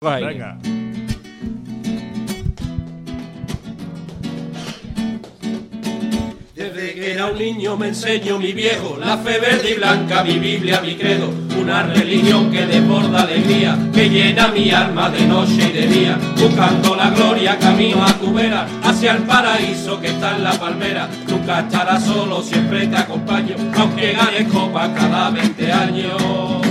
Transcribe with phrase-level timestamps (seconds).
[0.00, 0.56] Venga.
[6.54, 10.38] Desde que era un niño me enseñó mi viejo la fe verde y blanca, mi
[10.38, 15.72] Biblia, mi credo, una religión que desborda alegría, que llena mi alma de noche y
[15.72, 20.44] de día, buscando la gloria camino a tu vera, hacia el paraíso que está en
[20.44, 21.08] la palmera.
[21.26, 26.62] Nunca estarás solo, siempre te acompaño, aunque ganes copa cada 20 años.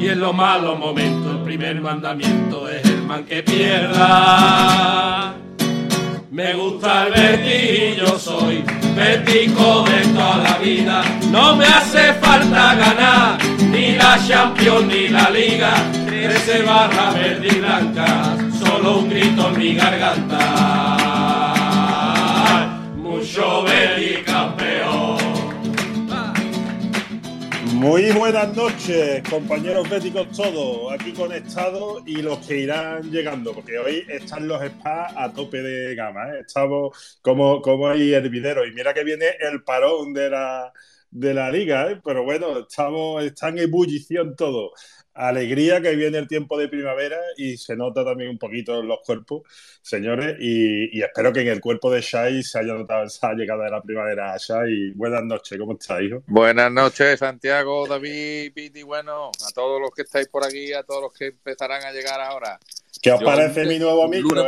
[0.00, 1.21] Y en los malos momentos
[1.58, 5.34] primer mandamiento es el man que pierda.
[6.30, 8.64] Me gusta el Betis y yo soy
[8.96, 11.02] Betico de toda la vida.
[11.30, 13.36] No me hace falta ganar
[13.70, 15.74] ni la Champions ni la Liga.
[16.06, 20.38] Trece barra verde y blanca, solo un grito en mi garganta.
[22.96, 24.20] Mucho Betis
[27.82, 34.06] Muy buenas noches, compañeros béticos todos, aquí conectados y los que irán llegando, porque hoy
[34.08, 36.42] están los spas a tope de gama, ¿eh?
[36.46, 40.72] estamos como, como hay hervideros y mira que viene el parón de la,
[41.10, 42.00] de la liga, ¿eh?
[42.04, 44.70] pero bueno, estamos, están en ebullición todo.
[45.14, 49.00] Alegría que viene el tiempo de primavera y se nota también un poquito en los
[49.04, 49.42] cuerpos,
[49.82, 53.64] señores, y, y espero que en el cuerpo de Shai se haya notado esa llegada
[53.64, 54.34] de la primavera.
[54.38, 56.22] Shai, buenas noches, ¿cómo estás, hijo?
[56.26, 61.02] Buenas noches, Santiago, David, Piti, bueno, a todos los que estáis por aquí, a todos
[61.02, 62.58] los que empezarán a llegar ahora.
[63.02, 64.44] ¿Qué os Yo, parece mi nuevo micro?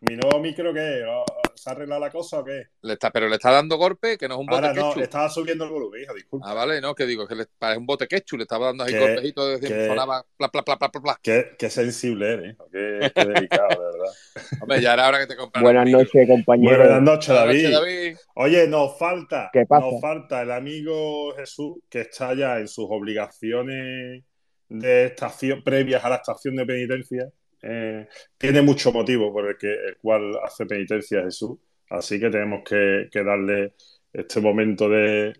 [0.00, 0.16] Lunes muy ¿Es mejor?
[0.16, 0.16] bonito.
[0.16, 1.04] ¿Mi nuevo micro qué?
[1.06, 2.68] ¿O- ¿Se ha arreglado la cosa o qué?
[2.80, 5.02] Le está, pero le está dando golpe, que no es un bote Ahora no, le
[5.04, 6.50] estaba subiendo el volumen, hijo, disculpa.
[6.50, 8.94] Ah, vale, no, que digo, que le parece un bote ketchup, le estaba dando ahí
[8.98, 11.18] golpecitos, sonaba pla, pla, pla, pla, pla, pla.
[11.22, 14.12] Qué, qué sensible eres, hijo, qué, qué delicado, de verdad.
[14.62, 16.78] Hombre, ya era hora que te compraras Buenas noches, Muy compañeros.
[16.78, 17.62] buenas noches, Buenas David.
[17.64, 18.16] noches, David.
[18.36, 19.84] Oye, nos falta, ¿Qué pasa?
[19.86, 24.24] nos falta el amigo Jesús que está ya en sus obligaciones
[24.70, 27.28] de estación previas a la estación de penitencia.
[27.62, 28.08] Eh,
[28.38, 31.58] tiene mucho motivo por el, que, el cual hace penitencia Jesús,
[31.90, 33.74] así que tenemos que, darle
[34.12, 35.34] este momento de,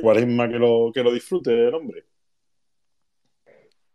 [0.00, 2.04] cuaresma que lo, que lo disfrute el hombre.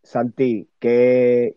[0.02, 1.56] Santi, qué,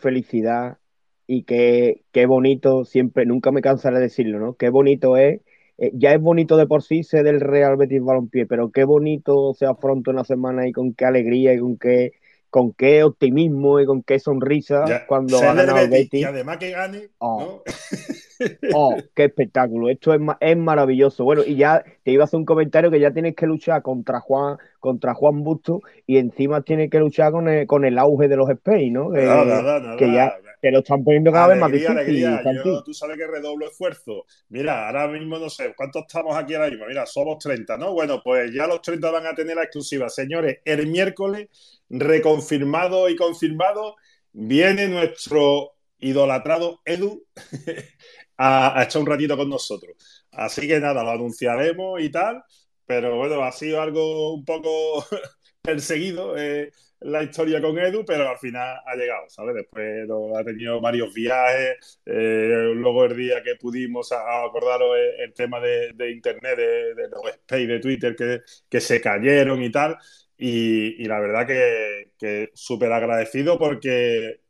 [0.00, 0.78] felicidad
[1.26, 4.54] y qué, qué bonito, siempre, nunca me cansaré de decirlo, ¿no?
[4.54, 5.40] Qué bonito es,
[5.78, 9.54] eh, ya es bonito de por sí ser del Real Betis Balompié, pero qué bonito
[9.54, 12.12] se afronta una semana y con qué alegría y con qué,
[12.50, 16.56] con qué optimismo y con qué sonrisa Ya, cuando ha ganado el Betis y además
[16.58, 17.40] que gane, Oh.
[17.40, 17.62] ¿no?
[18.72, 19.88] Oh, qué espectáculo.
[19.88, 21.24] Esto es, es maravilloso.
[21.24, 24.20] Bueno, y ya te iba a hacer un comentario que ya tienes que luchar contra
[24.20, 28.36] Juan, contra Juan Busto y encima tienes que luchar con el, con el auge de
[28.36, 29.10] los Spain, ¿no?
[29.10, 29.96] Que, Nada, nada, nada.
[29.96, 32.44] que ya te lo están poniendo cada vez más difícil, alegría.
[32.48, 34.24] Yo, tú sabes que redoblo esfuerzo.
[34.48, 36.86] Mira, ahora mismo no sé, ¿cuántos estamos aquí ahora mismo?
[36.86, 37.92] Mira, somos 30, ¿no?
[37.92, 40.08] Bueno, pues ya los 30 van a tener la exclusiva.
[40.08, 41.48] Señores, el miércoles,
[41.90, 43.96] reconfirmado y confirmado,
[44.32, 47.24] viene nuestro idolatrado Edu
[48.36, 49.94] a, a echar un ratito con nosotros.
[50.32, 52.42] Así que nada, lo anunciaremos y tal,
[52.86, 55.04] pero bueno, ha sido algo un poco
[55.62, 56.36] perseguido.
[56.38, 59.54] eh, la historia con Edu, pero al final ha llegado, ¿sabes?
[59.54, 65.60] Después ha tenido varios viajes, eh, luego el día que pudimos, acordaros el, el tema
[65.60, 69.96] de, de internet, de, los space de Twitter que, que se cayeron y tal,
[70.36, 74.40] y, y la verdad que, que súper agradecido porque,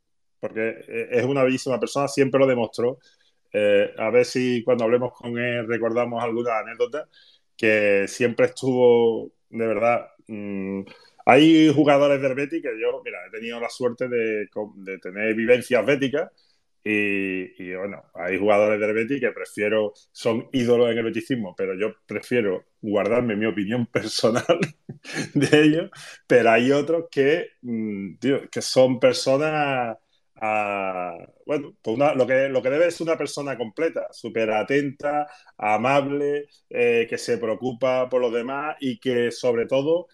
[0.41, 2.98] porque es una bellísima persona, siempre lo demostró.
[3.53, 7.09] Eh, a ver si cuando hablemos con él recordamos alguna anécdota
[7.56, 10.82] que siempre estuvo, de verdad, mm,
[11.28, 14.47] hay jugadores del Betis que yo, mira, he tenido la suerte de,
[14.77, 16.31] de tener vivencias béticas
[16.84, 21.75] y, y, bueno, hay jugadores del Betis que prefiero, son ídolos en el beticismo, pero
[21.78, 24.44] yo prefiero guardarme mi opinión personal
[25.34, 25.91] de ellos,
[26.27, 29.97] pero hay otros que, mm, tío, que son personas,
[30.37, 31.16] ah,
[31.47, 36.47] bueno, pues una- lo, que, lo que debe ser una persona completa, súper atenta, amable,
[36.71, 40.09] eh, que se preocupa por los demás y que sobre todo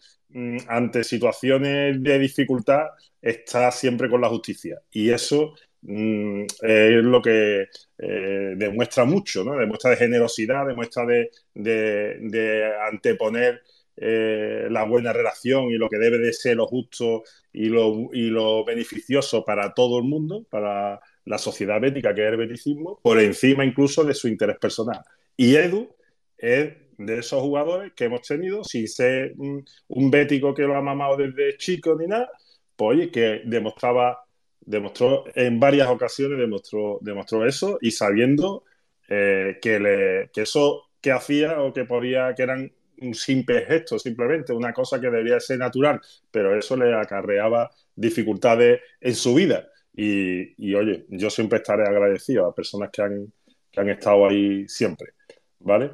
[0.69, 2.87] ante situaciones de dificultad
[3.21, 4.81] está siempre con la justicia.
[4.91, 7.67] Y eso mm, es lo que
[7.99, 9.57] eh, demuestra mucho, ¿no?
[9.57, 13.63] Demuestra de generosidad, demuestra de, de- de anteponer
[13.97, 17.23] eh, la buena relación y lo que debe de ser lo justo
[17.53, 22.31] y lo, y lo beneficioso para todo el mundo, para la sociedad bética que es
[22.33, 25.01] el beticismo, por encima incluso de su interés personal.
[25.37, 25.95] Y Edu
[26.39, 30.83] es de esos jugadores que hemos tenido, sin ser un, un bético que lo ha
[30.83, 32.31] mamado desde chico ni nada,
[32.77, 34.25] pues oye, que demostraba,
[34.61, 38.65] demostró en varias ocasiones, demostró, demostró eso y sabiendo
[39.09, 43.99] eh, que, le, que eso que hacía o que podía, que eran un simple gesto,
[43.99, 46.01] simplemente una cosa que debería ser natural,
[46.31, 49.69] pero eso le acarreaba dificultades en su vida.
[49.97, 53.33] y, oye, yo siempre estaré agradecido a personas que han,
[53.71, 55.13] que han estado ahí siempre,
[55.61, 55.91] ¿vale?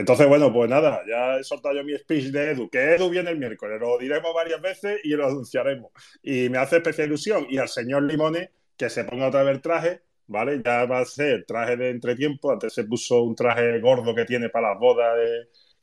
[0.00, 3.30] Entonces, bueno, pues nada, ya he soltado yo mi speech de Edu, que Edu viene
[3.30, 5.92] el miércoles, lo diremos varias veces y lo anunciaremos.
[6.22, 7.46] Y me hace especial ilusión.
[7.50, 10.62] Y al señor Limone, que se ponga otra vez el traje, ¿vale?
[10.64, 12.50] Ya va a ser traje de entretiempo.
[12.50, 15.18] Antes se puso un traje gordo que tiene para las bodas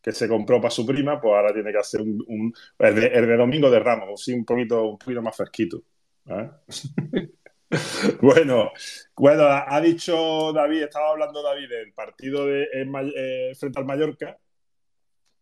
[0.02, 3.70] que se compró para su prima, pues ahora tiene que hacer un, el, de, domingo
[3.70, 5.84] de Ramos, sí, un poquito, un poquito más fresquito.
[8.22, 8.72] bueno,
[9.16, 14.38] bueno, ha dicho David, estaba hablando David del partido de, eh, frente al Mallorca.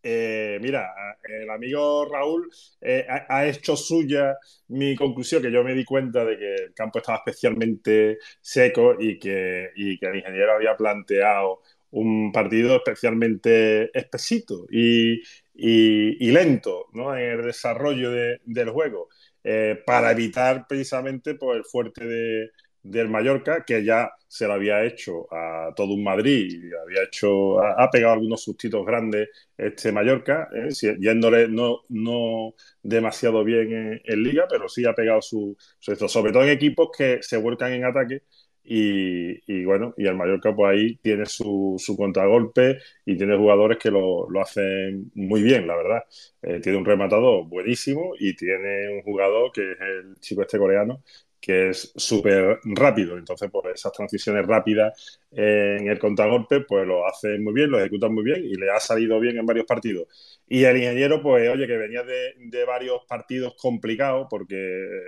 [0.02, 0.94] Eh, mira,
[1.24, 2.50] el amigo Raúl
[2.82, 4.38] eh, ha, hecho suya
[4.68, 9.18] mi conclusión, que yo me di cuenta de que el campo estaba especialmente seco y
[9.20, 11.62] que, y que el ingeniero había planteado
[11.92, 15.22] un partido especialmente espesito y,
[15.54, 17.16] y, lento ¿no?
[17.16, 19.10] en el desarrollo del juego.
[19.48, 22.50] Eh, para evitar precisamente pues, el fuerte de,
[22.82, 27.60] del Mallorca, que ya se lo había hecho a todo un Madrid, y había hecho,
[27.64, 30.70] ha, pegado algunos sustitos grandes este Mallorca, ¿eh?
[31.00, 36.44] yéndole no, no demasiado bien en, Liga, pero sí ha pegado su, su, sobre todo
[36.44, 38.24] en equipos que se vuelcan en ataque
[38.68, 43.92] y, bueno, y el Mallorca pues ahí tiene su, su contragolpe y tiene jugadores que
[43.92, 46.04] lo, lo hacen muy bien, la verdad.
[46.42, 51.04] Eh, tiene un rematador buenísimo y tiene un jugador que es el chico este coreano,
[51.40, 53.18] que es súper rápido.
[53.18, 58.14] Entonces, pues esas transiciones rápidas en el contragolpe, pues lo hace muy bien, lo ejecutan
[58.14, 60.08] muy bien y le ha salido bien en varios partidos.
[60.48, 64.56] Y el ingeniero, pues oye, que venía de, de varios partidos complicados, porque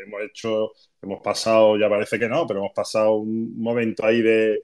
[0.05, 0.71] hemos hecho,
[1.01, 4.63] hemos pasado, ya parece que no, pero hemos pasado un momento ahí de,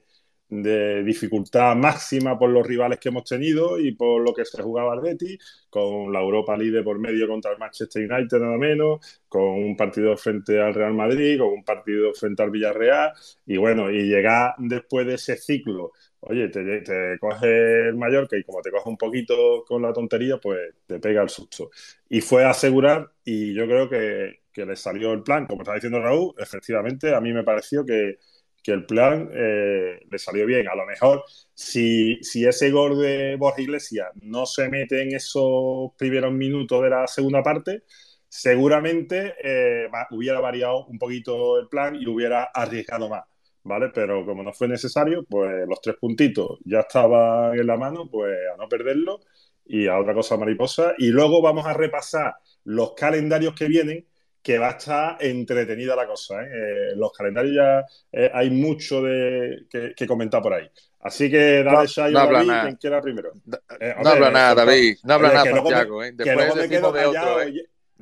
[0.62, 4.94] de dificultad máxima por los rivales que hemos tenido y por lo que se jugaba
[4.94, 5.38] el Betis,
[5.70, 10.16] con la Europa League por medio contra el Manchester United nada menos, con un partido
[10.16, 13.12] frente al Real Madrid, con un partido frente al Villarreal
[13.46, 18.44] y bueno, y llegar después de ese ciclo, oye, te, te coge el Mallorca y
[18.44, 21.70] como te coge un poquito con la tontería, pues te pega el susto.
[22.08, 25.74] Y fue a asegurar y yo creo que, que le salió el plan, como está
[25.74, 28.18] diciendo Raúl, efectivamente, a mí me pareció que
[28.64, 30.66] que el plan eh, le salió bien.
[30.68, 31.22] A lo mejor,
[31.52, 36.90] si, si ese gol de Borja Iglesias no se mete en esos primeros minutos de
[36.90, 37.82] la segunda parte,
[38.26, 43.24] seguramente eh, hubiera variado un poquito el plan y hubiera arriesgado más.
[43.64, 43.90] ¿Vale?
[43.94, 48.34] Pero como no fue necesario, pues los tres puntitos ya estaban en la mano, pues
[48.52, 49.20] a no perderlo
[49.64, 50.94] y a otra cosa mariposa.
[50.98, 52.34] Y luego vamos a repasar
[52.64, 54.06] los calendarios que vienen,
[54.44, 56.42] que va a estar entretenida la cosa.
[56.42, 56.48] ¿eh?
[56.52, 59.64] eh los calendarios ya eh, hay mucho de,
[59.96, 60.70] que, comentar por ahí.
[61.00, 62.62] Así que dale no, no David, nada.
[62.64, 63.32] quien quiera primero.
[63.80, 64.98] Eh, no habla nada, David.
[65.02, 66.02] No habla nada, Santiago.
[66.02, 67.38] Después me quedo de otro,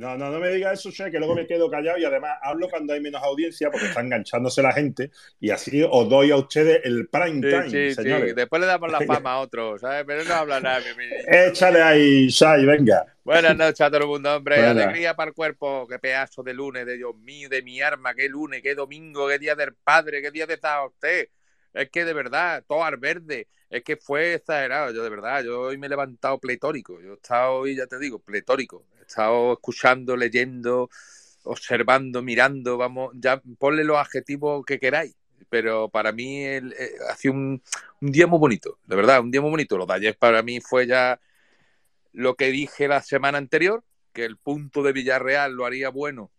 [0.03, 2.69] no, no, no me digas eso, Che, que luego me quedo callado y además hablo
[2.69, 6.81] cuando hay menos audiencia porque está enganchándose la gente y así os doy a ustedes
[6.83, 8.31] el prime time, sí, señores.
[8.31, 8.35] Sí.
[8.35, 10.05] Después le damos la fama a otro, ¿sabes?
[10.05, 10.81] Pero no habla nada.
[11.29, 13.07] Échale ahí, Shai, venga.
[13.23, 14.57] Buenas noches a todo el mundo, hombre.
[14.57, 15.87] Alegría para el cuerpo.
[15.89, 18.13] Qué pedazo de lunes, de Dios mío, de mi arma.
[18.15, 21.29] Qué lunes, qué domingo, qué día del padre, qué día de estar usted.
[21.73, 23.49] Es que de verdad, todo al verde.
[23.71, 24.93] Es que fue exagerado.
[24.93, 27.01] Yo de verdad, yo hoy me he levantado pletórico.
[27.01, 30.91] Yo he estado hoy, ya te digo, pletórico estado escuchando, leyendo,
[31.45, 35.15] observando, mirando, vamos, ya ponle los adjetivos que queráis.
[35.49, 37.63] Pero para mí el, eh, ha sido un,
[38.01, 39.77] día muy bonito, de verdad, un día muy bonito.
[39.77, 41.21] Lo de ayer para mí fue ya
[42.13, 46.31] lo que dije la semana anterior, que el punto de Villarreal lo haría bueno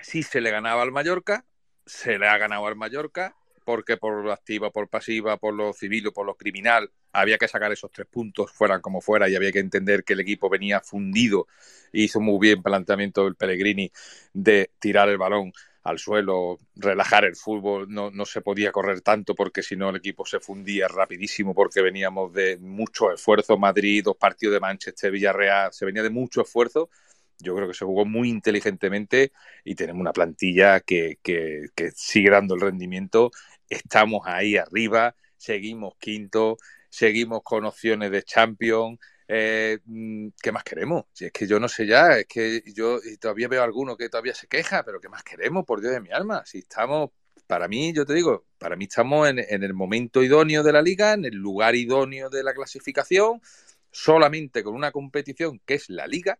[0.00, 1.44] si se le ganaba al Mallorca,
[1.86, 6.12] se le ha ganado al Mallorca, porque por activa, por pasiva, por lo civil o
[6.12, 9.58] por lo criminal, había que sacar esos tres puntos, fueran como fuera, y había que
[9.60, 11.46] entender que el equipo venía fundido.
[11.92, 13.90] Hizo muy bien planteamiento el Pellegrini
[14.32, 15.52] de tirar el balón
[15.84, 19.96] al suelo, relajar el fútbol, no, no se podía correr tanto porque si no el
[19.96, 25.72] equipo se fundía rapidísimo porque veníamos de mucho esfuerzo, Madrid, dos partidos de Manchester, Villarreal,
[25.72, 26.88] se venía de mucho esfuerzo
[27.38, 29.32] yo creo que se jugó muy inteligentemente
[29.64, 31.18] y tenemos una plantilla que,
[31.94, 33.30] sigue dando el rendimiento.
[33.68, 36.58] Estamos ahí arriba, seguimos quinto,
[36.88, 38.98] seguimos con opciones de Champions.
[39.28, 41.04] Eh, mm, ¿Qué más queremos?
[41.12, 44.08] Si es que yo no sé ya, es que yo todavía veo a alguno que
[44.08, 46.44] todavía se queja, pero ¿qué más queremos, por Dios de mi alma?
[46.44, 47.10] Si estamos,
[47.46, 51.14] para mí, yo te digo, para mí estamos en el momento idóneo de la liga,
[51.14, 53.40] en el lugar idóneo de la clasificación,
[53.92, 56.38] solamente con una competición que es la liga,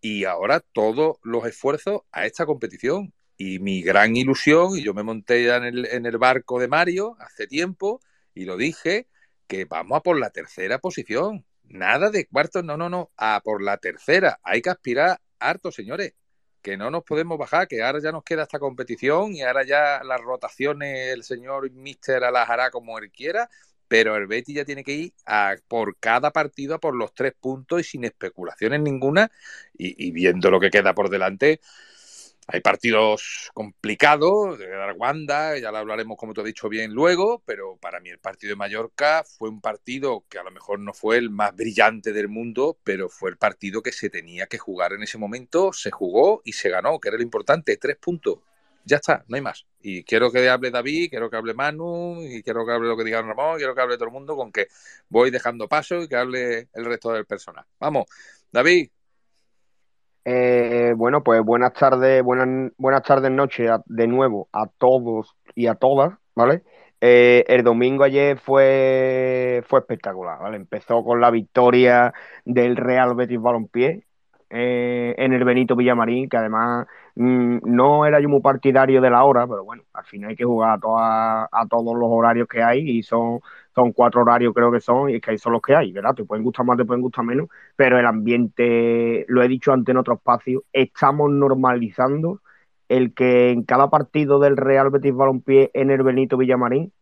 [0.00, 3.12] y ahora todos los esfuerzos a esta competición.
[3.36, 6.68] Y mi gran ilusión, y yo me monté ya en el, en el barco de
[6.68, 8.00] Mario hace tiempo,
[8.34, 9.06] y lo dije,
[9.46, 11.44] que vamos a por la tercera posición.
[11.64, 14.40] Nada de cuartos, no, no, no, a por la tercera.
[14.42, 16.14] Hay que aspirar harto, señores.
[16.62, 20.02] que no nos podemos bajar, que ahora ya nos queda esta competición y ahora ya
[20.04, 23.48] las rotaciones el señor Mister las hará como él quiera,
[23.88, 27.32] pero el Betis ya tiene que ir a por cada partido a por los tres
[27.40, 29.30] puntos y sin especulaciones ninguna
[29.76, 31.60] y, viendo lo que queda por delante.
[32.50, 34.66] Hay partidos complicados, de
[34.96, 38.52] Wanda, ya lo hablaremos como te he dicho bien luego, pero para mí el partido
[38.52, 42.28] de Mallorca fue un partido que a lo mejor no fue el más brillante del
[42.28, 46.40] mundo, pero fue el partido que se tenía que jugar en ese momento, se jugó
[46.42, 48.38] y se ganó, que era lo importante, tres puntos
[48.88, 49.66] ya está, no hay más.
[49.80, 53.04] Y quiero que hable David, quiero que hable Manu, y quiero que hable lo que
[53.04, 54.66] diga Ramón, quiero que hable todo el mundo, con que
[55.08, 57.64] voy dejando paso y que hable el resto del personal.
[57.78, 58.06] Vamos,
[58.50, 58.88] David.
[60.24, 65.74] Eh, bueno, pues buenas tardes, buenas, buenas tardes, noches de nuevo a todos y a
[65.74, 66.64] todas, ¿vale?
[67.00, 70.56] Eh, el domingo ayer fue, fue espectacular, ¿vale?
[70.56, 72.12] Empezó con la victoria
[72.44, 74.07] del Real Betis Balompié
[74.50, 76.86] eh, en el Benito Villamarín, que además
[77.20, 80.44] Mm, no era yo muy partidario de la hora, pero bueno, al final hay que
[80.44, 83.40] jugar a, a todos los horarios que hay y son,
[83.74, 86.14] son cuatro horarios creo que son y es que ahí son los que hay, ¿verdad?
[86.14, 89.92] Te pueden gustar más, te pueden gustar menos, pero el ambiente, lo he dicho antes
[89.92, 92.40] en otro espacio, estamos normalizando
[92.88, 96.92] el que en cada partido del Real Betis Balompié en el Benito Villamarín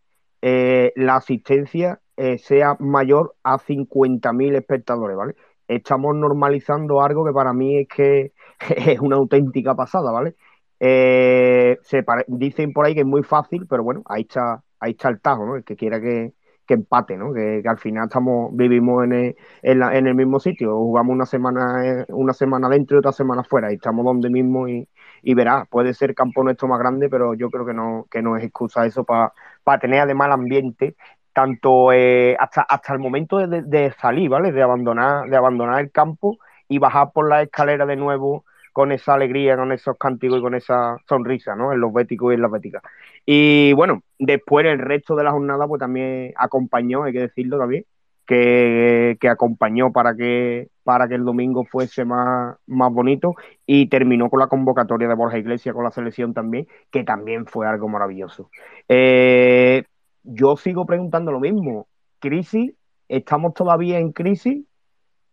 [0.43, 5.35] eh, la asistencia eh, sea mayor a 50.000 espectadores, ¿vale?
[5.69, 8.33] Estamos normalizando algo que para mí es que
[8.77, 10.35] es una auténtica pasada, ¿vale?
[10.79, 15.09] Eh, se dicen por ahí que es muy fácil, pero bueno, ahí está, ahí está
[15.09, 15.57] el tajo, ¿no?
[15.57, 16.35] El que quiera que,
[16.69, 17.33] empate, ¿no?
[17.33, 22.33] Que, al final estamos, vivimos en el, en, el, mismo sitio, jugamos una semana, una
[22.33, 24.89] semana dentro y otra semana fuera, y estamos donde mismo y,
[25.23, 28.37] y verás, puede ser campo nuestro más grande, pero yo creo que no, que no
[28.37, 29.33] es excusa eso para
[29.81, 30.97] tener además el ambiente,
[31.37, 34.53] tanto eh, hasta, hasta el momento de, salir, ¿vale?
[34.53, 39.13] De abandonar, de abandonar el campo y bajar por la escalera de nuevo con esa
[39.13, 41.75] alegría, con esos cánticos y con esa sonrisa, ¿no?
[41.75, 42.83] En los béticos y en las béticas.
[43.27, 47.85] Y bueno, después el resto de la jornada, pues también acompañó, hay que decirlo también,
[48.27, 53.35] que, acompañó para que, para que el domingo fuese más, más bonito
[53.67, 57.67] y terminó con la convocatoria de Borja Iglesias con la selección también, que también fue
[57.67, 58.49] algo maravilloso.
[58.89, 59.85] Eh,
[60.27, 61.89] yo sigo preguntando lo mismo.
[62.19, 62.75] ¿Crisis?
[63.09, 64.65] ¿Estamos todavía en crisis?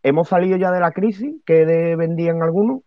[0.03, 2.81] ¿Hemos salido ya de la crisis que vendían algunos?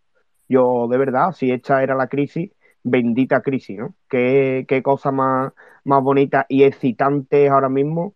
[0.49, 2.53] Yo, de verdad, si esta era la crisis,
[2.85, 3.95] bendita crisis, ¿no?
[4.09, 5.53] Qué, cosa más,
[5.85, 8.15] más bonita y excitante ahora mismo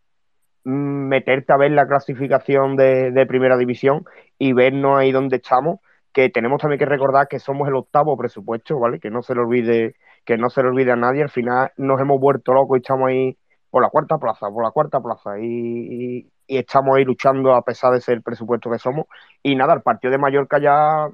[0.64, 4.04] mm, meterte a ver la clasificación de, primera división
[4.38, 5.80] y vernos ahí donde estamos,
[6.12, 9.00] que tenemos también que recordar que somos el octavo presupuesto, ¿vale?
[9.00, 12.00] Que no se le olvide, que no se le olvide a nadie, al final nos
[12.00, 13.38] hemos vuelto locos y estamos ahí
[13.70, 18.00] por la cuarta plaza, por la cuarta plaza, y, estamos ahí luchando a pesar de
[18.00, 19.06] ser el presupuesto que somos.
[19.42, 21.08] Y nada, el partido de Mallorca ya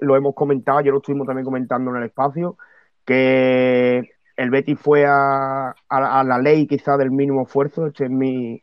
[0.00, 2.58] lo hemos comentado, yo lo estuvimos también comentando en el espacio,
[3.04, 8.62] que el Betis fue a, la ley quizá del mínimo esfuerzo, este es mi,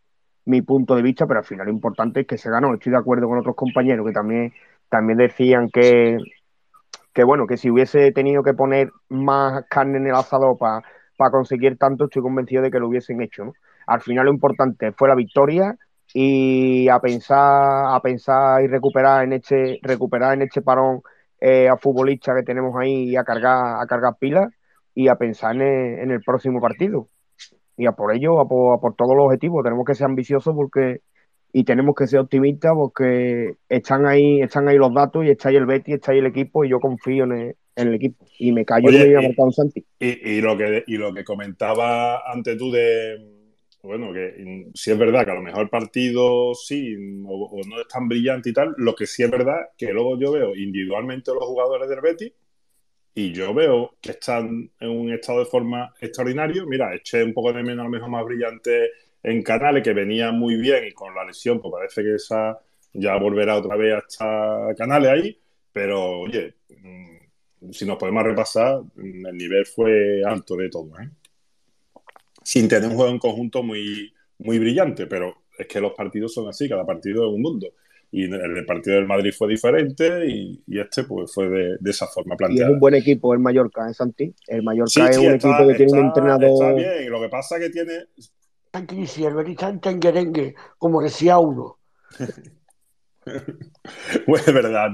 [0.65, 2.74] punto de vista, pero al final lo importante es que se ganó.
[2.74, 4.53] Estoy de acuerdo con otros compañeros que también,
[4.89, 6.18] también decían que,
[7.13, 10.84] que, bueno, que si hubiese tenido que poner más carne en el asador para
[11.31, 13.53] conseguir tanto, estoy convencido de que lo hubiesen hecho.
[13.88, 15.77] Al final lo importante fue la victoria
[16.13, 21.01] y a pensar, a pensar y recuperar en este, recuperar en este parón
[21.41, 24.49] eh, a futbolistas que tenemos ahí y a cargar, a cargar pilas
[24.95, 27.09] y a pensar en el, próximo partido.
[27.77, 29.63] Y a por ello, a por, todos los objetivos.
[29.63, 31.01] Tenemos que ser ambiciosos porque
[31.51, 35.55] y tenemos que ser optimistas porque están ahí, están ahí los datos y está ahí
[35.55, 37.55] el Betty, está ahí el equipo y yo confío en
[37.88, 38.25] equipo.
[38.38, 38.95] Y me callo y,
[40.00, 43.39] y, lo que, y lo que comentaba antes tú de
[43.81, 46.95] bueno, que si es verdad que a lo mejor el partido sí
[47.25, 50.31] o, no es tan brillante y tal, lo que sí es verdad que luego yo
[50.31, 52.33] veo individualmente los jugadores del Betis
[53.15, 56.65] y yo veo que están en un estado de forma extraordinario.
[56.67, 58.91] Mira, eché un poco de menos a lo mejor más brillante
[59.24, 62.59] en Canales, que venía muy bien y con la lesión, pues parece que esa
[62.93, 66.55] ya volverá otra vez hasta Canales ahí, pero oye,
[67.72, 71.10] si nos podemos repasar, el nivel fue alto de todo, ¿eh?
[72.44, 76.48] sin tener un juego en conjunto muy, muy brillante, pero es que los partidos son
[76.48, 77.68] así, cada partido es un mundo.
[78.12, 82.70] Y el partido del Madrid fue diferente y, este pues fue de, esa forma planteada.
[82.70, 84.34] Y es un buen equipo el Mallorca, ¿eh, Santi?
[84.48, 86.50] El Mallorca es un equipo que tiene un entrenador...
[86.50, 88.06] Está bien, lo que pasa es que tiene...
[88.74, 91.78] En crisis, el Betis está en como decía uno.
[94.27, 94.91] bueno, es verdad.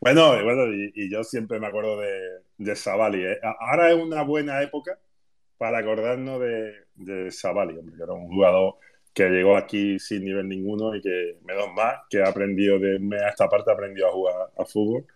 [0.00, 3.24] Bueno, bueno y, yo siempre me acuerdo de, de Savali.
[3.24, 3.40] ¿eh?
[3.60, 4.98] Ahora es una buena época
[5.58, 8.76] para acordarnos de, de Savali, que era un jugador
[9.12, 13.28] que llegó aquí sin nivel ninguno y que, menos más, que ha aprendido de a
[13.28, 13.74] esta parte, ha
[14.08, 15.06] a jugar a fútbol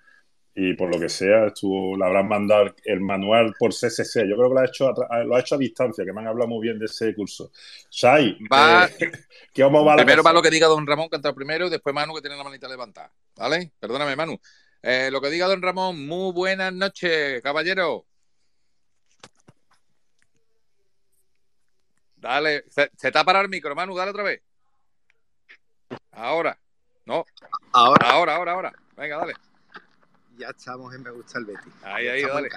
[0.56, 4.28] y por lo que sea, estuvo, le habrán mandado el manual por CCC.
[4.28, 6.28] Yo creo que lo ha hecho a, lo ha hecho a distancia, que me han
[6.28, 7.50] hablado muy bien de ese curso.
[7.90, 9.10] Shai, va, eh,
[9.52, 12.36] Primero va lo que diga don Ramón, que entra primero, y después Manu, que tiene
[12.36, 13.10] la manita levantada.
[13.36, 13.72] ¿Vale?
[13.80, 14.38] Perdóname, Manu.
[14.80, 18.06] Eh, lo que diga don Ramón, muy buenas noches, caballero.
[22.14, 24.40] Dale, se, se está para el micro, Manu, dale otra vez.
[26.12, 26.56] Ahora.
[27.06, 27.24] No.
[27.72, 28.06] Ahora.
[28.08, 28.72] Ahora, ahora, ahora.
[28.96, 29.34] Venga, dale
[30.36, 31.72] ya estamos en Me Gusta el Betis.
[31.82, 32.48] Ahí, ahí, dale.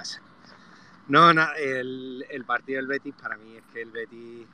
[1.08, 4.46] No, no, el, partido del Betis para mí es que el Betis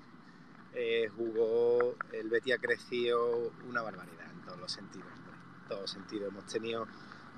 [0.74, 5.08] eh, jugó, el Betis ha crecido una barbaridad en todos los sentidos.
[5.62, 6.28] En todos los sentidos.
[6.28, 6.86] Hemos tenido,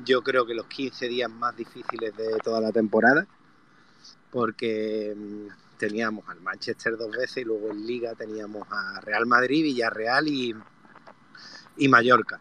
[0.05, 3.26] yo creo que los 15 días más difíciles de toda la temporada,
[4.31, 9.62] porque mm, teníamos al Manchester dos veces y luego en Liga teníamos a Real Madrid,
[9.62, 10.55] Villarreal y,
[11.78, 12.40] y Mallorca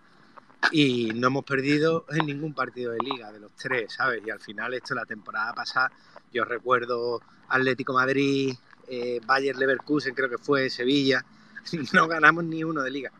[0.71, 4.21] y no hemos perdido en ningún partido de liga de los tres, ¿sabes?
[4.25, 5.91] Y al final esto la temporada pasada,
[6.31, 8.55] yo recuerdo Atlético Madrid,
[8.87, 9.19] eh,
[9.57, 11.25] Leverkusen creo que fue, Sevilla,
[11.93, 13.11] no ganamos ni uno de liga,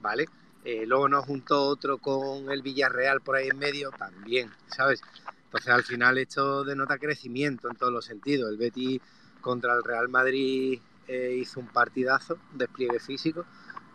[0.00, 0.26] ¿vale?
[0.64, 5.02] Eh, luego nos juntó otro con el Villarreal por ahí en medio, también, ¿sabes?
[5.44, 8.50] Entonces al final esto denota crecimiento en todos los sentidos.
[8.50, 9.00] El Betis
[9.40, 13.46] contra el Real Madrid eh, hizo un partidazo, despliegue físico,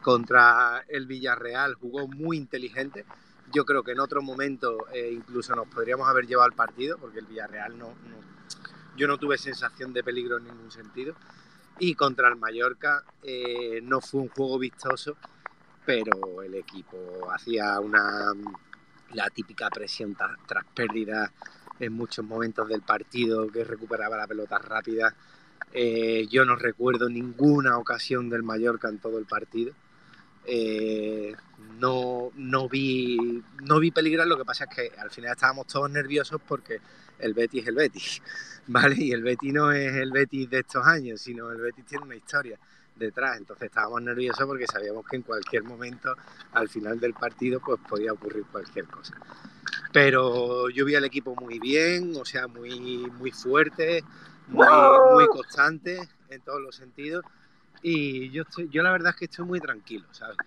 [0.06, 3.06] contra el Villarreal jugó muy inteligente.
[3.52, 7.18] Yo creo que en otro momento eh, incluso nos podríamos haber llevado al partido, porque
[7.18, 7.92] el Villarreal no,
[8.96, 11.16] yo no tuve sensación de peligro en ningún sentido.
[11.80, 15.18] Y contra el Mallorca eh, no fue un juego vistoso,
[15.84, 18.32] pero el equipo hacía una
[19.12, 21.32] la típica presión tras pérdida
[21.80, 25.16] en muchos momentos del partido, que recuperaba la pelota rápida.
[25.74, 29.74] Eh, yo no recuerdo ninguna ocasión del Mallorca en todo el partido.
[30.48, 31.34] Eh,
[31.80, 35.90] no, no, vi, no vi peligrar, lo que pasa es que al final estábamos todos
[35.90, 36.80] nerviosos porque
[37.20, 38.22] el Betis es el Betis,
[38.68, 38.96] ¿vale?
[38.98, 42.16] Y el Betis no es el Betis de estos años, sino el Betis tiene una
[42.16, 42.58] historia
[42.96, 46.16] detrás, entonces estábamos nerviosos porque sabíamos que en cualquier momento,
[46.54, 49.16] al final del partido, pues podía ocurrir cualquier cosa.
[49.92, 54.04] Pero yo vi al equipo muy bien, o sea, muy, muy fuerte,
[54.48, 54.68] muy,
[55.14, 57.24] muy constante en todos los sentidos
[57.88, 60.38] y yo, estoy, yo la verdad es que estoy muy tranquilo, ¿sabes?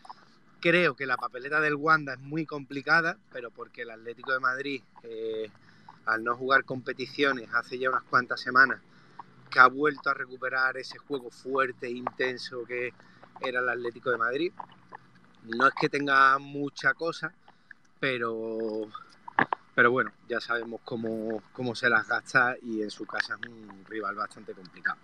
[0.59, 4.83] Creo que la papeleta del Wanda es muy complicada, pero porque el Atlético de Madrid,
[5.05, 5.49] eh,
[6.07, 8.81] al no jugar competiciones hace ya unas cuantas semanas,
[9.49, 12.93] que ha vuelto a recuperar ese juego fuerte e intenso que
[13.41, 14.53] era el Atlético de Madrid.
[15.45, 17.33] No es que tenga mucha cosa,
[18.01, 18.89] pero,
[19.77, 23.85] pero bueno, ya sabemos cómo, cómo se las gasta y en su casa es un
[23.89, 24.99] rival bastante complicado.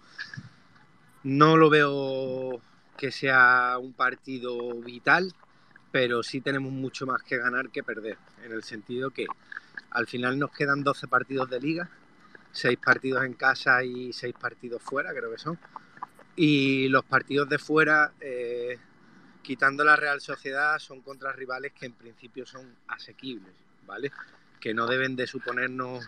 [1.25, 2.61] No lo veo
[2.99, 5.33] que sea un partido vital,
[5.91, 9.27] pero sí tenemos mucho más que ganar que perder, en el sentido que
[9.91, 11.89] al final nos quedan 12 partidos de liga,
[12.53, 15.59] 6 partidos en casa y 6 partidos fuera, creo que son.
[16.37, 18.79] Y los partidos de fuera, eh,
[19.43, 23.55] quitando la Real Sociedad, son contra rivales que en principio son asequibles,
[23.87, 24.13] ¿vale?
[24.61, 26.07] Que no deben de suponernos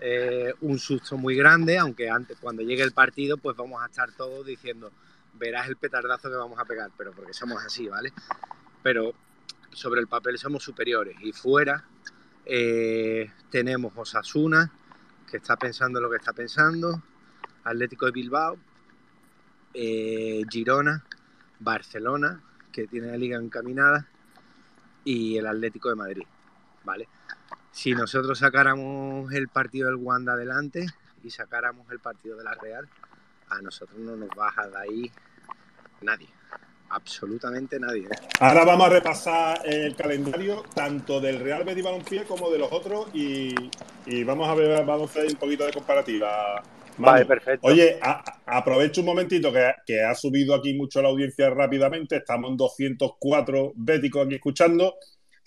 [0.00, 4.12] eh, un susto muy grande, aunque antes, cuando llegue el partido, pues vamos a estar
[4.12, 4.92] todos diciendo,
[5.34, 8.12] verás el petardazo que vamos a pegar, pero porque somos así, ¿vale?
[8.82, 9.14] Pero
[9.72, 11.84] sobre el papel somos superiores y fuera
[12.50, 14.72] eh, tenemos Osasuna,
[15.30, 17.02] que está pensando lo que está pensando,
[17.64, 18.56] Atlético de Bilbao,
[19.74, 21.04] eh, Girona,
[21.60, 22.40] Barcelona,
[22.72, 24.08] que tiene la liga encaminada,
[25.04, 26.26] y el Atlético de Madrid,
[26.84, 27.08] ¿vale?
[27.72, 30.86] Si nosotros sacáramos el partido del Wanda adelante
[31.22, 32.88] y sacáramos el partido de la Real,
[33.50, 35.12] a nosotros no nos baja de ahí
[36.02, 36.28] nadie.
[36.90, 38.04] Absolutamente nadie.
[38.04, 38.28] ¿eh?
[38.40, 43.08] Ahora vamos a repasar el calendario tanto del Real Betis Balompié como de los otros
[43.12, 43.54] y,
[44.24, 46.62] vamos a ver, vamos a hacer un poquito de comparativa.
[46.96, 47.66] Vale, perfecto.
[47.66, 48.00] Oye,
[48.46, 52.16] aprovecho un momentito que, que, ha subido aquí mucho la audiencia rápidamente.
[52.16, 54.94] Estamos en 204 béticos aquí escuchando.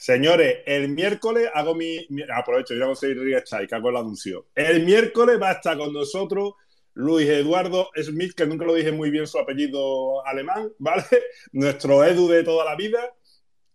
[0.01, 2.07] Señores, el miércoles hago mi.
[2.35, 4.47] aprovecho, a ir a que hago el anuncio.
[4.55, 6.55] El miércoles va a estar con nosotros
[6.95, 11.05] Luis Eduardo Smith, que nunca lo dije muy bien su apellido alemán, ¿vale?
[11.51, 13.13] Nuestro Edu de toda la vida.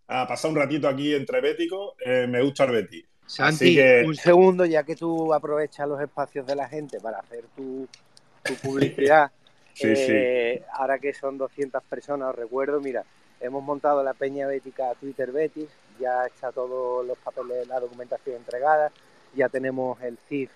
[0.08, 1.94] A pasar un ratito aquí entre béticos.
[2.04, 3.04] Eh, me gusta el Betty.
[3.24, 7.86] Santi, un segundo, ya que tú aprovechas los espacios de la gente para hacer tu,
[8.64, 9.30] publicidad.
[9.74, 10.10] sí, sí.
[10.12, 13.04] Eh, ahora que son 200 personas, os recuerdo, mira,
[13.38, 18.90] hemos montado la Peña Bética Twitter Betis ya está todos los papeles, la documentación entregada,
[19.34, 20.50] ya tenemos el CIF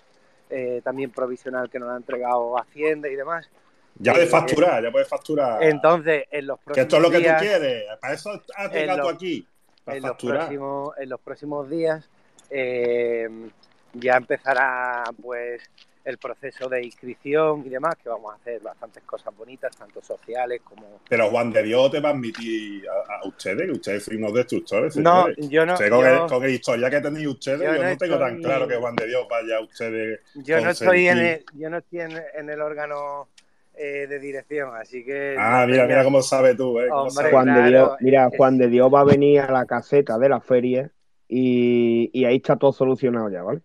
[0.49, 3.49] eh, también provisional que nos ha entregado Hacienda y demás.
[3.95, 5.63] Ya puedes facturar, ya puedes facturar.
[5.63, 9.09] Entonces, en los próximos Que esto es lo que tú quieres, para eso has llegado
[9.09, 9.47] aquí,
[9.83, 10.37] para en facturar.
[10.37, 12.09] Los próximos, en los próximos días,
[12.49, 13.49] eh,
[13.93, 15.61] ya empezará pues
[16.03, 20.61] el proceso de inscripción y demás, que vamos a hacer bastantes cosas bonitas, tanto sociales
[20.63, 20.99] como...
[21.07, 24.97] Pero Juan de Dios te va a admitir a, ustedes, que ustedes son unos destructores.
[24.97, 25.75] No, yo no...
[25.75, 29.07] con, el, con, historia que tenéis ustedes, yo, no, tengo tan claro que Juan de
[29.07, 30.19] Dios vaya a ustedes...
[30.35, 33.27] Yo no estoy en el, yo no estoy en, el órgano
[33.75, 35.35] eh, de dirección, así que...
[35.37, 36.89] Ah, mira, mira cómo sabes tú, ¿eh?
[37.29, 40.41] Juan de Dios, mira, Juan de Dios va a venir a la caseta de la
[40.41, 40.91] feria
[41.27, 43.61] y, y ahí está todo solucionado ya, ¿vale?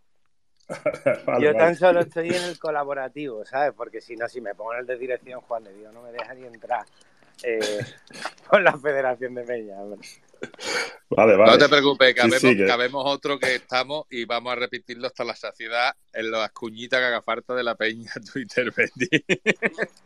[1.40, 3.72] yo tan solo estoy en el colaborativo, ¿sabes?
[3.76, 6.12] Porque si no, si me pongo en el de dirección, Juan de Dios no me
[6.12, 6.85] deja ni entrar
[7.42, 7.85] eh,
[8.48, 9.76] con la Federación de Peña.
[11.09, 11.53] Vale, vale.
[11.53, 12.14] No te preocupes,
[12.66, 17.07] cabemos, otro que estamos y vamos a repetirlo hasta la saciedad en las cuñitas que
[17.07, 19.25] haga falta de la peña Twitter, Betty.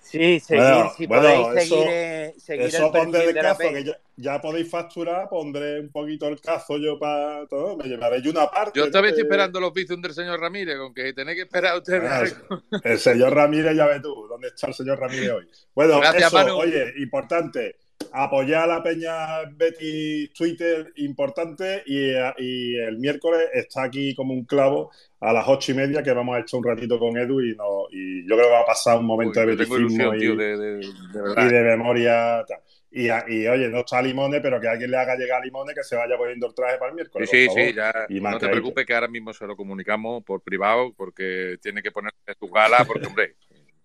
[0.02, 5.28] Sí, seguir, si podéis seguir, eh, seguir eso el el cazo, que ya, podéis facturar,
[5.30, 8.78] pondré un poquito el cazo yo para todo, me llevaré yo una parte.
[8.78, 12.36] Yo estaba esperando los bizum del señor Ramírez, con que tenéis que esperar ustedes.
[12.50, 15.48] Ah, el señor Ramírez, ya ve tú, ¿dónde está el señor Ramírez hoy?
[15.74, 17.76] Bueno, eso, oye, importante
[18.12, 24.90] apoyar a la peña Betty Twitter importante y, el miércoles está aquí como un clavo
[25.20, 27.86] a las ocho y media que vamos a echar un ratito con Edu y, no,
[27.90, 32.44] y yo creo que va a pasar un momento de beticismo y, de, memoria.
[32.92, 35.94] Y, oye, no está Limone, pero que alguien le haga llegar a Limone que se
[35.94, 37.30] vaya poniendo el traje para el miércoles.
[37.30, 38.06] Sí, sí, ya.
[38.08, 42.18] no te preocupes que ahora mismo se lo comunicamos por privado porque tiene que ponerse
[42.38, 43.34] su gala porque, hombre,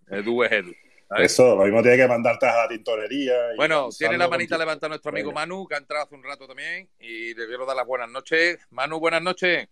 [0.10, 0.74] Edu es Edu.
[1.18, 3.34] Eso, lo mismo tiene que mandarte a la tintorería.
[3.56, 6.90] bueno, tiene la manita levantada nuestro amigo Manu, que ha entrado hace un rato también,
[7.00, 8.58] y le quiero dar las buenas noches.
[8.72, 9.68] Manu, buenas noches.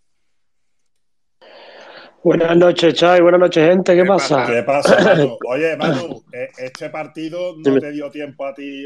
[2.24, 3.20] Buenas noches, Chay.
[3.20, 3.96] Buenas noches, gente.
[3.96, 4.46] ¿Qué, pasa?
[4.46, 5.38] ¿Qué pasa, Manu?
[5.50, 8.86] Oye, Manu, eh, este partido no te dio tiempo a ti.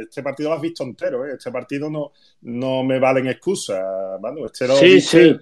[0.00, 1.34] este partido lo has visto entero, ¿eh?
[1.34, 3.84] Este partido no, no me valen excusas,
[4.22, 4.46] Manu.
[4.46, 5.38] Este sí, sí.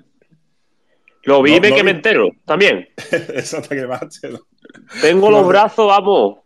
[1.23, 2.89] Lo vi que me entero también.
[3.35, 4.31] Eso te quemaste.
[5.01, 6.39] Tengo los brazos, vamos,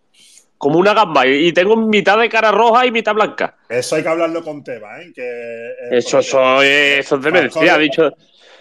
[0.60, 3.56] como una gamba y tengo mitad de cara roja y mitad blanca.
[3.66, 5.10] Eso hay que hablarlo con Teba, ¿eh?
[5.14, 8.12] Que, eh, eso, eso, eso es demencia, ha dicho.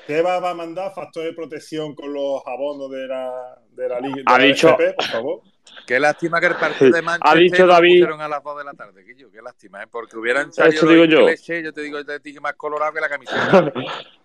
[0.07, 4.23] Teba va a mandar factor de protección con los abonos de la, de la Liga.
[4.27, 4.77] Ha dicho.
[4.95, 5.41] por favor.
[5.85, 8.73] Qué lástima que el partido de Manchester ha dicho David, a las 2 de la
[8.73, 9.03] tarde,
[9.39, 9.87] Qué lástima, ¿eh?
[9.89, 11.29] Porque hubieran salido digo yo.
[11.29, 13.71] yo te digo, te digo más colorado que la camiseta.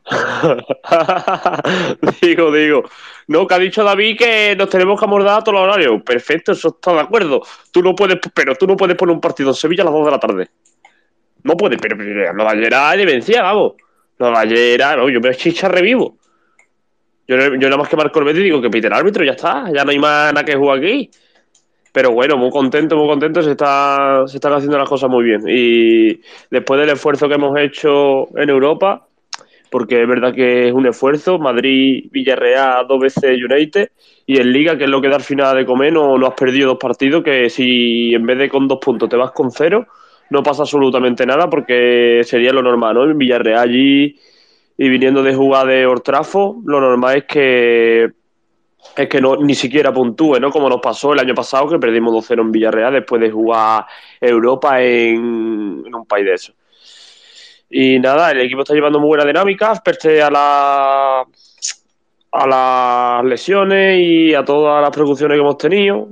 [2.20, 2.83] digo, digo.
[3.28, 6.02] No, que ha dicho David que nos tenemos que amordar a todos los horarios.
[6.02, 7.42] Perfecto, eso está de acuerdo.
[7.70, 10.04] Tú no puedes, pero tú no puedes poner un partido en Sevilla a las 2
[10.04, 10.50] de la tarde.
[11.44, 13.74] No puedes, pero, pero Llera de vencía, vamos.
[14.18, 16.18] Nueva Llera, no, yo me chicha revivo.
[17.28, 19.70] Yo, yo nada más que marco el Betis digo que pite el árbitro, ya está.
[19.72, 21.11] Ya no hay más nada que jugar aquí.
[21.94, 25.42] Pero bueno, muy contento, muy contento, se, está, se están haciendo las cosas muy bien.
[25.46, 29.07] Y después del esfuerzo que hemos hecho en Europa,
[29.70, 31.38] porque es verdad que es un esfuerzo.
[31.38, 33.92] Madrid, Villarreal, dos veces United.
[34.26, 36.35] Y en Liga, que es lo que da al final de comer, no, no has
[36.35, 37.22] perdido dos partidos.
[37.22, 39.87] Que si en vez de con dos puntos te vas con cero,
[40.30, 43.04] no pasa absolutamente nada, porque sería lo normal, ¿no?
[43.04, 44.16] En Villarreal allí
[44.76, 48.11] y viniendo de jugar de Ortrafo, lo normal es que
[48.96, 50.50] es que no ni siquiera puntúe, ¿no?
[50.50, 53.86] Como nos pasó el año pasado que perdimos 2-0 en Villarreal después de jugar
[54.20, 56.52] Europa en, un país de eso.
[57.70, 61.24] Y nada, el equipo está llevando muy buena dinámica, pese a, la,
[62.32, 66.08] a las lesiones y a todas las precauciones que hemos tenido.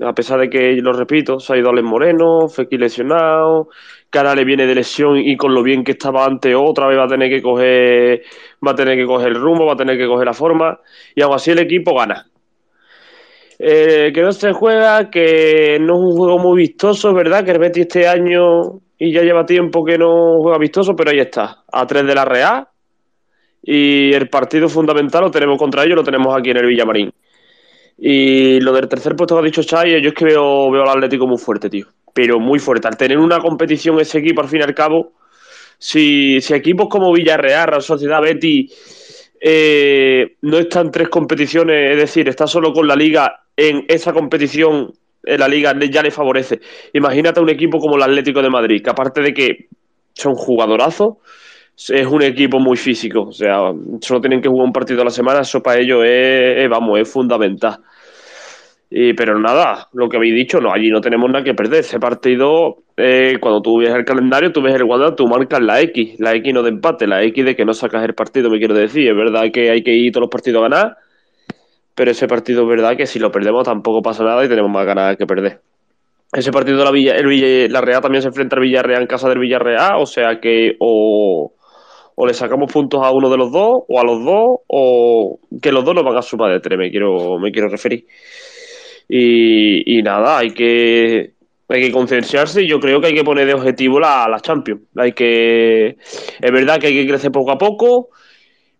[0.00, 3.68] A pesar de que, lo repito, se ha ido Alex Moreno, Fekir lesionado,
[4.10, 7.04] Cara le viene de lesión y con lo bien que estaba antes otra vez va
[7.04, 8.22] a tener que coger
[8.66, 10.80] va a tener que coger el rumbo, va a tener que coger la forma
[11.14, 12.26] y aún así el equipo gana.
[13.62, 17.44] Eh, que no se juega, que no es un juego muy vistoso, ¿verdad?
[17.44, 21.20] Que el Betis este año y ya lleva tiempo que no juega vistoso, pero ahí
[21.20, 22.68] está, a tres de la Real.
[23.62, 27.12] Y el partido fundamental lo tenemos contra ellos, lo tenemos aquí en el Villamarín.
[27.98, 30.88] Y lo del tercer puesto que ha dicho Chay, yo es que veo, veo al
[30.88, 31.86] Atlético muy fuerte, tío.
[32.12, 32.88] Pero muy fuerte.
[32.88, 35.12] Al tener una competición ese equipo, al fin y al cabo,
[35.78, 38.70] si, si equipos como Villarreal, Real Sociedad, Betty,
[39.40, 44.92] eh, no están tres competiciones, es decir, está solo con la liga en esa competición
[45.22, 46.60] en la liga ya le favorece.
[46.92, 49.68] Imagínate un equipo como el Atlético de Madrid, que aparte de que
[50.14, 51.16] son jugadorazos,
[51.88, 53.22] es un equipo muy físico.
[53.22, 56.68] O sea, solo tienen que jugar un partido a la semana, eso para ellos es,
[56.68, 57.78] vamos, es fundamental.
[58.92, 61.80] Y, pero nada, lo que habéis dicho, no, allí no tenemos nada que perder.
[61.80, 65.80] Ese partido, eh, cuando tú ves el calendario, tú ves el guardado, tú marcas la
[65.80, 68.58] X, la X no de empate, la X de que no sacas el partido, me
[68.58, 69.08] quiero decir.
[69.08, 70.96] Es verdad que hay que ir todos los partidos a ganar,
[71.94, 74.84] pero ese partido es verdad que si lo perdemos tampoco pasa nada y tenemos más
[74.84, 75.60] ganas que perder.
[76.32, 79.28] Ese partido la Villa, el Villa, la Real también se enfrenta al Villarreal en casa
[79.28, 81.52] del Villarreal, o sea que o,
[82.16, 85.70] o le sacamos puntos a uno de los dos, o a los dos, o que
[85.70, 88.06] los dos nos van a sumar de tres, me quiero, me quiero referir.
[89.12, 91.32] Y, nada, hay que,
[91.68, 94.82] hay que concienciarse y yo creo que hay que poner de objetivo la, la Champions.
[94.96, 95.96] Hay que,
[96.40, 98.10] es verdad que hay que crecer poco a poco,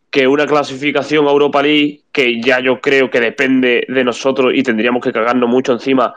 [0.08, 4.62] que una clasificación a Europa League, que ya yo creo que depende de nosotros y
[4.62, 6.14] tendríamos que cagarnos mucho encima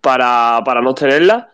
[0.00, 1.50] para, para no tenerla,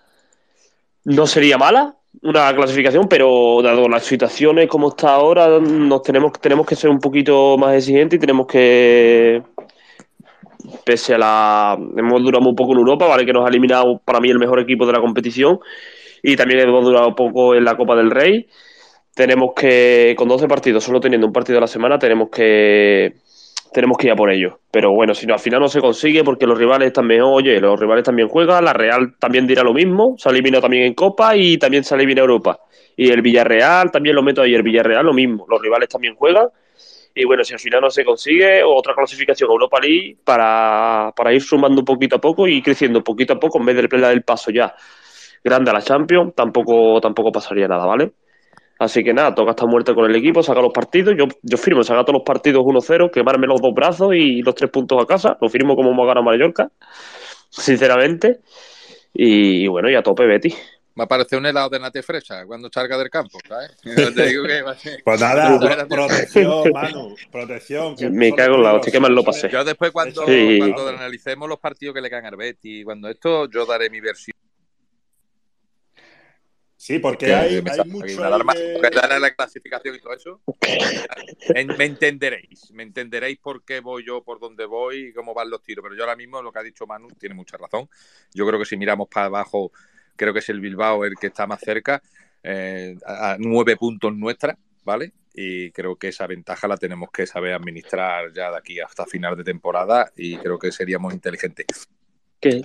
[1.04, 6.64] no sería mala, una clasificación, pero dado las situaciones como está ahora, nos tenemos, tenemos
[6.64, 9.42] que ser un poquito más exigentes y tenemos que,
[10.84, 11.78] pese a la...
[11.96, 13.24] Hemos durado un poco en Europa, ¿vale?
[13.24, 15.58] Que nos ha eliminado para mí el mejor equipo de la competición
[16.22, 18.46] y también hemos durado poco en la Copa del Rey.
[19.14, 23.14] Tenemos que, con 12 partidos, solo teniendo un partido a la semana, tenemos que
[23.72, 24.60] tenemos que ir a por ello.
[24.70, 27.78] Pero bueno, si no, al final no se consigue porque los rivales también, oye, los
[27.78, 31.58] rivales también juegan, la Real también dirá lo mismo, se eliminado también en Copa y
[31.58, 32.58] también se elimina Europa.
[32.96, 36.48] Y el Villarreal, también lo meto ahí, el Villarreal lo mismo, los rivales también juegan.
[37.20, 41.34] Y bueno, si al final no se consigue, otra clasificación a Europa League para, para
[41.34, 44.52] ir sumando poquito a poco y creciendo poquito a poco en vez del del paso
[44.52, 44.72] ya
[45.42, 48.12] grande a la Champions, tampoco, tampoco pasaría nada, ¿vale?
[48.78, 51.16] Así que nada, toca estar muerte con el equipo, saca los partidos.
[51.18, 54.70] Yo, yo firmo, saca todos los partidos 1-0, quemarme los dos brazos y los tres
[54.70, 55.36] puntos a casa.
[55.40, 56.70] Lo firmo como hemos ganado Mallorca,
[57.50, 58.38] sinceramente.
[59.12, 60.54] Y, bueno, y a tope, Betty.
[60.98, 63.70] Me parece un helado de nate fresa cuando charga del campo, ¿sabes?
[65.04, 67.94] pues nada, protección, Manu, protección.
[68.10, 69.48] Me cago en la hostia, qué mal lo pasé.
[69.48, 73.64] Yo después cuando, cuando analicemos los partidos que le caen al Betty, cuando esto, yo
[73.64, 74.34] daré mi versión
[76.76, 78.06] Sí, porque hay, me, hay mucho.
[78.06, 79.18] Que...
[79.20, 80.40] la clasificación y todo eso.
[81.78, 82.72] me entenderéis.
[82.72, 85.82] Me entenderéis por qué voy yo, por dónde voy y cómo van los tiros.
[85.82, 87.88] Pero yo ahora mismo lo que ha dicho Manu tiene mucha razón.
[88.32, 89.70] Yo creo que si miramos para abajo,
[90.18, 92.02] creo que es el Bilbao el que está más cerca,
[92.42, 95.12] eh, a nueve puntos nuestra, ¿vale?
[95.32, 99.36] Y creo que esa ventaja la tenemos que saber administrar ya de aquí hasta final
[99.36, 101.66] de temporada y creo que seríamos inteligentes.
[102.40, 102.62] ¿Qué?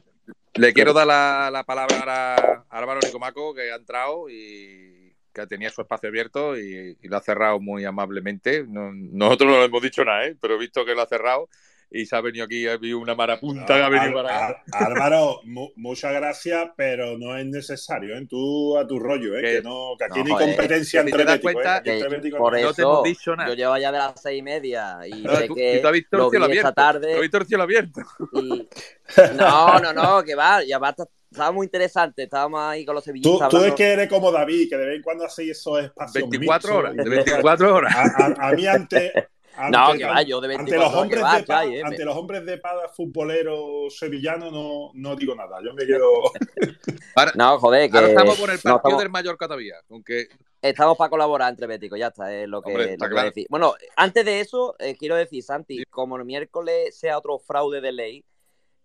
[0.55, 5.81] Le quiero dar la, palabra a Álvaro Nicomaco, que ha entrado y que tenía su
[5.81, 8.63] espacio abierto y, lo ha cerrado muy amablemente.
[8.67, 10.35] nosotros no le hemos dicho nada, ¿eh?
[10.39, 11.49] pero visto que lo ha cerrado
[11.93, 15.41] y se ha venido aquí, ha habido una marapunta que ha venido para Álvaro,
[15.75, 18.25] muchas gracias, pero no es necesario, ¿eh?
[18.27, 19.41] Tú a tu rollo, ¿eh?
[19.41, 21.83] Que, no, que aquí no, hay competencia entre te cuenta,
[22.35, 23.49] por eso, no te hemos dicho nada.
[23.49, 26.47] Yo llevo ya de las seis y media y sé que tú has visto lo
[26.47, 27.15] vi esta tarde.
[27.15, 28.01] Lo visto el cielo abierto.
[28.33, 28.67] Y...
[29.35, 30.95] No, no, no, que va, ya va
[31.33, 33.49] estaba muy interesante, estábamos ahí con los sevillistas.
[33.49, 36.29] Tú, tú es que eres como David, que de vez en cuando hacéis esos espacios
[36.29, 37.95] 24 horas, de 24 horas.
[37.95, 39.11] A, a, a mí antes,
[39.69, 42.57] no, que va, yo de 24 ante los hombres de paz, ante los hombres de
[42.57, 45.59] paz futboleros sevillanos no, no digo nada.
[45.63, 46.09] Yo me quedo.
[47.35, 47.97] no, joder, que.
[47.97, 48.99] Ahora estamos con el partido no, estamos...
[48.99, 49.75] del Mallorca todavía.
[49.89, 50.27] Aunque...
[50.61, 53.27] Estamos para colaborar entre Béticos, ya está, es lo que, Hombre, lo que claro.
[53.27, 53.45] decir.
[53.49, 55.83] Bueno, antes de eso, eh, quiero decir, Santi, sí.
[55.89, 58.23] como el miércoles sea otro fraude de ley,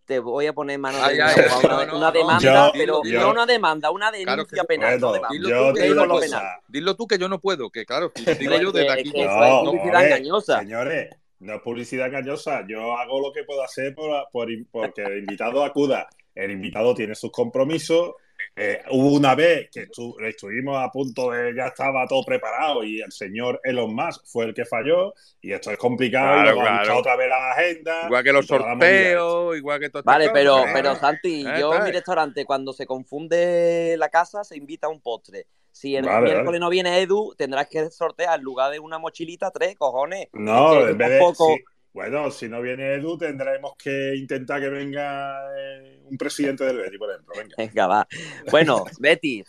[0.08, 3.30] te voy a poner mano de ay, una, no, una, demanda, yo, pero yo, no
[3.30, 4.98] una demanda, una denuncia claro penal.
[4.98, 6.42] Bueno, no dilo, tú, que yo no penal.
[6.66, 9.12] dilo tú que yo no puedo, que claro, digo yo desde aquí.
[9.12, 10.60] Que no, es publicidad engañosa.
[10.60, 12.64] Señores, no es publicidad engañosa.
[12.66, 16.08] Yo hago lo que puedo hacer por, por, porque el invitado acuda.
[16.34, 18.14] El invitado tiene sus compromisos
[18.56, 23.00] eh, hubo una vez que estu estuvimos a punto de ya estaba todo preparado y
[23.00, 26.98] el señor Elon Musk fue el que falló y esto es complicado claro, y claro.
[26.98, 28.06] otra vez la agenda.
[28.06, 30.02] Igual que los sorteos, igual que todo.
[30.04, 34.56] Vale, pero, pero Santi, eh, yo en mi restaurante cuando se confunde la casa se
[34.56, 35.46] invita a un postre.
[35.70, 36.60] Si el vale, miércoles vale.
[36.60, 40.28] no viene Edu, tendrás que sortear en lugar de una mochilita tres, cojones.
[40.32, 41.18] No, en vez de...
[41.18, 41.54] Poco...
[41.54, 41.64] Sí.
[41.92, 46.98] Bueno, si no viene Edu, tendremos que intentar que venga eh, un presidente del Betis,
[46.98, 47.34] por ejemplo.
[47.36, 48.08] Venga, venga va.
[48.50, 49.46] Bueno, Betis,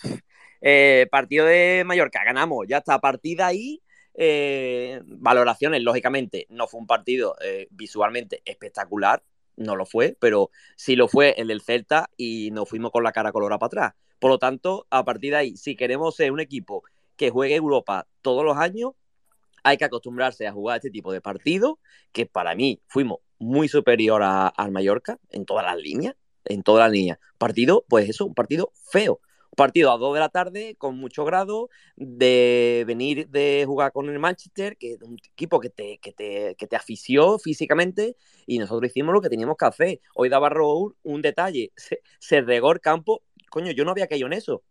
[0.62, 2.66] eh, partido de Mallorca, ganamos.
[2.68, 3.82] Ya está, a partir de ahí,
[4.16, 7.36] eh, valoraciones, lógicamente, no fue un partido
[7.70, 9.22] visualmente espectacular,
[9.58, 13.12] no lo fue, pero sí lo fue el del Celta y nos fuimos con la
[13.12, 13.94] cara colorada para atrás.
[14.20, 16.84] Por lo tanto, a partir de ahí, si queremos ser un equipo
[17.16, 18.94] que juegue Europa todos los años,
[19.64, 21.76] hay que acostumbrarse a jugar este tipo de partidos,
[22.12, 26.92] que para mí fuimos muy superior al Mallorca en todas las líneas, en todas las
[26.92, 27.20] líneas.
[27.38, 29.22] Partido, pues eso, un partido feo.
[29.56, 34.20] Partido a 2 de la tarde, con mucho grado, de venir de jugar con el
[34.20, 36.78] Manchester, que es un equipo que te, que te, que te
[37.44, 40.02] físicamente, y nosotros hicimos lo que teníamos que hacer.
[40.16, 44.28] Hoy daba Raúl un detalle, se, se regó el campo, coño, yo no había caído
[44.28, 44.64] en eso.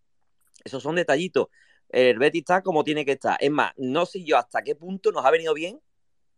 [0.64, 1.48] Esos son detallitos
[1.88, 3.36] el Betis está como tiene que estar.
[3.40, 5.80] Es más, no sé yo hasta qué punto nos ha venido bien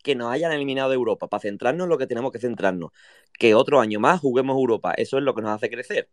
[0.02, 2.90] que nos hayan eliminado de Europa, para centrarnos en lo que tenemos que centrarnos.
[3.38, 4.94] Que otro año más juguemos Europa.
[4.96, 6.08] Eso es lo que nos hace crecer,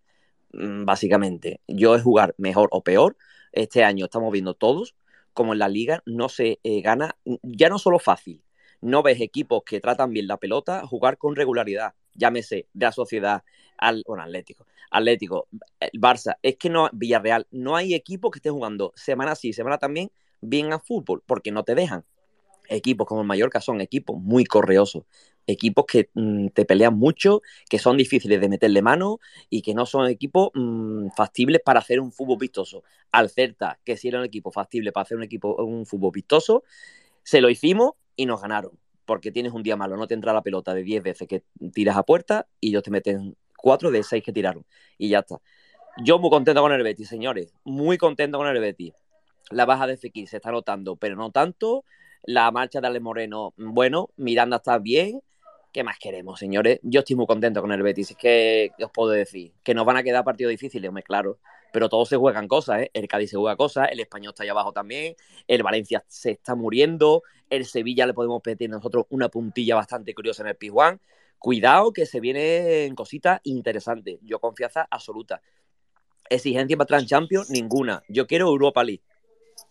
[0.53, 1.61] mm, básicamente.
[1.67, 3.17] Yo es jugar mejor o peor.
[3.53, 4.95] Este año estamos viendo todos
[5.37, 8.43] como en la liga no se eh, gana, ya no solo fácil,
[8.81, 13.43] no ves equipos que tratan bien la pelota jugar con regularidad, llámese de la sociedad
[13.77, 15.47] al bueno, Atlético, Atlético,
[15.79, 19.77] el Barça, es que no Villarreal, no hay equipo que esté jugando semana sí, semana
[19.77, 20.11] también
[20.41, 22.05] bien a fútbol, porque no te dejan.
[22.69, 25.05] Equipos como el Mallorca son equipos muy correosos,
[25.47, 29.85] equipos que mm, te pelean mucho, que son difíciles de meterle mano y que no
[29.85, 32.83] son equipos mm, factibles para hacer un fútbol vistoso.
[33.11, 36.63] Al Certa, que si era un equipo factible para hacer un equipo un fútbol vistoso,
[37.23, 38.71] se lo hicimos y nos ganaron.
[39.05, 41.95] Porque tienes un día malo, no te entra la pelota de 10 veces que tiras
[41.95, 44.65] a puerta y ellos te meten 4 de 6 que tiraron.
[44.97, 45.41] Y ya está.
[46.03, 47.53] Yo muy contento con el Betis, señores.
[47.63, 48.93] Muy contento con el Betis.
[49.49, 51.83] La baja de Fekir se está notando, pero no tanto.
[52.23, 55.21] La marcha de Ale Moreno, bueno, Miranda está bien.
[55.73, 56.79] ¿Qué más queremos, señores?
[56.83, 58.11] Yo estoy muy contento con el Betis.
[58.11, 61.39] Es que os puedo decir que nos van a quedar partidos difíciles, me claro.
[61.71, 62.91] Pero todos se juegan cosas, ¿eh?
[62.93, 65.15] El Cádiz se juega cosas, el Español está allá abajo también,
[65.47, 70.43] el Valencia se está muriendo, el Sevilla le podemos pedir nosotros una puntilla bastante curiosa
[70.43, 70.99] en el Pizjuán.
[71.39, 74.19] Cuidado que se vienen cositas interesantes.
[74.21, 75.41] Yo confianza absoluta.
[76.29, 78.03] Exigencia para Trans Champions, ninguna.
[78.09, 79.03] Yo quiero Europa League.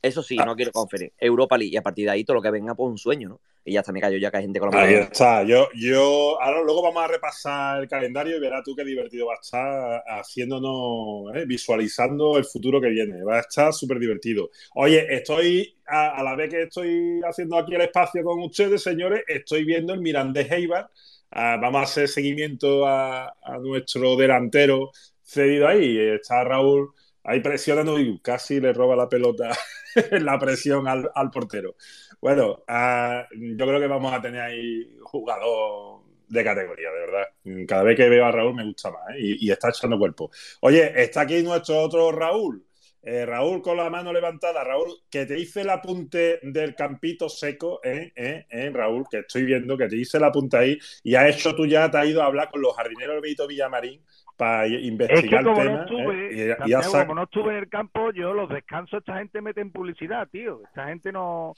[0.02, 1.12] Eso sí, no quiero conferir.
[1.18, 1.74] Europa League.
[1.74, 3.40] Y a partir de ahí todo lo que venga, pues un sueño, ¿no?
[3.64, 5.42] Y ya está, me callo ya que hay gente con la Ahí está.
[5.42, 9.34] Yo, yo, ahora luego vamos a repasar el calendario y verás tú qué divertido va
[9.34, 13.24] a estar haciéndonos, eh, visualizando el futuro que viene.
[13.24, 14.50] Va a estar súper divertido.
[14.76, 19.64] Oye, estoy, a, la vez que estoy haciendo aquí el espacio con ustedes, señores, estoy
[19.64, 20.88] viendo el Mirandés Eibar.
[21.30, 24.90] Ah, vamos a hacer seguimiento a, nuestro delantero
[25.22, 25.98] cedido ahí.
[25.98, 26.92] Está Raúl
[27.24, 29.50] ahí presionando y casi le roba la pelota
[30.12, 31.76] la presión al, portero.
[32.20, 37.66] Bueno, ah, yo creo que vamos a tener ahí jugador de categoría, de verdad.
[37.66, 39.36] Cada vez que veo a Raúl me gusta más ¿eh?
[39.40, 40.30] y, está echando cuerpo.
[40.60, 42.65] Oye, está aquí nuestro otro Raúl.
[43.08, 44.64] Eh, Raúl con la mano levantada.
[44.64, 48.12] Raúl, que te hice el apunte del campito seco, ¿eh?
[48.16, 48.46] ¿Eh?
[48.50, 48.70] ¿Eh?
[48.74, 51.88] Raúl, que estoy viendo que te hice el apunte ahí y ha hecho tú ya,
[51.88, 54.02] te has ido a hablar con los jardineros del Benito Villamarín
[54.36, 55.76] para investigar es que como el tema.
[55.76, 59.70] No estuve, como no estuve en el campo, yo los descansos, esta gente mete en
[59.70, 60.62] publicidad, tío.
[60.64, 61.54] Esta gente no.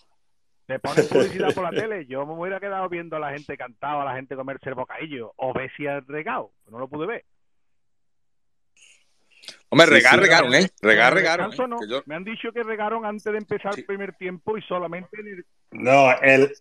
[0.66, 2.04] Te pone publicidad por la tele.
[2.04, 5.32] Yo me hubiera quedado viendo a la gente cantar, a la gente comerse el bocadillo.
[5.36, 6.52] O ver si ha regado.
[6.70, 7.24] No lo pude ver.
[9.70, 10.70] Hombre, regar, regaron, ¿eh?
[10.80, 11.52] Regar, regaron.
[11.52, 12.02] ¿eh?
[12.06, 15.44] Me han dicho que regaron antes de empezar el primer tiempo y solamente en el...
[15.72, 16.52] No, el,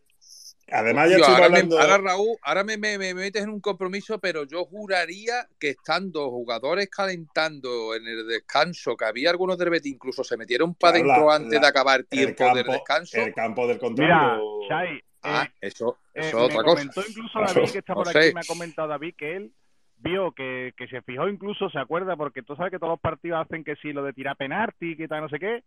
[0.70, 1.80] Además, ya ahora, hablando...
[1.80, 6.90] ahora, Raúl, ahora me, me, metes en un compromiso, pero yo juraría que estando jugadores
[6.90, 11.62] calentando en el descanso, que había algunos de Betis incluso se metieron para adentro antes
[11.62, 13.18] de acabar tiempo del descanso.
[13.18, 14.60] El campo del contrario.
[14.60, 16.84] Mira, Chai, ah, eh, eso, eh, eso es otra cosa.
[16.84, 19.54] incluso David, que está por aquí, me ha comentado David que él
[19.98, 23.46] vio que, que se fijó incluso, se acuerda, porque tú sabes que todos los partidos
[23.46, 25.64] hacen que sí, lo de tirar penalti, que tal, no sé qué,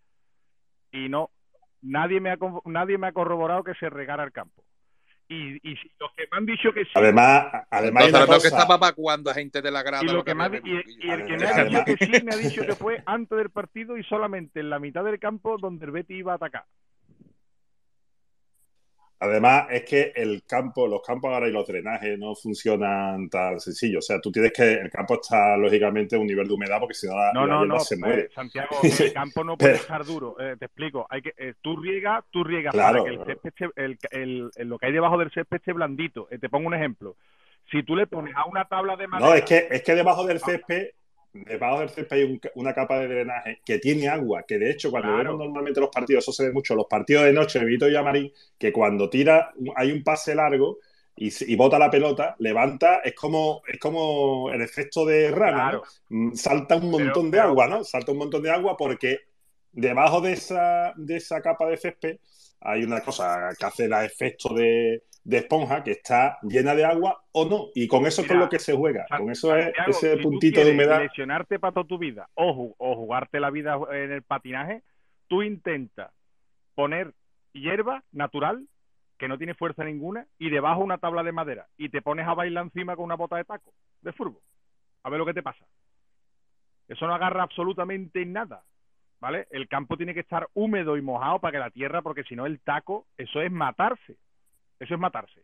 [0.93, 1.31] y no,
[1.83, 4.63] nadie me ha, nadie me ha corroborado que se regara el campo
[5.31, 6.91] y, y los que me han dicho que sí.
[6.95, 8.41] Además, además Entonces, cosa...
[8.41, 10.05] que estaba cuando gente de la grada.
[10.05, 12.37] Y, lo que me y, y, el que me ha dicho que sí me ha
[12.37, 15.93] dicho que fue antes del partido y solamente en la mitad del campo donde el
[15.93, 16.65] Betty iba a atacar.
[19.23, 23.99] Además, es que el campo, los campos ahora y los drenajes no funcionan tan sencillo.
[23.99, 24.73] O sea, tú tienes que.
[24.73, 27.67] El campo está lógicamente a un nivel de humedad porque si no, la, no, la
[27.67, 28.31] no, se eh, muere.
[28.35, 30.37] Santiago, el campo no puede estar duro.
[30.41, 31.07] Eh, te explico.
[31.11, 34.69] Hay que, eh, tú riegas, tú riegas claro, para que el césped el, el, el,
[34.69, 36.27] lo que hay debajo del césped esté blandito.
[36.27, 37.17] Te pongo un ejemplo.
[37.71, 39.29] Si tú le pones a una tabla de madera.
[39.29, 40.93] No, es que, es que debajo del césped
[41.33, 44.91] debajo del césped hay un, una capa de drenaje que tiene agua, que de hecho
[44.91, 45.25] cuando claro.
[45.25, 48.73] vemos normalmente los partidos, eso se ve mucho, los partidos de noche, Vito Yamarín, que
[48.73, 50.79] cuando tira, hay un pase largo
[51.17, 55.83] y, y, bota la pelota, levanta, es como, es como el efecto de rana, claro.
[56.09, 56.35] ¿no?
[56.35, 57.85] salta un montón pero, de agua, ¿no?
[57.85, 59.19] Salta un montón de agua porque
[59.73, 62.19] debajo de esa, de esa capa de césped
[62.61, 67.23] hay una cosa que hace el efecto de, de, esponja que está llena de agua
[67.33, 67.69] o no.
[67.75, 69.07] Y con eso Mira, es con lo que se juega.
[69.17, 71.01] Con eso es ese si puntito de humedad.
[71.01, 74.83] lesionarte para toda tu vida o, o jugarte la vida en el patinaje,
[75.29, 76.13] tú intentas
[76.75, 77.15] poner
[77.53, 78.67] hierba natural
[79.19, 82.35] que no tiene fuerza ninguna y debajo una tabla de madera y te pones a
[82.35, 84.41] bailar encima con una bota de taco de furbo.
[85.03, 85.65] A ver lo que te pasa.
[86.89, 88.65] Eso no agarra absolutamente nada.
[89.21, 89.47] ¿vale?
[89.51, 92.47] El campo tiene que estar húmedo y mojado para que la tierra, porque si no
[92.47, 94.17] el taco, eso es matarse.
[94.81, 95.43] Eso es matarse.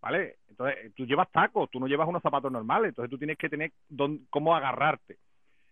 [0.00, 0.36] ¿Vale?
[0.48, 3.72] Entonces, tú llevas tacos, tú no llevas unos zapatos normales, entonces tú tienes que tener
[3.88, 5.18] don, cómo agarrarte.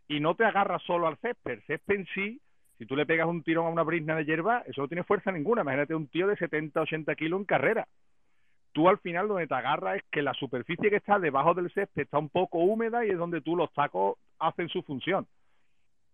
[0.09, 2.41] Y no te agarras solo al césped, el césped en sí,
[2.79, 5.31] si tú le pegas un tirón a una brisna de hierba, eso no tiene fuerza
[5.31, 5.63] ninguna.
[5.63, 7.87] Imagínate un tío de 70, 80 kilos en carrera.
[8.73, 12.03] Tú al final donde te agarras es que la superficie que está debajo del césped
[12.03, 15.27] está un poco húmeda y es donde tú los tacos hacen su función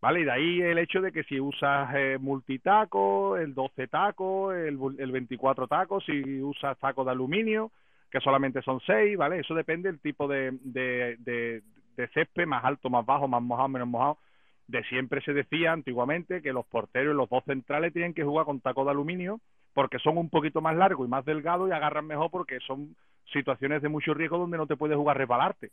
[0.03, 0.21] ¿Vale?
[0.23, 4.77] Y de ahí el hecho de que si usas eh, multitaco, el 12 taco, el,
[4.99, 7.71] el 24 taco, si usas taco de aluminio,
[8.11, 9.39] que solamente son 6, ¿vale?
[9.41, 11.63] Eso depende del tipo de, de, de,
[11.97, 14.19] de más alto, más bajo, más mojado, menos mojado.
[14.67, 18.45] De siempre se decía antiguamente que los porteros y los dos centrales tienen que jugar
[18.47, 19.41] con taco de aluminio
[19.73, 22.97] porque son un poquito más largos y más delgados y agarran mejor porque son
[23.33, 25.71] situaciones de mucho riesgo donde no te puedes jugar resbalarte.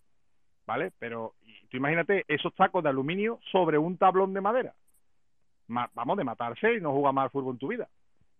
[0.69, 0.91] ¿vale?
[0.99, 1.33] Pero
[1.69, 4.73] tú imagínate esos tacos de aluminio sobre un tablón de madera.
[5.67, 7.87] Ma- vamos, de matarse y no jugar más al fútbol en tu vida.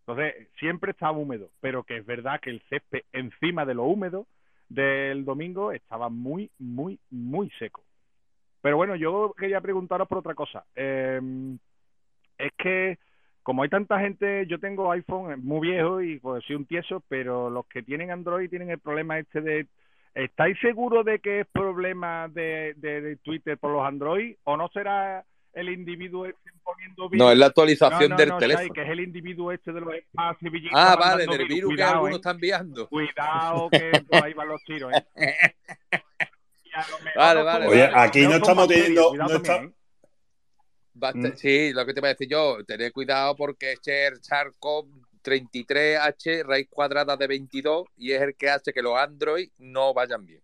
[0.02, 4.26] Entonces, siempre estaba húmedo, pero que es verdad que el césped encima de lo húmedo
[4.68, 7.84] del domingo estaba muy, muy, muy seco.
[8.62, 10.66] Pero bueno, yo quería preguntaros por otra cosa.
[10.76, 11.22] Eh,
[12.38, 12.98] es que
[13.44, 17.50] como hay tanta gente, yo tengo iPhone muy viejo y pues soy un tieso, pero
[17.50, 19.68] los que tienen Android tienen el problema este de
[20.16, 24.68] ¿Estáis seguros de que es problema de, de- de Twitter por los Android o no
[24.70, 27.26] será el individuo este poniendo virus?
[27.26, 28.74] No, es la actualización No, no, del no, teléfono.
[28.74, 31.48] Que es el individuo este de los espacios Ah, vale, del virus.
[31.56, 32.16] virus que algunos ¿eh?
[32.16, 32.88] están enviando.
[32.90, 35.06] Cuidado que por ahí van los tiros, ¿eh?
[37.16, 38.08] Vale, vale, Oye, vale.
[38.08, 39.12] aquí no estamos teniendo.
[39.36, 39.72] está- ¿eh?
[41.14, 41.32] Mm.
[41.36, 44.86] Sí, lo que te iba a decir yo, tener cuidado porque es el Charcov
[45.24, 50.26] 33H, raíz cuadrada de 22, y es el que hace que los Android no vayan
[50.26, 50.42] bien.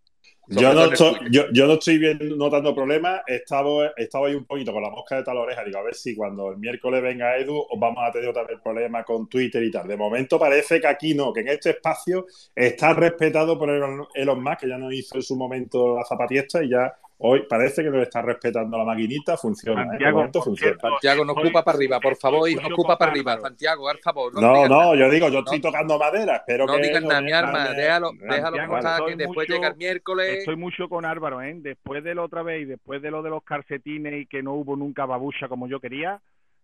[0.47, 3.21] Yo no, estoy, yo, yo no estoy bien notando problemas.
[3.25, 5.63] He estado, he estado ahí un poquito con la mosca de tal oreja.
[5.63, 8.59] Digo, a ver si cuando el miércoles venga Edu os vamos a tener otra vez
[8.63, 9.87] problemas con Twitter y tal.
[9.87, 14.43] De momento parece que aquí no, que en este espacio está respetado por Elon Elon
[14.43, 17.89] Musk, que ya nos hizo en su momento la zapatiesta y ya hoy parece que
[17.89, 19.37] nos está respetando la maquinita.
[19.37, 19.87] Funciona, ¿eh?
[19.89, 20.77] Santiago, funciona.
[21.25, 23.39] no ocupa para arriba, por favor, hijo, no ocupa para arriba.
[23.39, 24.33] Santiago, al favor.
[24.33, 24.95] No, No, digas no, nada.
[24.95, 25.61] yo digo, yo estoy No.
[25.69, 26.35] tocando madera.
[26.37, 29.47] Espero No que digas no nada, me- mi arma, déjalo, déjalo Santiago, pasar, que después
[29.49, 30.37] mucho- llega el miércoles.
[30.39, 31.53] Estoy mucho con Álvaro, ¿eh?
[31.57, 34.53] Después de la otra vez y después de lo de los calcetines y que no
[34.53, 36.21] hubo nunca babucha como yo quería,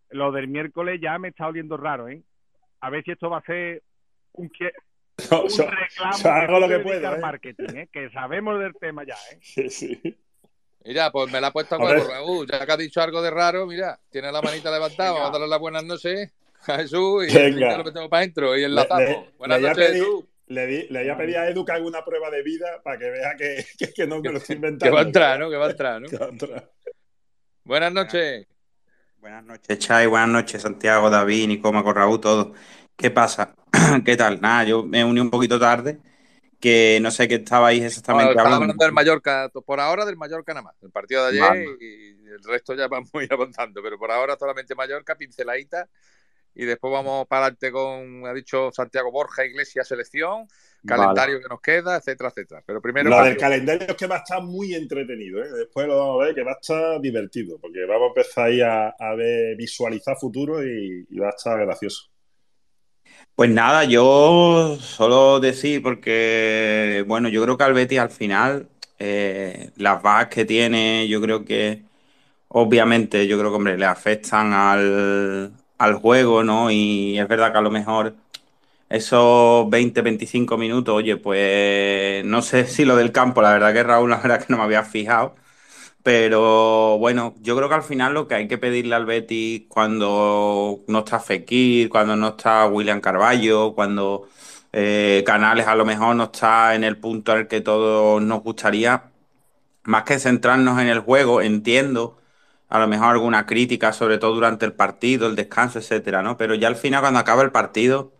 [0.09, 2.21] lo del miércoles ya me está oliendo raro, ¿eh?
[2.81, 3.81] A ver si esto va a ser
[4.33, 4.45] un,
[5.43, 7.19] un yo- reclamo yo hago lo que puedo, ¿eh?
[7.19, 7.89] marketing, ¿eh?
[7.91, 9.37] Que sabemos del tema ya, ¿eh?
[9.41, 10.01] Sí, sí.
[10.83, 12.47] Mira, pues me la ha puesto a huevo, Raúl.
[12.51, 15.11] Ya que ha dicho algo de raro, mira, tiene la manita levantada.
[15.11, 16.31] Vamos a darle las buenas noches
[16.67, 17.77] a Jesús y Venga.
[17.77, 19.03] lo metemos para adentro y enlazamos.
[19.09, 20.23] le- buenas le a noches, Jesús.
[20.47, 22.97] Le, di- le voy a pedir a Edu que haga una prueba de vida para
[22.97, 24.95] que vea que, que- que no me lo estoy Que inventando.
[24.95, 25.49] va a entrar, ¿no?
[25.49, 26.09] Que va a entrar, ¿no?
[26.09, 26.71] Que va a entrar.
[27.63, 28.47] Buenas noches.
[29.19, 30.07] Buenas noches, Chay.
[30.07, 32.53] Buenas noches, Santiago, David, Nicoma, Corraú, todo.
[32.97, 33.53] ¿Qué pasa?
[34.05, 34.41] ¿Qué tal?
[34.41, 35.99] Nada, yo me uní un poquito tarde,
[36.61, 38.55] que no sé qué estabais exactamente hablando.
[38.55, 40.75] hablando del Mallorca, por ahora del Mallorca nada más.
[40.81, 44.37] El partido de ayer y el resto ya vamos a ir avanzando, pero por ahora
[44.39, 45.89] solamente Mallorca, pinceladita.
[46.53, 50.47] Y después vamos para adelante con, ha dicho Santiago Borja, Iglesia, selección,
[50.85, 52.61] calendario que nos queda, etcétera, etcétera.
[52.65, 55.41] Pero primero, Lo del calendario es que va a estar muy entretenido.
[55.41, 55.49] ¿eh?
[55.49, 58.59] Después lo vamos a ver que va a estar divertido, porque vamos a empezar ahí
[58.59, 62.10] a, a ver, visualizar futuro y, y va a estar gracioso.
[63.41, 68.69] Pues nada, yo solo decir, porque, bueno, yo creo que al Betis al final,
[68.99, 71.81] eh, las bajas que tiene, yo creo que,
[72.49, 76.71] obviamente, yo creo que, hombre, le afectan al, al juego, ¿no?
[76.71, 78.15] Y es verdad que a lo mejor
[78.89, 83.83] esos 20, 25 minutos, oye, pues no sé si lo del campo, la verdad que
[83.83, 85.35] Raúl, la verdad que no me había fijado.
[86.03, 90.79] Pero bueno, yo creo que al final lo que hay que pedirle al Betis cuando
[90.87, 94.27] no está Fekir, cuando no está William Carballo, cuando
[94.73, 99.11] eh, Canales a lo mejor no está en el punto al que todos nos gustaría,
[99.83, 102.17] más que centrarnos en el juego, entiendo
[102.69, 106.37] a lo mejor alguna crítica, sobre todo durante el partido, el descanso, etcétera, ¿no?
[106.37, 108.13] Pero ya al final, cuando acaba el partido,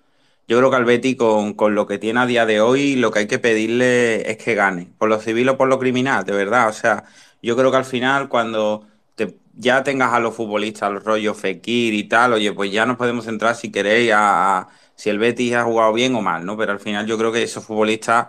[0.48, 3.12] yo creo que al Betis, con, con lo que tiene a día de hoy, lo
[3.12, 6.34] que hay que pedirle es que gane, por lo civil o por lo criminal, de
[6.34, 6.70] verdad.
[6.70, 7.06] O sea,
[7.42, 11.94] yo creo que al final, cuando te- ya tengas a los futbolistas, los rollos Fekir
[11.94, 15.54] y tal, oye, pues ya nos podemos centrar, si queréis, a, a si el Betis
[15.56, 16.58] ha jugado bien o mal, ¿no?
[16.58, 18.28] Pero al final yo creo que esos futbolistas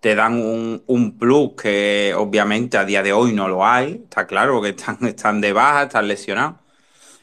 [0.00, 4.26] te dan un, un plus que obviamente a día de hoy no lo hay, está
[4.26, 6.56] claro, porque están, están de baja, están lesionados.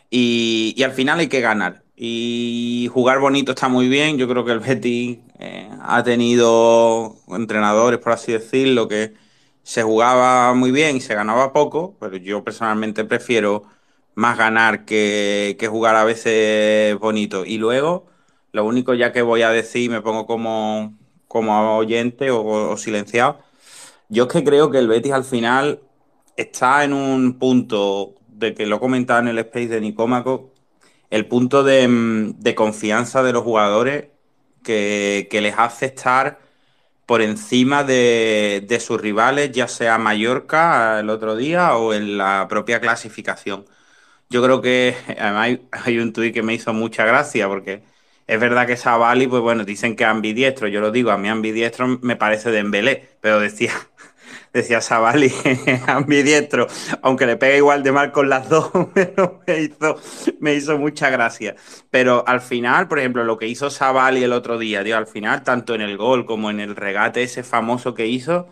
[0.09, 1.83] Y, y al final hay que ganar.
[1.95, 4.17] Y jugar bonito está muy bien.
[4.17, 9.13] Yo creo que el Betis eh, ha tenido entrenadores, por así decirlo, que
[9.67, 13.63] se jugaba muy bien y se ganaba poco, pero yo personalmente prefiero
[14.15, 17.43] más ganar que, que jugar a veces bonito.
[17.45, 18.07] Y luego,
[18.53, 20.97] lo único ya que voy a decir, me pongo como,
[21.27, 23.39] como oyente o, silenciado,
[24.09, 25.81] yo es que creo que el Betis al final
[26.37, 30.53] está en un punto de que lo he comentado en el space de Nicómaco,
[31.09, 34.11] el punto de, mm, de confianza de los jugadores
[34.63, 36.46] que, que les hace estar
[37.07, 42.81] por encima de, sus rivales, ya sea Mallorca el otro día o en la propia
[42.81, 43.65] clasificación.
[44.29, 47.83] yo creo que además hay, un tuit que me hizo mucha gracia porque
[48.27, 51.29] es verdad que Savali, pues bueno, dicen que es ambidiestro, yo lo digo, a mí
[51.29, 53.73] ambidiestro me parece de Embelé, pero decía,
[54.57, 55.31] decía Savali
[55.87, 56.67] ambidiestro,
[57.01, 59.95] aunque le pegue igual de mal con las dos, pero me hizo,
[60.39, 61.55] me hizo mucha gracia.
[61.89, 65.43] Pero al final, por ejemplo, lo que hizo Savali el otro día, tío, al final,
[65.43, 68.47] tanto en el gol como en el regate ese famoso que hizo,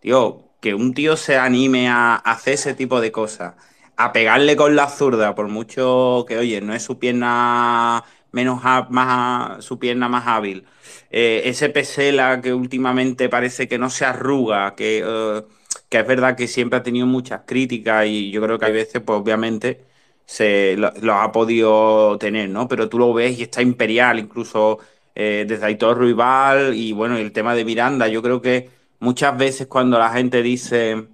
[0.00, 3.54] tío, que un tío se anime a hacer ese tipo de cosas,
[3.96, 9.64] a pegarle con la zurda, por mucho que, oye, no es su pierna menos más
[9.64, 10.66] su pierna más hábil.
[11.10, 15.42] Eh, ese Pesela que últimamente parece que no se arruga, que, eh,
[15.88, 19.02] que, es verdad que siempre ha tenido muchas críticas y yo creo que hay veces,
[19.02, 19.84] pues obviamente,
[20.26, 22.68] se lo, ha podido tener, ¿no?
[22.68, 24.78] Pero tú lo ves y está imperial, incluso
[25.14, 28.70] eh, desde Aitor Ruibal y bueno, el tema de Miranda, yo creo que
[29.00, 31.08] muchas veces cuando la gente dice...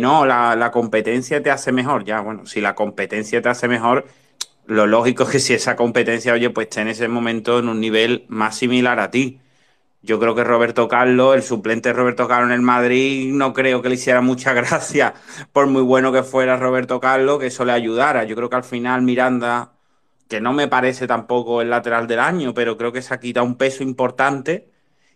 [0.00, 2.04] no, la, la competencia te hace mejor.
[2.04, 4.06] Ya, bueno, si la competencia te hace mejor,
[4.66, 7.80] lo lógico es que si esa competencia, oye, pues esté en ese momento en un
[7.80, 9.40] nivel más similar a ti.
[10.02, 13.82] Yo creo que Roberto Carlos, el suplente de Roberto Carlos en el Madrid, no creo
[13.82, 15.14] que le hiciera mucha gracia,
[15.52, 18.24] por muy bueno que fuera Roberto Carlos, que eso le ayudara.
[18.24, 19.74] Yo creo que al final Miranda,
[20.28, 23.46] que no me parece tampoco el lateral del año, pero creo que se ha quitado
[23.46, 24.70] un peso importante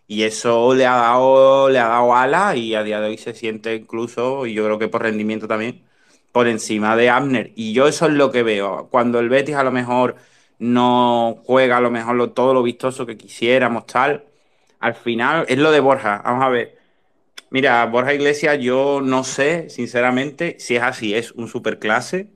[0.07, 3.33] y eso le ha dado, le ha dado ala y a día de hoy se
[3.33, 5.83] siente incluso, y yo creo que por rendimiento también,
[6.31, 7.51] por encima de Abner.
[7.55, 8.87] Y yo eso es lo que veo.
[8.91, 10.15] Cuando el Betis a lo mejor
[10.59, 14.25] no juega a lo mejor todo lo vistoso que quisiéramos, tal,
[14.79, 16.21] al final es lo de Borja.
[16.23, 16.77] Vamos a ver.
[17.49, 22.29] Mira, Borja Iglesias, yo no sé, sinceramente, si es así, es un superclase.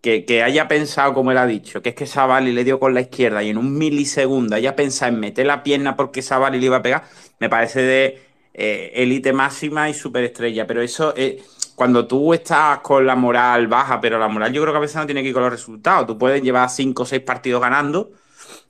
[0.00, 2.92] Que, que haya pensado, como él ha dicho, que es que Savali le dio con
[2.92, 6.66] la izquierda y en un milisegundo haya pensado en meter la pierna porque Savali le
[6.66, 7.04] iba a pegar,
[7.40, 8.22] me parece de
[8.52, 10.66] eh, élite máxima y superestrella.
[10.66, 11.42] Pero eso, eh,
[11.74, 14.96] cuando tú estás con la moral baja, pero la moral yo creo que a veces
[14.96, 16.06] no tiene que ir con los resultados.
[16.06, 18.10] Tú puedes llevar cinco o seis partidos ganando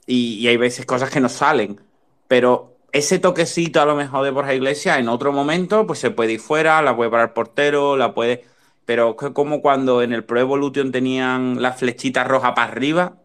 [0.07, 1.81] y, hay veces cosas que no salen.
[2.29, 6.35] Pero ese toquecito a lo mejor de Borja Iglesias en otro momento, pues se puede
[6.35, 8.45] ir fuera, la puede parar el portero, la puede.
[8.87, 13.17] Pero es como cuando en el Pro Evolution tenían las flechitas rojas para arriba,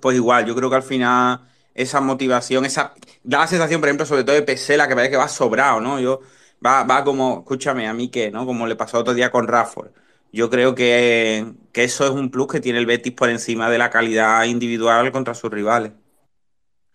[0.00, 1.40] pues igual, yo creo que al final
[1.74, 2.94] esa motivación, esa.
[3.22, 5.98] Da la sensación, por ejemplo, sobre todo de Pesela, que parece que va sobrado, ¿no?
[6.00, 6.20] Yo
[6.64, 8.46] Va, va como, escúchame, a mí que, ¿no?
[8.46, 9.90] Como le pasó otro día con Rafford.
[10.32, 13.90] Yo creo que, eso es un plus que tiene el Betis por encima de la
[13.90, 15.92] calidad individual contra sus rivales.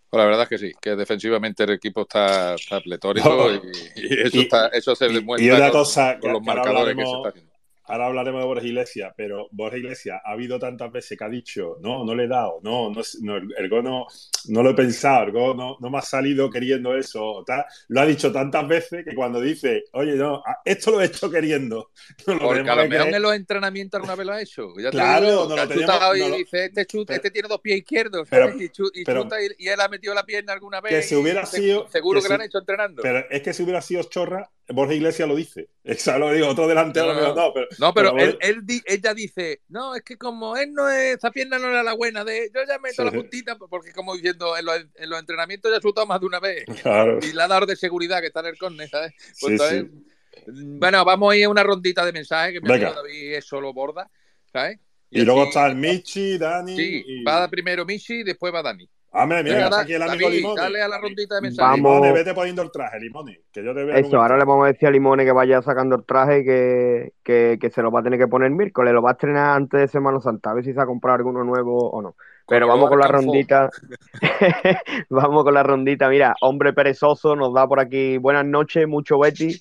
[0.09, 3.49] Pues la verdad es que sí, que defensivamente el equipo está, pletórico
[3.95, 4.19] y,
[4.73, 5.71] eso, se demuestra
[6.19, 7.48] con, los marcadores que se está haciendo
[7.89, 11.77] ahora hablaremos de Borja Iglesias, pero Borja Iglesias ha habido tantas veces que ha dicho,
[11.81, 14.05] no, no le he dado, no, no, no el no,
[14.47, 17.65] no, lo he pensado, el no, no, me ha salido queriendo eso, tal.
[17.87, 21.91] lo ha dicho tantas veces que cuando dice, oye, no, esto lo he hecho queriendo.
[22.27, 24.73] No lo Porque a lo mejor en los entrenamientos alguna vez lo ha hecho.
[24.77, 28.27] Ya claro, no lo tenemos, y dice, este, chute, este tiene dos pies izquierdos,
[28.59, 30.91] y, chuta, y, él ha metido la pierna alguna vez.
[30.91, 31.87] Que si hubiera sido...
[31.89, 33.01] Seguro que, lo han hecho entrenando.
[33.01, 35.69] Pero es que si hubiera sido chorra, Borja Iglesias lo dice.
[35.83, 40.03] Exacto, lo digo, otro delantero no, no, pero, no, pero, él, ella dice, no, es
[40.03, 43.03] que como él no es, esa pierna no era la buena de, yo ya meto
[43.03, 46.65] la puntita, porque como diciendo, en los, entrenamientos ya ha chutado más de una vez.
[47.21, 49.13] Y la dado de seguridad que está en el córner, ¿sabes?
[49.39, 49.85] Pues
[50.47, 53.73] bueno, vamos a ir a una rondita de mensajes que me ha David es solo
[53.73, 54.09] borda,
[54.51, 54.79] ¿sabes?
[55.11, 56.75] Y, luego está el Michi, Dani.
[56.75, 58.87] Sí, va primero Michi y después va Dani.
[59.11, 60.61] Ah, mira, mira, aquí el amigo Limone.
[60.61, 61.77] Dale a la rondita de mensajes.
[61.77, 63.41] Limone, vete poniendo el traje, Limone.
[63.51, 65.95] Que yo te veo Eso, ahora le vamos a decir a Limone que vaya sacando
[65.95, 68.93] el traje y que, que, que, se lo va a tener que poner miércoles.
[68.93, 70.51] Lo va a estrenar antes de Semana Santa.
[70.51, 72.15] A ver si se ha comprado alguno nuevo o no.
[72.47, 73.69] Pero vamos con la rondita.
[75.09, 76.09] vamos con la rondita.
[76.09, 79.59] Mira, hombre perezoso nos da por aquí buenas noches, mucho Betty.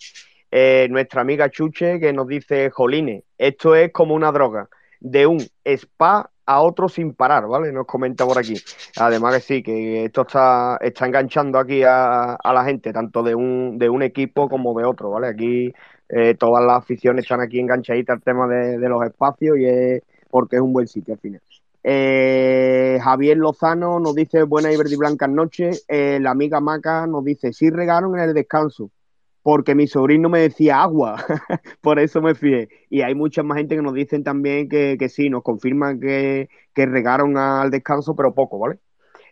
[0.50, 4.68] Eh, nuestra amiga Chuche que nos dice, Joline, esto es como una droga.
[5.00, 7.70] De un spa a otro sin parar, ¿vale?
[7.72, 8.54] Nos comenta por aquí.
[8.96, 13.76] Además que sí, que esto está, está enganchando aquí a, la gente, tanto de un,
[13.78, 15.28] de un equipo como de otro, ¿vale?
[15.28, 15.74] Aquí
[16.08, 20.56] eh, todas las aficiones están aquí enganchaditas al tema de, los espacios y es porque
[20.56, 21.42] es un buen sitio al final.
[21.84, 25.84] Eh, Javier Lozano nos dice buenas y verde y blancas noches.
[25.86, 28.90] Eh, la amiga Maca nos dice sí regaron en el descanso
[29.42, 31.16] porque mi sobrino me decía agua,
[31.80, 32.68] por eso me fié.
[32.90, 37.36] Y hay mucha más gente que nos dicen también que, sí, nos confirman que, regaron
[37.36, 38.78] al descanso, pero poco, ¿vale?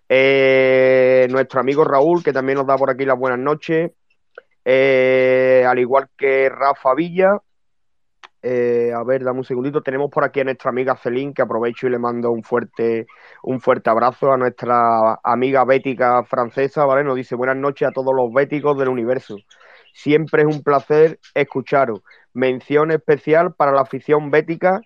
[0.09, 3.93] Eh, nuestro amigo Raúl, que también nos da por aquí las buenas noches,
[4.65, 7.41] eh, al igual que Rafa Villa.
[8.43, 9.83] Eh, a ver, dame un segundito.
[9.83, 13.07] Tenemos por aquí a nuestra amiga Celín, que aprovecho y le mando un fuerte,
[13.43, 17.03] un fuerte abrazo a nuestra amiga bética francesa, ¿vale?
[17.03, 19.37] Nos dice buenas noches a todos los béticos del universo.
[19.97, 22.03] Siempre es un placer escucharos.
[22.35, 24.83] Mención especial para la afición bética,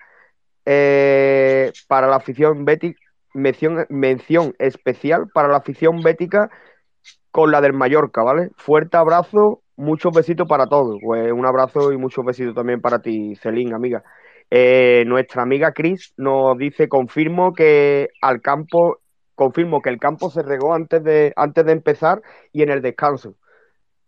[0.64, 3.00] eh, para la afición bética,
[3.34, 6.48] mención, especial para la afición bética
[7.32, 8.50] con la del Mallorca, ¿vale?
[8.56, 11.00] Fuerte abrazo, muchos besitos para todos.
[11.02, 14.04] Pues un abrazo y muchos besitos también para ti, Celín, amiga.
[14.48, 19.00] Eh, nuestra amiga Chris nos dice, confirmo que al campo,
[19.34, 23.34] confirmo que el campo se regó antes de, antes de empezar y en el descanso.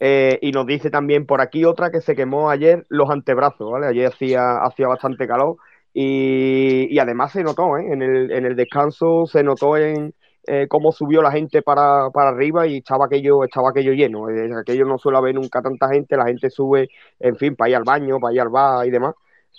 [0.04, 3.86] Eh, y nos dice también por aquí otra que se quemó ayer los antebrazos, ¿vale?
[3.86, 5.58] Ayer hacía, hacía bastante calor
[5.94, 7.86] y, además se notó, ¿eh?
[7.92, 10.12] En el, en el descanso se notó en
[10.48, 14.26] eh, cómo subió la gente para, para, arriba y estaba aquello, estaba aquello lleno.
[14.58, 16.88] aquello no suele haber nunca tanta gente, la gente sube,
[17.20, 19.14] en fin, para ir al baño, para ir al bar y demás.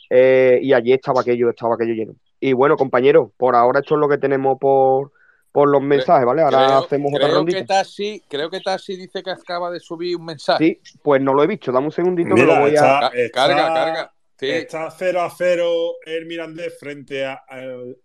[0.10, 2.16] y allí estaba aquello, estaba aquello lleno.
[2.42, 5.12] Y bueno, compañeros, por ahora esto es lo que tenemos por,
[5.54, 6.42] por los mensajes, ¿vale?
[6.42, 7.60] Ahora creo, hacemos otra creo rondita.
[7.60, 10.82] Que Tassi, creo que Tassi dice que acaba de subir un mensaje.
[10.84, 11.72] Sí, pues no lo he visto.
[11.72, 13.10] Dame un segundito Mira, que lo voy está, a.
[13.14, 14.14] está- Carga, carga.
[14.38, 14.50] Sí.
[14.50, 17.96] Está 0 a 0 el Mirandés frente al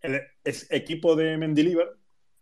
[0.70, 1.88] equipo de Mendilibar,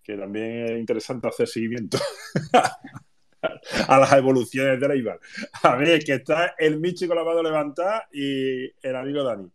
[0.03, 1.97] que también es interesante hacer seguimiento
[3.89, 5.21] a las evoluciones de Eibar.
[5.63, 9.49] A ver, que está el Michi con la mano levantada y el amigo Dani.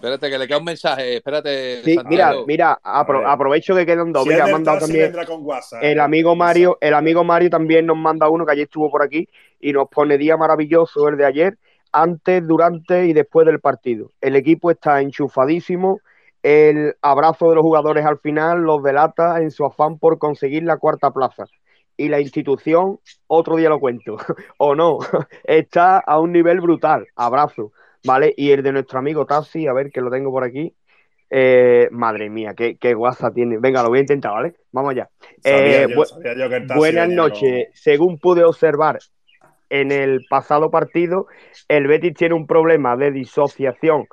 [0.00, 1.16] Espérate, que le queda un mensaje.
[1.16, 1.82] Espérate.
[1.82, 4.22] Sí, mira, mira, apro- aprovecho que quedan dos.
[4.22, 5.82] Si Mira, mandado también con WhatsApp.
[5.84, 9.28] el amigo Mario, el amigo Mario también nos manda uno que ayer estuvo por aquí
[9.60, 11.58] y nos pone día maravilloso el de ayer,
[11.92, 14.10] antes, durante y después del partido.
[14.22, 16.00] El equipo está enchufadísimo.
[16.42, 20.78] El abrazo de los jugadores al final los delata en su afán por conseguir la
[20.78, 21.44] cuarta plaza.
[21.98, 24.16] Y la institución, otro día lo cuento,
[24.56, 24.98] o no,
[25.44, 27.06] está a un nivel brutal.
[27.14, 27.72] Abrazo,
[28.04, 28.32] ¿vale?
[28.36, 30.74] Y el de nuestro amigo Tassi, a ver que lo tengo por aquí.
[31.32, 33.58] Eh, madre mía, qué, qué guasa tiene.
[33.58, 34.54] Venga, lo voy a intentar, ¿vale?
[34.72, 35.08] Vamos allá.
[35.44, 36.22] Eh, yo, bu-
[36.76, 37.68] Buenas noches.
[37.74, 38.98] Según pude observar
[39.68, 41.26] en el pasado partido,
[41.68, 44.06] el Betis tiene un problema de disociación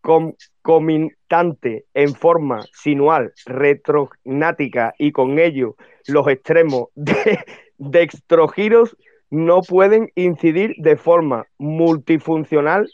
[0.00, 5.76] con- comitante en forma sinual, retrognática y con ello
[6.06, 7.38] los extremos de
[7.76, 8.96] dextrogiros
[9.30, 12.88] no pueden incidir de forma multifuncional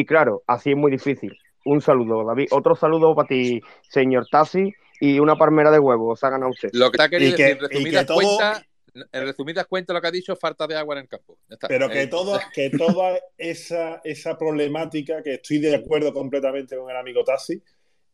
[0.00, 1.36] y claro, así es muy difícil.
[1.64, 2.48] Un saludo, David.
[2.52, 6.20] Otro saludo para ti, señor Tassi, y una palmera de huevos.
[6.20, 6.68] Se ha ganado usted.
[6.72, 8.66] Lo que ha querido que- decir, que resumidas todo- cuentas,
[9.12, 11.38] en resumidas cuentas, lo que ha dicho es falta de agua en el campo.
[11.50, 11.68] Está.
[11.68, 16.88] Pero que, Eh, todo, que toda esa, esa problemática, que estoy de acuerdo completamente con
[16.90, 17.60] el amigo Tassi,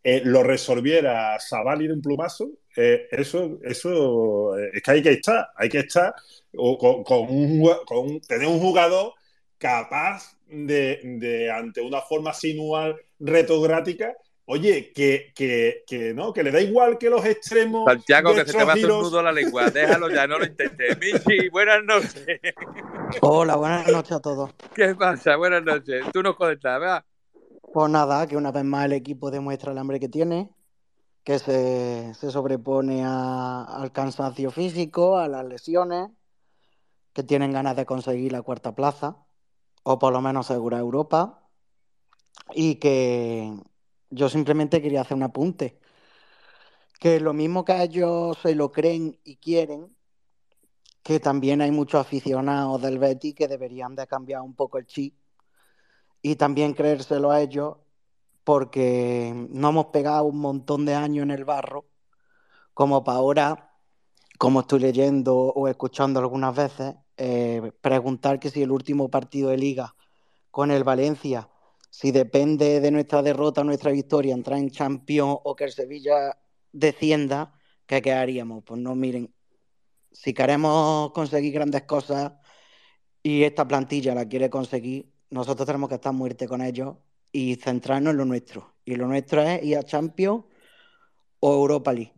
[0.05, 5.11] eh, lo resolviera Sabali de un plumazo, eh, eso, eso eh, es que hay que
[5.13, 6.13] estar, hay que estar
[6.57, 9.13] o con, con un, con un- tener un jugador
[9.59, 16.51] capaz de, de, ante una forma sinual retrogrática, oye, que, que, que no, que le
[16.51, 17.85] da igual que los extremos.
[17.87, 19.71] Santiago, que se te va a hacer un giros- nudo a la lengua.
[19.71, 20.99] Déjalo ya, no lo intentes.
[21.01, 22.27] Michi, buenas noches.
[23.21, 24.51] Hola, buenas noches a todos.
[24.75, 25.37] ¿Qué pasa?
[25.37, 26.05] Buenas noches.
[26.13, 27.05] Tú nos conectas, ¿verdad?
[27.73, 30.51] Pues nada, que una vez más el equipo demuestra el hambre que tiene,
[31.25, 36.11] que se, se sobrepone a- al cansancio físico, a las lesiones,
[37.15, 39.17] que tienen ganas de conseguir la cuarta plaza,
[39.83, 41.49] o por lo menos asegurar Europa,
[42.55, 43.53] y que
[44.11, 45.79] yo simplemente quería hacer un apunte,
[47.01, 49.97] que lo mismo que ellos se lo creen y quieren,
[51.03, 55.15] que también hay muchos aficionados del Betis que deberían de cambiar un poco el chip
[56.23, 57.77] y también creérselo a ellos
[58.45, 61.87] porque no hemos pegado un montón de años en el barro
[62.75, 63.75] como para ahora,
[64.39, 69.59] como estoy leyendo o escuchando algunas veces, eh, preguntar que si el último partido de
[69.59, 69.95] liga
[70.51, 71.49] con el Valencia,
[71.91, 76.39] si depende de nuestra derrota nuestra victoria, entrar en Champions o que el Sevilla
[76.73, 77.53] descienda,
[77.87, 78.65] ¿qué, haríamos?
[78.65, 79.35] Pues no, miren,
[80.11, 82.33] si queremos conseguir grandes cosas
[83.23, 86.97] y esta plantilla la quiere conseguir, nosotros tenemos que estar muerte con ellos
[87.31, 88.75] y centrarnos en lo nuestro.
[88.85, 90.45] Y lo nuestro es ir a Champions
[91.41, 92.15] o Europa League.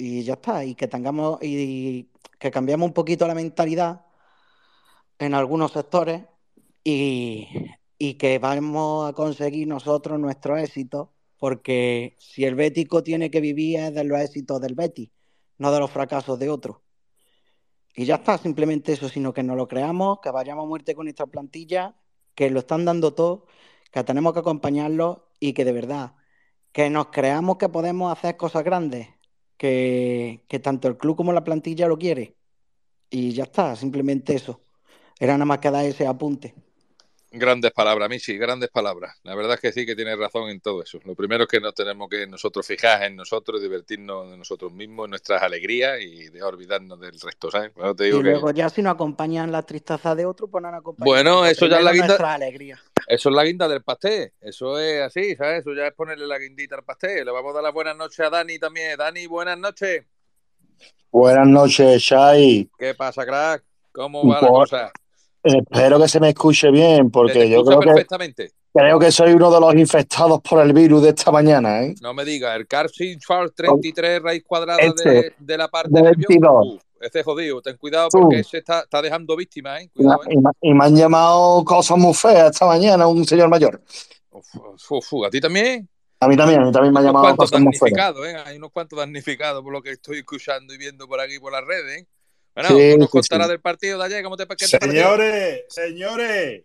[0.00, 4.06] Y ya está, y que tengamos y que cambiemos un poquito la mentalidad
[5.18, 6.22] en algunos sectores
[6.82, 7.46] y,
[7.98, 13.78] y que vamos a conseguir nosotros nuestro éxito, porque si el Bético tiene que vivir
[13.78, 15.10] es de los éxitos del Betis,
[15.58, 16.78] no de los fracasos de otros.
[17.94, 21.04] Y ya está, simplemente eso, sino que no lo creamos, que vayamos a muerte con
[21.04, 21.94] nuestra plantilla,
[22.34, 23.44] que lo están dando todo,
[23.92, 26.14] que tenemos que acompañarlos y que de verdad,
[26.72, 29.08] que nos creamos que podemos hacer cosas grandes,
[29.60, 32.34] que, que tanto el club como la plantilla lo quiere.
[33.10, 34.62] Y ya está, simplemente eso.
[35.18, 36.54] Era nada más que dar ese apunte.
[37.32, 39.16] Grandes palabras, Michi, grandes palabras.
[39.22, 40.98] La verdad es que sí que tienes razón en todo eso.
[41.04, 45.04] Lo primero es que nos tenemos que nosotros fijar en nosotros, divertirnos de nosotros mismos,
[45.04, 47.72] en nuestras alegrías y de olvidarnos del resto, ¿sabes?
[47.74, 50.60] Bueno, te digo Y que- luego ya si nos acompañan las tristezas de otro, pues
[50.60, 51.04] no nos acompañan.
[51.06, 52.06] Bueno, eso ya es la guinda.
[52.08, 52.80] nuestra alegría.
[53.06, 54.32] Eso es la guinda del pastel.
[54.40, 55.60] Eso es así, ¿sabes?
[55.60, 57.24] Eso ya es ponerle la guindita al pastel.
[57.24, 58.96] Le vamos a dar las buenas noches a Dani también.
[58.98, 60.04] Dani, buenas noches.
[61.12, 62.68] Buenas noches, Shai.
[62.76, 63.62] ¿Qué pasa, crack?
[63.92, 64.92] ¿Cómo va la Por- cosa?
[65.42, 68.50] Espero que se me escuche bien, porque yo creo que, perfectamente.
[68.74, 71.94] creo que soy uno de los infectados por el virus de esta mañana, ¿eh?
[72.02, 76.02] No me digas, el Carson Charles 33 raíz cuadrada Este, de, de la parte de
[76.02, 76.26] nerviosa.
[76.28, 76.66] 22.
[76.76, 77.62] Uf, ese es jodido.
[77.62, 79.90] Ten cuidado porque ese está, está dejando víctimas, ¿eh?
[79.94, 80.34] Y, me- Cuidado, ¿eh?
[80.34, 83.80] y me- y me han llamado cosas muy feas esta mañana, un señor mayor.
[84.30, 84.46] Uf,
[84.90, 85.88] uf, uf, ¿A ti también?
[86.22, 88.14] A mí también, a mí también me han llamado cosas muy feas.
[88.26, 88.36] ¿eh?
[88.44, 91.64] Hay unos cuantos damnificados por lo que estoy escuchando y viendo por aquí por las
[91.64, 92.06] redes, ¿eh?
[92.68, 93.48] Bueno, Sí, tú nos sí.
[93.48, 95.00] del partido de ayer, ¿cómo te, qué te pareció?
[95.02, 96.64] Señores, señores,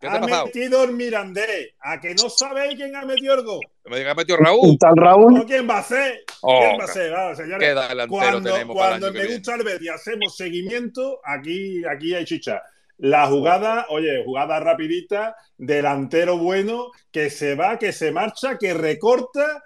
[0.00, 0.46] ¿Qué te ha pasado?
[0.46, 1.74] metido el Mirandés.
[1.80, 3.60] ¿A que no sabéis quién ha metido el gol?
[3.84, 4.70] Me diga, metió Raúl.
[4.70, 5.40] ¿Un tal Raúl?
[5.40, 6.20] ¿O quién va a ser?
[6.40, 7.10] Oh, ¿Quién va a ser?
[7.10, 7.68] Vamos, señores.
[7.68, 11.20] qué delantero cuando tenemos para el cuando año que me gusta el Betis hacemos seguimiento,
[11.24, 12.62] aquí, aquí hay chicha.
[12.98, 19.62] La jugada, oye, jugada rapidita, delantero bueno, que se va, que se marcha, que recorta,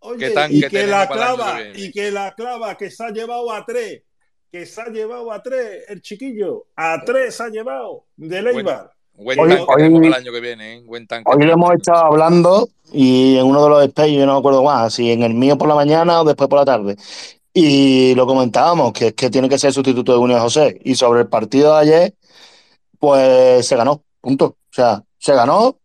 [0.00, 4.02] oye, y que la clava, y que la clava, que se ha llevado a tres,
[4.50, 8.90] que se ha llevado a tres, el chiquillo, a tres se ha llevado, de Leibar.
[9.14, 10.82] Buen Hoy- tanque hoy- tenemos para el año que viene, ¿eh?
[10.84, 11.30] Buen tanque.
[11.30, 14.62] Hoy lo hemos estado hablando y en uno de los espejos, yo no me acuerdo
[14.64, 16.96] más, si en el mío por la mañana o después por la tarde.
[17.52, 20.80] Y lo comentábamos, que es que tiene que ser sustituto de Junio José.
[20.84, 22.14] Y sobre el partido de ayer,
[22.98, 24.44] pues se ganó, punto.
[24.46, 25.76] O sea, se ganó.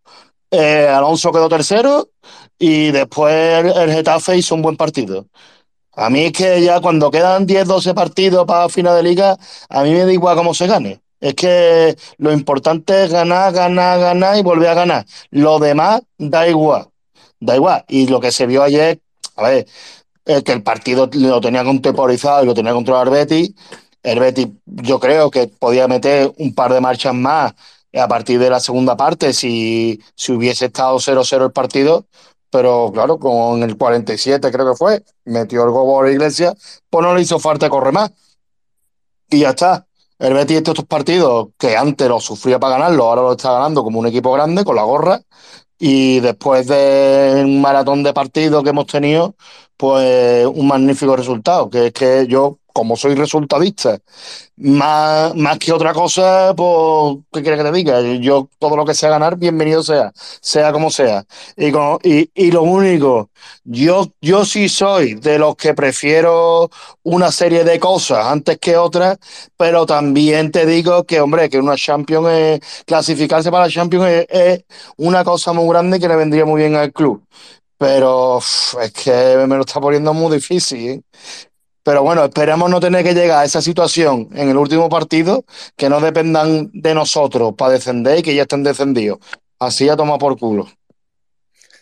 [0.51, 2.07] eh, Alonso quedó tercero
[2.57, 5.25] y después el, el Getafe hizo un buen partido.
[5.95, 9.37] A mí es que ya cuando quedan 10, 12 partidos para final de liga,
[9.69, 11.01] a mí me da igual cómo se gane.
[11.21, 15.05] Es que lo importante es ganar, ganar, ganar y volver a ganar.
[15.31, 16.87] Lo demás da igual.
[17.39, 17.83] Da igual.
[17.87, 18.99] Y lo que se vio ayer,
[19.35, 19.65] a ver,
[20.25, 23.53] es que el partido lo tenía contemporizado y lo tenía controlado el Betis.
[24.03, 27.53] El Betis, yo creo que podía meter un par de marchas más
[27.93, 32.05] a partir de la segunda parte si, si hubiese estado 0-0 el partido.
[32.55, 36.53] Pero claro, con el 47 creo que fue, metió el gol por Iglesia,
[36.89, 38.11] pues no le hizo falta correr más.
[39.29, 39.85] Y ya está.
[40.17, 43.99] El Betis estos partidos que antes los sufría para ganarlo, ahora lo está ganando como
[43.99, 45.19] un equipo grande, con la gorra.
[45.77, 49.35] Y después de un maratón de partidos que hemos tenido,
[49.77, 51.69] pues un magnífico resultado.
[51.69, 53.99] Que es que yo, como soy resultadista,
[54.57, 58.01] más, más que otra cosa, pues, ¿qué quieres que te diga?
[58.19, 60.11] Yo, todo lo que sea ganar, bienvenido sea,
[60.41, 61.25] sea como sea.
[61.57, 63.29] Y, con- y, y lo único,
[63.63, 66.69] yo, yo sí soy de los que prefiero
[67.03, 69.17] una serie de cosas antes que otras,
[69.57, 74.63] pero también te digo que, hombre, que una Champions clasificarse para la Champions es
[74.97, 77.23] una cosa muy grande que le vendría muy bien al club.
[77.77, 81.01] Pero es que me lo está poniendo muy difícil, ¿eh?
[81.83, 85.45] Pero bueno, esperemos no tener que llegar a esa situación en el último partido,
[85.77, 89.19] que no dependan de nosotros para descender y que ya estén descendidos.
[89.59, 90.67] Así ya toma por culo.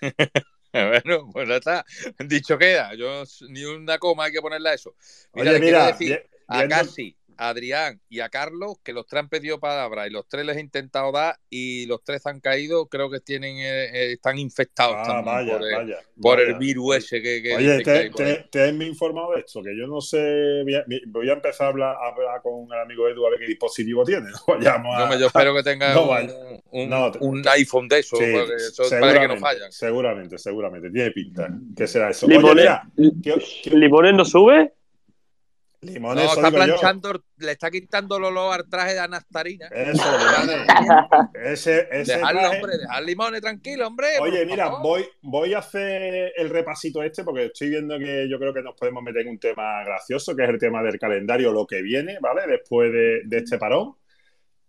[0.74, 1.86] Bueno, pues ya está.
[2.26, 2.96] Dicho queda.
[2.96, 4.96] Yo ni una coma hay que ponerle a eso.
[5.34, 9.22] Mira, Oye, mira, decir a viendo- Casi, a Adrián y a Carlos que los tres
[9.22, 12.88] han pedido palabra y los tres les he intentado dar y los tres han caído.
[12.88, 16.50] Creo que tienen eh, eh, están infectados Ah, también vaya, por, el, vaya, por vaya.
[16.50, 19.88] el virus ese que, que Oye, que te, te he informado de esto, que yo
[19.88, 20.62] no sé.
[20.64, 23.40] Voy a, voy a empezar a hablar, a hablar con el amigo Edu a ver
[23.40, 24.30] qué dispositivo tiene.
[24.32, 26.34] No vayamos a- Yo, espero que tenga no un, vaya.
[26.72, 29.72] un- No, te- un iPhone de eso, Sí, porque eso parece que seguramente, no fallan.
[29.72, 30.90] Seguramente, seguramente.
[30.92, 31.50] Tiene pinta.
[31.76, 32.26] ¿Qué será eso?
[32.28, 32.84] Oye, mira,
[33.24, 34.74] ¿qué- Limones no sube.
[35.84, 36.56] Limones, No, está yo.
[36.56, 39.68] planchando, le está quitando el olor al traje de Anastarina.
[39.68, 40.68] Eso, Limones.
[41.44, 44.08] Ese, ese Dejarlo, traje- hombre, dejar limones tranquilo, hombre.
[44.22, 44.82] Oye, por mira, favor.
[44.82, 48.76] voy, voy a hacer el repasito este porque estoy viendo que yo creo que nos
[48.76, 52.18] podemos meter en un tema gracioso, que es el tema del calendario, lo que viene,
[52.22, 52.42] ¿vale?
[52.48, 53.96] Después de, de este parón,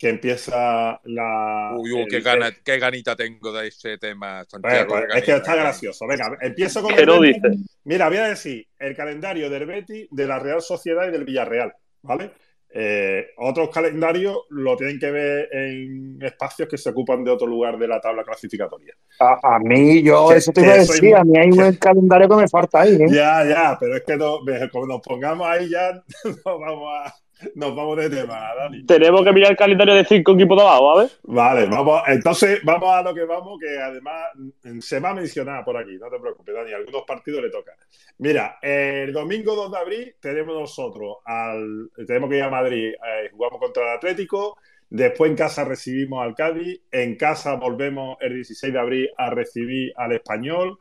[0.04, 1.72] que empieza la...
[1.78, 4.88] Uy, uy, el- qué, gana, qué ganita tengo de ese tema, Bueno, Santiago.
[4.90, 6.06] pues, es que está gracioso.
[6.06, 7.56] Venga, empiezo con ¿Qué el no dices?
[7.84, 11.72] Mira, voy a decir el calendario del Betis, de la Real Sociedad y del Villarreal,
[12.02, 12.32] ¿vale?
[12.76, 17.78] Eh, otros calendarios lo tienen que ver en espacios que se ocupan de otro lugar
[17.78, 18.92] de la tabla clasificatoria.
[19.20, 21.76] A, a mí, yo, Que- eso te iba a decir, muy- a mí hay un
[21.76, 23.06] calendario que me falta ahí, ¿eh?
[23.10, 24.40] Ya, ya, pero es que no-
[24.70, 25.92] como nos pongamos ahí ya
[26.24, 27.14] nos vamos, a,
[27.54, 28.84] nos vamos de tema, Dani.
[28.86, 31.10] Tenemos que mirar el calendario de cinco equipos de abajo, a ver.
[31.22, 35.64] Vale, vamos, entonces vamos a lo que vamos, que además mm, se va a mencionar
[35.64, 37.74] por aquí, no te preocupes, Dani, algunos partidos le tocan.
[38.18, 43.30] Mira, el domingo 2 de abril tenemos nosotros, al, tenemos que ir a Madrid, eh,
[43.32, 44.56] jugamos contra el Atlético,
[44.94, 46.80] Después en casa recibimos al Cádiz.
[46.92, 50.78] En casa volvemos el 16 de abril a recibir al Español.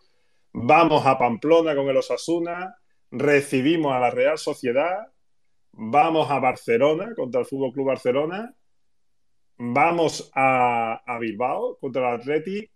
[0.51, 2.76] Vamos a Pamplona con el Osasuna.
[3.09, 5.07] Recibimos a la Real Sociedad.
[5.74, 8.53] Vamos a Barcelona contra el Fútbol Club Barcelona.
[9.57, 12.69] Vamos a, Bilbao contra el Atleti.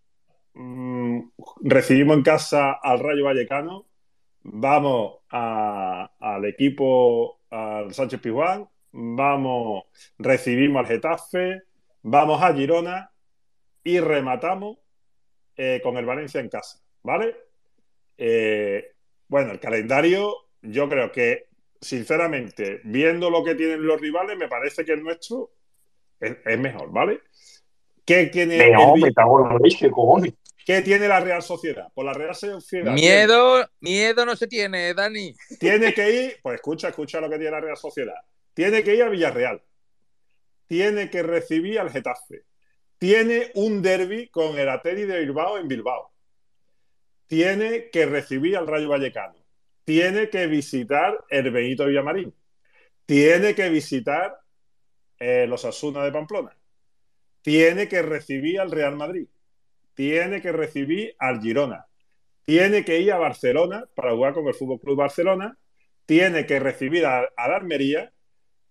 [0.53, 1.19] Mm,
[1.61, 3.85] recibimos en casa al Rayo Vallecano.
[4.43, 8.67] Vamos al equipo, al Sánchez Pizjuán.
[8.91, 9.83] Vamos,
[10.17, 11.61] recibimos al Getafe.
[12.01, 13.11] Vamos a Girona
[13.83, 14.77] y rematamos
[15.55, 16.79] eh, con el Valencia en casa.
[17.03, 17.35] ¿Vale?
[18.17, 18.95] Eh,
[19.27, 21.47] bueno, el calendario, yo creo que,
[21.81, 25.51] sinceramente, viendo lo que tienen los rivales, me parece que el nuestro
[26.19, 27.21] es, es mejor, ¿vale?
[28.05, 30.33] ¿Qué tiene, el la leche, cojones.
[30.65, 31.87] ¿Qué tiene la Real Sociedad?
[31.93, 35.33] Pues la Real Sociedad Miedo, miedo no se tiene, Dani.
[35.59, 38.15] tiene que ir, pues escucha, escucha lo que tiene la Real Sociedad.
[38.53, 39.61] Tiene que ir a Villarreal.
[40.67, 42.43] Tiene que recibir al Getafe.
[42.97, 46.11] Tiene un derby con el Ateri de Bilbao en Bilbao.
[47.27, 49.35] Tiene que recibir al Rayo Vallecano.
[49.87, 52.33] Tiene que visitar el Benito Villamarín.
[53.05, 54.37] Tiene que visitar
[55.17, 56.57] eh, los Asuna de Pamplona.
[57.41, 59.29] Tiene que recibir al Real Madrid.
[59.93, 61.85] Tiene que recibir al Girona.
[62.43, 65.57] Tiene que ir a Barcelona para jugar con el Fútbol Club Barcelona.
[66.05, 68.11] Tiene que recibir a- al Almería.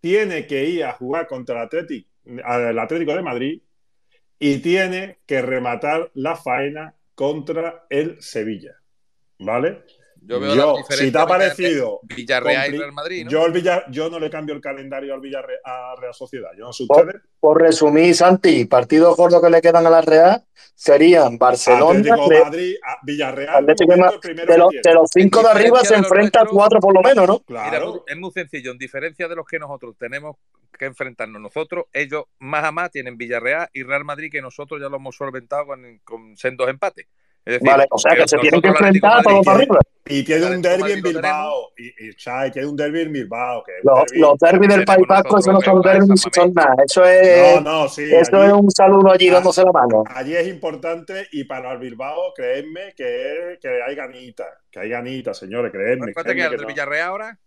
[0.02, 2.10] Tiene que ir a jugar contra el Atlético,
[2.44, 3.62] al Atlético de Madrid.
[4.38, 8.76] Y tiene que rematar la faena contra el Sevilla.
[9.38, 9.82] ¿Vale?
[10.26, 13.30] Yo veo la Yo, diferencia si te ha parecido Villarreal y Real Madrid, ¿no?
[13.30, 16.50] yo, el Villa- yo no le cambio el calendario al Villarreal a Real Sociedad.
[16.58, 16.84] Yo no sé
[17.38, 20.42] Por, resumir, Santi, partidos gordos que le quedan a la Real
[20.74, 24.80] serían Barcelona, Atlético Re- de Madrid, a- Villarreal, de Atlético el los, tiene.
[24.82, 27.42] de los cinco de arriba se enfrentan nuestros- cuatro por lo menos, ¿no?
[27.46, 28.72] Mira, muy- es muy sencillo.
[28.72, 30.36] En diferencia de los que nosotros tenemos
[30.76, 34.88] que enfrentarnos nosotros, ellos más a más tienen Villarreal y Real Madrid que nosotros ya
[34.88, 37.06] lo hemos solventado con, con sendos empates.
[37.46, 39.78] Es decir, Vale, o sea que se tienen que enfrentar todos para arriba.
[40.04, 41.70] Y tiene un derby en Bilbao.
[41.78, 43.62] Y, y Chai, tiene un derby en Bilbao.
[43.62, 46.74] Que Los, derbi- los derbis del País Vasco, eso no son derbis, son nada.
[46.84, 48.02] Eso es, No, no, sí.
[48.12, 50.02] eso allí- es un saludo allí dándose la mano.
[50.08, 54.48] Allí es importante y para el Bilbao, creedme que, es- que hay ganitas.
[54.68, 56.12] Que hay ganitas, señores, creedme.
[56.12, 56.66] ¿Cuánto te creedme queda que el no.
[56.68, 57.38] Villarreal ahora?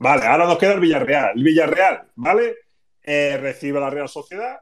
[0.00, 1.30] Vale, ahora nos queda el Villarreal.
[1.36, 2.56] El Villarreal, ¿vale?
[3.04, 4.58] Eh, recibe a la Real Sociedad,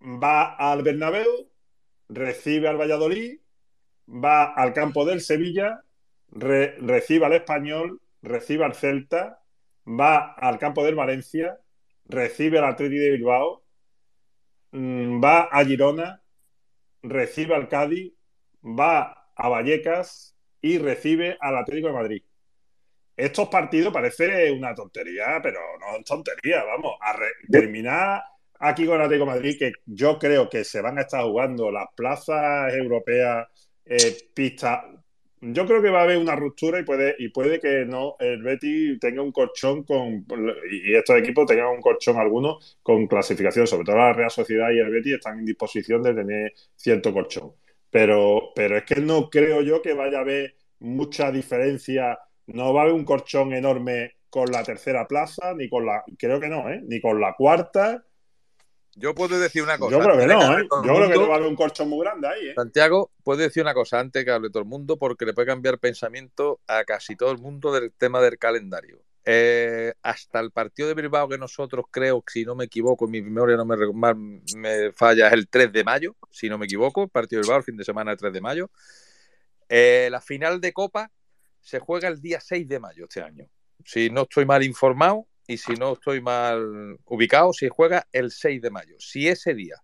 [0.00, 1.50] va al Bernabéu,
[2.08, 3.38] recibe al Valladolid,
[4.08, 5.82] va al campo del Sevilla,
[6.30, 9.42] re- recibe al Español, recibe al Celta,
[9.86, 11.58] va al campo del Valencia,
[12.06, 13.64] recibe al Atleti de Bilbao,
[14.72, 16.22] mm, va a Girona,
[17.02, 18.12] recibe al Cádiz,
[18.64, 22.22] va a Vallecas y recibe al Atlético de Madrid.
[23.16, 27.16] Estos partidos parece una tontería, pero no es tontería, vamos, a
[27.50, 28.22] terminar
[28.58, 31.70] aquí con el Atlético de Madrid, que yo creo que se van a estar jugando
[31.70, 33.46] las plazas europeas,
[33.86, 34.84] eh, pistas.
[35.40, 38.42] Yo creo que va a haber una ruptura y puede, y puede que no el
[38.42, 40.24] Betis tenga un colchón con
[40.70, 44.78] y estos equipos tengan un colchón alguno con clasificación, sobre todo la Real Sociedad y
[44.78, 47.52] el Betis están en disposición de tener cierto colchón.
[47.90, 52.82] Pero, pero es que no creo yo que vaya a haber mucha diferencia no va
[52.82, 56.04] a haber un colchón enorme con la tercera plaza, ni con la.
[56.18, 56.82] Creo que no, ¿eh?
[56.86, 58.04] Ni con la cuarta.
[58.96, 59.96] Yo puedo decir una cosa.
[59.96, 60.66] Yo creo que no, ¿eh?
[60.70, 62.54] Yo creo que no va a haber un colchón muy grande ahí, ¿eh?
[62.54, 65.78] Santiago, puedo decir una cosa antes que hable todo el mundo, porque le puede cambiar
[65.78, 69.02] pensamiento a casi todo el mundo del tema del calendario.
[69.26, 73.56] Eh, hasta el partido de Bilbao que nosotros creo, si no me equivoco, mi memoria
[73.56, 73.76] no me,
[74.56, 77.58] me falla, es el 3 de mayo, si no me equivoco, el partido de Bilbao,
[77.58, 78.70] el fin de semana el 3 de mayo.
[79.68, 81.10] Eh, la final de Copa
[81.60, 83.48] se juega el día 6 de mayo este año.
[83.84, 88.62] Si no estoy mal informado y si no estoy mal ubicado, se juega el 6
[88.62, 88.96] de mayo.
[88.98, 89.76] Si ese día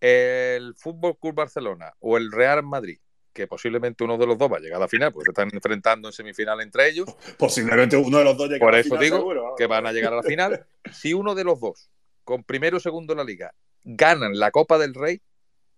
[0.00, 2.98] el Fútbol Club Barcelona o el Real Madrid,
[3.32, 5.50] que posiblemente uno de los dos va a llegar a la final, porque se están
[5.52, 7.14] enfrentando en semifinal entre ellos.
[7.38, 9.86] Posiblemente uno de los dos llegue Por a la eso final, digo seguro, que van
[9.86, 10.66] a llegar a la final.
[10.92, 11.90] Si uno de los dos,
[12.24, 13.52] con primero o segundo en la liga,
[13.84, 15.20] ganan la Copa del Rey,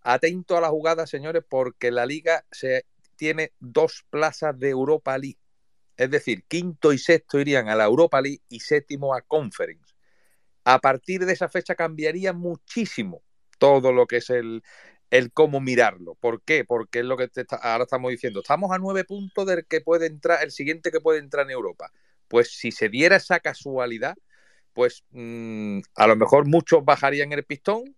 [0.02, 2.84] atento a la jugada, señores, porque la liga se
[3.16, 5.38] tiene dos plazas de Europa League.
[5.98, 9.94] Es decir, quinto y sexto irían a la Europa League y séptimo a Conference.
[10.64, 13.22] A partir de esa fecha cambiaría muchísimo
[13.58, 14.62] todo lo que es el,
[15.10, 16.14] el cómo mirarlo.
[16.16, 16.64] ¿Por qué?
[16.64, 18.40] Porque es lo que está- ahora estamos diciendo.
[18.40, 21.90] Estamos a nueve puntos del que puede entrar, el siguiente que puede entrar en Europa.
[22.28, 24.16] Pues si se diera esa casualidad,
[24.74, 27.96] pues mm, a lo mejor muchos bajarían el pistón.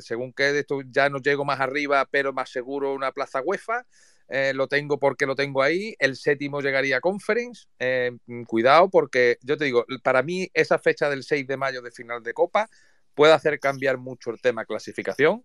[0.00, 3.86] según que esto ya no llego más arriba, pero más seguro una plaza UEFA.
[4.32, 5.94] Eh, lo tengo porque lo tengo ahí.
[5.98, 7.66] El séptimo llegaría a Conference.
[7.80, 11.82] Eh, mm, cuidado, porque yo te digo, para mí esa fecha del 6 de mayo
[11.82, 12.68] de final de Copa
[13.14, 15.44] puede hacer cambiar mucho el tema clasificación.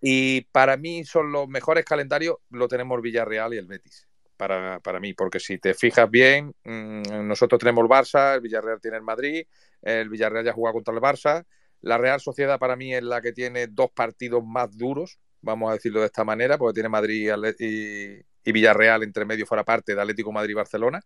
[0.00, 4.06] Y para mí son los mejores calendarios, lo tenemos Villarreal y el Betis.
[4.36, 8.80] Para, para mí, porque si te fijas bien, mmm, nosotros tenemos el Barça, el Villarreal
[8.80, 9.46] tiene el Madrid,
[9.82, 11.44] el Villarreal ya juega contra el Barça.
[11.80, 15.74] La Real Sociedad para mí es la que tiene dos partidos más duros, vamos a
[15.74, 20.00] decirlo de esta manera, porque tiene Madrid y, y Villarreal entre medio fuera parte de
[20.00, 21.00] Atlético Madrid y Barcelona.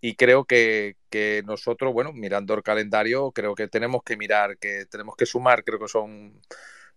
[0.00, 4.84] Y creo que, que, nosotros, bueno, mirando el calendario, creo que tenemos que mirar, que
[4.86, 6.40] tenemos que sumar, creo que son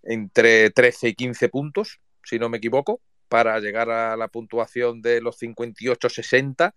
[0.03, 2.99] entre 13 y 15 puntos, si no me equivoco,
[3.29, 6.73] para llegar a la puntuación de los 58-60,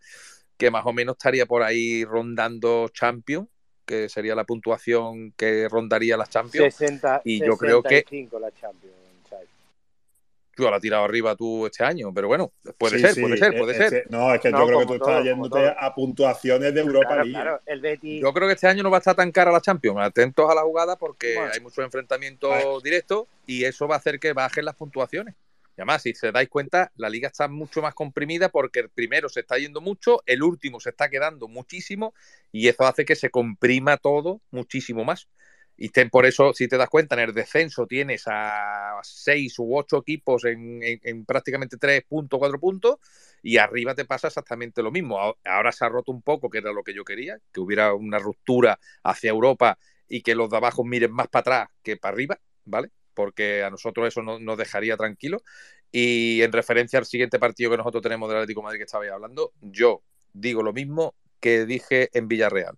[0.56, 3.48] que más o menos estaría por ahí rondando Champions,
[3.84, 6.74] que sería la puntuación que rondaría las Champions.
[6.74, 8.04] 60, y yo creo que
[8.40, 8.99] la Champions.
[10.60, 13.20] Yo la has tirado arriba tú este año, pero bueno, puede sí, ser, sí.
[13.22, 14.02] puede ser, puede es, ser.
[14.04, 16.80] Que, no, es que no, yo creo que tú todo, estás yéndote a puntuaciones de
[16.80, 17.42] Europa claro, League.
[17.42, 18.22] Claro, el Betis...
[18.22, 19.98] Yo creo que este año no va a estar tan cara la Champions.
[20.00, 21.50] Atentos a la jugada porque bueno.
[21.52, 22.66] hay muchos enfrentamientos vale.
[22.82, 25.34] directos y eso va a hacer que bajen las puntuaciones.
[25.76, 29.28] Y además, si se dais cuenta, la liga está mucho más comprimida porque el primero
[29.28, 32.12] se está yendo mucho, el último se está quedando muchísimo
[32.52, 35.28] y eso hace que se comprima todo muchísimo más.
[35.82, 39.74] Y ten, por eso, si te das cuenta, en el descenso tienes a seis u
[39.74, 42.96] ocho equipos en, en, en prácticamente tres puntos, cuatro puntos,
[43.42, 45.18] y arriba te pasa exactamente lo mismo.
[45.42, 48.18] Ahora se ha roto un poco, que era lo que yo quería, que hubiera una
[48.18, 52.38] ruptura hacia Europa y que los de abajo miren más para atrás que para arriba,
[52.66, 52.90] ¿vale?
[53.14, 55.42] Porque a nosotros eso no, nos dejaría tranquilo.
[55.90, 59.12] Y en referencia al siguiente partido que nosotros tenemos del Atlético de Madrid que estabais
[59.12, 60.02] hablando, yo
[60.34, 62.76] digo lo mismo que dije en Villarreal.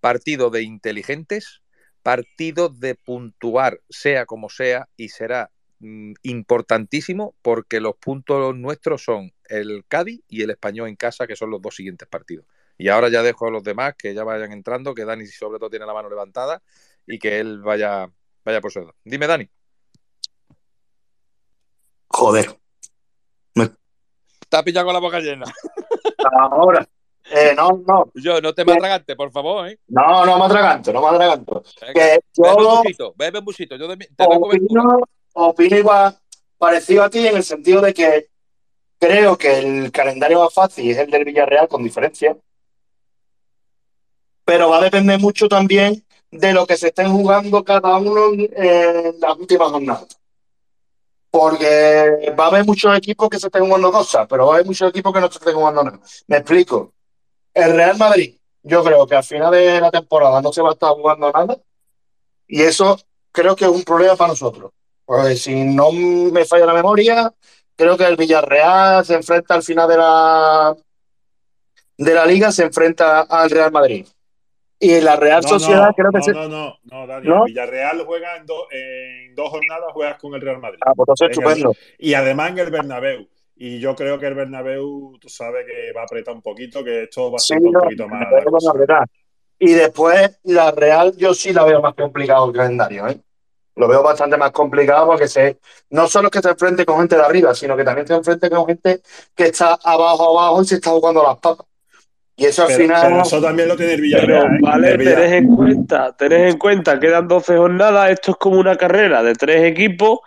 [0.00, 1.62] Partido de inteligentes,
[2.02, 9.32] partido de puntuar, sea como sea, y será mm, importantísimo porque los puntos nuestros son
[9.48, 12.46] el Cádiz y el Español en casa, que son los dos siguientes partidos.
[12.78, 15.68] Y ahora ya dejo a los demás que ya vayan entrando, que Dani sobre todo
[15.70, 16.62] tiene la mano levantada
[17.06, 18.10] y que él vaya,
[18.44, 19.50] vaya por su Dime, Dani.
[22.08, 22.58] Joder.
[23.54, 23.70] Me...
[24.50, 25.46] Has pillado con la boca llena.
[26.32, 26.88] Ahora.
[27.30, 28.10] Eh, no, no.
[28.14, 29.78] Yo, no te me atragantes, por favor, ¿eh?
[29.88, 31.62] No, no me atraganto, no me atraganto.
[31.94, 32.44] Que yo...
[32.44, 33.76] Bebe un busito, bebe un busito.
[33.76, 34.98] Yo te opino,
[35.34, 36.18] opino igual
[36.58, 38.28] parecido a ti en el sentido de que
[38.98, 42.36] creo que el calendario más fácil es el del Villarreal, con diferencia.
[44.44, 49.20] Pero va a depender mucho también de lo que se estén jugando cada uno en
[49.20, 50.18] las últimas jornadas.
[51.30, 54.66] Porque va a haber muchos equipos que se estén jugando cosas, pero va a haber
[54.66, 56.00] muchos equipos que no se estén jugando nada.
[56.26, 56.92] Me explico.
[57.54, 60.72] El Real Madrid, yo creo que al final de la temporada no se va a
[60.72, 61.56] estar jugando nada.
[62.46, 62.98] Y eso
[63.32, 64.72] creo que es un problema para nosotros.
[65.04, 67.32] Pues si no me falla la memoria,
[67.76, 70.76] creo que el Villarreal se enfrenta al final de la
[71.96, 74.06] de la liga, se enfrenta al Real Madrid.
[74.78, 76.32] Y la Real no, Sociedad no, creo que no, se...
[76.32, 77.44] no, no, no, Dani, ¿No?
[77.44, 80.78] Villarreal juega en, do, en, dos jornadas, juegas con el Real Madrid.
[80.86, 81.74] Ah, pues eso es estupendo.
[81.98, 83.28] El, y además en el Bernabéu.
[83.62, 87.02] Y yo creo que el Bernabéu, tú sabes que va a apretar un poquito, que
[87.02, 88.24] esto va a ser sí, un no, poquito más.
[89.58, 93.20] Y después la Real yo sí la veo más complicado el calendario, ¿eh?
[93.76, 95.58] Lo veo bastante más complicado porque se,
[95.90, 98.64] no solo que se enfrente con gente de arriba, sino que también se enfrente con
[98.64, 99.02] gente
[99.36, 101.66] que está abajo abajo y se está jugando las papas.
[102.36, 103.08] Y eso al pero, final.
[103.08, 104.48] Pero eso también lo tiene el Villarreal.
[104.58, 108.76] Pero, vale, tenés en cuenta, tenés en cuenta, quedan 12 jornadas, esto es como una
[108.76, 110.20] carrera de tres equipos.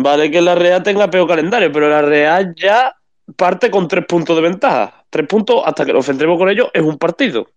[0.00, 2.96] Vale que la Real tenga peor calendario, pero la Real ya
[3.36, 5.04] parte con tres puntos de ventaja.
[5.10, 7.48] Tres puntos hasta que nos enfrentemos con ellos es un partido.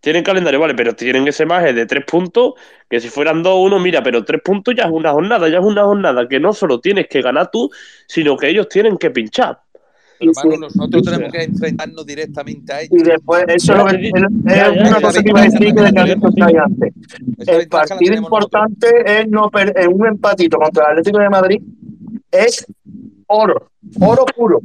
[0.00, 2.54] Tienen calendario, vale, pero tienen ese margen de tres puntos,
[2.90, 5.64] que si fueran dos, uno, mira, pero tres puntos ya es una jornada, ya es
[5.64, 7.70] una jornada que no solo tienes que ganar tú,
[8.08, 9.63] sino que ellos tienen que pinchar.
[10.18, 13.00] Pero, hermano, nosotros tenemos que enfrentarnos directamente a ellos.
[13.00, 16.92] Y después, eso es, que, es, una cosa que iba a decir que de antes.
[17.46, 21.62] El partido importante es, no es un empatito contra el Atlético de Madrid,
[22.30, 22.66] es
[23.26, 24.60] oro, oro puro.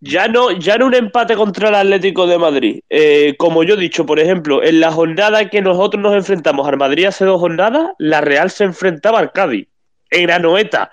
[0.00, 2.80] Ya no, ya no un empate contra el Atlético de Madrid.
[2.90, 6.76] Eh, como yo he dicho, por ejemplo, en la jornada que nosotros nos enfrentamos al
[6.76, 9.68] Madrid hace dos jornadas, la Real se enfrentaba al Cádiz,
[10.10, 10.90] en Anoeta.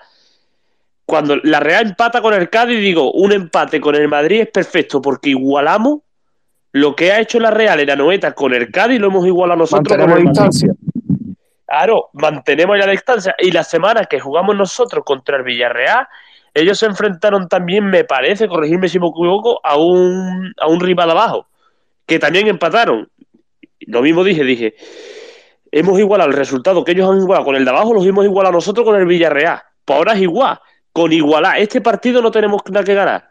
[1.10, 5.02] Cuando la Real empata con el Cádiz, digo, un empate con el Madrid es perfecto
[5.02, 6.02] porque igualamos
[6.70, 9.98] lo que ha hecho la Real en Anoeta con el Cádiz, lo hemos igualado nosotros.
[9.98, 10.72] Mantenemos distancia.
[11.66, 13.34] Claro, mantenemos la distancia.
[13.40, 16.06] Y la semana que jugamos nosotros contra el Villarreal,
[16.54, 21.10] ellos se enfrentaron también, me parece, corregirme si me equivoco, a un, a un rival
[21.10, 21.48] abajo,
[22.06, 23.10] que también empataron.
[23.80, 24.76] Lo mismo dije, dije,
[25.72, 28.54] hemos igualado el resultado que ellos han igualado con el de abajo, los hemos igualado
[28.54, 29.60] nosotros con el Villarreal.
[29.84, 30.60] Pues ahora es igual,
[30.92, 31.58] con igualar.
[31.58, 33.30] Este partido no tenemos nada que ganar.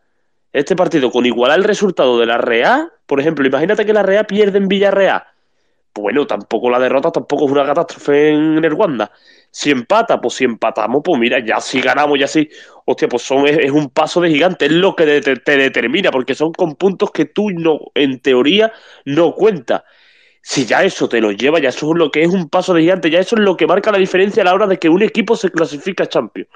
[0.52, 4.26] Este partido, con igualar el resultado de la Real, por ejemplo, imagínate que la Real
[4.26, 5.24] pierde en Villarreal.
[5.94, 9.12] bueno, tampoco la derrota tampoco es una catástrofe en el Wanda.
[9.52, 12.50] Si empata, pues si empatamos, pues mira, ya si ganamos, ya sí,
[12.86, 16.54] hostia, pues son, es, un paso de gigante, es lo que te determina, porque son
[16.54, 18.72] con puntos que tú no, en teoría,
[19.06, 19.84] no cuentas.
[20.42, 22.82] Si ya eso te lo lleva, ya eso es lo que es un paso de
[22.82, 25.02] gigante, ya eso es lo que marca la diferencia a la hora de que un
[25.04, 26.50] equipo se clasifica a Champions.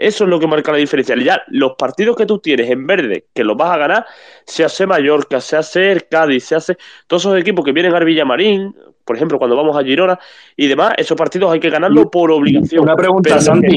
[0.00, 1.14] Eso es lo que marca la diferencia.
[1.22, 4.06] Ya los partidos que tú tienes en verde, que los vas a ganar,
[4.46, 8.06] se hace Mallorca, se hace el Cádiz, se hace todos esos equipos que vienen al
[8.06, 8.74] Villamarín,
[9.04, 10.18] por ejemplo, cuando vamos a Girona
[10.56, 12.82] y demás, esos partidos hay que ganarlos por obligación.
[12.84, 13.76] Una pregunta, Pero Santi.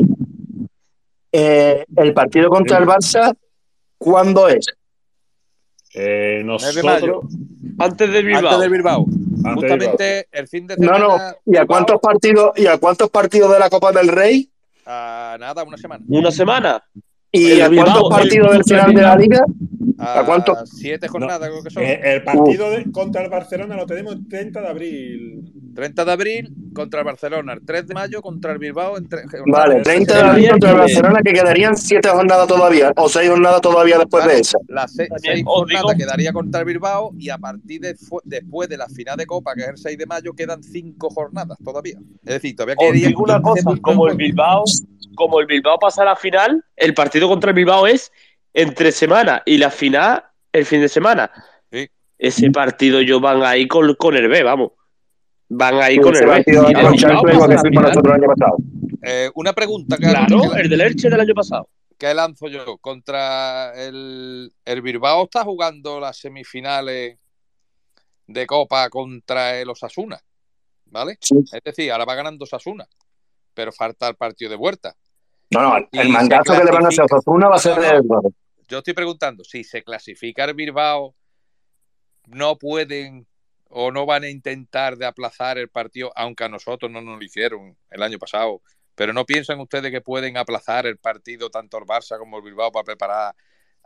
[1.29, 3.35] Eh, el partido contra el Barça,
[3.97, 4.65] ¿cuándo es?
[5.93, 7.25] Eh, nosotros.
[7.79, 8.45] Antes de Bilbao.
[8.45, 9.05] Antes de Bilbao.
[9.43, 11.35] Antes de Justamente el fin de No, semana.
[11.45, 11.53] no.
[11.53, 14.49] ¿Y a cuántos partidos, y a cuántos partidos de la Copa del Rey?
[14.85, 16.03] A nada, una semana.
[16.07, 16.83] Una semana.
[17.35, 19.43] ¿Y a cuántos partidos del final de la liga?
[19.97, 20.55] ¿A, cuánto?
[20.65, 21.81] Siete jornadas, creo que son.
[21.83, 25.53] Eh, el partido de- contra el Barcelona lo tenemos el 30 de abril.
[25.73, 28.97] 30 de abril contra el Barcelona, el 3 de mayo contra el Bilbao.
[28.97, 29.23] En tre-.
[29.47, 33.61] Vale, 30 de abril contra el Barcelona, que quedarían 7 jornadas todavía, o 6 jornadas
[33.61, 34.57] todavía después de esa.
[34.67, 37.95] Las se- También seis os jornadas digo- quedaría contra el Bilbao y a partir de
[38.25, 41.57] después de la final de Copa, que es el 6 de mayo, quedan cinco jornadas
[41.63, 41.97] todavía.
[42.25, 44.17] Es decir, todavía Os quedarían digo una 15 cosa, como el.
[44.17, 44.63] Bilbao,
[45.15, 48.11] como el Bilbao pasa a la final, el partido contra el Bilbao es
[48.53, 51.31] entre semana y la final el fin de semana.
[51.71, 51.87] Sí.
[52.17, 54.71] Ese partido yo van ahí con, con el B, vamos.
[55.49, 56.43] Van ahí con el B.
[59.05, 61.67] Eh, una pregunta que, Claro, que- el del Elche del año pasado.
[61.97, 67.17] que lanzo yo contra el, el Bilbao está jugando las semifinales
[68.27, 70.19] de Copa contra el Osasuna,
[70.85, 71.17] ¿vale?
[71.21, 71.35] Sí.
[71.51, 72.87] Es decir, ahora va ganando Osasuna,
[73.53, 74.95] pero falta el partido de vuelta.
[75.53, 78.01] No, no, el, mandato que le van a hacer a Osasuna va a ser de.
[78.67, 81.15] Yo estoy preguntando si se clasifica el Bilbao,
[82.27, 83.27] no pueden
[83.69, 87.25] o no van a intentar de aplazar el partido, aunque a nosotros no nos lo
[87.25, 88.61] hicieron el año pasado.
[88.95, 92.71] Pero no piensan ustedes que pueden aplazar el partido tanto el Barça como el Bilbao
[92.71, 93.35] para preparar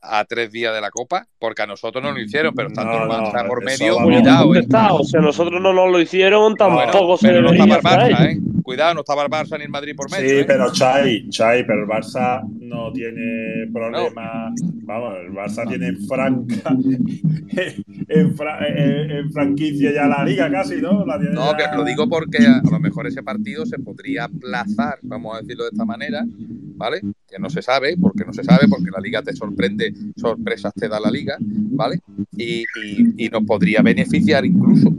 [0.01, 3.01] a tres días de la Copa, porque a nosotros no lo hicieron, pero estando No,
[3.03, 4.63] el no, Barça por medio, cuidado, ¿Dónde ¿eh?
[4.63, 4.93] está?
[4.93, 7.81] O sea, nosotros no nos lo hicieron, tampoco se pero no estaba el
[8.15, 8.31] Barça.
[8.31, 8.39] ¿eh?
[8.63, 10.29] Cuidado, no estaba el Barça ni el Madrid por medio.
[10.29, 10.43] Sí, ¿eh?
[10.45, 14.51] pero Chai, Chai, pero el Barça no tiene problema.
[14.83, 16.75] Vamos, el Barça tiene en franca,
[18.07, 21.05] en, fra- en- en franquicia ya la liga casi, ¿no?
[21.05, 23.79] La tiene No, que ya- lo digo porque a a lo mejor ese partido se
[23.79, 27.01] podría aplazar, vamos a decirlo de esta manera, ¿vale?
[27.27, 30.87] Que no se sabe, porque no se sabe, porque la liga te sorprende, sorpresas te
[30.87, 31.99] da la liga, ¿vale?
[32.35, 34.89] Y, y- y nos podría beneficiar incluso.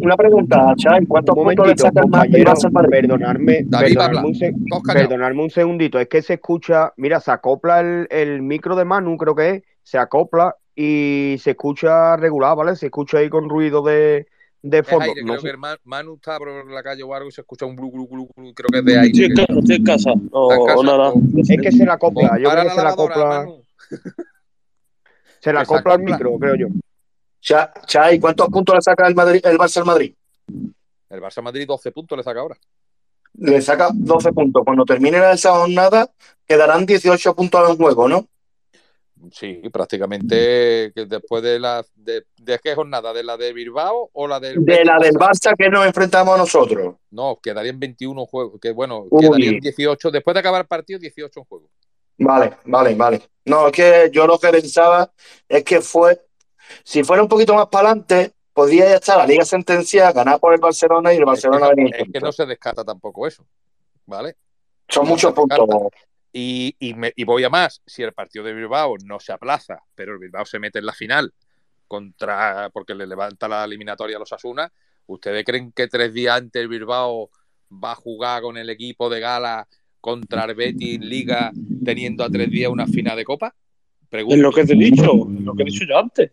[0.00, 2.90] Una pregunta, Chay, ¿cuántos Un puntos le momentito, saca el Madrid compañero, Barça al Madrid?
[2.90, 4.22] perdonadme, David, habla.
[4.22, 8.76] perdonadme, un perdonadme un segundito, es que se escucha, mira, se acopla el, el micro
[8.76, 12.74] de Manu, creo que es, se acopla y se escucha regular, ¿vale?
[12.76, 14.26] Se escucha ahí con ruido de,
[14.62, 15.04] de Es fondo.
[15.04, 15.46] aire, No creo sé.
[15.46, 17.90] que el Ma- Manu está por la calle o algo y se escucha un glu,
[17.92, 19.06] glu, glu, glu, creo que es de aire.
[19.10, 20.10] Estoy en que- casa, estoy en casa.
[20.32, 21.10] O, casa, o nada.
[21.10, 23.63] o- Es que se la acopla, o yo creo que la se la acopla, Manu.
[25.40, 26.66] Se la acopla al micro, creo yo.
[27.40, 30.14] Cha- Chay, ¿cuántos puntos le saca el, Madrid, el Barça al Madrid?
[31.10, 32.56] El Barça Madrid 12 puntos le saca ahora.
[33.34, 34.62] Le saca 12 puntos.
[34.64, 36.10] Cuando termine esa jornada,
[36.46, 38.26] quedarán 18 puntos en juego, ¿no?
[39.32, 44.26] Sí, prácticamente que después de la de, de qué jornada, de la de Bilbao o
[44.26, 45.54] la del De la del Barça?
[45.56, 46.96] Que nos enfrentamos nosotros.
[47.10, 49.22] No, quedarían 21 juegos, que bueno, Uy.
[49.22, 51.70] quedarían 18 después de acabar el partido 18 en juego.
[52.18, 53.22] Vale, vale, vale.
[53.46, 55.12] No, es que yo lo que pensaba
[55.48, 56.20] es que fue,
[56.84, 60.54] si fuera un poquito más para adelante, podría ya estar la liga sentenciada, ganar por
[60.54, 63.46] el Barcelona y el Es que, Barcelona venir es que no se descarta tampoco eso,
[64.06, 64.36] ¿vale?
[64.88, 65.68] Son no muchos puntos.
[66.32, 69.80] Y, y, me- y voy a más, si el partido de Bilbao no se aplaza,
[69.94, 71.32] pero el Bilbao se mete en la final
[71.86, 74.72] contra porque le levanta la eliminatoria a los Asuna,
[75.06, 77.30] ¿ustedes creen que tres días antes el Bilbao
[77.70, 79.68] va a jugar con el equipo de gala
[80.04, 81.50] contra el Betis en Liga
[81.82, 83.54] teniendo a tres días una final de Copa?
[84.10, 84.36] Pregunto.
[84.36, 86.30] Es lo que te he dicho, lo que he dicho yo antes.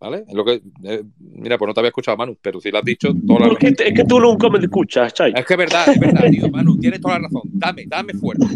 [0.00, 0.24] ¿Vale?
[0.26, 2.84] Es lo que, eh, mira, pues no te había escuchado, Manu, pero si lo has
[2.84, 5.32] dicho, toda la que, es que tú nunca me escuchas, Chay.
[5.36, 7.42] Es que es verdad, es verdad, tío, Manu, tienes toda la razón.
[7.44, 8.46] Dame, dame fuerte.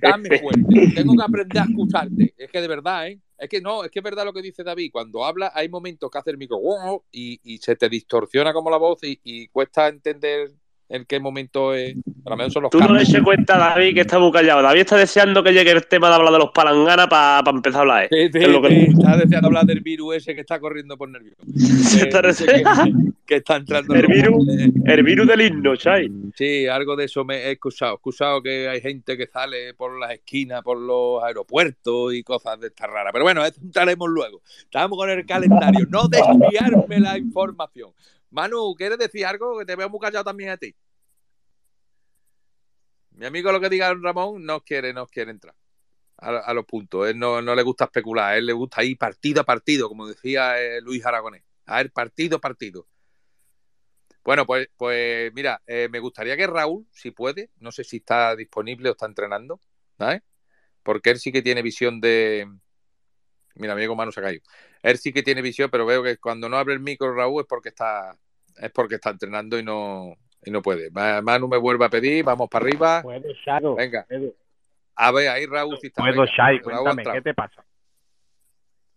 [0.00, 0.92] Dame fuerte.
[0.94, 2.34] Tengo que aprender a escucharte.
[2.38, 3.20] Es que de verdad, ¿eh?
[3.36, 4.90] Es que no, es que es verdad lo que dice David.
[4.92, 8.70] Cuando habla, hay momentos que hace el micro wow, y, y se te distorsiona como
[8.70, 10.52] la voz y, y cuesta entender
[10.92, 11.96] en qué momento es.
[12.24, 13.08] A lo mejor son los Tú no le cambios.
[13.08, 14.62] eches cuenta a David que está muy callado.
[14.62, 17.80] David está deseando que llegue el tema de hablar de los palanganas para empezar a
[17.80, 18.04] hablar.
[18.04, 18.08] ¿eh?
[18.10, 20.96] Sí, sí, Es lo que- sí, está deseando hablar del virus ese que está corriendo
[20.96, 21.34] por nervios.
[22.00, 22.34] Está Eh,
[22.84, 22.92] que,
[23.26, 24.46] que está entrando en El virus,
[24.86, 26.10] el virus del himno, Chai.
[26.36, 27.92] Sí, algo de eso me he escuchado.
[27.92, 32.60] He escuchado que hay gente que sale por las esquinas, por los aeropuertos y cosas
[32.60, 33.12] de estas raras.
[33.12, 34.40] Pero bueno, eso entraremos luego.
[34.58, 35.86] Estamos con el calendario.
[35.88, 37.90] No desviarme la información.
[38.32, 39.58] Manu, ¿quieres decir algo?
[39.58, 40.74] Que te veo muy callado también a ti.
[43.10, 45.54] Mi amigo lo que diga Ramón no quiere, no quiere entrar
[46.16, 47.08] a, los puntos.
[47.08, 50.80] Él no, le gusta especular, él le gusta ir partido a partido, como decía eh,
[50.80, 51.42] Luis Aragonés.
[51.66, 52.86] A ver, partido a partido.
[54.24, 58.34] Bueno, pues, pues mira, eh, me gustaría que Raúl, si puede, no sé si está
[58.34, 59.60] disponible o está entrenando.
[60.82, 62.48] Porque él sí que tiene visión de.
[63.54, 64.42] Mira, mi amigo Manu se ha caído.
[64.82, 67.46] Él sí que tiene visión, pero veo que cuando no abre el micro Raúl es
[67.46, 68.16] porque está,
[68.56, 70.90] es porque está entrenando y no, y no puede.
[70.90, 73.02] Ma- Manu me vuelve a pedir, vamos para arriba.
[73.02, 73.76] Puedo, Shadow.
[73.76, 74.04] Venga.
[74.08, 74.34] Puedo,
[74.96, 76.02] A ver, ahí Raúl sí está.
[76.02, 76.24] Puedo.
[76.24, 77.12] Shai, Raúl cuéntame, entra.
[77.14, 77.64] ¿qué te pasa?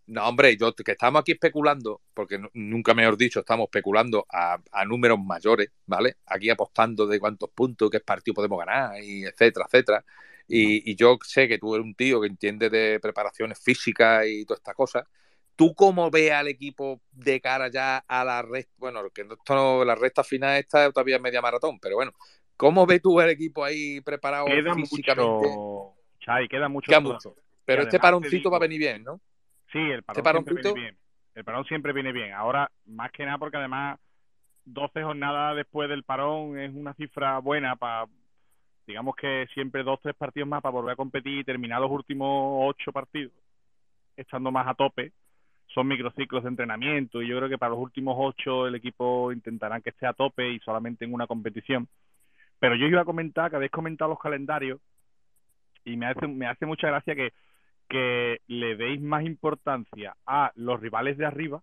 [0.08, 4.60] No, hombre, yo que estamos aquí especulando, porque nu- nunca mejor dicho, estamos especulando a,
[4.72, 6.18] a números mayores, ¿vale?
[6.28, 10.06] Aquí apostando de cuántos puntos, qué partido podemos ganar, y etcétera, etcétera.
[10.48, 14.46] Y, y yo sé que tú eres un tío que entiende de preparaciones físicas y
[14.46, 15.04] todas estas cosas.
[15.56, 18.74] ¿Tú cómo ves al equipo de cara ya a la recta?
[18.78, 22.12] Bueno, que no- esto no- la recta final está todavía es media maratón, pero bueno,
[22.58, 25.48] ¿cómo ves tú el equipo ahí preparado Queda físicamente?
[25.48, 26.90] mucho, Chai, queda mucho.
[26.90, 27.36] Queda mucho.
[27.66, 29.22] Pero este paroncito va a venir bien, ¿no?
[29.72, 30.74] Sí, el parón ¿Este siempre paroncito?
[30.74, 30.98] viene bien.
[31.36, 32.34] El parón siempre viene bien.
[32.34, 34.00] Ahora, más que nada porque además
[34.66, 38.08] 12 jornadas después del parón es una cifra buena para,
[38.86, 42.70] digamos que siempre dos, tres partidos más para volver a competir y terminar los últimos
[42.70, 43.34] ocho partidos
[44.16, 45.12] estando más a tope.
[45.68, 49.82] Son microciclos de entrenamiento y yo creo que para los últimos ocho el equipo intentará
[49.82, 51.88] que esté a tope y solamente en una competición.
[52.60, 54.80] Pero yo iba a comentar que habéis comentado los calendarios
[55.84, 57.34] y me hace, me hace mucha gracia que
[57.90, 61.62] que le deis más importancia a los rivales de arriba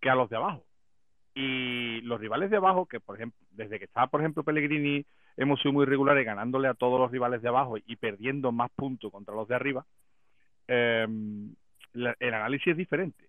[0.00, 0.64] que a los de abajo.
[1.34, 5.04] Y los rivales de abajo, que por ejemplo, desde que estaba, por ejemplo, Pellegrini,
[5.36, 9.10] hemos sido muy regulares ganándole a todos los rivales de abajo y perdiendo más puntos
[9.12, 9.84] contra los de arriba,
[11.92, 13.24] la- el análisis es diferente.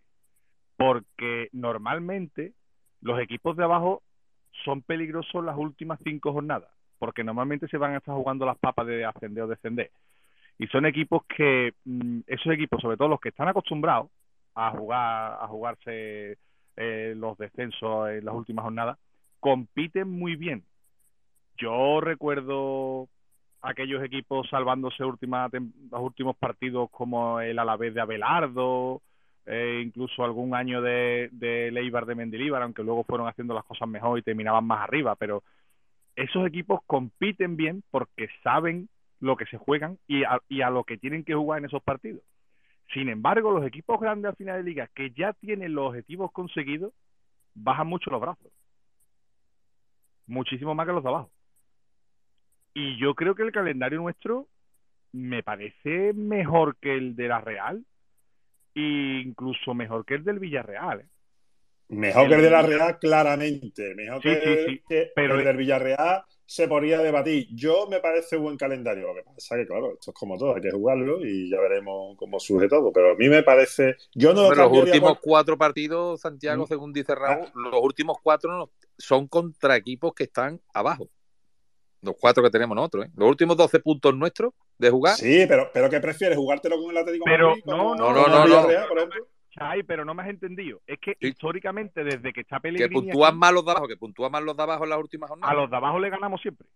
[0.77, 2.53] Porque normalmente
[3.01, 4.01] los equipos de abajo
[4.65, 6.69] son peligrosos las últimas cinco jornadas,
[6.99, 9.91] porque normalmente se van a estar jugando las papas de ascender o descender.
[10.59, 14.09] Y son equipos que, mm, esos equipos, sobre todo los que están acostumbrados
[14.55, 16.37] a jugar, a jugarse
[16.75, 18.97] eh, los descensos en las últimas jornadas,
[19.39, 20.63] compiten muy bien.
[21.57, 23.07] Yo recuerdo
[23.61, 25.49] aquellos equipos salvándose última,
[25.91, 29.01] los últimos partidos como el Alavés de Abelardo,
[29.45, 33.87] eh, incluso algún año de, de Leibar de Mendilíbar, aunque luego fueron haciendo las cosas
[33.87, 35.43] mejor y terminaban más arriba, pero
[36.15, 38.89] esos equipos compiten bien porque saben
[39.19, 41.81] lo que se juegan y a, y a lo que tienen que jugar en esos
[41.83, 42.21] partidos.
[42.93, 46.93] Sin embargo, los equipos grandes al final de liga que ya tienen los objetivos conseguidos,
[47.55, 48.51] bajan mucho los brazos.
[50.27, 51.31] Muchísimo más que los de abajo.
[52.73, 54.47] Y yo creo que el calendario nuestro
[55.11, 57.85] me parece mejor que el de la Real
[58.75, 61.01] e incluso mejor que el del Villarreal.
[61.01, 61.05] ¿eh?
[61.89, 63.93] Mejor que el de la Real, claramente.
[63.93, 67.47] Mejor Sí, que, sí, sí, que pero- el del Villarreal se podría debatir.
[67.51, 69.07] Yo me parece buen calendario.
[69.07, 71.59] Lo que pasa es que, claro, esto es como todo, hay que jugarlo y ya
[71.61, 72.91] veremos cómo surge todo.
[72.91, 73.95] Pero a mí me parece.
[74.15, 78.17] Yo no lo Hombre, los últimos por- cuatro partidos, Santiago, según dice Raúl, los últimos
[78.23, 81.07] cuatro son contra equipos que están abajo.
[82.03, 83.09] Los cuatro que tenemos nosotros, ¿eh?
[83.15, 85.15] Los últimos 12 puntos nuestros de jugar.
[85.15, 86.37] Sí, pero, pero ¿qué prefieres?
[86.37, 87.63] ¿Jugártelo con el Atlético Pero Madrid?
[87.65, 88.67] no, no, no, no?
[89.55, 90.81] Ay, pero no me has entendido.
[90.87, 91.27] Es que Sí.
[91.27, 94.41] históricamente, desde que está Que Pellegrini puntúan aquí, más los de abajo, que puntúan más
[94.43, 95.55] los de abajo en las últimas a jornadas.
[95.55, 96.67] los de abajo le ganamos siempre.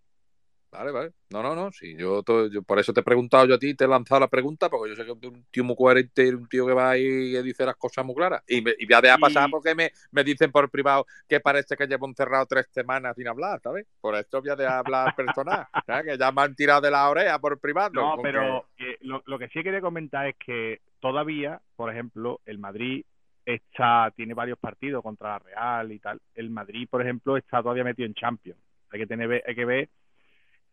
[0.78, 1.12] Vale, vale.
[1.32, 1.72] No, no, no.
[1.72, 4.22] Sí, yo, to- yo por eso te he preguntado yo a ti, te he lanzado
[4.22, 6.74] la pregunta, porque yo sé que eres un tío muy coherente, y un tío que
[6.74, 7.02] va ahí
[7.36, 8.44] y dice las cosas muy claras.
[8.48, 11.40] Y, me, y voy a dejar Y- pasar porque me, me dicen por privado que
[11.40, 13.88] parece que llevo encerrado tres semanas sin hablar, ¿sabes?
[14.00, 15.66] Por esto voy a dejar hablar personal.
[15.86, 16.06] ¿sabes?
[16.06, 17.90] Que ya me han tirado de la oreja por privado.
[17.94, 22.60] No, pero eh, lo, lo que sí quería comentar es que todavía, por ejemplo, el
[22.60, 23.04] Madrid
[23.46, 26.20] está tiene varios partidos contra la Real y tal.
[26.36, 28.60] El Madrid, por ejemplo, está todavía metido en Champions.
[28.92, 29.90] Hay que tener hay que ver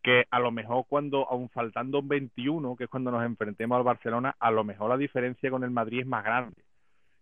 [0.04, 3.84] que a lo mejor cuando aun faltando un 21, que es cuando nos enfrentemos al
[3.84, 6.62] Barcelona, a lo mejor la diferencia con el Madrid es más grande.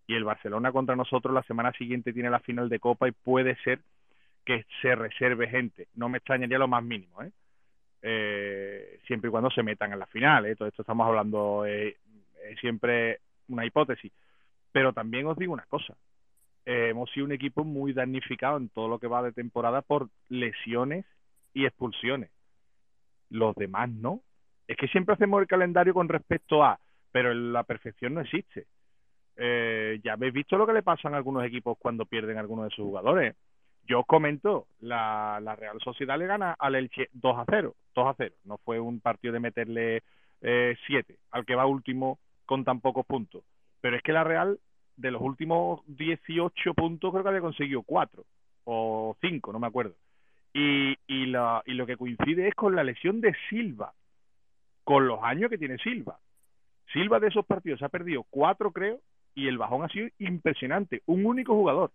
[0.08, 3.54] Y el Barcelona contra nosotros la semana siguiente tiene la final de Copa y puede
[3.62, 3.78] ser
[4.44, 5.86] que se reserve gente.
[5.94, 7.30] No me extrañaría lo más mínimo, ¿eh?
[8.02, 10.46] eh, siempre y cuando se metan en la final.
[10.46, 10.56] ¿eh?
[10.56, 11.96] Todo esto estamos hablando, eh,
[12.50, 14.12] es siempre una hipótesis.
[14.72, 15.94] Pero también os digo una cosa,
[16.66, 20.08] eh, hemos sido un equipo muy damnificado en todo lo que va de temporada por
[20.28, 21.04] lesiones
[21.54, 22.30] y expulsiones.
[23.32, 24.20] Los demás no.
[24.68, 26.78] Es que siempre hacemos el calendario con respecto a,
[27.10, 28.66] pero la perfección no existe.
[29.36, 32.76] Eh, ya habéis visto lo que le pasa a algunos equipos cuando pierden algunos de
[32.76, 33.34] sus jugadores.
[33.84, 38.06] Yo os comento, la, la Real Sociedad le gana al Elche 2 a 0, 2
[38.06, 38.34] a 0.
[38.44, 40.02] No fue un partido de meterle
[40.40, 43.42] 7 eh, al que va último con tan pocos puntos.
[43.80, 44.60] Pero es que la Real,
[44.96, 48.24] de los últimos 18 puntos, creo que había conseguido 4
[48.64, 49.94] o 5, no me acuerdo.
[50.54, 53.94] Y, y, la, y lo que coincide es con la lesión de Silva,
[54.84, 56.18] con los años que tiene Silva.
[56.92, 59.00] Silva de esos partidos ha perdido 4, creo,
[59.34, 61.02] y el bajón ha sido impresionante.
[61.06, 61.90] Un único jugador.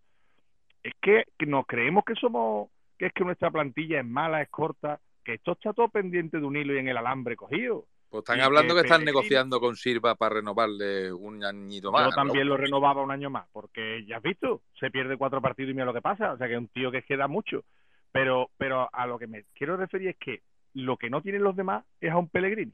[0.84, 5.00] Es que, nos creemos que somos, que es que nuestra plantilla es mala, es corta,
[5.24, 7.86] que esto está todo pendiente de un hilo y en el alambre cogido.
[8.10, 12.06] Pues están hablando que, están negociando con Silva para renovarle un añito más.
[12.06, 15.72] Yo también lo renovaba un año más, porque ya has visto, se pierde cuatro partidos
[15.72, 16.32] y mira lo que pasa.
[16.32, 17.66] O sea que es un tío que queda mucho.
[18.12, 20.42] Pero, pero a lo que me quiero referir es que
[20.74, 22.74] lo que no tienen los demás es a un Pellegrini.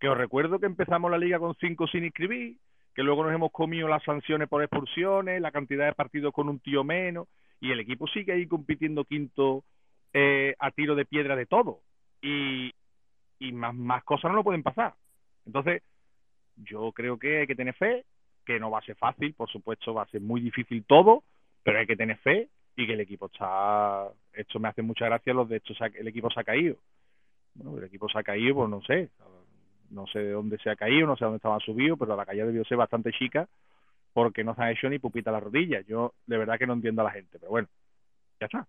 [0.00, 2.56] Que os recuerdo que empezamos la liga con cinco sin inscribir,
[2.94, 6.60] que luego nos hemos comido las sanciones por expulsiones, la cantidad de partidos con un
[6.60, 7.28] tío menos,
[7.60, 9.64] y el equipo sigue ahí compitiendo quinto
[10.12, 11.80] eh, a tiro de piedra de todo.
[12.22, 12.72] Y,
[13.38, 14.94] y más, más cosas no lo pueden pasar.
[15.44, 15.82] Entonces,
[16.56, 18.04] yo creo que hay que tener fe,
[18.44, 21.24] que no va a ser fácil, por supuesto va a ser muy difícil todo,
[21.62, 24.08] pero hay que tener fe y que el equipo está...
[24.32, 26.76] Esto me hace mucha gracia los de hecho el equipo se ha caído.
[27.54, 29.10] Bueno, el equipo se ha caído, pues no sé,
[29.90, 32.46] no sé de dónde se ha caído, no sé dónde estaba subido, pero la caída
[32.46, 33.48] debió ser bastante chica
[34.12, 35.84] porque no se ha hecho ni pupita a las rodillas.
[35.86, 37.68] Yo de verdad que no entiendo a la gente, pero bueno,
[38.40, 38.66] ya está.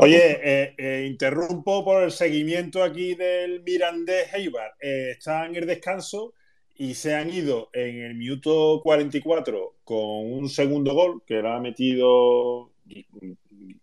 [0.00, 4.74] Oye, eh, eh, interrumpo por el seguimiento aquí del Mirandés Eibar.
[4.80, 6.34] Eh, está en el descanso
[6.78, 12.72] y se han ido en el minuto 44 con un segundo gol que ha metido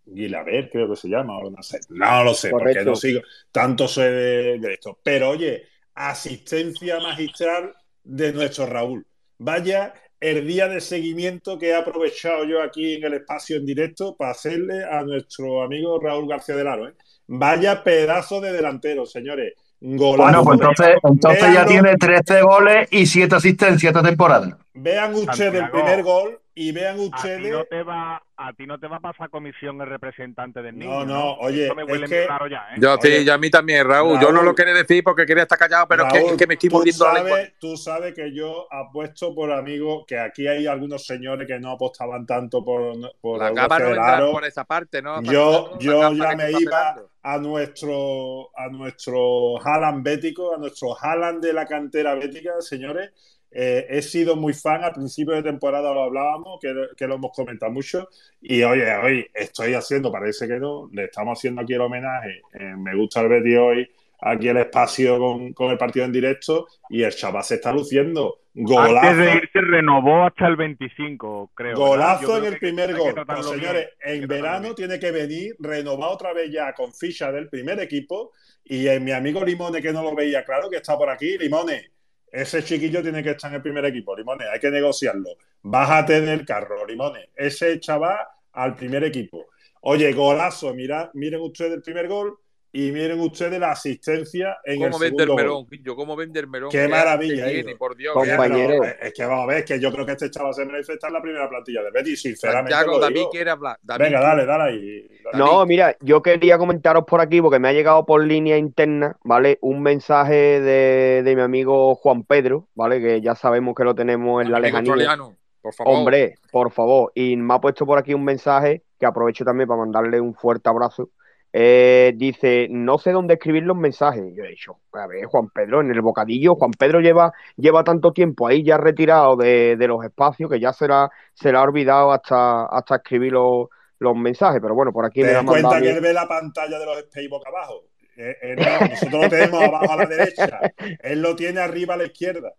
[0.06, 1.80] Guilaber, creo que se llama, no, sé.
[1.90, 4.98] no lo sé, porque no sigo tanto sé de esto.
[5.02, 5.64] Pero oye,
[5.94, 9.06] asistencia magistral de nuestro Raúl.
[9.38, 14.16] Vaya el día de seguimiento que he aprovechado yo aquí en el espacio en directo
[14.16, 16.88] para hacerle a nuestro amigo Raúl García del Aro.
[16.88, 16.94] ¿eh?
[17.26, 19.52] Vaya pedazo de delantero, señores.
[19.84, 24.56] Bueno, pues entonces, entonces ya tiene 13 goles y 7 asistencias esta temporada.
[24.72, 27.38] Vean ustedes el primer gol y vean ustedes.
[27.38, 30.62] A ti no te va, a, ti no te va a pasar comisión el representante
[30.62, 31.04] del niño.
[31.04, 31.64] No, no, oye.
[31.64, 32.26] Esto me huele es que...
[32.26, 32.78] raro ya, ¿eh?
[32.78, 34.20] Yo sí, a mí también, Raúl.
[34.20, 36.46] Yo no lo quería decir porque quería estar callado, pero Raúl, es, que, es, que,
[36.46, 37.38] me estoy sabes, la lengua.
[37.58, 42.26] Tú sabes que yo apuesto por amigos, que aquí hay algunos señores que no apostaban
[42.26, 45.22] tanto por, por La Raúl capa no entra por esa parte, ¿no?
[45.22, 51.52] Yo, yo ya me iba a nuestro, a nuestro Haaland bético, a nuestro Haaland de
[51.52, 53.12] la cantera bética, señores.
[53.56, 57.30] Eh, he sido muy fan, al principio de temporada lo hablábamos, que, que lo hemos
[57.32, 58.08] comentado mucho,
[58.40, 62.74] y oye, hoy estoy haciendo, parece que no, le estamos haciendo aquí el homenaje, eh,
[62.76, 63.90] me gusta el Betis hoy,
[64.22, 68.40] aquí el espacio con, con el partido en directo, y el chaval se está luciendo.
[68.54, 69.08] Golazo.
[69.08, 71.76] Antes de irse renovó hasta el 25, creo.
[71.76, 73.26] Golazo creo en el primer que gol.
[73.26, 77.80] Pues, señores, en verano tiene que venir renovado otra vez ya con ficha del primer
[77.80, 78.32] equipo.
[78.64, 81.36] Y eh, mi amigo Limone, que no lo veía claro, que está por aquí.
[81.36, 81.93] Limone,
[82.34, 84.16] ese chiquillo tiene que estar en el primer equipo.
[84.16, 85.36] Limone, hay que negociarlo.
[85.62, 87.30] Bájate del carro, Limone.
[87.36, 88.18] Ese chaval
[88.52, 89.46] al primer equipo.
[89.82, 90.74] Oye, golazo.
[90.74, 92.36] Mira, miren ustedes el primer gol
[92.74, 95.66] y miren ustedes la asistencia en el ¿Cómo el melón, gol.
[95.70, 95.94] Quillo?
[95.94, 96.70] ¿Cómo vende el melón?
[96.70, 97.46] Qué Que maravilla,
[97.78, 98.14] por Dios.
[98.20, 98.84] Pero, Compañero.
[98.84, 101.08] eh, es que vamos a ver, que yo creo que este chaval se merece estar
[101.08, 102.72] en la primera plantilla de Betis, sinceramente.
[102.72, 103.78] Santiago, lo David quiere hablar.
[103.80, 105.08] David, Venga, dale, dale ahí.
[105.24, 105.38] dale.
[105.38, 109.58] No, mira, yo quería comentaros por aquí, porque me ha llegado por línea interna, ¿vale?
[109.60, 113.00] Un mensaje de, de mi amigo Juan Pedro, ¿vale?
[113.00, 115.16] Que ya sabemos que lo tenemos en la lejanía.
[115.62, 115.94] por favor.
[115.94, 117.12] Hombre, por favor.
[117.14, 120.68] Y me ha puesto por aquí un mensaje que aprovecho también para mandarle un fuerte
[120.68, 121.10] abrazo.
[121.56, 124.24] Eh, dice, no sé dónde escribir los mensajes.
[124.34, 128.12] Yo he dicho, a ver, Juan Pedro, en el bocadillo, Juan Pedro lleva, lleva tanto
[128.12, 132.10] tiempo ahí ya retirado de, de los espacios que ya será, se le ha olvidado
[132.10, 133.68] hasta, hasta escribir los,
[134.00, 134.60] los mensajes.
[134.60, 136.98] Pero bueno, por aquí Te me das cuenta que él ve la pantalla de los
[136.98, 137.84] space boca abajo.
[138.16, 140.60] Eh, eh, no, nosotros lo tenemos abajo a la derecha.
[141.02, 142.52] Él lo tiene arriba a la izquierda.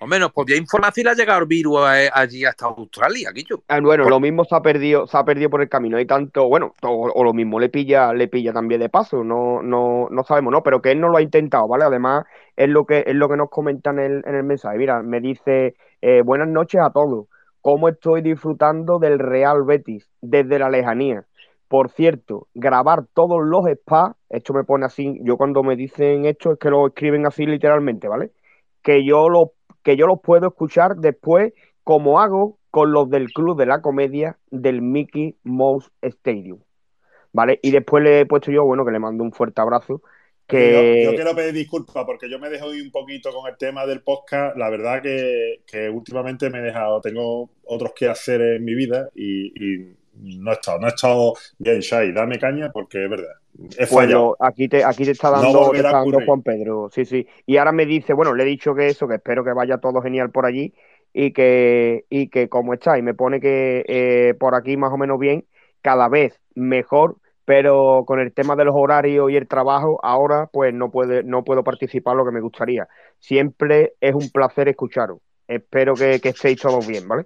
[0.00, 3.62] Hombre, nos podía informar si le ha llegado el virus eh, allí hasta Australia, Guillo.
[3.66, 5.96] Ah, bueno, lo mismo se ha perdido, se ha perdido por el camino.
[5.96, 9.60] Hay tanto, bueno, o, o lo mismo le pilla, le pilla también de paso, no,
[9.60, 10.62] no, no sabemos, ¿no?
[10.62, 11.84] Pero que él no lo ha intentado, ¿vale?
[11.84, 12.24] Además,
[12.56, 14.78] es lo que, es lo que nos comenta en el, en el mensaje.
[14.78, 17.26] Mira, me dice, eh, buenas noches a todos.
[17.60, 21.24] ¿Cómo estoy disfrutando del Real Betis desde la lejanía?
[21.66, 26.52] Por cierto, grabar todos los spas, esto me pone así, yo cuando me dicen esto
[26.52, 28.30] es que lo escriben así literalmente, ¿vale?
[28.80, 29.52] Que yo lo,
[29.88, 34.36] que yo los puedo escuchar después como hago con los del Club de la Comedia
[34.50, 36.58] del Mickey Mouse Stadium.
[37.32, 37.58] ¿Vale?
[37.62, 40.02] Y después le he puesto yo, bueno, que le mando un fuerte abrazo.
[40.46, 41.04] Que...
[41.06, 44.02] Yo, quiero pedir disculpas porque yo me dejo ir un poquito con el tema del
[44.02, 44.58] podcast.
[44.58, 49.94] La verdad que, últimamente me he dejado, tengo otros que hacer en mi vida y
[50.20, 52.12] no he estado, no he estado bien, Shai.
[52.12, 53.34] Dame caña porque es verdad.
[53.76, 56.26] He bueno, aquí te, aquí te está dando, No te está volverá a dando ocurrir.
[56.26, 57.26] Juan Pedro, sí, sí.
[57.46, 60.00] Y ahora me dice, bueno, le he dicho que eso, que espero que vaya todo
[60.02, 60.74] genial por allí
[61.12, 64.96] y que, y que como está, y me pone que eh, por aquí más o
[64.98, 65.44] menos bien,
[65.82, 70.74] cada vez mejor, pero con el tema de los horarios y el trabajo, ahora pues
[70.74, 72.86] no puede, no puedo participar lo que me gustaría.
[73.18, 75.18] Siempre es un placer escucharos.
[75.46, 77.24] Espero que, que estéis todos bien, ¿vale?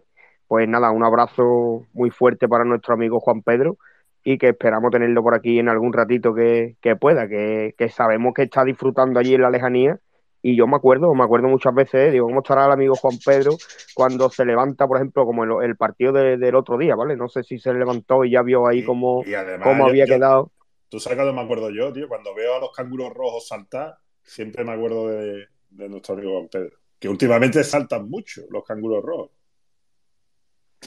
[0.53, 3.79] Pues nada, un abrazo muy fuerte para nuestro amigo Juan Pedro
[4.23, 8.35] y que esperamos tenerlo por aquí en algún ratito que, que pueda, que, que sabemos
[8.35, 9.99] que está disfrutando allí en la lejanía.
[10.43, 13.15] Y yo me acuerdo, me acuerdo muchas veces, eh, digo, ¿cómo estará el amigo Juan
[13.25, 13.53] Pedro
[13.95, 17.17] cuando se levanta, por ejemplo, como el, el partido de- del otro día, ¿vale?
[17.17, 20.17] No sé si se levantó y ya vio ahí cómo, Y además, cómo había yo-
[20.17, 20.51] quedado.
[20.91, 24.65] Tú sabes cuando me acuerdo yo, tío, cuando veo a los canguros rojos saltar, siempre
[24.65, 26.77] me acuerdo de, de nuestro amigo Juan Pedro.
[26.99, 29.31] Que últimamente saltan mucho los canguros rojos.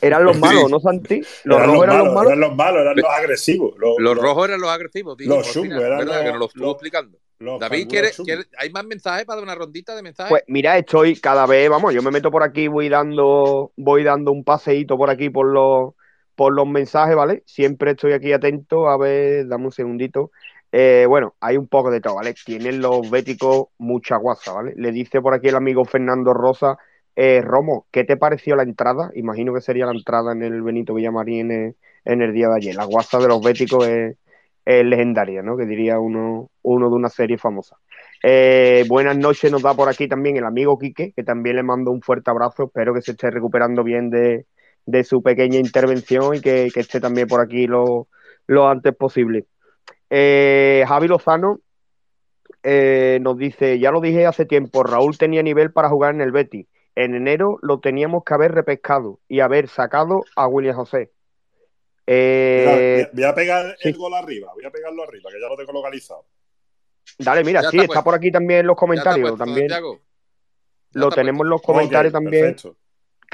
[0.01, 1.21] Eran los malos, ¿no, Santi?
[1.45, 2.27] Los eran rojos los eran malos, los malos.
[2.31, 3.73] eran los malos, eran los agresivos.
[3.77, 5.29] Los, Los rojos eran los agresivos, tío.
[5.29, 6.13] los chungos eran ¿verdad?
[6.15, 7.17] los- que nos lo estuvo los- explicando.
[7.39, 8.25] los David, canguros ¿quiere, chungos.
[8.27, 10.29] quiere- ¿hay más mensajes para dar una rondita de mensajes?
[10.29, 14.31] Pues mira, estoy cada vez, vamos, yo me meto por aquí, voy dando, voy dando
[14.31, 15.93] un paseíto por aquí por los,
[16.35, 17.43] por los mensajes, ¿vale?
[17.45, 20.31] Siempre estoy aquí atento, a ver, dame un segundito.
[20.71, 22.33] Eh, bueno, hay un poco de todo, ¿vale?
[22.45, 24.73] Tienen los béticos mucha guasa, ¿vale?
[24.75, 26.77] Le dice por aquí el amigo Fernando Rosa,
[27.15, 29.11] eh, Romo, ¿qué te pareció la entrada?
[29.15, 31.75] Imagino que sería la entrada en el Benito Villamarín en el,
[32.05, 32.75] en el día de ayer.
[32.75, 34.17] La guasa de los béticos es,
[34.65, 35.55] legendaria, ¿no?
[35.57, 37.77] Que diría uno, uno de una serie famosa.
[38.23, 41.91] Eh, buenas noches nos da por aquí también el amigo Quique, que también le mando
[41.91, 42.63] un fuerte abrazo.
[42.63, 44.47] Espero que se esté recuperando bien de,
[44.85, 48.07] de su pequeña intervención y que, que esté también por aquí lo,
[48.47, 49.45] lo antes posible.
[50.09, 51.59] Eh, Javi Lozano
[52.63, 56.31] eh, nos dice, ya lo dije hace tiempo, Raúl tenía nivel para jugar en el
[56.31, 56.67] Betis.
[56.95, 61.11] En enero lo teníamos que haber repescado y haber sacado a William José.
[62.07, 63.89] Mira, Eh, voy a- voy a pegar sí.
[63.89, 66.25] el gol arriba, voy a pegarlo arriba, que ya lo tengo localizado.
[67.19, 69.31] dale, mira, Ya sí, está por aquí también en los comentarios.
[69.31, 69.67] puesto, también
[70.93, 72.77] lo tenemos en los comentarios también, perfecto.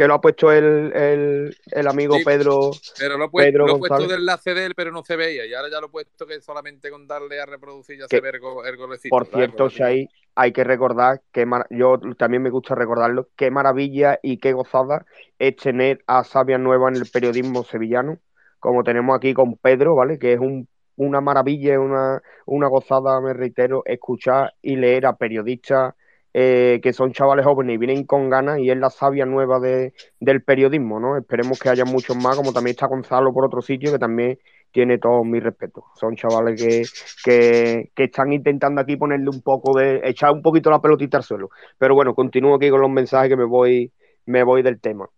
[0.01, 2.71] Que lo ha puesto el, el, el amigo Sí, Pedro.
[2.97, 5.45] Pero lo puesto, Pedro lo he puesto enlace de él, pero no se veía.
[5.45, 8.21] Y ahora ya lo he puesto que solamente con darle a reproducir ya Que, se
[8.21, 9.15] ve el, go- el golecito.
[9.15, 14.17] Por cierto, ya Shai, hay que recordar que yo también me gusta recordarlo, qué maravilla
[14.23, 15.05] y qué gozada
[15.37, 18.17] es tener a Sabia Nueva en el periodismo sevillano,
[18.59, 20.17] como tenemos aquí con Pedro, ¿vale?
[20.17, 25.93] Que es un- una maravilla, una, una gozada, me reitero, escuchar y leer a periodistas
[26.33, 29.93] eh, que son chavales jóvenes y vienen con ganas y es la savia nueva de,
[30.19, 31.17] del periodismo, ¿no?
[31.17, 34.39] Esperemos que haya muchos más, como también está Gonzalo por otro sitio, que también
[34.71, 35.85] tiene todo mi respeto.
[35.95, 36.83] Son chavales que,
[37.23, 41.23] que, que están intentando aquí ponerle un poco de, echar un poquito la pelotita al
[41.23, 41.49] suelo.
[41.77, 43.91] Pero bueno, continúo aquí con los mensajes que me voy,
[44.25, 45.09] me voy del tema.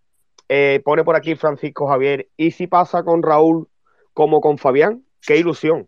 [0.50, 3.68] Eh, pone por aquí Francisco Javier, ¿y si pasa con Raúl
[4.14, 5.04] como con Fabián?
[5.22, 5.88] ¡Qué ilusión!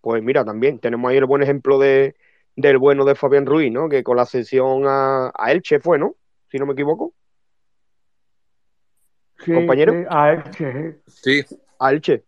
[0.00, 2.16] Pues mira, también tenemos ahí el buen ejemplo de,
[2.56, 3.88] del bueno de Fabián Ruiz, ¿no?
[3.88, 6.16] Que con la sesión a, a Elche fue, ¿no?
[6.50, 7.14] Si no me equivoco,
[9.44, 9.92] Sí, compañero.
[9.92, 11.44] sí, a Elche, sí.
[11.78, 12.24] A Elche.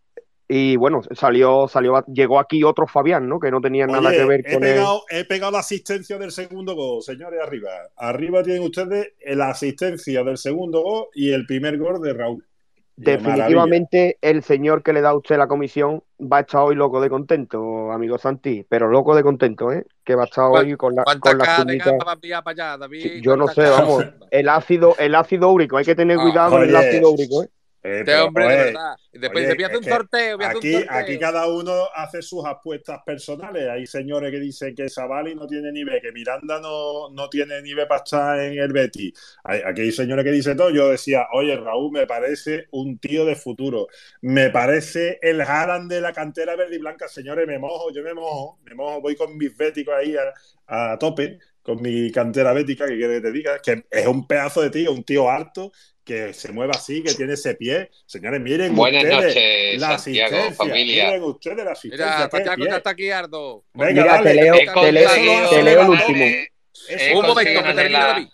[0.47, 3.39] Y bueno, salió, salió, llegó aquí otro Fabián, ¿no?
[3.39, 4.73] Que no tenía nada que ver he con él.
[4.73, 7.69] pegado, he pegado la asistencia del segundo gol, señores, arriba.
[7.95, 12.45] Arriba tienen ustedes la asistencia del segundo gol y el primer gol de Raúl.
[12.97, 17.01] Definitivamente el señor que le da a usted la comisión va a estar hoy loco
[17.01, 19.85] de contento, amigo Santi, pero loco de contento, ¿eh?
[20.03, 21.85] Que va a estar ¿Cuán- hoy con la, ¿Cuántas con la K de cuñita.
[21.85, 23.01] gamba va a enviar para allá, David?
[23.01, 26.23] Sí, Yo no ¿Cuántas sé, vamos, el ácido, el ácido úrico, hay que tener Ah,
[26.23, 27.49] cuidado con el ácido úrico, ¿eh?
[27.85, 28.95] Eh, Este pero, hombre, de oye, verdad.
[29.11, 30.85] Y después oye, es un sorteo, Aquí, un sorteo.
[30.87, 33.67] aquí cada uno hace sus apuestas personales.
[33.69, 37.87] Hay señores que dicen que Savali no tiene nivel, que Miranda no, no tiene nivel
[37.87, 39.13] para estar en el Betis.
[39.43, 40.71] Hay- aquí hay señores que dicen todo.
[40.71, 43.87] Yo decía, oye, Raúl me parece un tío de futuro.
[44.21, 47.07] Me parece el Haaland de la cantera verde y blanca.
[47.07, 50.15] Señores, me mojo, yo me mojo, me mojo, voy con mis béticos ahí
[50.67, 54.27] a, a tope, con mi cantera bética, que quiere que te diga, que es un
[54.27, 55.71] pedazo de tío, un tío harto,
[56.05, 57.89] que se mueva así, que tiene ese pie.
[58.05, 60.65] Señores, miren Buenas ustedes noches, la Santiago, asistencia.
[60.65, 61.05] familia.
[61.07, 62.55] Miren ustedes la asistencia.
[62.57, 63.63] Mira, está aquí, Ardo.
[63.73, 64.29] Venga, Mira, dale.
[64.29, 65.09] te leo, te leo,
[65.49, 66.25] te leo el último.
[67.15, 68.27] Un momento, que David.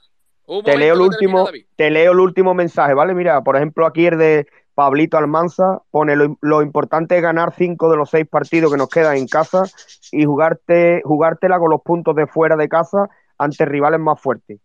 [0.45, 3.13] Un Te leo el último, te leo el último mensaje, ¿vale?
[3.13, 7.89] Mira, por ejemplo, aquí el de Pablito Almanza pone lo, lo importante es ganar cinco
[7.89, 9.63] de los seis partidos que nos quedan en casa
[10.11, 14.59] y jugarte, jugártela con los puntos de fuera de casa ante rivales más fuertes.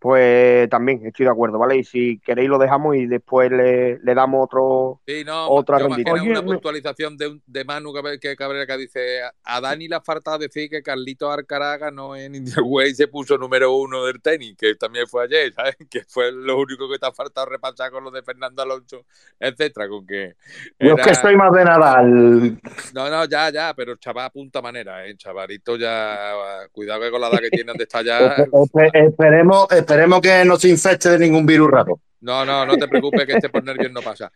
[0.00, 1.76] Pues también estoy de acuerdo, ¿vale?
[1.76, 5.90] Y si queréis lo dejamos y después le, le damos otro, Sí, no, otra yo
[5.90, 6.24] más que rondita.
[6.24, 10.00] nada una puntualización de, un- de Manu que Cabrera que dice a Dani le ha
[10.00, 14.22] faltado decir que Carlito Arcaraga ganó en India Way y se puso número uno del
[14.22, 15.76] tenis, que también fue ayer, ¿sabes?
[15.90, 19.04] Que fue lo único que te ha faltado repasar con lo de Fernando Alonso,
[19.38, 20.34] etcétera, con que
[20.78, 22.58] Yo es que era- soy más de Nadal.
[22.94, 25.14] No, no, ya, ya, pero chaval apunta manera, ¿eh?
[25.18, 26.32] Chavalito ya,
[26.72, 28.18] cuidado que con la edad que tiene donde está ya...
[28.46, 32.00] Espe- espe- esperemos, esperemos que no se infecte de ningún virus raro.
[32.20, 34.30] No, no, no te preocupes que este por nervios no pasa.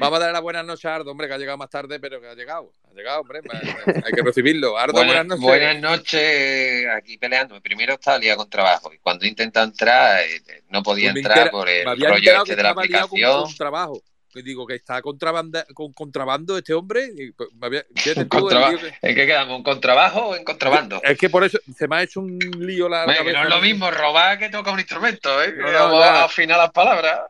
[0.00, 2.20] Vamos a darle las buenas noches a Ardo, hombre, que ha llegado más tarde, pero
[2.20, 2.72] que ha llegado.
[2.88, 3.40] Ha llegado, hombre,
[3.86, 4.78] hay que recibirlo.
[4.78, 5.42] Ardo, buenas, Buenas, noches.
[5.42, 7.60] buenas noches, aquí peleando.
[7.60, 11.68] Primero estaba liado con trabajo y cuando intenta entrar eh, no podía Pues entrar por
[11.68, 13.42] el rollo este de la con, aplicación.
[13.42, 14.00] con trabajo.
[14.38, 17.08] Que digo que está contrabanda, con contrabando este hombre.
[17.16, 19.56] y, pues, me había- el que- ¿En qué quedamos?
[19.58, 21.00] ¿En contrabajo o en contrabando?
[21.02, 23.42] Es que por eso se me ha hecho un lío la Venga, que no cabeza.
[23.42, 25.54] es lo mismo robar que tocar un instrumento, ¿eh?
[25.56, 27.20] No, Que a afinar las palabras.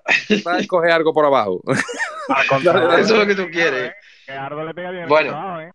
[0.46, 1.62] Va a coger algo por abajo.
[2.98, 3.92] Eso es lo que tú quieres.
[4.26, 5.30] Que a Ardo le pega bien Bueno.
[5.30, 5.70] trabajo, ¿eh?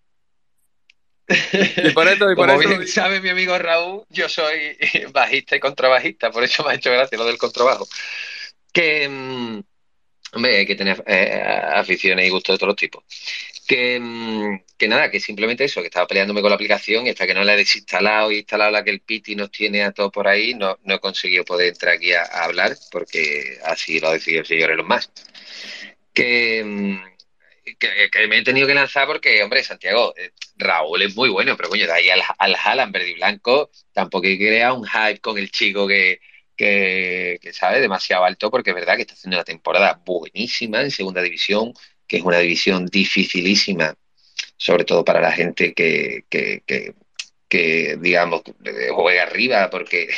[1.30, 4.78] Y por eso, y por Como eso bien sabe mi amigo Raúl, yo soy
[5.14, 7.88] bajista y contrabajista, por eso me ha hecho gracia lo del contrabajo.
[8.72, 9.62] Que, mm,
[10.34, 11.42] hombre, hay que tener eh,
[11.76, 13.04] aficiones y gustos de todos los tipos.
[13.68, 17.26] Que, mm, que nada, que simplemente eso, que estaba peleándome con la aplicación y hasta
[17.26, 20.12] que no la he desinstalado y instalado la que el Piti nos tiene a todos
[20.12, 24.14] por ahí, no, no he conseguido poder entrar aquí a, hablar porque así lo ha
[24.14, 25.12] decidido el señor Elon Musk.
[26.14, 27.04] Que, mm,
[27.80, 31.56] que, que me he tenido que lanzar porque, hombre, Santiago, eh, Raúl es muy bueno,
[31.58, 34.86] pero coño, de ahí al, al Haaland verde y blanco, tampoco hay que crear un
[34.86, 36.20] hype con el chico que,
[37.42, 41.22] que, sabe demasiado alto, porque es verdad que está haciendo una temporada buenísima en segunda
[41.22, 41.74] división,
[42.08, 43.96] que es una división dificilísima,
[44.58, 46.64] sobre todo para la gente que, que,
[47.50, 48.42] que, digamos,
[48.92, 50.10] juega arriba, porque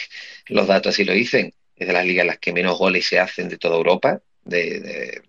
[0.47, 3.49] los datos así lo dicen, es de las ligas las que menos goles se hacen
[3.49, 5.22] de toda Europa, de-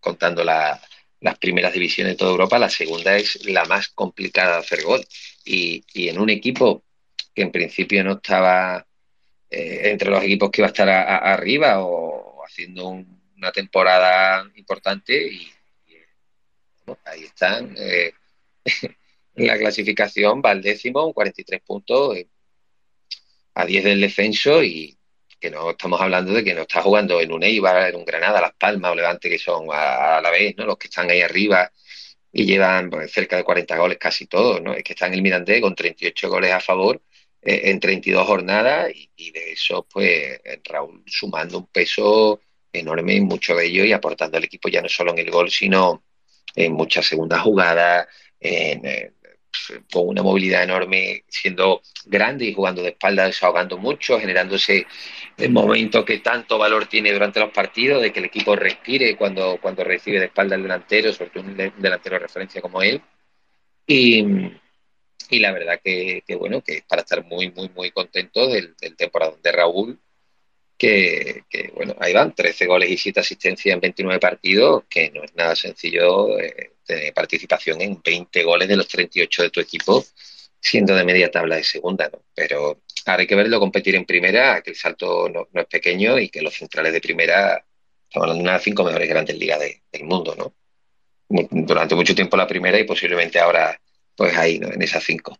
[0.00, 0.80] contando la-
[1.20, 5.06] las primeras divisiones de toda Europa, la segunda es la más complicada de hacer gol.
[5.44, 6.82] Y, y en un equipo
[7.34, 8.86] que en principio no estaba
[9.50, 14.50] eh, entre los equipos que iba a estar a- arriba o haciendo un- una temporada
[14.56, 15.50] importante, y,
[17.04, 17.74] ahí están.
[17.78, 18.12] eh,
[19.36, 22.28] la clasificación va al décimo, un 43 puntos, eh,
[23.54, 24.96] a 10 del descenso y
[25.40, 28.40] que no estamos hablando de que no está jugando en un Eibar, en un Granada,
[28.42, 30.66] Las Palmas o Levante, que son a, a la vez, ¿no?
[30.66, 31.72] Los que están ahí arriba
[32.32, 34.74] y llevan pues, cerca de 40 goles casi todos, ¿no?
[34.74, 37.00] Es que está en el Mirandés con 38 goles a favor
[37.42, 42.40] en 32 jornadas y, y de eso, pues, Raúl sumando un peso
[42.72, 45.50] enorme en mucho de ello y aportando al equipo ya no solo en el gol,
[45.50, 46.04] sino
[46.54, 48.06] en muchas segundas jugadas,
[48.38, 49.12] en, eh,
[49.92, 54.86] con una movilidad enorme, siendo grande y jugando de espalda, desahogando mucho, generándose
[55.36, 59.58] el momento que tanto valor tiene durante los partidos, de que el equipo respire cuando,
[59.60, 63.00] cuando recibe de espalda el delantero, sobre todo un de- delantero de referencia como él.
[63.86, 64.24] Y,
[65.30, 68.96] y la verdad que, bueno, que es para estar muy, muy, muy contento del, del
[68.96, 69.98] de Raúl,
[70.80, 71.44] que,
[71.74, 75.54] bueno, ahí van, 13 goles y 7 asistencias en 29 partidos, que no es nada
[75.54, 80.02] sencillo eh, tener participación en 20 goles de los 38 de tu equipo,
[80.58, 82.22] siendo de media tabla de segunda, ¿no?
[82.34, 86.18] Pero ahora hay que verlo competir en primera, que el salto no, no es pequeño
[86.18, 87.62] y que los centrales de primera,
[88.08, 90.54] estamos hablando de una de las cinco mejores grandes ligas de- del mundo, ¿no?
[91.50, 93.78] Durante mucho tiempo la primera y posiblemente ahora,
[94.20, 94.68] pues ahí, ¿no?
[94.68, 95.34] En esas cinco.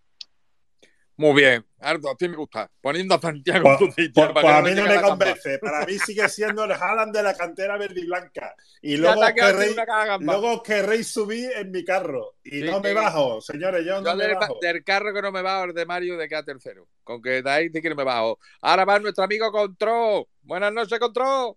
[1.14, 2.70] Muy bien, Ardo, a ti me gusta.
[2.80, 5.58] Poniendo a Santiago Pues, en tu sitio, pues- para pues a mí no me convence.
[5.58, 8.54] Para mí sigue siendo el Haaland de la cantera verde y blanca.
[8.80, 9.76] Y luego os querréis,
[10.20, 12.36] luego querréis subir en mi carro.
[12.42, 14.58] Y Sí, no me bajo, señores, yo no Yo me del, bajo.
[14.62, 16.88] del carro que no me bajo, el de Mario, de queda tercero.
[17.04, 18.38] Con que de ahí sí que no me bajo.
[18.62, 20.24] Ahora va nuestro amigo Control.
[20.40, 21.54] Buenas noches, Control.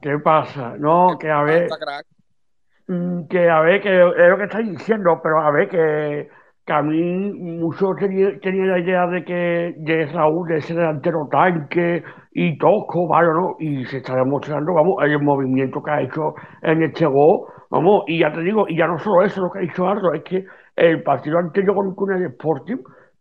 [0.00, 0.74] ¿Qué pasa?
[0.76, 2.06] No, que a ver, Pasa, crack.
[3.28, 6.28] Que a ver, que es lo que estáis diciendo, pero a ver, que,
[6.66, 11.28] que a mí muchos tenía, tenía la idea de que de Raúl, de ese delantero
[11.30, 12.02] tanque
[12.32, 13.28] y tosco, ¿vale?
[13.28, 13.56] ¿no?
[13.58, 18.20] Y se está demostrando, vamos, el movimiento que ha hecho en este gol, vamos, y
[18.20, 20.44] ya te digo, y ya no solo eso, lo que ha dicho Ardo, es que
[20.76, 22.78] el partido anterior con, con el Sporting,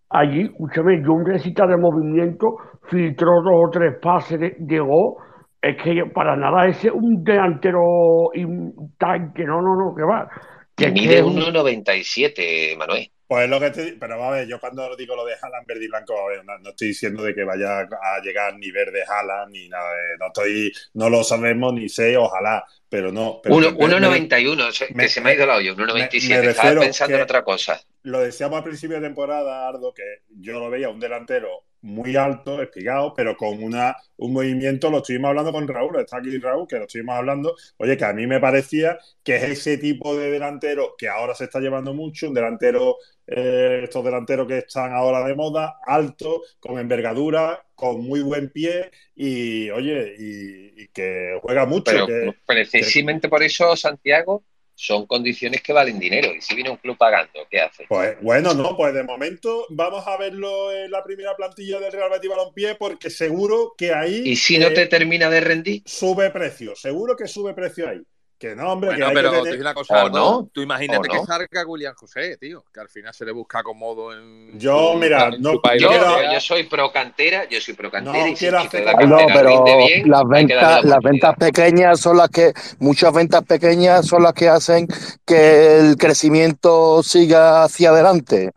[0.09, 5.15] allí, escúchame, yo un recita de movimiento, filtró dos o tres pases de, de gol,
[5.61, 10.03] es que para nada ese es un delantero y un tanque, no, no, no, que
[10.03, 10.29] va.
[10.75, 13.11] Que es mide es un- 1,97, Manuel.
[13.27, 15.87] Pues lo que te pero a ver, yo cuando digo lo de Haaland verde y
[15.87, 19.53] blanco, a ver, no, no estoy diciendo de que vaya a llegar ni verde Haaland
[19.53, 23.39] ni nada, de- no estoy, no lo sabemos ni sé, ojalá, pero no.
[23.41, 25.83] Pero Uno- me- me- 1,91, se- me- que se me ha ido la olla, me
[25.83, 26.35] 1,97.
[26.41, 27.79] refiero Estaba pensando en otra cosa.
[28.03, 30.03] lo decíamos al principio de temporada, Ardo, que
[30.41, 31.47] yo lo veía un delantero
[31.81, 36.37] muy alto, espigado, pero con una, un movimiento, lo estuvimos hablando con Raúl, está aquí
[36.37, 40.15] Raúl, que lo estuvimos hablando, oye, que a mí me parecía que es ese tipo
[40.15, 44.93] de delantero que ahora se está llevando mucho, un delantero, eh, estos delanteros que están
[44.93, 51.39] ahora de moda, alto, con envergadura, con muy buen pie y, oye, y, y que
[51.41, 51.83] juega mucho.
[51.85, 54.43] Pero que, precisamente por eso, Santiago,
[54.81, 56.33] son condiciones que valen dinero.
[56.33, 57.85] Y si viene un club pagando, ¿qué hace?
[57.87, 62.09] Pues bueno, no, pues de momento vamos a verlo en la primera plantilla del Real
[62.09, 64.23] Betis Balompié porque seguro que ahí.
[64.25, 65.83] ¿Y si no eh, te termina de rendir?
[65.85, 68.01] Sube precio, seguro que sube precio ahí.
[68.41, 70.15] Que no, hombre, Bueno, que hay pero que te digo una cosa, ¿O ¿no?
[70.41, 70.49] no?
[70.51, 74.17] Tú imagínate ¿O que salga William José, tío, que al final se le busca acomodo
[74.17, 74.57] en.
[74.57, 75.79] Yo, su- mira, en no su país.
[75.79, 78.83] Yo, quiero- yo soy pro cantera, yo soy pro cantera No y si quiero hacer
[78.83, 82.51] la como- No, cantera pero bien, las ventas, la las ventas pequeñas son las que,
[82.79, 84.87] muchas ventas pequeñas son las que hacen
[85.23, 88.49] que el crecimiento siga hacia adelante.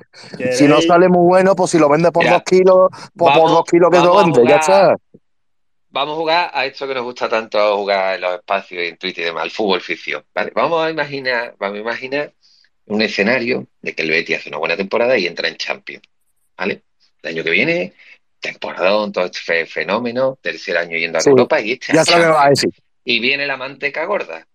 [0.53, 3.51] Si no sale muy bueno, pues si lo vendes por Mira, dos kilos, pues por
[3.51, 4.97] dos kilos que lo vendes, ya está.
[5.95, 9.23] Vamos a jugar a esto que nos gusta tanto jugar en los espacios en Twitter
[9.23, 10.25] y demás, el fútbol ficción.
[10.35, 10.51] ¿vale?
[10.53, 12.33] Vamos a imaginar, vamos a imaginar
[12.87, 16.03] un escenario de que el Betis hace una buena temporada y entra en Champions.
[16.59, 16.83] ¿Vale?
[17.23, 17.93] El año que viene,
[18.41, 22.49] temporadón, todo este fe- fenómeno, tercer año yendo a Sí, Europa y este Ya a
[22.51, 22.71] decir.
[23.05, 24.49] Y viene la manteca gorda.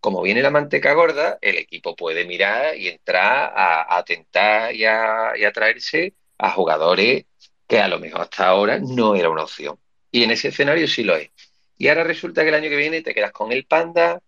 [0.00, 4.86] Como viene la manteca gorda, el equipo puede mirar y entrar a, a tentar y
[4.86, 7.26] a, y a traerse a jugadores
[7.68, 9.78] que a lo mejor hasta ahora no era una opción.
[10.10, 11.30] Y en ese escenario sí lo es.
[11.78, 14.20] Y ahora resulta que el año que viene te quedas con el Panda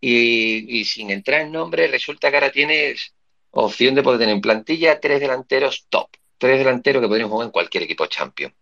[0.00, 3.14] y, y sin entrar en nombre, resulta que ahora tienes
[3.50, 6.08] opción de poder tener en plantilla tres delanteros top.
[6.38, 8.54] Tres delanteros que podrían jugar en cualquier equipo champion.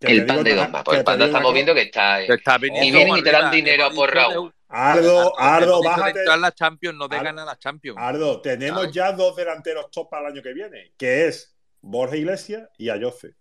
[0.00, 0.82] que te El y una- dos más.
[0.82, 2.18] que Porque el te Panda estamos viendo que está...
[2.24, 4.54] Te está Y vienen y te dan dinero Hemos por de- Raúl.
[4.70, 6.18] Ardo, Ardo, de bájate.
[6.20, 7.24] entrar a la Champions, no de Ardo.
[7.24, 7.96] ganar la Champions.
[7.98, 8.94] Ardo, tenemos ¿Sabes?
[8.94, 13.32] ya dos delanteros top para el año que viene, que es Borja Iglesias y Ayoce.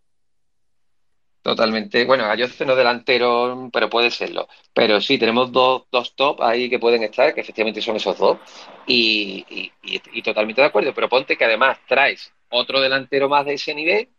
[1.47, 2.03] Totalmente.
[2.03, 4.49] Bueno, Ayoce no delantero, pero puede serlo.
[4.73, 8.37] Pero sí, tenemos dos, dos top ahí que pueden estar, que efectivamente son esos dos.
[8.85, 10.93] Y, y- y- y totalmente de acuerdo.
[10.93, 14.09] Pero ponte que además traes otro delantero más de ese nivel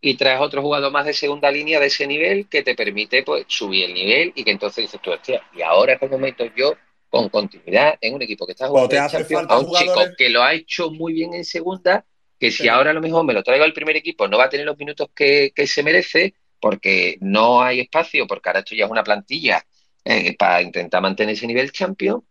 [0.00, 3.44] y traes otro jugador más de segunda línea de ese nivel que te permite pues
[3.46, 6.74] subir el nivel y que entonces dices tú, hostia, y ahora es el momento yo
[7.08, 9.72] con continuidad en un equipo que está jugando te en hace Champions falta a un
[9.72, 12.04] chico que lo ha hecho muy bien en segunda,
[12.38, 14.48] que si ahora a lo mejor me lo traigo al primer equipo no va a
[14.48, 18.84] tener los minutos que, que se merece porque no hay espacio, porque ahora esto ya
[18.86, 19.64] es una plantilla
[20.04, 22.24] eh, para intentar mantener ese nivel champion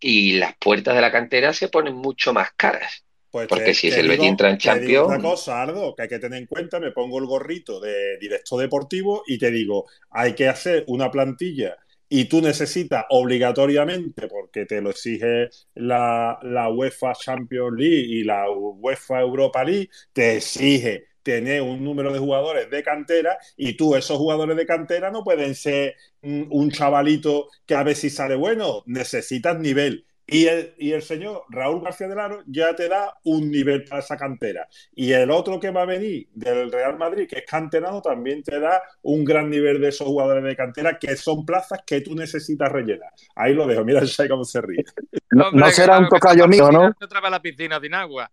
[0.00, 3.04] y las puertas de la cantera se ponen mucho más caras.
[3.30, 6.02] Pues Porque te- si te el Betis entra en digo una Champions- cosa, Ardo, que
[6.02, 9.86] hay que tener en cuenta, me pongo el gorrito de directo deportivo y te digo,
[10.10, 11.76] hay que hacer una plantilla
[12.08, 18.50] y tú necesitas obligatoriamente, porque te lo exige la, la UEFA Champions League y la
[18.50, 24.18] UEFA Europa League, te exige tener un número de jugadores de cantera y tú esos
[24.18, 28.82] jugadores de cantera no pueden ser un, un chavalito que a ver si sale bueno,
[28.86, 30.06] necesitas nivel.
[30.32, 34.00] Y el, y el señor Raúl García del Aro ya te da un nivel para
[34.00, 34.68] esa cantera.
[34.94, 38.60] Y el otro que va a venir del Real Madrid, que es canterano, también te
[38.60, 42.70] da un gran nivel de esos jugadores de cantera, que son plazas que tú necesitas
[42.70, 43.10] rellenar.
[43.34, 44.84] Ahí lo dejo, mira el Shai cómo se ríe.
[45.32, 46.92] No, no será claro un tocayo mío, ¿no?
[47.00, 48.30] Otra vez a la piscina sin agua.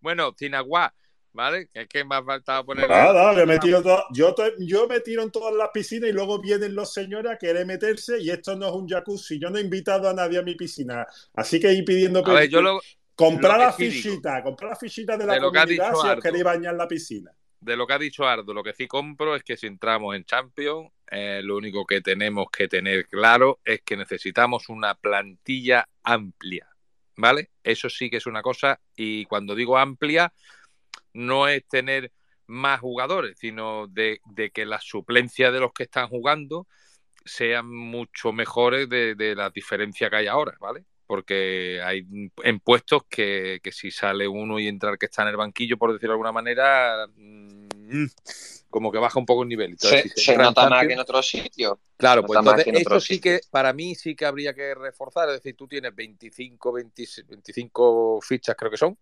[0.00, 0.92] Bueno, sin agua,
[1.32, 1.68] ¿vale?
[1.72, 2.88] Que es que me ha faltado poner.
[2.88, 6.12] Nada, yo me tiro todo- yo, te- yo me tiro en todas las piscinas y
[6.12, 9.38] luego vienen los señores a querer meterse y esto no es un jacuzzi.
[9.38, 11.06] Yo no he invitado a nadie a mi piscina.
[11.34, 12.80] Así que ir pidiendo A ver, yo lo,
[13.14, 13.92] comprar lo la digo.
[13.92, 17.30] fichita, comprar la fichita de la De comunidad si os queréis bañar la piscina.
[17.60, 20.24] de lo que ha dicho Ardo, lo que sí compro es que si entramos en
[20.24, 26.66] Champions, eh, lo único que tenemos que tener claro es que necesitamos una plantilla amplia,
[27.16, 27.50] ¿vale?
[27.62, 30.32] Eso sí que es una cosa, y cuando digo amplia,
[31.12, 32.12] no es tener
[32.46, 34.20] más jugadores, sino de,
[34.52, 36.66] que la suplencia de los que están jugando
[37.24, 40.84] sean mucho mejores de, la diferencia que hay ahora, ¿vale?
[41.06, 42.06] Porque hay
[42.42, 45.78] en puestos que, que si sale uno y entra el que está en el banquillo,
[45.78, 47.06] por decirlo de alguna manera,
[48.70, 49.72] como que baja un poco el nivel.
[49.72, 51.78] Entonces, Se, si se se nota más que en otros sitios.
[51.96, 55.28] Claro, pues entonces en eso otros sí que para mí sí que habría que reforzar,
[55.28, 58.98] es decir, tú tienes 25, 20 25 fichas creo que son,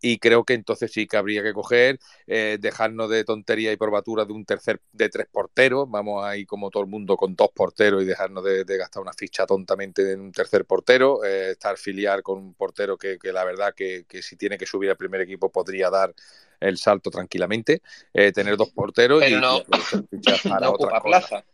[0.00, 4.24] y creo que entonces sí que habría que coger, eh, dejarnos de tontería y probatura
[4.24, 8.02] de un tercer, de tres porteros, vamos ahí como todo el mundo con dos porteros
[8.02, 12.22] y dejarnos de, de gastar una ficha tontamente en un tercer portero, eh, estar filiar
[12.22, 15.22] con un portero que, que la verdad que, que si tiene que subir al primer
[15.22, 16.14] equipo podría dar
[16.60, 17.82] el salto tranquilamente,
[18.12, 19.62] eh, tener dos porteros Pero y, no-
[20.48, 21.44] para No plaza.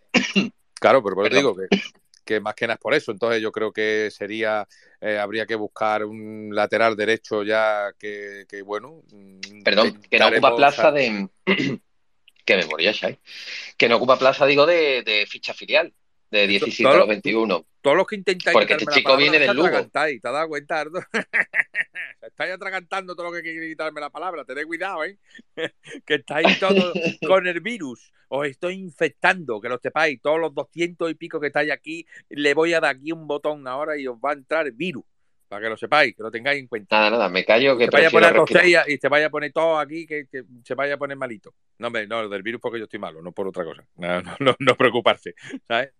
[0.81, 1.68] Claro, pero por eso digo que,
[2.24, 3.12] que más que nada es por eso.
[3.12, 4.66] Entonces yo creo que sería,
[5.01, 9.02] eh, habría que buscar un lateral derecho ya que, que, bueno.
[9.12, 11.28] mm, Perdón, que no ocupa plaza de.
[12.44, 13.18] Que memoria hay.
[13.78, 15.94] Que no ocupa plaza, digo, de, de ficha filial,
[16.35, 17.66] de 17 a los 21.
[17.81, 19.69] Todos los que intentáis Porque este chico viene del Lugo.
[19.86, 21.01] ¿Te has dado cuenta, Ardo?
[22.23, 24.44] estáis atragantando todo lo que quiere quitarme la palabra.
[24.44, 25.19] Tened cuidado, ¿eh?
[26.06, 26.93] que estáis todos
[27.27, 28.12] con el virus.
[28.28, 30.20] Os estoy infectando, que lo sepáis.
[30.20, 33.69] Todos los 200 y pico que estáis aquí, le voy a dar aquí un botón
[33.69, 35.05] ahora y os va a entrar el virus.
[35.55, 36.97] Para que lo sepáis, que lo tengáis en cuenta.
[36.97, 38.90] Nada, nada, me callo que te vaya a poner respirar.
[38.90, 41.55] y, te vaya a poner todo aquí que, que se vaya a poner malito.
[41.78, 43.86] No, hombre, no, del virus porque yo estoy malo, no por otra cosa.
[43.94, 45.36] No, no, no, no preocuparse,
[45.68, 45.93] ¿sabes?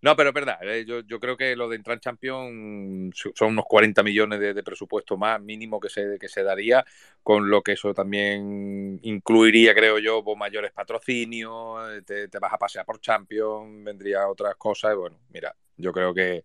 [0.00, 3.50] No, pero es verdad, eh, yo, yo creo que lo de entrar en Champions son
[3.50, 6.82] unos 40 millones de, de presupuesto más mínimo que se, que se daría,
[7.22, 12.54] con lo que eso también incluiría, creo yo, pues, mayores patrocinios, eh, te, te vas
[12.54, 16.42] a pasear por Champions, vendría otras cosas, y bueno, mira, yo creo que,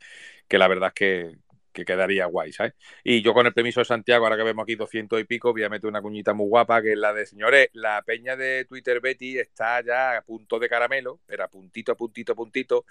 [0.47, 1.46] que la verdad es que,
[1.77, 2.73] que quedaría guay, ¿sabes?
[3.03, 5.63] Y yo con el permiso de Santiago, ahora que vemos aquí 200 y pico, voy
[5.63, 8.99] a meter una cuñita muy guapa, que es la de, señores, la peña de Twitter
[8.99, 12.85] Betty está ya a punto de caramelo, pero a puntito, puntito, puntito.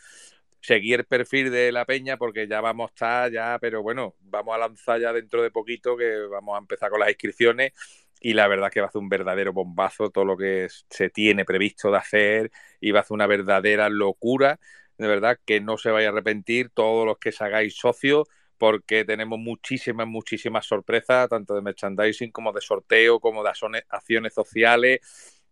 [0.60, 4.54] Seguir el perfil de la peña porque ya vamos a estar ya, pero bueno, vamos
[4.54, 7.72] a lanzar ya dentro de poquito que vamos a empezar con las inscripciones
[8.20, 11.44] y la verdad que va a ser un verdadero bombazo todo lo que se tiene
[11.44, 12.50] previsto de hacer
[12.80, 14.58] y va a ser una verdadera locura,
[14.96, 19.04] de verdad que no se vaya a arrepentir todos los que se hagáis socios porque
[19.04, 25.00] tenemos muchísimas, muchísimas sorpresas, tanto de merchandising como de sorteo, como de acciones- sociales,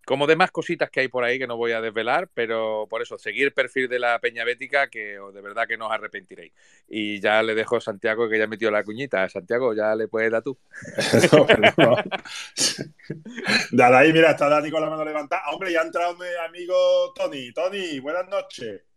[0.04, 3.02] como de más cositas que hay por ahí que no voy a desvelar, pero por
[3.02, 6.52] eso, seguir el perfil de la Peña Bética, que de verdad que no os arrepentiréis.
[6.88, 9.28] Y ya le dejo a Santiago que ya metió la cuñita.
[9.28, 10.58] Santiago, ya le puedes dar tú.
[13.72, 15.42] Dale ahí, mira, está Dani con la mano levantada.
[15.52, 17.52] Hombre, ya ha entrado mi amigo Tony.
[17.52, 18.93] Tony, buenas noches.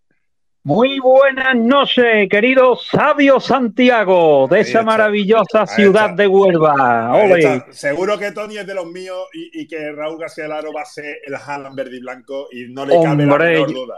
[0.67, 7.15] Muy buenas noches, querido Sabio Santiago, de esa maravillosa ciudad de Huelva.
[7.15, 7.63] Ole.
[7.69, 10.85] Seguro que Tony es de los míos y, y que Raúl García Laro va a
[10.85, 13.95] ser el Haaland verde y blanco y no le cabe la Hombre, menor duda.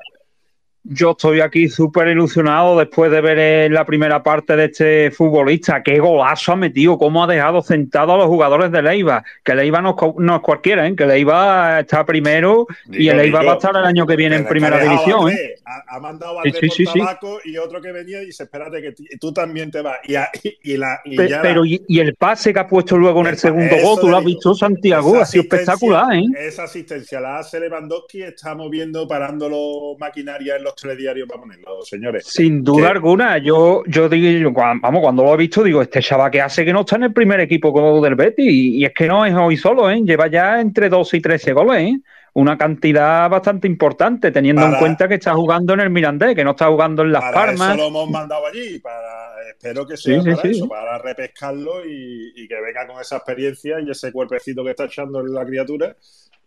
[0.84, 5.84] Yo estoy aquí súper ilusionado después de ver eh, la primera parte de este futbolista.
[5.84, 9.24] Qué golazo ha metido, cómo ha dejado sentado a los jugadores de Leiva.
[9.44, 10.96] Que Leiva no, no es cualquiera, ¿eh?
[10.96, 14.48] que Leiva está primero y el Leiva va a estar el año que viene en
[14.48, 15.30] primera división.
[15.30, 15.56] ¿eh?
[15.66, 18.82] Ha, ha mandado a Sí, sí, sí, tabaco y otro que venía y dice, espérate
[18.82, 19.98] que tú también te vas.
[20.08, 20.30] Y, a-
[20.64, 23.28] y la, y Pe- ya pero y, y el pase que ha puesto luego en
[23.28, 26.24] el segundo gol, tú lo has visto, Santiago, ha sido espectacular, ¿eh?
[26.40, 31.82] Esa asistencia la hace Lewandowski, está moviendo, parando los maquinarias en los telediarios para ponerlo,
[31.84, 32.26] señores.
[32.28, 36.32] Sin duda Que- alguna, yo, yo digo, vamos, cuando lo he visto, digo, este chaval
[36.32, 39.08] que hace que no está en el primer equipo del Betis, y, y es que
[39.08, 40.02] no es hoy solo, ¿eh?
[40.04, 42.00] lleva ya entre 12 y 13 goles, ¿eh?
[42.34, 46.52] una cantidad bastante importante, teniendo en cuenta que está jugando en el Mirandés, que no
[46.52, 47.70] está jugando en Las Para Palmas.
[47.70, 50.50] eso lo hemos mandado allí, para, espero que sea Sí, sí, para sí.
[50.52, 54.86] eso, para repescarlo y, y que venga con esa experiencia y ese cuerpecito que está
[54.86, 55.96] echando la criatura.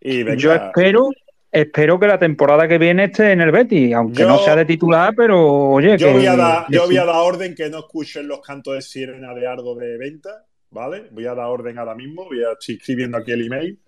[0.00, 1.08] Y venga, Yo espero,
[1.52, 4.64] espero que la temporada que viene esté en el Betis, aunque Yo- no sea de
[4.64, 5.38] titular, pero
[5.70, 8.40] oye, yo que, voy, a dar, yo voy a dar orden que no escuchen los
[8.40, 11.08] cantos de sirena de Ardo de venta, ¿vale?
[11.12, 13.78] Voy a dar orden ahora mismo, voy a estoy escribiendo aquí el email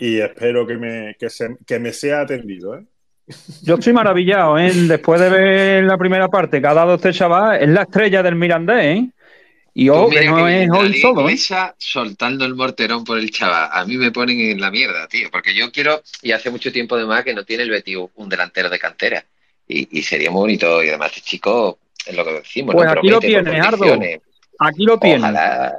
[0.00, 2.84] y espero que me, que se- que me sea atendido, ¿eh?
[3.62, 4.70] Yo estoy maravillado, ¿eh?
[4.72, 8.36] Después de ver la primera parte que ha dado este chaval, es la estrella del
[8.36, 9.10] Mirandés, ¿eh?
[9.78, 11.22] Y ojo, Pues que no que es hoy solo, ¿eh?
[11.24, 13.68] inglesa soltando el morterón por el chaval.
[13.70, 16.94] A mí me ponen en la mierda, tío, porque yo quiero, y hace mucho tiempo
[16.94, 19.22] además que no tiene el Betis un delantero de cantera.
[19.68, 22.92] Y, y sería muy bonito, y además este chico, es lo que decimos, Pues ¿no?
[22.98, 23.84] aquí lo tienes, Ardo.
[24.60, 25.20] Aquí lo tienes.
[25.20, 25.74] Ojalá.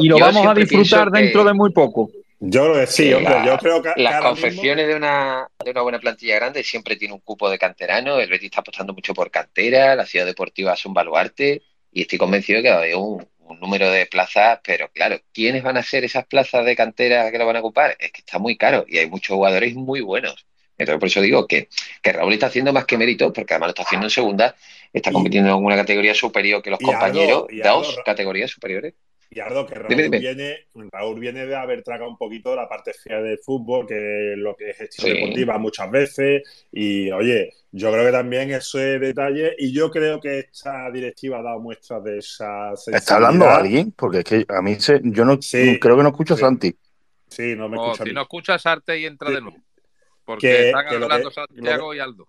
[0.00, 2.10] Y lo Yo vamos a disfrutar que- dentro de muy poco.
[2.40, 5.46] Yo creo que sí, que hombre, la- yo creo que, las mismo- confecciones de una,
[5.64, 8.18] de una buena plantilla grande siempre tiene un cupo de canterano.
[8.18, 11.62] El Betis está apostando mucho por cantera, la ciudad deportiva es un baluarte
[11.92, 15.20] y estoy convencido de que va a haber un, un número de plazas, pero claro,
[15.32, 17.96] ¿quiénes van a ser esas plazas de cantera que lo van a ocupar?
[17.98, 20.46] Es que está muy caro y hay muchos jugadores muy buenos.
[20.78, 21.68] Entonces, por eso digo que,
[22.00, 24.56] que Raúl está haciendo más que méritos, porque además lo está haciendo en segunda,
[24.92, 28.94] está compitiendo en una categoría superior que los compañeros, dos categorías superiores.
[29.32, 30.18] Y Ardo, que Raúl Dime, dime.
[30.18, 30.56] viene,
[30.90, 34.56] Raúl viene de haber tragado un poquito la parte fea del fútbol, que es lo
[34.56, 35.14] que es gestión Sí.
[35.14, 36.66] deportiva muchas veces.
[36.72, 41.42] Y oye, yo creo que también ese detalle, y yo creo que esta directiva ha
[41.42, 43.92] dado muestras de esa ¿Está hablando alguien?
[43.92, 46.36] Porque es que a mí se, yo no Sí, creo que no escucho a.
[46.38, 46.76] Santi.
[47.28, 48.14] Sí, no me O escucha a si mí.
[48.16, 49.34] no escuchas arte y entra Sí.
[49.34, 49.56] de nuevo.
[50.24, 52.26] Porque Que- están que hablando que- Santiago y Aldo.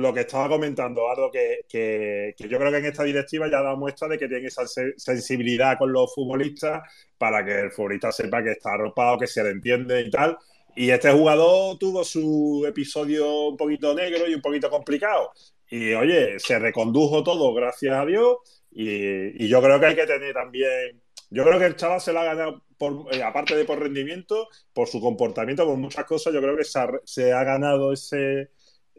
[0.00, 3.76] Lo que estaba comentando, Ardo, que, que- yo creo que en esta directiva ya dado
[3.76, 6.82] muestra de que tiene esa se- sensibilidad con los futbolistas
[7.16, 10.36] para que el futbolista sepa que está arropado, que se le entiende y tal.
[10.76, 15.32] Y este jugador tuvo su episodio un poquito negro y un poquito complicado.
[15.70, 18.36] Y oye, se recondujo todo, gracias a Dios.
[18.70, 21.00] Y, yo creo que hay que tener también.
[21.30, 24.48] Yo creo que el chaval se lo ha ganado por, eh, aparte de por rendimiento,
[24.72, 28.50] por su comportamiento, por muchas cosas, yo creo que se se ha ganado ese,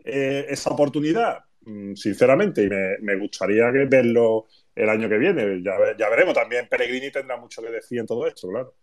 [0.06, 5.62] eh, esa oportunidad, mm, sinceramente, y me, me gustaría que verlo el año que viene.
[5.64, 6.34] Ya, ya veremos.
[6.34, 8.74] También Pellegrini tendrá mucho que decir en todo esto, claro.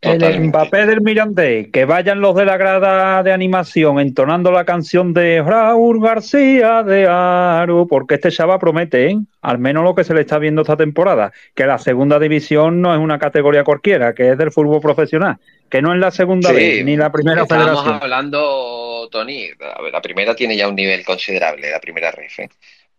[0.00, 5.14] El Mbappé del Mirandés, que vayan los de la grada de animación entonando la canción
[5.14, 9.18] de Raúl García de Aro, porque este chaval promete, ¿eh?
[9.42, 12.92] al menos lo que se le está viendo esta temporada, que la segunda división no
[12.92, 15.36] es una categoría cualquiera, que es del fútbol profesional,
[15.70, 18.02] que no es la segunda Sí, vez, ni la primera Estábamos federación.
[18.02, 18.81] hablando,
[19.12, 19.50] Tony,
[19.92, 22.50] la primera tiene ya un nivel considerable, la primera ref, ¿eh?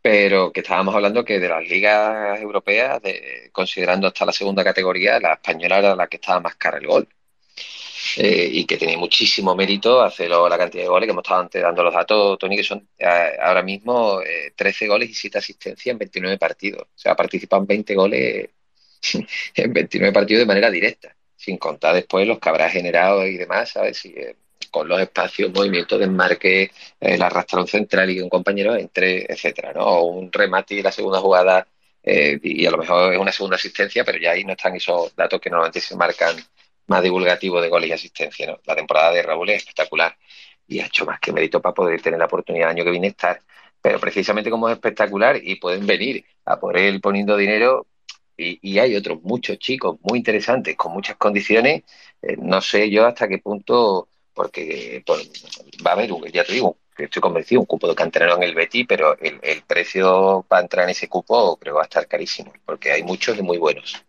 [0.02, 5.19] pero que estábamos hablando que de las ligas europeas, de- considerando hasta la segunda categoría,
[5.19, 7.10] la española era la que estaba más cara el gol.
[8.18, 11.61] Eh, y que tiene muchísimo mérito hacerlo la cantidad de goles que hemos estado antes
[11.61, 15.91] dando los datos, Tony, que son eh, ahora mismo eh, 13 goles y 7 asistencias
[15.94, 16.84] en 29 partidos.
[16.84, 18.49] O sea, participan 20 goles
[19.56, 23.69] en 29 partidos de manera directa, sin contar después los que habrá generado y demás,
[23.72, 23.98] ¿sabes?
[23.98, 24.35] Si, eh,
[24.74, 29.72] con los espacios, movimientos de enmarque, eh, el arrastrón central y un compañero entre, etcétera,
[29.72, 29.86] ¿no?
[29.86, 31.68] O un remate y la segunda jugada,
[32.02, 35.16] eh, y a lo mejor es una segunda asistencia, pero ya ahí no están esos
[35.16, 36.36] datos que normalmente se marcan
[36.88, 38.58] más divulgativos de goles y asistencia.
[38.66, 40.18] La temporada de Raúl es espectacular
[40.68, 43.08] y ha hecho más que mérito para poder tener la oportunidad el año que viene
[43.08, 43.40] estar.
[43.80, 47.86] Pero precisamente como es espectacular y pueden venir a por él poniendo dinero,
[48.36, 51.84] y, y hay otros muchos chicos muy interesantes con muchas condiciones,
[52.24, 55.20] eh, no sé yo hasta qué punto, porque por-
[55.86, 58.56] va a haber, ya te digo, que estoy convencido, un cupo de canterano en el
[58.56, 62.54] Betis, pero el, el precio para entrar en ese cupo creo va a estar carísimo,
[62.66, 64.04] porque hay muchos y muy buenos.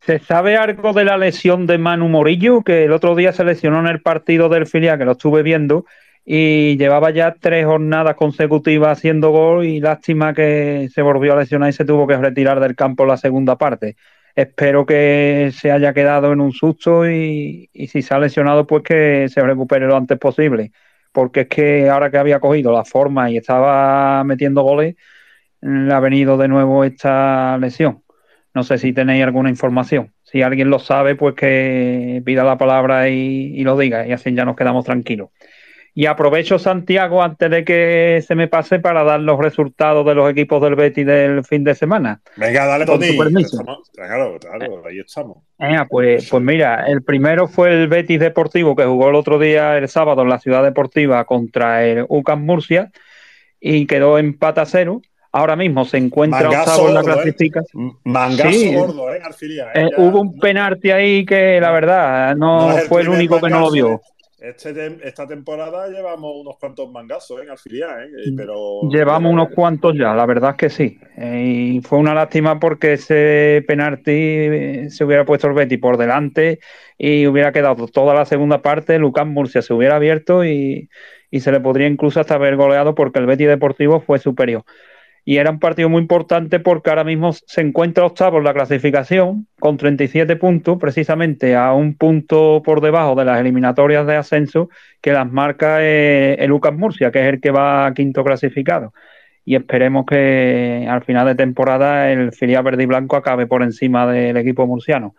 [0.00, 2.62] ¿Se sabe algo de la lesión de Manu Morillo?
[2.62, 5.84] Que el otro día se lesionó en el partido del filial, que lo estuve viendo,
[6.24, 11.70] y llevaba ya tres jornadas consecutivas haciendo gol y lástima que se volvió a lesionar
[11.70, 13.96] y se tuvo que retirar del campo la segunda parte.
[14.38, 19.28] Espero que se haya quedado en un susto y, si se ha lesionado, pues que
[19.28, 20.70] se recupere lo antes posible.
[21.10, 24.94] Porque es que ahora que había cogido la forma y estaba metiendo goles,
[25.60, 28.04] le ha venido de nuevo esta lesión.
[28.54, 30.14] No sé si tenéis alguna información.
[30.22, 34.44] Si alguien lo sabe, pues que pida la palabra y lo diga, y así ya
[34.44, 35.30] nos quedamos tranquilos.
[35.98, 40.30] Y aprovecho, Santiago, antes de que se me pase, para dar los resultados de los
[40.30, 42.20] equipos del Betis del fin de semana.
[42.36, 43.64] Venga, dale, Con tu permiso.
[43.96, 45.38] Claro, claro, ahí estamos.
[45.58, 49.76] Ah, pues, pues mira, el primero fue el Betis Deportivo que jugó el otro día,
[49.76, 52.92] el sábado, en la Ciudad Deportiva contra el UCAM Murcia
[53.58, 55.02] y quedó empate a cero.
[55.32, 57.04] Ahora mismo se encuentra Mangazo octavo en la ¿eh?
[57.06, 57.98] clasificación.
[58.04, 58.72] Mangazo Sí.
[58.72, 59.16] gordo, ¿eh?
[59.18, 59.64] ¿eh?
[59.74, 63.58] Eh, Ya- hubo un penalti ahí que la verdad no, fue el único que no
[63.62, 64.00] lo vio.
[64.40, 64.54] ¿Eh?
[64.56, 68.32] Este esta temporada llevamos unos cuantos mangazos en Alfilia, ¿eh?
[68.36, 70.98] Pero Llevamos unos cuantos ya, la verdad es que sí.
[71.16, 75.96] Eh, y fue una lástima porque ese penalti eh, se hubiera puesto el Betis por
[75.96, 76.60] delante
[76.96, 78.98] y hubiera quedado toda la segunda parte.
[78.98, 80.88] Lucas Murcia se hubiera abierto y,
[81.30, 84.64] y se le podría incluso hasta haber goleado porque el Betis Deportivo fue superior.
[85.28, 89.46] Y era un partido muy importante porque ahora mismo se encuentra octavo en la clasificación
[89.60, 94.70] con 37 puntos, precisamente a un punto por debajo de las eliminatorias de ascenso
[95.02, 98.94] que las marca eh, el Lucas Murcia, que es el que va quinto clasificado.
[99.44, 104.10] Y esperemos que al final de temporada el filial verde y blanco acabe por encima
[104.10, 105.14] del equipo murciano.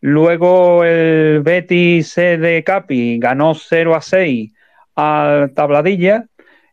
[0.00, 4.52] Luego el Betis de Capi ganó 0 a 6
[4.94, 6.26] al Tabladilla.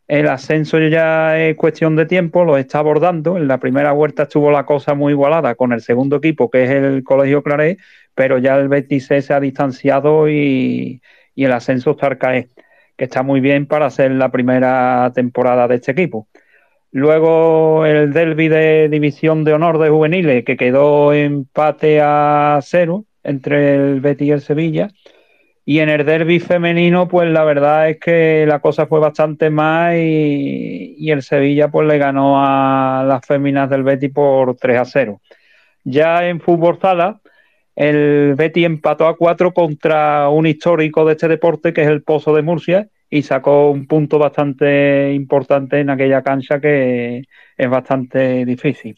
[0.07, 3.37] El ascenso ya es cuestión de tiempo, lo está abordando.
[3.37, 6.69] En la primera vuelta estuvo la cosa muy igualada con el segundo equipo, que es
[6.69, 7.77] el Colegio Claret,
[8.15, 11.01] pero ya el Betis se ha distanciado y,
[11.35, 12.47] y el ascenso está al caer,
[12.97, 16.27] que está muy bien para ser la primera temporada de este equipo.
[16.91, 23.75] Luego el derby de División de Honor de Juveniles, que quedó empate a cero entre
[23.75, 24.89] el Betis y el Sevilla.
[25.69, 29.95] Y en el derby femenino, pues la verdad es que la cosa fue bastante más
[29.97, 35.19] y, el Sevilla pues le ganó a las féminas del Betis por 3 a 0.
[35.83, 37.19] Ya en fútbol sala,
[37.75, 42.33] el Betis empató a 4 contra un histórico de este deporte que es el Pozo
[42.33, 47.23] de Murcia y sacó un punto bastante importante en aquella cancha que
[47.57, 48.97] es bastante difícil.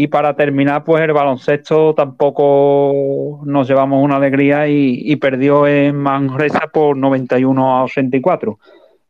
[0.00, 5.96] Y para terminar, pues el baloncesto tampoco nos llevamos una alegría y, y perdió en
[5.96, 8.60] Manresa por 91 a 84.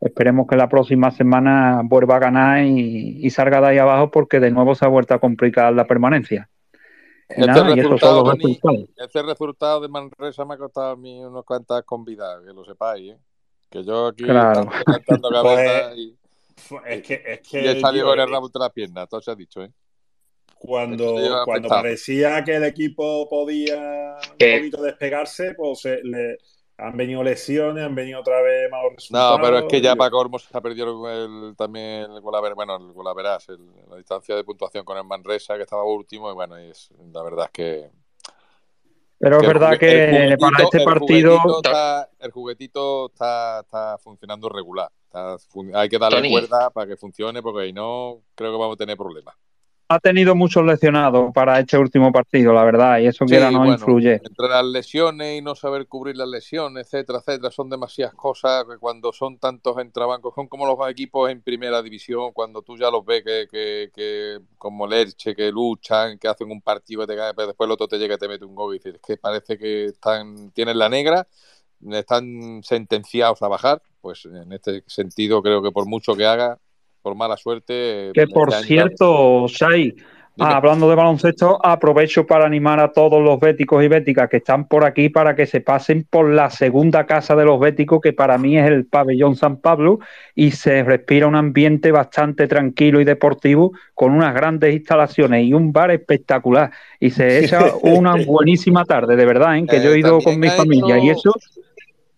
[0.01, 4.41] Esperemos que la próxima semana vuelva a ganar y, y salga de ahí abajo porque
[4.41, 6.49] de nuevo se ha vuelto a complicar la permanencia.
[7.29, 8.85] Y Este nada, y resultado, resultados.
[8.97, 13.13] este resultado de Manresa me ha costado a mí unas cuantas convidadas, que lo sepáis,
[13.13, 13.19] ¿eh?
[13.69, 14.71] Que yo aquí Claro.
[15.07, 16.17] cabeza Pues, y,
[16.87, 19.07] es que, es y he que salido tío, con el eh, rabo de la pierna,
[19.07, 19.71] todo se ha dicho, ¿eh?
[20.59, 26.39] Cuando, cuando parecía que el equipo podía un poquito despegarse, pues se- le,
[26.81, 29.39] han venido lesiones, han venido otra vez malos resultados.
[29.39, 32.77] No, pero es que ya para Cormos se ha perdido el, también el Golaver, bueno,
[32.77, 36.63] el Golaveras, el- la distancia de puntuación con el Manresa, que estaba último, y bueno,
[36.63, 37.91] y es, la verdad es que...
[39.21, 41.39] Pero es que verdad que juguetito- para este el partido.
[41.41, 44.91] juguetito está- el juguetito está, está funcionando regular.
[45.07, 45.37] Está
[45.75, 46.31] hay que darle Tony.
[46.31, 49.35] cuerda para que funcione, porque si no, creo que vamos a tener problemas.
[49.89, 53.51] Ha tenido muchos lesionados para este último partido, la verdad, y eso Sí, que era
[53.51, 54.23] no bueno, influye.
[54.23, 58.79] entre las lesiones y no saber cubrir las lesiones, etcétera, etcétera, son demasiadas cosas que
[58.79, 63.05] cuando son tantos entrabancos, son como los equipos en primera división, cuando tú ya los
[63.05, 67.35] ves que, que, que como Lerche, que luchan, que hacen un partido y te cae,
[67.35, 69.17] pero después el otro te llega y te mete un gol y dices, es que
[69.19, 71.27] parece que están, tienen la negra,
[71.93, 76.59] están sentenciados a bajar, pues en este sentido creo que por mucho que haga,
[77.09, 78.11] por mala suerte...
[78.13, 79.95] Que por cierto, Dime.
[80.39, 84.69] ah, hablando de baloncesto, aprovecho para animar a todos los béticos y béticas que están
[84.69, 88.37] por aquí para que se pasen por la segunda casa de los béticos, que para
[88.37, 90.01] mí es el pabellón San Pablo,
[90.35, 95.73] y se respira un ambiente bastante tranquilo y deportivo, con unas grandes instalaciones y un
[95.73, 96.71] bar espectacular.
[97.01, 99.65] Y se echa una buenísima tarde, de verdad, ¿eh?
[99.67, 101.33] que Eh, yo he ido también con mi familia y eso.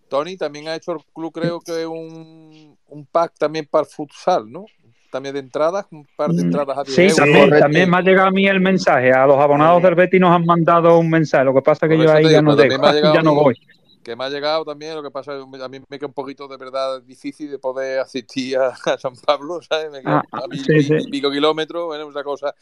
[0.09, 4.51] Tony también ha hecho el club, creo que un, un pack también para el futsal,
[4.51, 4.65] ¿no?
[5.11, 7.15] También de entradas, un par de entradas a 10 Mm, Sí, euros.
[7.17, 9.11] también, también me ha llegado a mí el mensaje.
[9.11, 11.43] A los abonados del Betis nos han mandado un mensaje.
[11.43, 12.81] Lo que pasa es que Por yo ahí ya no dejo,
[13.13, 13.55] ya no mí voy.
[14.03, 16.13] Que me ha llegado también, lo que pasa es que a mí me queda un
[16.13, 19.91] poquito de verdad difícil de poder asistir a, a San Pablo, ¿sabes?
[19.91, 22.55] Me queda Ah, a mil, sí, pico kilómetros, bueno, esa cosa,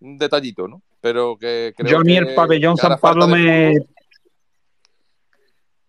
[0.00, 0.82] un detallito, ¿no?
[1.00, 3.95] Pero que creo Yo a mí que, el pabellón San Pablo de me.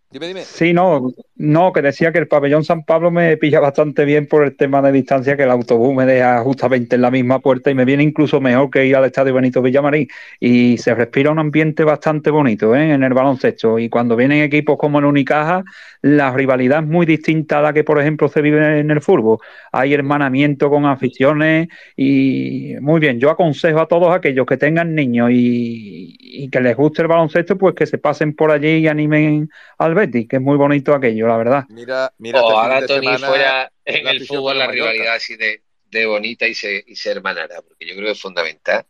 [0.10, 0.42] Dime, dime.
[0.42, 4.46] Sí, no, no, que decía que el pabellón San Pablo me pilla bastante bien por
[4.46, 7.76] el tema de distancia, que el autobús me deja justamente en la misma puerta y
[7.76, 10.08] me viene incluso mejor que ir al estadio Benito Villamarín.
[10.40, 12.94] Y se respira un ambiente bastante bonito ¿eh?
[12.94, 13.80] en el baloncesto.
[13.80, 15.66] Y cuando vienen equipos como el Unicaja,
[16.02, 19.40] la rivalidad es muy distinta a la que, por ejemplo, se vive en el fútbol.
[19.74, 21.68] Hay hermanamiento con aficiones
[21.98, 23.20] y muy bien.
[23.20, 27.58] Yo aconsejo a todos aquellos que tengan niños y, y que les guste el baloncesto,
[27.58, 31.28] pues que se pasen por allí y animen al Betis, que es muy bonito aquello,
[31.28, 31.66] la verdad.
[31.70, 35.64] Mira, mira, este Ojalá fin de Tony fuera en el fútbol la rivalidad así de,
[35.86, 38.86] de bonita y se, y se hermanara, porque yo creo que es fundamental.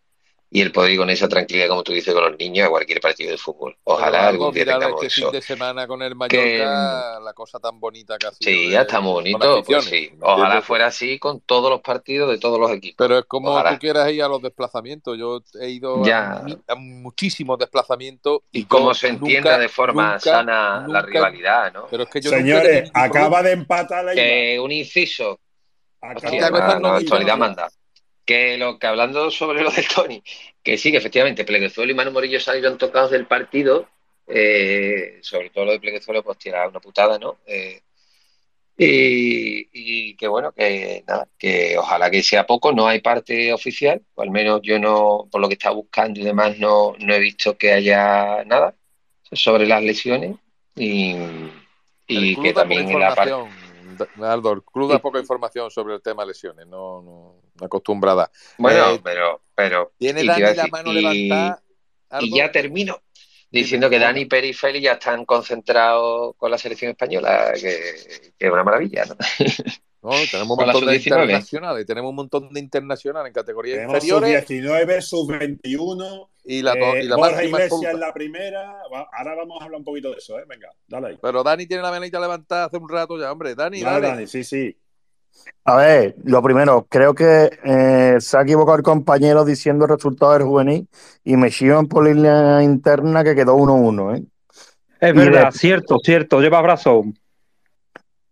[0.49, 3.01] Y el poder ir con esa tranquilidad, como tú dices, con los niños a cualquier
[3.01, 3.75] partido de fútbol.
[3.83, 5.31] Ojalá algún día tengamos este fin eso.
[5.31, 8.81] de semana con el Que, Mallorca, la cosa tan bonita que ha sido Sí, ya
[8.83, 9.61] está muy bonito.
[9.63, 10.09] Pues sí.
[10.17, 12.95] ¿me Ojalá fuera así con todos los partidos de todos los equipos.
[12.97, 13.71] Pero es como Ojalá.
[13.73, 15.17] tú quieras ir a los desplazamientos.
[15.17, 16.41] Yo he ido Ya.
[16.69, 21.01] a, muchísimos desplazamientos y, Y cómo yo se entienda nunca- de forma nunca- sana la
[21.01, 21.87] rivalidad, ¿no?
[21.91, 25.41] Pero es que yo Señores, acaba de empatar la Que un inciso.
[26.01, 27.69] Acaba Hostia, de la, la actualidad manda.
[28.27, 30.21] Que lo que hablando sobre lo del Tony,
[30.61, 33.87] que sí, que efectivamente Pleguezuelo y Manu Morillo salieron tocados del partido,
[34.27, 37.37] eh, sobre todo lo de Pleguezuelo, pues tira una putada, ¿no?
[37.47, 37.81] Eh,
[38.77, 44.03] y, y que bueno, que nada, que ojalá que sea poco, no hay parte oficial,
[44.13, 47.19] o al menos yo no, por lo que estaba buscando y demás, no, no he
[47.19, 48.75] visto que haya nada
[49.31, 50.35] sobre las lesiones
[50.75, 51.15] y,
[52.07, 53.33] y que también en la parte...
[54.21, 58.29] Aldo, el club da poca información sobre el tema de lesiones, no, no acostumbrada.
[58.57, 60.95] Bueno, Eh, pero, pero tiene Dani la decir, mano y-
[61.29, 61.61] levantada.
[62.21, 63.01] Y ya termino
[63.51, 68.45] diciendo que Dani, Peri y Félix ya están concentrados con la selección española, que, que
[68.47, 69.15] es una maravilla, ¿no?
[69.99, 71.05] No, tenemos un montón de sub-19.
[71.07, 76.29] internacionales, tenemos un montón de internacionales en categorías Tenemos inferiores sub-19, sub-21.
[76.45, 78.79] y la, to- eh, y la Borja Iglesias en la primera.
[79.11, 80.43] Ahora vamos a hablar un poquito de eso, ¿eh?
[80.47, 81.19] Venga, dale ahí.
[81.21, 83.53] Pero Dani tiene la manita levantada hace un rato ya, hombre.
[83.55, 84.07] Dani, Dale, dale.
[84.15, 84.77] Dani, sí, sí.
[85.65, 90.33] A ver, lo primero, creo que eh, se ha equivocado el compañero diciendo el resultado
[90.33, 90.87] del juvenil
[91.25, 94.23] y me chivan por línea interna que quedó 1-1, ¿eh?
[95.01, 97.03] Es Y verdad, de- cierto, cierto, lleva brazo.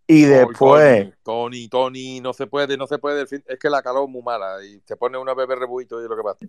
[0.08, 3.22] Y después, Tony, Tony, Tony, no se puede, no se puede.
[3.22, 6.00] el fin- Es que la calor es muy mala y te pone una bebé rebuito
[6.00, 6.46] y es lo que pasa.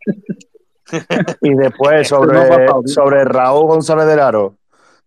[1.40, 4.56] y después sobre, sobre Raúl González del Aro,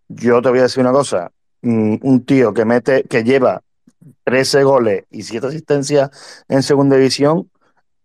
[0.07, 1.31] yo te voy a decir una cosa.
[1.61, 3.61] Mm, Un tío que mete, que lleva
[4.23, 6.09] 13 goles y 7 asistencias
[6.47, 7.49] en segunda división,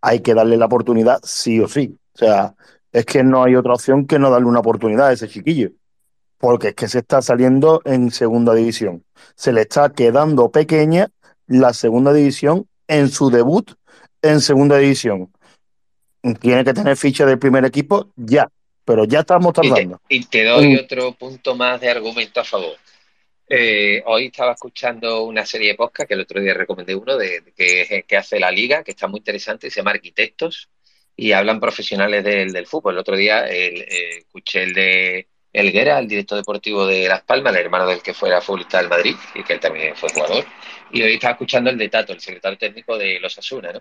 [0.01, 1.97] hay que darle la oportunidad sí o sí.
[2.13, 2.55] O sea,
[2.91, 5.71] es que no hay otra opción que no darle una oportunidad a ese chiquillo.
[6.37, 9.03] Porque es que se está saliendo en segunda división.
[9.35, 11.09] Se le está quedando pequeña
[11.47, 13.71] la segunda división en su debut
[14.21, 15.31] en segunda división.
[16.39, 18.49] Tiene que tener ficha del primer equipo ya,
[18.83, 20.01] pero ya estamos Y te, tardando.
[20.09, 20.79] y te doy Mm.
[20.83, 22.73] otro punto más de argumento a favor.
[23.47, 27.53] Eh, hoy estaba escuchando una serie de podcast que el otro día recomendé uno de,
[27.55, 30.69] que, hace la liga, que está muy interesante, se llama Arquitectos,
[31.15, 32.93] y hablan profesionales del, fútbol.
[32.93, 37.53] El otro día el, eh, escuché el de Elguera, el director deportivo de Las Palmas,
[37.53, 40.45] el hermano del que fuera futbolista del Madrid y que él también fue jugador.
[40.91, 43.71] Y hoy estaba escuchando el de Tato, el secretario técnico de los Asuna.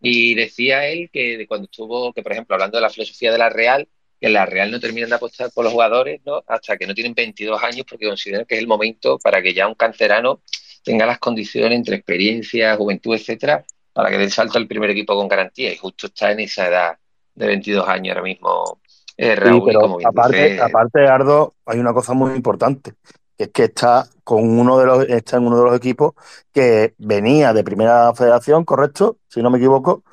[0.00, 3.50] Y decía él que cuando estuvo, que por ejemplo, hablando de la filosofía de la
[3.50, 3.86] Real,
[4.22, 6.44] que en la Real no terminan de apostar por los jugadores, ¿no?
[6.46, 9.66] Hasta que no tienen 22 años, porque consideran que es el momento para que ya
[9.66, 10.42] un canterano
[10.84, 15.16] tenga las condiciones entre experiencia, juventud, etcétera, para que dé el salto al primer equipo
[15.16, 15.72] con garantía.
[15.72, 16.98] Y justo está en esa edad
[17.34, 18.80] de 22 años ahora mismo
[19.16, 19.54] eh, Raúl.
[19.54, 22.94] Sí, pero y como bien aparte, dice, aparte, Ardo, hay una cosa muy importante,
[23.36, 26.12] que es que está con uno de los, está en uno de los equipos
[26.52, 30.04] que venía de primera federación, correcto, si no me equivoco,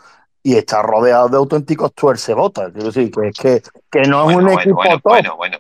[0.44, 2.72] y está rodeado de auténticos tuercebotas.
[2.72, 3.62] Quiero decir, que es que,
[3.92, 5.04] que no es un bueno, equipo bueno, top.
[5.04, 5.58] bueno, bueno.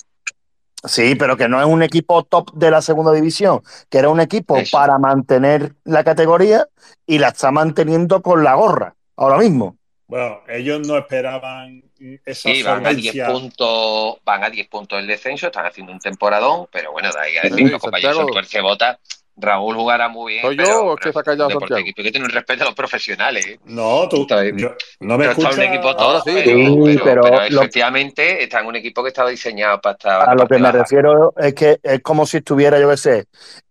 [0.85, 4.21] Sí, pero que no es un equipo top de la segunda división, que era un
[4.21, 4.77] equipo Eso.
[4.77, 6.67] para mantener la categoría
[7.05, 9.75] y la está manteniendo con la gorra ahora mismo.
[10.07, 11.83] Bueno, ellos no esperaban
[12.25, 13.27] esa Sí, van a 10 solvencia.
[13.27, 17.37] puntos, van a 10 puntos del descenso, están haciendo un temporadón, pero bueno, de ahí
[17.37, 18.27] a Sí, decir, los compañeros Santiago.
[18.29, 18.99] son tuercebota.
[19.41, 21.67] Raúl jugará muy bien, ¿Soy yo pero, o es que se ha callado un deporte
[21.75, 21.81] Santiago?
[21.81, 23.45] equipo hay que tener un respeto a los profesionales.
[23.47, 23.59] ¿eh?
[23.65, 25.55] No, tú, yo- no me Pero está escuchas.
[25.57, 26.31] un equipo top, Ahora sí.
[26.33, 29.93] pero, Sí, pero- pero pero lo- efectivamente está en un equipo que estaba diseñado para
[29.93, 30.79] estar A lo que me baja.
[30.79, 33.25] refiero es que es como si estuviera, yo qué sé,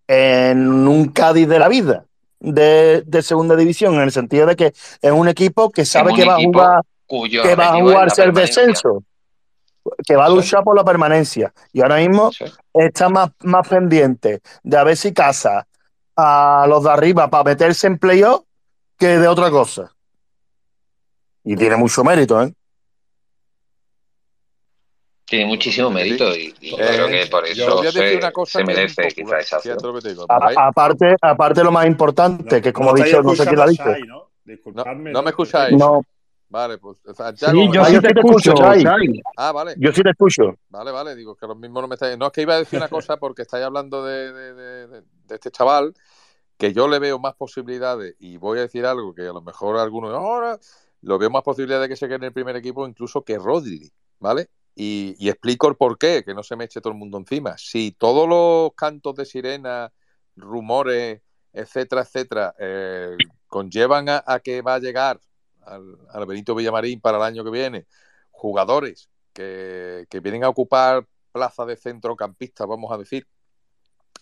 [0.06, 2.04] en un Cádiz de la vida,
[2.40, 6.24] de, de segunda división, en el sentido de que es un equipo que sabe que
[6.24, 9.02] va a jugar, cuyo que va a jugarse el descenso,
[10.06, 11.52] que va a luchar por la permanencia.
[11.72, 12.30] Y ahora mismo
[12.74, 15.66] está más, más pendiente de a ver si casa
[16.16, 18.42] a los de arriba para meterse en playoff
[18.98, 19.94] que de otra cosa.
[21.44, 22.52] Y tiene mucho mérito, ¿eh?
[25.24, 29.40] Tiene muchísimo mérito y, Eh, creo que por eso se, una cosa se merece impopular,
[29.40, 29.92] quizá esa fíjate opción.
[29.94, 30.26] lo que te digo.
[30.28, 33.62] A- Hay- aparte, aparte lo más importante, que como no dicho, no sé quién lo
[33.62, 34.00] ha escuchando a dicho.
[34.00, 34.14] Shai, ¿no?
[34.16, 35.12] no, Disculpadme.
[35.12, 35.76] no me escucháis.
[35.76, 36.02] No,
[36.50, 37.52] Vale, pues Santiago.
[37.72, 38.54] yo sí yo te sí te escucho.
[39.36, 39.74] Ah, vale.
[39.78, 40.56] yo sí te escucho.
[40.70, 42.16] Vale, vale, digo que lo mismo no me estáis.
[42.16, 45.02] No, es que iba a decir una cosa porque estáis hablando de, de- de- de-
[45.02, 45.94] de este chaval,
[46.56, 49.76] que yo le veo más posibilidades, y voy a decir algo que a lo mejor
[49.76, 50.58] algunos ahora
[51.02, 53.92] lo veo más posibilidades de que se quede en el primer equipo incluso que Rodri,
[54.18, 54.48] ¿vale?
[54.74, 57.56] Y, y explico el por qué, que no se me eche todo el mundo encima.
[57.58, 59.92] Si todos los cantos de sirena,
[60.34, 61.20] rumores,
[61.52, 63.16] etcétera, etcétera, eh,
[63.48, 65.20] conllevan a, a que va a llegar
[65.68, 67.86] al, Benito Villamarín para el año que viene
[68.30, 73.26] jugadores que, que vienen a ocupar plaza de centrocampista, vamos a decir,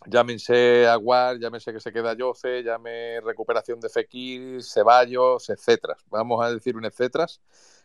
[0.06, 5.96] llámense Aguar, llámense que se queda Yoce, llame recuperación de Fekir, Ceballos, etcétera.
[6.10, 7.26] Vamos a decir un etcétera.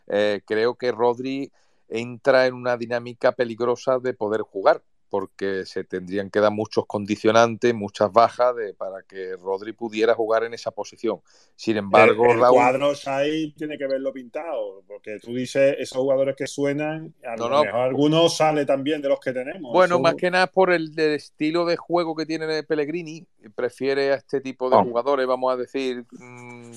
[0.07, 1.51] Eh, creo que Rodri
[1.87, 4.81] entra en una dinámica peligrosa de poder jugar,
[5.11, 10.45] porque se tendrían que dar muchos condicionantes, muchas bajas de, para que Rodri pudiera jugar
[10.45, 11.19] en esa posición.
[11.53, 15.97] Sin embargo, el, el Raúl, cuadro Shai tiene que verlo pintado, porque tú dices esos
[15.97, 17.63] jugadores que suenan, a No, lo no.
[17.65, 19.73] mejor algunos sale también de los que tenemos.
[19.73, 24.15] Bueno, Eso- más que nada por el, estilo de juego que tiene Pellegrini, prefiere a
[24.15, 24.83] este tipo de Oh.
[24.85, 26.71] jugadores, vamos a decir, mm,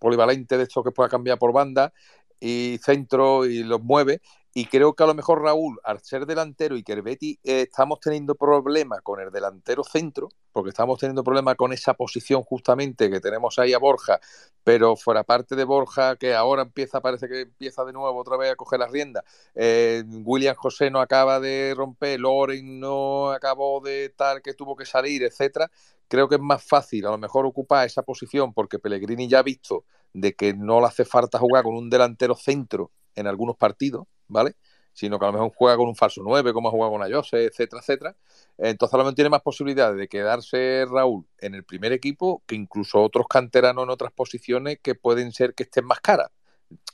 [0.00, 1.92] polivalente de estos que pueda cambiar por banda
[2.40, 4.20] y centro y los mueve.
[4.58, 8.00] Y creo que a lo mejor Raúl, al ser delantero y que el eh, estamos
[8.00, 13.20] teniendo problemas con el delantero centro, porque estamos teniendo problemas con esa posición justamente que
[13.20, 14.18] tenemos ahí a Borja,
[14.64, 18.50] pero fuera parte de Borja, que ahora empieza, parece que empieza de nuevo otra vez
[18.50, 19.24] a coger las riendas.
[19.54, 24.86] Eh, William José no acaba de romper, Loren no acabó de tal que tuvo que
[24.86, 25.70] salir, etcétera.
[26.08, 29.42] Creo que es más fácil a lo mejor ocupar esa posición porque Pellegrini ya ha
[29.42, 29.84] visto
[30.14, 34.56] de que no le hace falta jugar con un delantero centro en algunos partidos, ¿vale?
[34.92, 37.44] Sino que a lo mejor juega con un falso 9, como ha jugado con Ayose,
[37.44, 38.16] etcétera, etcétera.
[38.58, 42.54] Entonces a lo mejor tiene más posibilidades de quedarse Raúl en el primer equipo que
[42.54, 46.30] incluso otros canteranos en otras posiciones que pueden ser que estén más caras.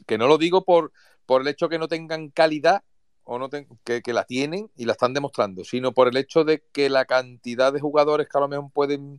[0.07, 0.93] Que no lo digo por,
[1.27, 2.83] por el hecho que no tengan calidad
[3.25, 6.63] o no que, que la tienen y la están demostrando, sino por el hecho de
[6.73, 9.19] que la cantidad de jugadores que a lo mejor pueden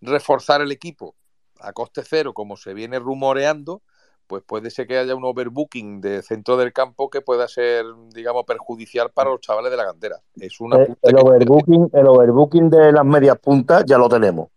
[0.00, 1.16] reforzar el equipo
[1.60, 3.82] a coste cero, como se viene rumoreando,
[4.26, 7.84] pues puede ser que haya un overbooking de centro del campo que pueda ser,
[8.14, 10.20] digamos, perjudicial para los chavales de la cantera.
[10.36, 14.48] Es una El, el overbooking, el overbooking de las medias puntas ya lo tenemos.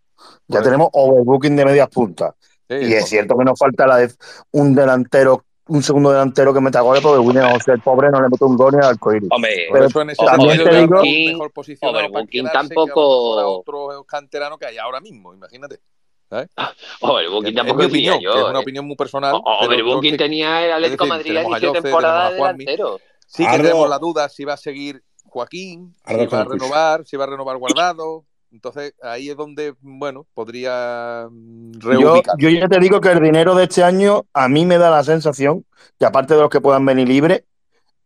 [0.46, 2.34] Ya tenemos overbooking de medias puntas.
[2.68, 4.12] Sí, y es cierto que nos falta la de
[4.52, 8.28] un delantero, un segundo delantero que meta goles, porque William José, el pobre, no le
[8.28, 9.28] mete un gol ni al arcoíris.
[9.32, 12.78] Hombre, Por eso en ese también te digo- mejor posicionado para Overbooking quedarse que a
[12.78, 15.80] lo tampoco- a otro canterano que hay ahora mismo, imagínate.
[16.28, 16.48] ¿Sabes?
[17.00, 18.62] Overbooking Es tampoco mi diría opinión, yo, que es una eh.
[18.62, 19.40] opinión muy personal.
[19.44, 22.36] Overbooking tenía el Atlético es Madrid a tenemos a inicio de Jose, temporada tenemos de
[22.36, 22.64] a Juanmi.
[22.64, 23.00] delantero.
[23.26, 27.06] Sí que tenemos la duda si va a seguir Joaquín, Ardo, si va a renovar,
[27.06, 28.24] si va a renovar Guardado.
[28.50, 32.34] Entonces ahí es donde, bueno, podría mm, Yo, reubicar.
[32.38, 35.04] yo ya te digo que el dinero de este año a mí me da la
[35.04, 35.66] sensación
[35.98, 37.44] que aparte de los que puedan venir libres,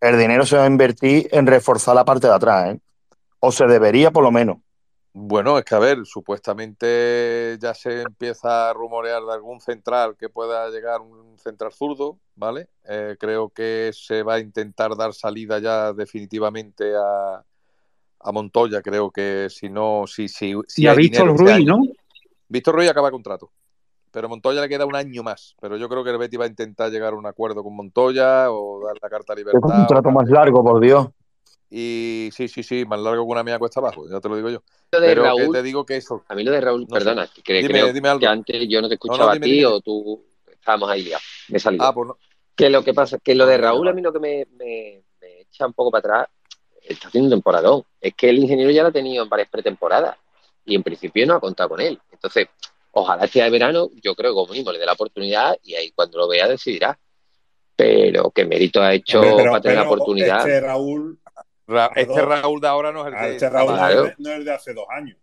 [0.01, 2.81] el dinero se va a invertir en reforzar la parte de atrás, ¿eh?
[3.39, 4.59] O se debería por lo menos.
[5.15, 10.31] Bueno, es que a ver, supuestamente ya se empieza a rumorear de algún central que
[10.31, 12.69] pueda llegar un central zurdo, ¿vale?
[12.89, 17.45] Eh, creo que se va a intentar dar salida ya definitivamente a,
[18.21, 21.77] a Montoya, creo que si no, si, si, si Y a Víctor este Ruiz, año-
[21.77, 21.83] ¿no?
[22.49, 23.51] Víctor Ruiz acaba contrato,
[24.11, 26.49] pero Montoya le queda un año más, pero yo creo que el Betis va a
[26.49, 29.59] intentar llegar a un acuerdo con Montoya o dar la carta libertad.
[29.59, 30.15] o contrato tal.
[30.15, 31.07] más largo, por Dios.
[31.75, 34.51] Y sí, sí, sí, más largo que una mía cuesta abajo, ya te lo digo
[34.51, 34.63] yo.
[34.93, 36.23] Lo de Pero que Raúl- te digo que eso.
[36.29, 36.93] A mí lo de Raúl, No sé.
[36.93, 38.21] perdona, que Dime, creo dime algo.
[38.21, 39.67] que antes yo no te No, no, escuchaba dime, a ti dime.
[39.67, 40.23] o tú
[40.53, 41.19] estábamos ahí ya.
[41.49, 41.83] Me he salido.
[41.85, 42.19] Ah, pues no.
[42.55, 45.03] Que lo que pasa, que lo de Vale, Raúl a mí lo que me, me-
[45.19, 46.29] me echa un poco para atrás,
[46.83, 47.85] está haciendo un temporadón.
[48.03, 50.19] Es que el ingeniero ya lo ha tenido en varias pretemporadas
[50.67, 51.99] y en principio no ha contado con él.
[52.11, 52.49] Entonces,
[52.91, 55.91] ojalá este de verano, yo creo que como mínimo le dé la oportunidad y ahí
[55.93, 56.99] cuando lo vea decidirá.
[57.75, 60.39] Pero qué mérito ha hecho pero- para tener la oportunidad.
[60.41, 61.19] Este Raúl,
[61.67, 62.21] Ra- este.
[62.23, 63.33] Raúl de ahora no es el ah, de.
[63.33, 65.17] este Raúl no es de- no es de hace dos años.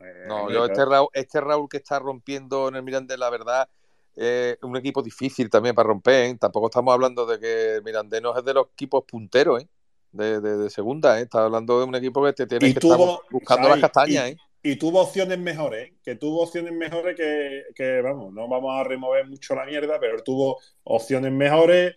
[0.00, 3.68] Eh, No, yo este Raúl, este Raúl que está rompiendo en el Mirandés, la verdad,
[4.16, 6.24] eh, un equipo difícil también para romper.
[6.26, 6.36] ¿eh?
[6.38, 9.68] Tampoco estamos hablando de que el Mirandés no es de los equipos punteros, ¿eh?
[10.12, 11.22] De, de- de segunda, ¿eh?
[11.22, 13.82] Está hablando de un equipo que te tienes Y que tuvo, estar buscando ¿sabes?
[13.82, 14.36] las castañas, y, ¿eh?
[14.62, 19.26] y tuvo opciones mejores, que tuvo opciones mejores que, que, vamos, no vamos a remover
[19.28, 21.94] mucho la mierda, pero tuvo opciones mejores,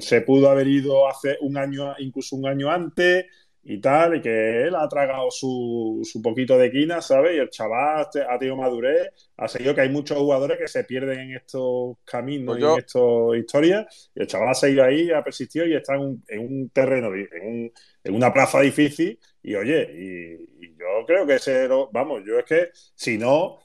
[0.00, 3.26] se pudo haber ido hace un año, incluso un año antes
[3.62, 7.36] y tal, y que él ha tragado su, su poquito de quina, ¿sabes?
[7.36, 11.20] Y el chaval ha tenido madurez, ha seguido que hay muchos jugadores que se pierden
[11.20, 13.02] en estos caminos Pues y en estas
[13.36, 16.70] historias, y el chaval ha seguido ahí, ha persistido y está en un, en un
[16.70, 17.72] terreno, en, un-
[18.04, 22.38] en una plaza difícil, y oye, y, y yo creo que ese, lo- vamos, yo
[22.38, 23.58] es que si no,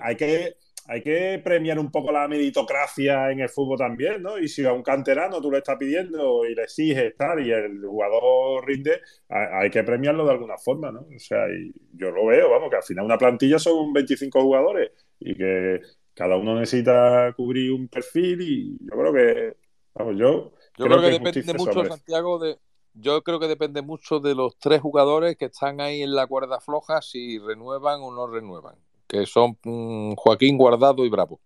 [0.00, 0.56] hay que,
[0.86, 4.38] hay que premiar un poco la meritocracia en el fútbol también, ¿no?
[4.38, 7.80] Y si a un canterano tú le estás pidiendo y le exiges tal y el
[7.84, 11.00] jugador rinde, hay que premiarlo de alguna forma, ¿no?
[11.00, 14.90] O sea, y yo lo veo, vamos, que al final una plantilla son 25 jugadores
[15.20, 15.80] y que
[16.14, 19.56] cada uno necesita cubrir un perfil y yo creo que,
[19.94, 21.88] vamos, yo, Yo creo que depende mucho, sobre.
[21.88, 22.58] Santiago, de.
[22.94, 26.60] Yo creo que depende mucho de los tres jugadores que están ahí en la cuerda
[26.60, 28.76] floja, si renuevan o no renuevan,
[29.12, 31.38] que son mm, Joaquín, Guardado y Bravo.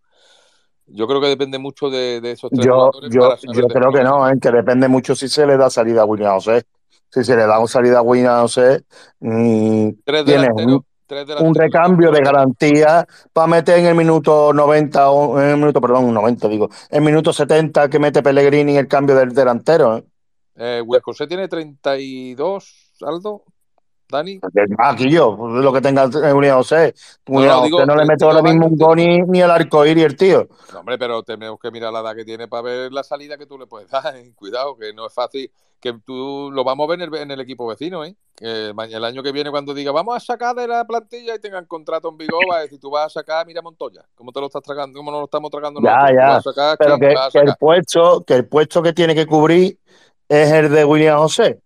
[0.86, 4.04] Yo creo que depende mucho de, de esos tres Yo, jugadores yo, yo creo que
[4.04, 4.34] no, ¿eh?
[4.40, 6.62] que depende mucho si se le da salida a William José.
[7.10, 8.84] Si se le da salida a William José,
[9.18, 15.10] mm, Tres tienes un, tres un recambio de garantía para meter en el minuto 90,
[15.10, 18.86] o en el minuto, perdón, 90 digo, en el minuto 70 que mete Pellegrini el
[18.86, 19.96] cambio del delantero.
[19.96, 20.04] ¿eh?
[20.54, 23.42] Eh, José tiene 32, Aldo,
[24.08, 24.40] Dani.
[24.78, 26.94] Aquí yo, lo que tenga William José.
[27.26, 29.40] No, William no, digo, José no le mete ahora 32 mismo un gol ni, ni
[29.42, 30.48] el arco iris el tío.
[30.72, 33.46] No, hombre, pero tenemos que mirar la edad que tiene para ver la salida que
[33.46, 34.16] tú le puedes dar.
[34.16, 34.32] ¿eh?
[34.36, 35.50] Cuidado, que no es fácil.
[35.78, 38.16] Que tú lo vamos a ver en el, en el equipo vecino, ¿eh?
[38.34, 41.38] Que ma- el año que viene, cuando diga vamos a sacar de la plantilla y
[41.38, 44.40] tengan contrato en vigor, va a decir tú vas a sacar, mira Montoya, ¿cómo te
[44.40, 44.98] lo estás tragando?
[44.98, 46.28] ¿Cómo no lo estamos tragando Ya, ya.
[46.28, 49.14] vas a sacar Pero que, vas a que el puesto, que el puesto que tiene
[49.14, 49.78] que cubrir
[50.28, 51.60] es el de William José.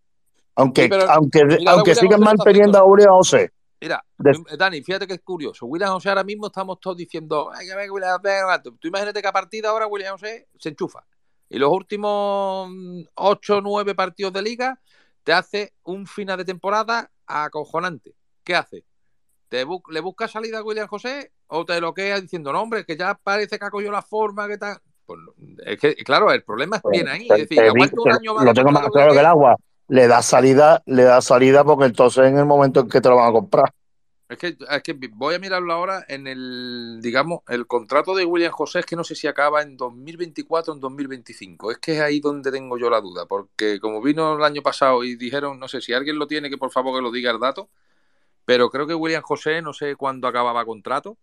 [0.60, 3.52] Aunque, Sí, pero aunque, aunque sigan manteniendo a William José.
[3.82, 5.64] Mira, eh, Dani, fíjate que es curioso.
[5.66, 8.72] William José ahora mismo estamos todos diciendo, ay, que venga William José, gato".
[8.78, 11.04] Tú imagínate que a partir de ahora William José se enchufa.
[11.48, 12.70] Y los últimos
[13.14, 14.78] 8 o 9 partidos de liga
[15.24, 18.14] te hace un final de temporada acojonante.
[18.44, 18.84] ¿Qué hace?
[19.48, 22.84] ¿Te bu- ¿Le busca salida a William José o te lo queda diciendo, no, hombre,
[22.84, 24.78] que ya parece que ha cogido la forma, que tal?
[25.06, 25.18] Pues
[25.66, 27.22] es que, claro, el problema es bien ahí.
[27.22, 29.56] Es decir, aguanta un año más lo tengo más claro que el agua.
[29.90, 33.16] Le da salida, le da salida porque entonces en el momento en que te lo
[33.16, 33.74] van a comprar.
[34.30, 38.52] Es que, es que voy a mirarlo ahora en el, digamos, el contrato de William
[38.52, 41.72] José es que no sé si acaba en 2024 o en 2025.
[41.72, 45.02] Es que es ahí donde tengo yo la duda, porque como vino el año pasado
[45.02, 47.40] y dijeron, no sé si alguien lo tiene, que por favor que lo diga el
[47.40, 47.68] dato,
[48.44, 51.18] pero creo que William José no sé cuándo acababa contrato,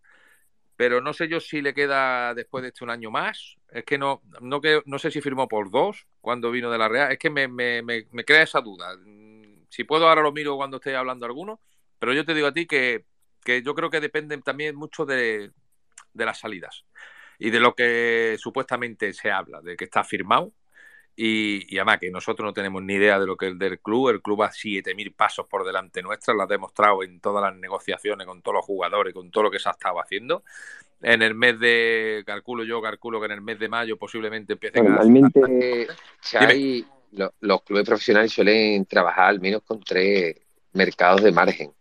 [0.78, 3.58] pero no sé yo si le queda después de este un año más.
[3.70, 6.90] Es que no, no, que, no sé si firmó por dos cuando vino de la
[6.90, 7.14] Real.
[7.14, 8.96] Es que me, me, me, me crea esa duda.
[8.98, 11.62] Mm, Si puedo ahora lo miro cuando esté hablando alguno,
[12.00, 13.06] pero yo te digo a ti que,
[13.46, 15.52] que yo creo que depende también mucho de,
[16.14, 16.86] de las salidas
[17.40, 20.54] y de lo que supuestamente se habla, de que está firmado.
[21.20, 24.10] Y, y además que nosotros no tenemos ni idea de lo que es del club.
[24.10, 28.28] El club va 7.000 pasos por delante nuestra, lo ha demostrado en todas las negociaciones
[28.28, 30.44] con todos los jugadores, con todo lo que se ha estado haciendo.
[31.02, 34.86] En el mes de, calculo yo, calculo que en el mes de mayo posiblemente empiecen
[34.92, 34.96] a...
[36.22, 40.36] Xavi, lo- los clubes profesionales suelen trabajar al menos con tres
[40.74, 41.72] mercados de margen.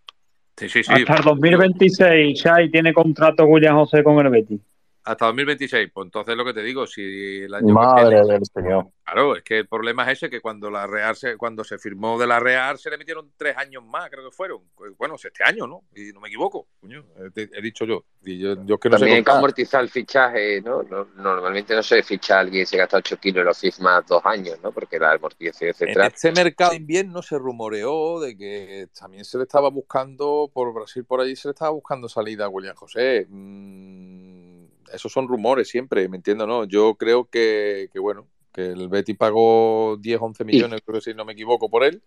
[0.56, 0.92] Sí, sí, sí.
[0.94, 4.60] Hasta el 2026, Xai tiene contrato William José con el Betis.
[5.06, 5.90] Hasta 2026.
[5.94, 8.88] Pues entonces lo que te digo, si el año que Madre viene- del Señor.
[9.04, 12.18] Claro, es que el problema es ese, que cuando la Real se, cuando se firmó
[12.18, 14.62] de la Real se le metieron tres años más, creo que fueron.
[14.74, 15.82] Pues, Bueno, este año, ¿no?
[15.94, 17.04] Y no me equivoco, coño,
[17.36, 18.04] he, dicho yo.
[18.24, 20.82] Y yo, yo es que no También sé hay que amortizar el fichaje, ¿no?
[20.82, 24.22] No- Normalmente no se ficha a alguien se gasta 8 kilos y lo firma dos
[24.26, 24.72] años, ¿no?
[24.72, 26.06] Porque la amortización, En etcétera.
[26.08, 31.04] este mercado de invierno se rumoreó de que también se le estaba buscando, por Brasil
[31.04, 33.26] por allí se le estaba buscando salida a William José.
[33.28, 34.45] Mm,
[34.92, 36.46] esos son rumores siempre, ¿me entiendo?
[36.46, 41.10] No, yo creo que, que, bueno, que el Betis pagó 10, 11 millones, creo que
[41.10, 42.02] si no me equivoco, por él,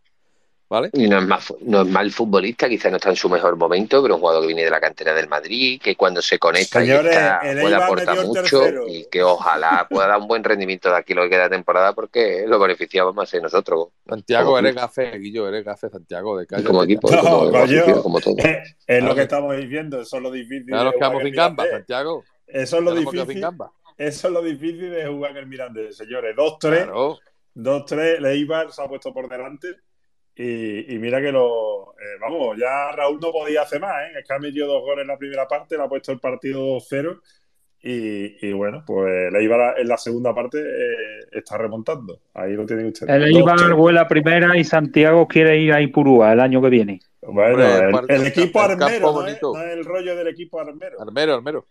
[0.67, 0.89] ¿vale?
[0.93, 4.01] Y no es, más, no es mal futbolista, quizás no está en su mejor momento,
[4.03, 7.05] pero un jugador que viene de la cantera del Madrid, que cuando se conecta Señores,
[7.11, 8.87] y está, puede aportar mucho tercero.
[8.87, 11.93] y que ojalá pueda dar un buen rendimiento de aquí lo que queda de temporada
[11.93, 13.87] porque lo beneficiamos más en nosotros.
[14.07, 16.67] Santiago, eres gafe, Guillo, eres gafe, Santiago, de cállate.
[16.67, 17.51] como equipo, como,
[18.03, 18.35] como todo.
[18.87, 19.15] Es lo Claro.
[19.15, 20.65] que estamos viviendo, eso es lo difícil.
[20.69, 21.71] Ya nos de quedamos sin gamba, Mirandés.
[21.87, 22.23] Santiago.
[22.49, 23.43] Eso es lo difícil.
[23.97, 26.35] Eso es lo difícil de jugar en el Mirandés, señores.
[26.35, 27.17] 2-3, Claro.
[27.55, 29.67] 2-3, Leibar se ha puesto por delante.
[30.35, 31.91] Y, y mira que lo.
[31.99, 34.19] eh, vamos, ya Raúl no podía hacer más, ¿eh?
[34.19, 36.77] Es que ha metido dos goles en la primera parte, le ha puesto el partido
[36.77, 37.19] 2-0.
[37.81, 42.21] Y, y bueno, pues Leibar en la segunda parte eh, está remontando.
[42.33, 43.13] Ahí lo tienen ustedes.
[43.13, 43.75] El Eibar 2-3.
[43.75, 46.99] vuela primera y Santiago quiere ir a Ipurúa el año que viene.
[47.21, 47.65] Bueno,
[47.97, 49.53] Hombre, el equipo armero, ¿no es, bonito.
[49.53, 51.01] no es el rollo del equipo armero.
[51.01, 51.65] Armero, Armero.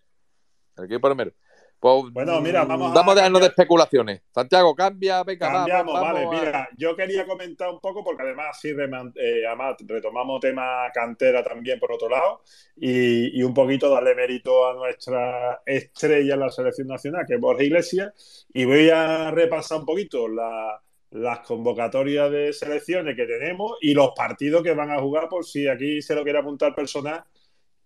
[0.78, 1.32] El equipo Armero.
[1.80, 4.22] Pues, Bueno, mira, mm, vamos a dejarnos de especulaciones.
[4.34, 6.26] Santiago, cambia, venga, va, Cambiamos, vamos vale.
[6.26, 8.70] a- Mira, yo quería comentar un poco, porque además sí,
[9.14, 12.42] eh, Amat, retomamos tema cantera también por otro lado,
[12.76, 17.40] y, y un poquito darle mérito a nuestra estrella en la selección nacional, que es
[17.40, 23.78] Borja Iglesias, y voy a repasar un poquito la- las convocatorias de selecciones que tenemos
[23.80, 27.22] y los partidos que van a jugar, por si aquí se lo quiere apuntar personal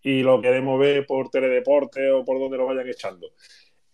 [0.03, 3.29] y lo queremos ver por Teledeporte o por donde lo vayan echando.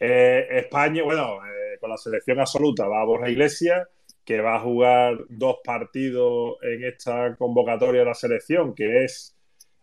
[0.01, 3.87] Eh, España, bueno, eh, con la selección absoluta va Borja Iglesias,
[4.25, 9.35] que va a jugar dos partidos en esta convocatoria de la selección, que es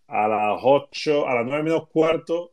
[0.07, 2.51] a las 8, a las 9 menos cuarto,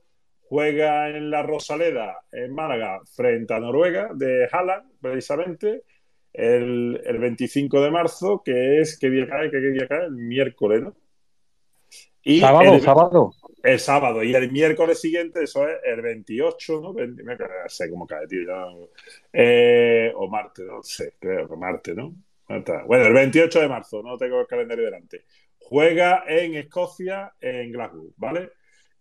[0.49, 5.85] juega en la Rosaleda, en Málaga, frente a Noruega, de Haaland, precisamente,
[6.33, 9.51] el, el 25 de marzo, que es, ¿qué día cae?
[9.51, 10.07] ¿Qué, qué día cae?
[10.07, 10.95] El miércoles, ¿no?
[12.23, 13.33] Y sábado, el- sábado.
[13.63, 16.93] El sábado y el miércoles siguiente, eso es el 28, ¿no?
[16.93, 17.37] 20 me-
[17.69, 18.91] sé cómo cae, tío.
[19.33, 22.15] Eh, o martes, no sé, creo que martes, ¿no?
[22.87, 25.25] Bueno, el 28 de marzo, no tengo el calendario delante.
[25.59, 28.51] Juega en Escocia, en Glasgow, ¿vale?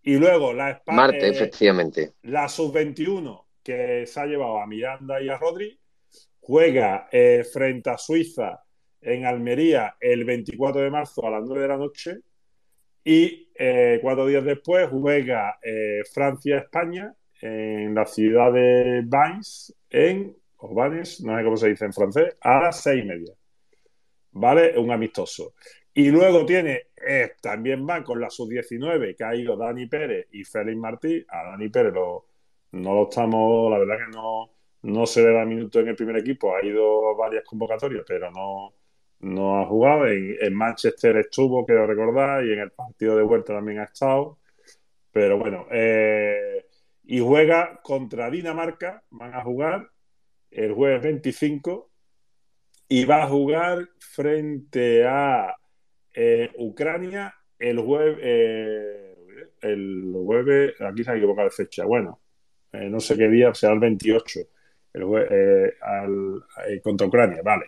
[0.03, 2.13] Y luego la Espa- Marte, eh, efectivamente.
[2.23, 5.77] la sub-21 que se ha llevado a Miranda y a Rodri
[6.39, 8.63] juega eh, frente a Suiza
[9.01, 12.17] en Almería el 24 de marzo a las 9 de la noche
[13.03, 20.73] y eh, cuatro días después juega eh, Francia-España en la ciudad de Vannes en o
[20.89, 23.33] no sé cómo se dice en francés, a las seis y media.
[24.33, 24.77] ¿Vale?
[24.77, 25.53] Un amistoso.
[25.93, 30.43] Y luego tiene, eh, también va con la sub-19, que ha ido Dani Pérez y
[30.43, 31.25] Félix Martí.
[31.27, 32.25] A Dani Pérez lo-
[32.73, 34.51] no lo estamos, la verdad que no,
[34.83, 36.55] no se le da minuto en el primer equipo.
[36.55, 38.73] Ha ido varias convocatorias, pero no,
[39.21, 40.07] no ha jugado.
[40.07, 44.37] En, Manchester estuvo, quiero recordar, y en el partido de vuelta también ha estado.
[45.11, 46.65] Pero bueno, eh,
[47.03, 49.89] y juega contra Dinamarca, van a jugar
[50.51, 51.89] el jueves 25
[52.87, 55.55] y va a jugar frente a
[56.13, 59.15] eh, Ucrania el jueves, eh,
[59.61, 62.19] el jueves, aquí se ha equivocado de fecha, bueno,
[62.73, 64.39] no sé qué día, será el 28,
[64.93, 67.65] el jue- al- eh, contra Ucrania, vale.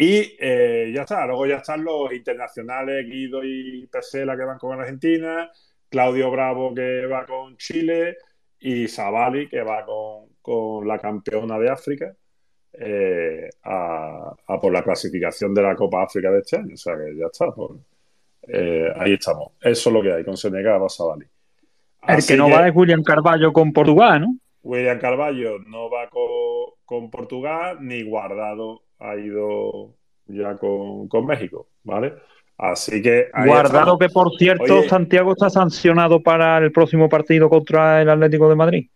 [0.00, 4.78] Y eh, ya está, luego ya están los internacionales, Guido y Pesela que van con
[4.78, 5.50] Argentina,
[5.90, 8.16] Claudio Bravo que va con Chile
[8.60, 12.14] y Savali que va con, con la campeona de África
[12.74, 16.74] eh, a, a por la clasificación de la Copa África de este año.
[16.74, 17.50] O sea que ya está.
[17.52, 17.78] por-
[18.46, 19.48] eh, ahí estamos.
[19.60, 21.26] Eso es lo que hay con Senegal, va Savali.
[22.06, 24.36] El que no va es William Carballo con Portugal, ¿no?
[24.62, 26.28] William Carballo no va con,
[26.84, 29.96] con Portugal, ni Guardado ha ido
[30.26, 32.14] ya con, con México, ¿vale?
[32.56, 33.98] Así que Guardado estamos.
[33.98, 38.56] que, por cierto, Oye, Santiago está sancionado para el próximo partido contra el Atlético de
[38.56, 38.90] Madrid.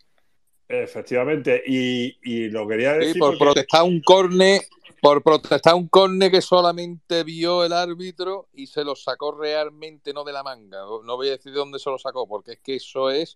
[0.69, 4.63] efectivamente, y, y lo quería Sí, decir por porque protestar un córner,
[5.01, 10.25] por protestar un córner que solamente vio el árbitro y se lo sacó realmente no
[10.25, 10.81] de la manga.
[11.05, 13.35] No voy a decir de dónde se lo sacó, porque es que eso es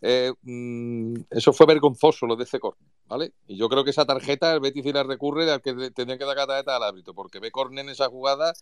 [0.00, 3.32] eh, mm, eso fue vergonzoso lo de ese córner, ¿vale?
[3.46, 6.18] Y yo creo que esa tarjeta el Betis si la recurre al que le- tendría
[6.18, 8.52] que dar tarjeta al árbitro, porque ve córner en esa jugada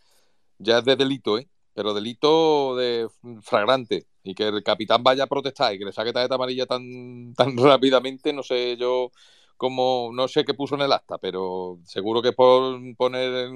[0.59, 1.49] ya es de delito, ¿eh?
[1.75, 3.09] pero delito de
[3.43, 4.07] fragrante.
[4.23, 7.57] Y que el capitán vaya a protestar y que le saque tarjeta amarilla tan, tan
[7.59, 9.11] rápidamente, no sé yo
[9.57, 13.49] cómo, no sé qué puso en el acta, pero seguro que por poner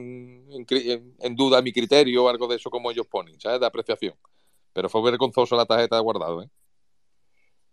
[1.21, 3.61] en duda mi criterio o algo de eso como ellos ponen, ¿sabes?
[3.61, 4.15] De apreciación.
[4.73, 6.51] Pero fue vergonzoso la tarjeta de guardado, ¿eh?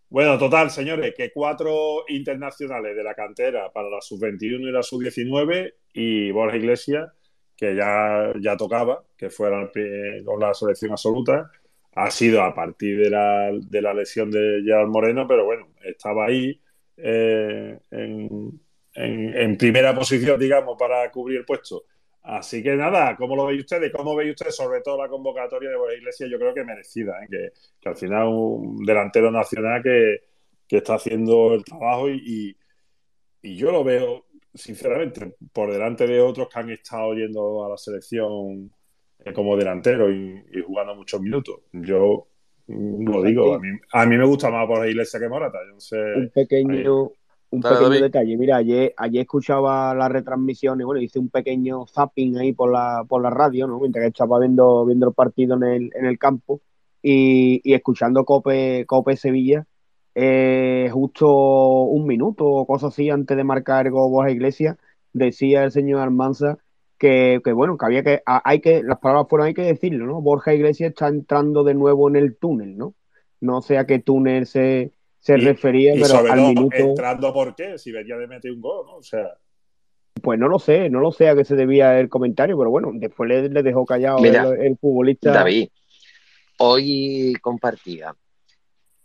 [0.09, 5.73] Bueno, total, señores, que cuatro internacionales de la cantera para la sub-21 y la sub-19
[5.93, 7.11] y Borja Iglesias,
[7.57, 9.69] que ya, ya tocaba, que fuera
[10.25, 11.51] con la selección absoluta,
[11.95, 16.27] ha sido a partir de la, de la lesión de Gerard Moreno, pero bueno, estaba
[16.27, 16.61] ahí
[16.97, 18.61] eh, en,
[18.93, 21.83] en- en primera posición, digamos, para cubrir el puesto.
[22.29, 23.91] Así que nada, ¿cómo lo veis ustedes?
[23.93, 26.29] ¿Cómo veis ustedes sobre todo la convocatoria de Borja Iglesias?
[26.29, 27.27] Yo creo que merecida, ¿eh?
[27.29, 27.49] que,
[27.79, 30.17] que al final un delantero nacional que,
[30.67, 32.57] que está haciendo el trabajo y, y-
[33.41, 37.77] y yo lo veo, sinceramente, por delante de otros que han estado yendo a la
[37.77, 38.71] selección
[39.23, 41.61] eh, como delantero y, y jugando muchos minutos.
[41.71, 42.27] Yo
[42.67, 45.59] lo digo, a mí, a mí me gusta más Borja Iglesias que Morata.
[45.65, 45.95] Yo no sé.
[46.15, 47.11] un pequeño,
[47.51, 48.01] un Dale, pequeño David.
[48.01, 48.37] detalle.
[48.37, 53.21] Mira, ayer, ayer escuchaba las retransmisiones, bueno, hice un pequeño zapping ahí por la, por
[53.21, 53.79] la radio, ¿no?
[53.79, 56.61] Mientras que estaba viendo, viendo el partido en el, en el campo
[57.01, 59.65] y, y escuchando Cope, Cope Sevilla,
[60.15, 61.27] eh, justo
[61.83, 64.77] un minuto o cosas así antes de marcar el gol Borja Iglesias,
[65.13, 66.57] decía el señor Almanza
[66.97, 70.21] que, que, bueno, que había que, hay que, las palabras fueron hay que decirlo, ¿no?
[70.21, 72.95] Borja Iglesias está entrando de nuevo en el túnel, ¿no?
[73.39, 76.75] No sé a qué túnel se, se Y- refería, y pero sobre al todo, minuto,
[76.77, 78.95] entrando por qué, si venía de meter un gol, ¿no?
[78.97, 79.37] O sea,
[80.21, 82.91] pues no lo sé, no lo sé a qué se debía el comentario, pero bueno,
[82.93, 85.31] después le, le dejó callado Mira, el, el futbolista.
[85.31, 85.69] David,
[86.57, 88.15] hoy compartía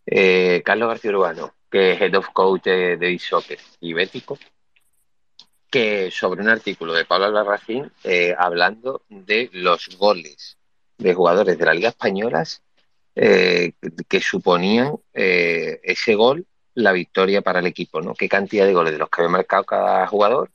[0.06, 4.38] eh, Carlos García Urbano, que es Head of Coach de, de Soccer y Bético,
[5.70, 10.58] que sobre un artículo de Pablo Albarracín eh, hablando de los goles
[10.98, 12.44] de jugadores de la Liga Española
[13.14, 13.72] eh,
[14.08, 18.14] que suponían eh, ese gol la victoria para el equipo, ¿no?
[18.14, 20.50] ¿Qué cantidad de goles de los que había marcado cada jugador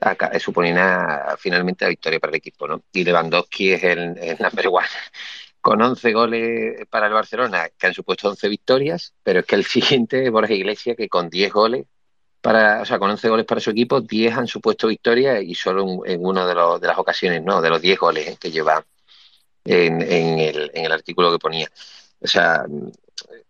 [0.00, 2.82] acá, eh, suponían finalmente la victoria para el equipo, ¿no?
[2.92, 4.86] Y Lewandowski es el, el number one
[5.60, 9.64] con 11 goles para el Barcelona, que han supuesto 11 victorias, pero es que el
[9.66, 11.86] siguiente es Borja Iglesias, que con 10 goles,
[12.40, 15.82] para, o sea, con 11 goles para su equipo, 10 han supuesto victorias y solo
[16.06, 18.84] en, en una de, de las ocasiones, no, de los 10 goles eh, que lleva
[19.64, 21.70] en, en el, en el artículo que ponía.
[22.20, 22.66] O sea,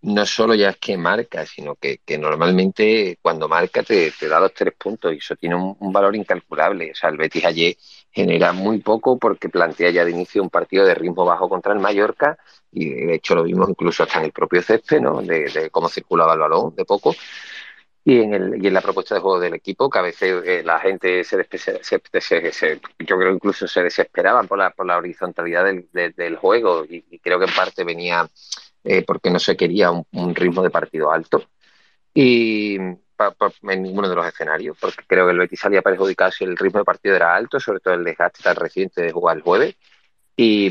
[0.03, 4.75] no solo ya es que marca, sino que, normalmente cuando marca te, da los tres
[4.75, 6.93] puntos y eso tiene un, valor incalculable.
[6.93, 7.77] O sea, el Betis ayer
[8.11, 11.81] genera muy poco porque plantea ya de inicio un partido de ritmo bajo contra el
[11.81, 12.39] Mallorca
[12.73, 15.21] y de hecho lo vimos incluso hasta en el propio césped, ¿no?
[15.23, 17.15] De cómo circulaba el balón de poco.
[18.05, 20.63] Y en, el, y en la propuesta de juego del equipo, que a veces eh,
[20.65, 24.97] la gente se, se- se- se- yo creo incluso se desesperaban por la, por la
[24.97, 26.85] horizontalidad del, de- del juego.
[26.87, 28.29] Y, y creo que en parte venía
[28.85, 31.45] eh, porque no se quería un, un ritmo de partido alto.
[32.15, 32.79] Y
[33.17, 36.45] pa- pa- en ninguno de los escenarios, porque creo que el Betis salía perjudicado si
[36.45, 39.43] el ritmo de partido era alto, sobre todo el desgaste tan reciente de jugar el
[39.43, 39.77] jueves.
[40.37, 40.71] Y,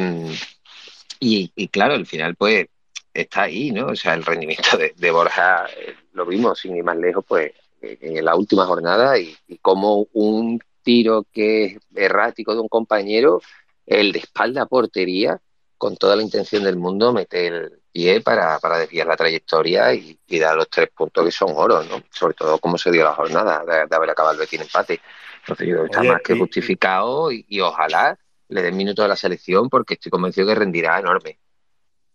[1.19, 2.67] y, y claro, al final pues
[3.13, 3.87] está ahí, ¿no?
[3.87, 7.51] O sea, el rendimiento de, de Borja eh, lo vimos sin ir más lejos, pues
[7.81, 13.41] en la última jornada y, y como un tiro que es errático de un compañero,
[13.85, 15.39] el de espalda a portería,
[15.77, 20.19] con toda la intención del mundo, mete el pie para, para desviar la trayectoria y,
[20.27, 22.03] y dar los tres puntos que son oro, ¿no?
[22.11, 25.01] Sobre todo como se dio la jornada de, de haber acabado el Betis en empate.
[25.39, 28.17] Entonces yo creo que está Oye, más que y- justificado y, y ojalá
[28.49, 31.39] le den minutos a la selección porque estoy convencido que rendirá enorme.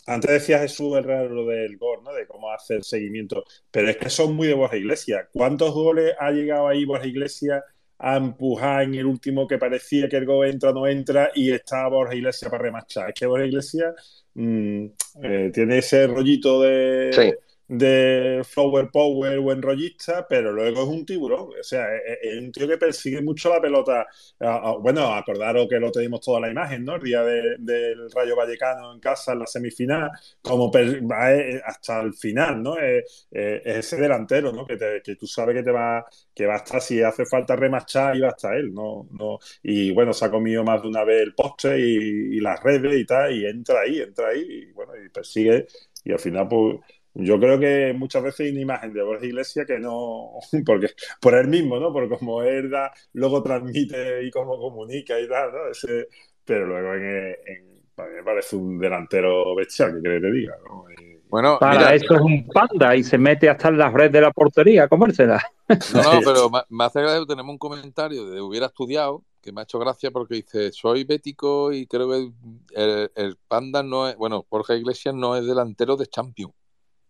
[0.06, 2.12] Antes decía Jesús el raro lo del gol, ¿no?
[2.12, 3.44] De cómo hace el seguimiento.
[3.70, 5.28] Pero es que son muy de Borja Iglesias.
[5.32, 7.62] ¿Cuántos goles ha llegado ahí Borja Iglesias
[7.98, 11.88] a empujar en el último que parecía que el gol entra no entra y está
[11.88, 13.08] Borja Iglesias para remachar?
[13.08, 14.84] Es que Borja Iglesias mm,
[15.22, 17.32] eh, tiene ese rollito de, Sí.
[17.68, 21.48] De flower power, buen rollista, pero luego es un tiburón.
[21.58, 24.06] O sea, es, es un tío que persigue mucho la pelota.
[24.80, 26.96] Bueno, acordaros que lo tenemos toda la imagen, ¿no?
[26.96, 30.10] El día de- del Rayo Vallecano en casa en la semifinal,
[30.42, 32.78] como va eh, hasta el final, ¿no?
[32.78, 34.66] Eh, eh, es ese delantero, ¿no?
[34.66, 36.04] Que, te- que tú sabes que te va,
[36.34, 39.08] que va a estar, si hace falta remachar, y va a estar él, ¿no?
[39.12, 42.62] no y bueno, se ha comido más de una vez el postre y, y las
[42.62, 45.66] redes y tal, y entra ahí, entra ahí, y bueno, y persigue,
[46.04, 46.76] y al final, pues.
[47.14, 50.32] Yo creo que muchas veces hay una imagen de Borja Iglesias que no,
[50.66, 50.88] porque
[51.20, 51.92] por él mismo, ¿no?
[51.92, 55.68] Por cómo él da, luego transmite y cómo comunica y tal, ¿no?
[55.70, 56.08] Ese,
[56.44, 60.84] pero luego en, en- me parece un delantero bestial, que querés que te diga, ¿no?
[60.90, 64.12] Y- Bueno, Para mira, eso es un panda y se mete hasta en las redes
[64.12, 65.40] de la portería a comérsela.
[65.86, 69.60] No, no, pero me, hace gracia que tenemos un comentario de hubiera estudiado que me
[69.60, 72.32] ha hecho gracia porque dice, soy bético y creo que
[72.74, 76.54] el, el Panda no es, bueno, Jorge Iglesias no es delantero de Champions.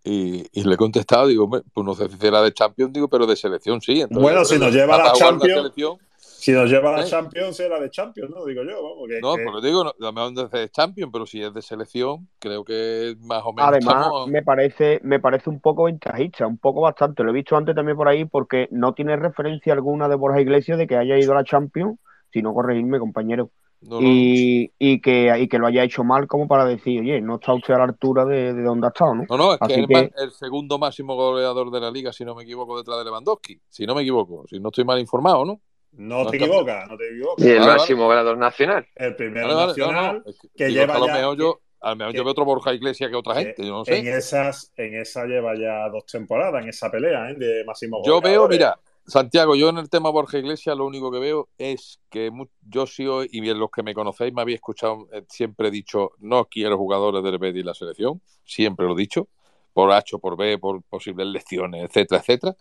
[0.07, 3.09] Y, y le he contestado, digo, "Hombre, pues no sé si será de Champions, digo,
[3.09, 4.03] pero de selección sí.
[4.03, 7.09] Entonces, Bueno, si nos lleva la Champions, selección, si nos lleva a la ¿Eh?
[7.09, 8.45] Champions, será de Champions, ¿no?
[8.45, 9.09] Digo yo, vamos.
[9.09, 12.29] Que, no, que- pero digo, no, no es de Champions, pero si es de selección,
[12.39, 14.29] creo que más o menos Además, estamos...
[14.29, 17.23] me parece, me parece un poco ventajista, un poco bastante.
[17.25, 20.77] Lo he visto antes también por ahí porque no tiene referencia alguna de Borja Iglesias
[20.77, 21.99] de que haya ido a la Champions,
[22.31, 23.49] si no corregirme, compañero.
[23.87, 27.21] No, no, Y, y que, y que lo haya hecho mal como para decir, oye,
[27.21, 29.25] no está usted a la altura de, de donde ha estado, ¿no?
[29.29, 32.13] No, no, es que es el, que, ma- el segundo máximo goleador de la liga,
[32.13, 33.61] si no me equivoco, detrás de Lewandowski.
[33.69, 35.61] Si no me equivoco, si no estoy mal informado, ¿no?
[35.97, 37.45] no te equivocas, no te equivocas.
[37.45, 37.79] Y el Vale, vale.
[37.79, 38.87] máximo goleador nacional.
[38.97, 41.13] El primero Vale, vale, no, nacional no, es que- que digo lleva a lo ya-
[41.15, 43.73] mejor yo, a lo mejor que- yo veo otro Borja Iglesias que otra gente, yo
[43.73, 44.17] no En sé.
[44.17, 47.35] esas, en esa lleva ya dos temporadas, en esa pelea ¿eh?
[47.35, 48.77] de máximo Yo veo, mira,
[49.07, 52.31] Santiago, yo en el tema Borja Iglesias lo único que veo es que
[52.63, 56.13] yo sí y bien los que me conocéis me habéis escuchado, eh, siempre he dicho,
[56.21, 59.29] no quiero jugadores del Betis en la selección, siempre lo he dicho,
[59.75, 62.57] por H por B, por posibles lecciones, etcétera, etcétera.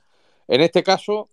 [0.50, 1.30] En este caso,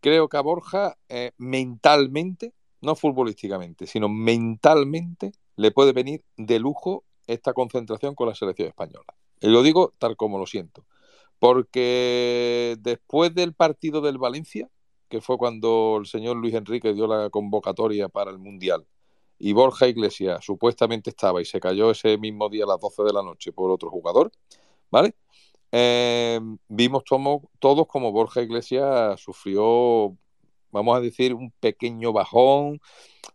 [0.00, 2.52] creo que a Borja eh, mentalmente,
[2.82, 9.12] no futbolísticamente, sino mentalmente, le puede venir de lujo esta concentración con la selección española.
[9.40, 10.84] Y lo digo tal como lo siento.
[11.42, 14.68] Porque después del partido del Valencia,
[15.08, 18.86] que fue cuando el señor Luis Enrique dio la convocatoria para el Mundial,
[19.40, 23.12] y Borja Iglesias supuestamente estaba y se cayó ese mismo día a las 12 de
[23.12, 24.30] la noche por otro jugador,
[24.90, 25.16] ¿vale?
[25.72, 30.16] Eh, vimos tomo- todos como Borja Iglesias sufrió,
[30.70, 32.80] vamos a decir, un pequeño bajón,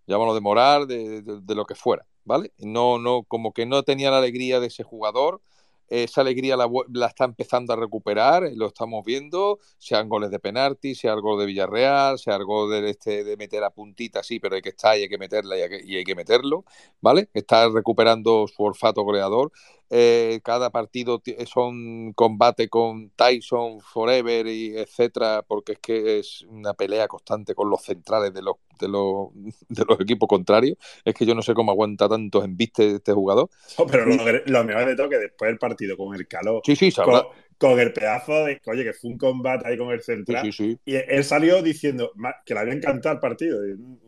[0.07, 2.53] llámalo de moral, de, de- de lo que fuera, ¿vale?
[2.59, 5.41] No, no, como que no tenía la alegría de ese jugador.
[5.89, 10.39] Esa alegría la, la está empezando a recuperar, eh, lo estamos viendo, sean goles de
[10.39, 14.23] penalti, sea el gol de Villarreal, sea el gol de, este, de meter a puntita,
[14.23, 16.15] sí, pero hay que estar y hay que meterla y hay que, y hay que
[16.15, 16.65] meterlo,
[17.01, 17.29] ¿vale?
[17.33, 19.51] Está recuperando su olfato goleador.
[19.89, 26.41] Eh, cada partido ti- son combate con Tyson, Forever y etcétera, porque es que es
[26.49, 29.29] una pelea constante con los centrales de los, de los,
[29.69, 30.77] de los equipos contrarios.
[31.05, 33.49] Es que yo no sé cómo aguanta tantos embistes este jugador.
[33.77, 34.15] No, pero lo,
[34.45, 37.21] lo mejor de todo que después del partido con el calor, Sí, sí, con,
[37.57, 40.71] con el pedazo de, oye, que fue un combate ahí con el central, Sí, sí,
[40.73, 40.79] sí.
[40.85, 42.11] y él salió diciendo
[42.45, 43.59] que le había encantado el partido,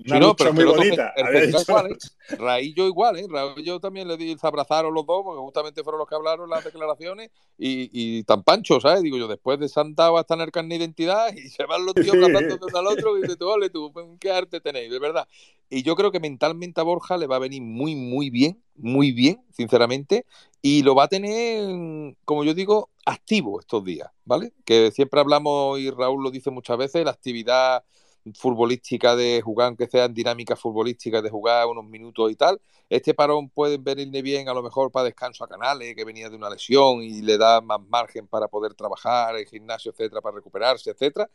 [0.05, 1.13] una no, pero muy bonita.
[1.15, 2.35] el Había dicho- igual, ¿eh?
[2.37, 3.25] Raillo igual, ¿eh?
[3.27, 6.63] Raillo también le di, se abrazaron los dos, porque justamente fueron los que hablaron las
[6.63, 9.01] declaraciones, y, y tan pancho, ¿sabes?
[9.01, 11.95] Digo yo, después de Santa va a tener carne de identidad, y se van los
[11.95, 12.23] tíos Sí.
[12.23, 15.27] abrazando de uno al otro, y dices tú, ole tú, qué arte tenéis, de verdad.
[15.69, 19.11] Y yo creo que mentalmente a Borja le va a venir muy, muy bien, muy
[19.11, 20.25] bien, sinceramente,
[20.61, 24.53] y lo va a tener, como yo digo, activo estos días, ¿vale?
[24.65, 27.83] Que siempre hablamos, y Raúl lo dice muchas veces, la actividad
[28.35, 32.59] futbolística de jugar, aunque sean dinámicas futbolísticas de jugar unos minutos y tal.
[32.89, 36.35] Este parón puede venirle bien a lo mejor para descanso a Canales, que venía de
[36.35, 40.91] una lesión y le da más margen para poder trabajar en gimnasio, etcétera, para recuperarse,
[40.91, 41.29] etcétera.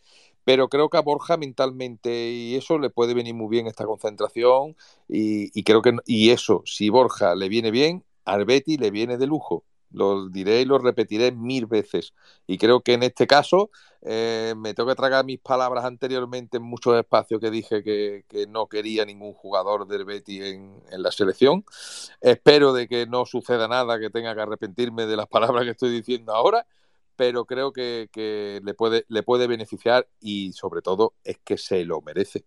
[0.44, 4.76] Pero creo que a Borja mentalmente y eso le puede venir muy bien esta concentración
[5.08, 9.16] y, y creo que y eso, si Borja le viene bien, al Betis le viene
[9.16, 9.64] de lujo.
[9.90, 12.14] Lo diré y lo repetiré mil veces.
[12.48, 13.70] Y creo que en este caso
[14.06, 18.66] eh, me tengo que tragar mis palabras anteriormente en muchos espacios que dije que, no
[18.66, 21.64] quería ningún jugador del Betis en, la selección.
[22.20, 25.90] Espero de que no suceda nada, que tenga que arrepentirme de las palabras que estoy
[25.90, 26.66] diciendo ahora,
[27.16, 31.84] pero creo que, que le, puede, le puede beneficiar y sobre todo es que se
[31.84, 32.44] lo merece.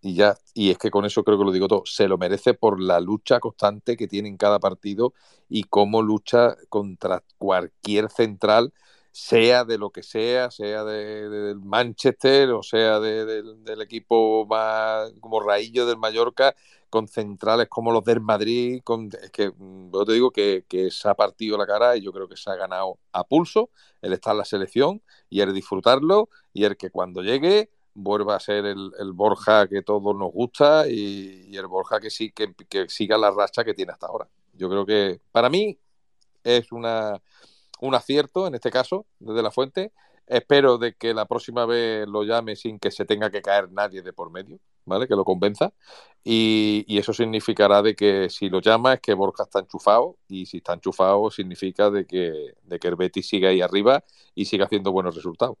[0.00, 2.54] Y ya, y es que con eso creo que lo digo todo, se lo merece
[2.54, 5.12] por la lucha constante que tiene en cada partido
[5.48, 8.72] y cómo lucha contra cualquier central,
[9.10, 14.46] sea de lo que sea, sea de, de- del Manchester o sea de- del- equipo
[14.46, 16.54] más como Raillo del Mallorca,
[16.90, 21.08] con centrales como los del Madrid, con, es que mm, yo te digo que, se
[21.08, 23.70] ha partido la cara y yo creo que se ha ganado a pulso
[24.02, 28.40] el estar en la selección y el disfrutarlo y el que cuando llegue vuelva a
[28.40, 32.88] ser el, Borja que todos nos gusta y, y el Borja que sí que, que
[32.88, 34.28] siga la racha que tiene hasta ahora.
[34.54, 35.78] Yo creo que para mí
[36.44, 37.20] es una,
[37.80, 39.92] un acierto en este caso desde la fuente.
[40.26, 44.02] Espero de que la próxima vez lo llame sin que se tenga que caer nadie
[44.02, 45.08] de por medio, ¿vale?
[45.08, 45.72] Que lo convenza.
[46.22, 50.58] Y, eso significará de que si lo llama es que Borja está enchufado y si
[50.58, 54.92] está enchufado significa de que, de que el Betis siga ahí arriba y siga haciendo
[54.92, 55.56] buenos resultados.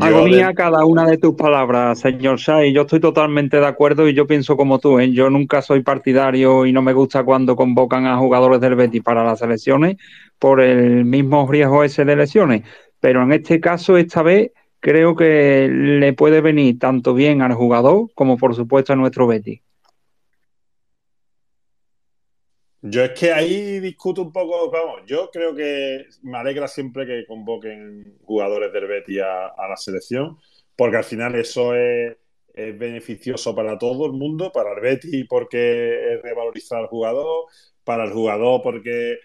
[0.00, 2.72] Hago de- cada una de tus palabras, señor Sai.
[2.72, 4.98] Yo estoy totalmente de acuerdo y yo pienso como tú.
[4.98, 5.12] ¿eh?
[5.12, 9.24] Yo nunca soy partidario y no me gusta cuando convocan a jugadores del Betis para
[9.24, 9.96] las elecciones
[10.38, 12.62] por el mismo riesgo ese de lesiones.
[12.98, 18.08] Pero en este caso, esta vez, creo que le puede venir tanto bien al jugador
[18.14, 19.60] como por supuesto a nuestro Betis.
[22.82, 27.24] Yo es que ahí discuto un poco, vamos, yo creo que me alegra siempre que
[27.26, 30.36] convoquen jugadores del Betis a, la selección,
[30.76, 32.16] porque al final eso es,
[32.54, 37.46] es, beneficioso para todo el mundo, para el Betis porque es revalorizar al jugador,
[37.84, 39.18] para el jugador porque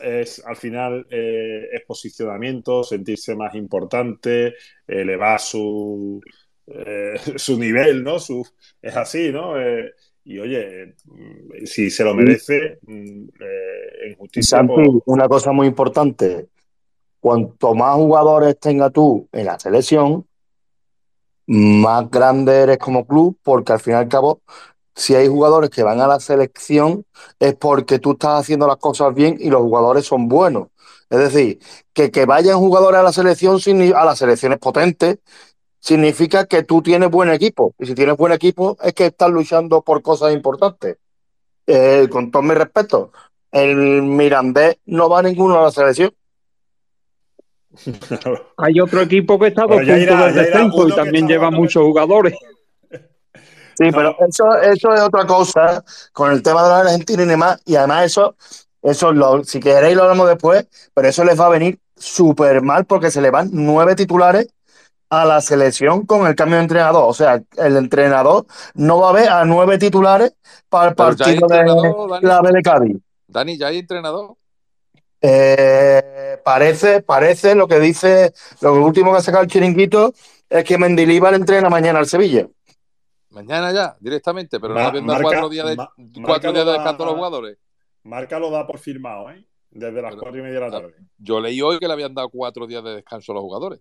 [0.00, 4.54] es al final eh, es posicionamiento, sentirse más importante,
[4.86, 6.20] elevar su,
[6.66, 8.18] eh, su nivel, ¿no?
[8.18, 8.46] Su,
[8.82, 9.60] es así, ¿no?
[9.60, 9.92] Eh,
[10.28, 14.58] y oye, mm, si se lo merece, mm, eh, en justicia.
[14.58, 16.48] Santi, pues- una cosa muy importante:
[17.18, 20.26] cuanto más jugadores tenga tú en la selección,
[21.46, 24.42] más grande eres como club, porque al fin y al cabo,
[24.94, 27.06] si hay jugadores que van a la selección,
[27.40, 30.68] es porque tú estás haciendo las cosas bien y los jugadores son buenos.
[31.08, 31.58] Es decir,
[31.94, 33.58] que, que vayan jugadores a la selección,
[33.96, 35.20] a las selecciones potentes,
[35.80, 37.74] significa que tú tienes buen equipo.
[37.78, 40.96] Y si tienes buen equipo, es que estás luchando por cosas importantes.
[41.66, 43.12] Eh, con todo mi respeto,
[43.52, 46.12] el Mirandés no va ninguno a la selección.
[48.56, 51.82] Hay otro equipo que está a dos puntos irá, descenso uno y también lleva muchos
[51.82, 52.34] jugadores.
[53.80, 57.62] Sí, pero eso, eso es otra cosa con el tema de los argentinos y demás.
[57.64, 58.34] Y además, eso,
[58.82, 62.86] eso lo, si queréis lo hablamos después, pero eso les va a venir súper mal
[62.86, 64.48] porque se le van nueve titulares
[65.10, 67.04] a la selección con el cambio de entrenador.
[67.08, 70.34] O sea, el entrenador no va a ver a nueve titulares
[70.68, 72.26] para el Pero partido de Dani.
[72.26, 72.96] la B de Cádiz.
[73.26, 74.34] Dani, ¿ya hay entrenador?
[75.20, 80.12] Eh, parece, parece lo que dice, lo último que ha sacado el chiringuito
[80.48, 82.46] es que Mendilibar entrena mañana al Sevilla.
[83.30, 86.40] Mañana ya, directamente, pero no Ma- habían dado marca- cuatro días de, ma- cuatro marca
[86.52, 87.58] días lo de da- descanso a los jugadores.
[88.04, 89.44] Marca lo da por firmado, ¿eh?
[89.70, 90.94] Desde las cuatro y media de la tarde.
[91.18, 93.80] Yo leí hoy que le habían dado cuatro días de descanso a los jugadores.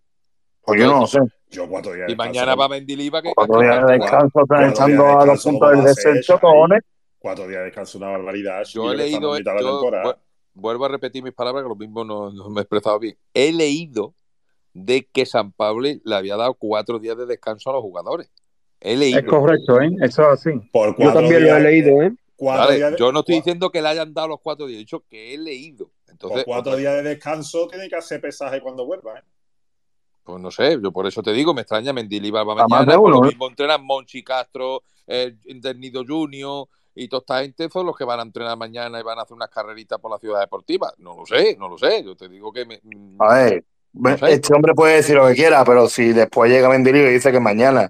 [0.67, 1.19] Pues yo no lo sé.
[1.49, 5.05] Yo cuatro días de Y mañana va Mendilibar que Cuatro días de descanso, están echando
[5.05, 6.81] a los puntos ¿cómo del a descenso, cojones.
[7.19, 8.65] Cuatro días de descanso, una barbaridad.
[8.65, 9.33] Yo he leído,
[10.53, 13.17] vuelvo a repetir mis palabras, que lo mismo no, no me he expresado bien.
[13.33, 14.13] He leído
[14.73, 18.29] de que San Pablo le había dado cuatro días de descanso a los jugadores.
[18.81, 19.19] He leído.
[19.19, 19.89] Es correcto, ¿eh?
[20.01, 20.51] Eso es así.
[20.73, 22.11] Por Yo también lo he leído, ¿eh?
[22.35, 24.75] Cuatro Vale, días de- yo no estoy diciendo que le hayan dado los cuatro días,
[24.75, 25.91] he dicho que he leído.
[26.09, 29.23] Entonces, por cuatro días de descanso tiene que hacer pesaje cuando vuelva, ¿eh?
[30.27, 33.23] Pues no sé, yo por eso te digo, me extraña Mendilibar va A mañana, uno,
[33.23, 33.27] ¿eh?
[33.29, 34.83] mismo entrenan Monchi Castro,
[35.45, 39.19] Internido Junior y toda esta gente son los que van a entrenar mañana y van
[39.19, 40.93] a hacer unas carreritas por la ciudad deportiva.
[40.97, 43.63] No lo sé, no lo sé, yo te digo que me, mm, A ver,
[44.27, 47.39] este hombre puede decir lo que quiera, pero si después llega Mendilibar y dice que
[47.39, 47.89] mañana.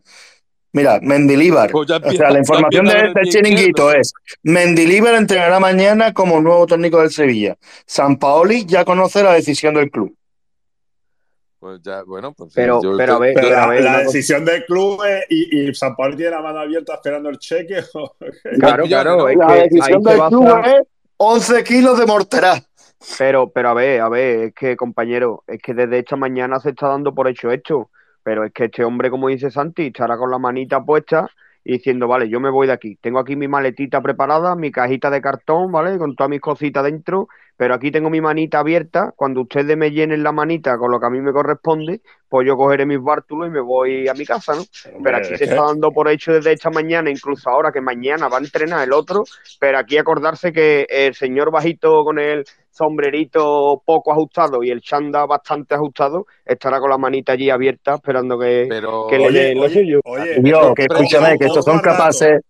[0.73, 5.59] Mira, Mendilibar, Pues o sea, la información de ver el este chiringuito es: Mendilibar entrenará
[5.59, 7.57] mañana como nuevo técnico del Sevilla.
[7.87, 10.15] San Paoli ya conoce la decisión del club.
[11.59, 13.83] Pues ya, bueno, pues sí, Pero- yo pero a yo- Pero pero la, a ver,
[13.83, 17.39] la decisión del club es, y, y San Pablo tiene la mano abierta esperando el
[17.39, 17.77] cheque.
[18.59, 19.27] Claro, claro, ¿no?
[19.29, 20.81] es La que decisión del club es
[21.17, 22.61] 11 kilos de morterá.
[23.17, 26.69] Pero, pero a ver, a ver, es que compañero, es que desde esta mañana se
[26.71, 27.89] está dando por hecho esto.
[28.23, 31.27] Pero es que este hombre, como dice Santi, estará con la manita puesta
[31.63, 32.97] y diciendo, vale, yo me voy de aquí.
[33.01, 35.97] Tengo aquí mi maletita preparada, mi cajita de cartón, ¿vale?
[35.97, 37.27] Con todas mis cositas dentro,
[37.57, 39.13] pero aquí tengo mi manita abierta.
[39.15, 42.55] Cuando ustedes me llenen la manita con lo que a mí me corresponde, pues yo
[42.55, 44.61] cogeré mis bártulos y me voy a mi casa, ¿no?
[45.03, 48.37] Pero aquí se está dando por hecho desde esta mañana, incluso ahora que mañana va
[48.37, 49.23] a entrenar el otro,
[49.59, 55.25] pero aquí acordarse que el señor bajito con el sombrerito poco ajustado y el chanda
[55.25, 59.57] bastante ajustado estará con la manita allí abierta esperando que, pero que le Oye, den
[59.57, 59.99] lo oye, suyo.
[60.05, 62.41] oye, Dios, pero- que pero- escúchame, ojo- que estos son capaces,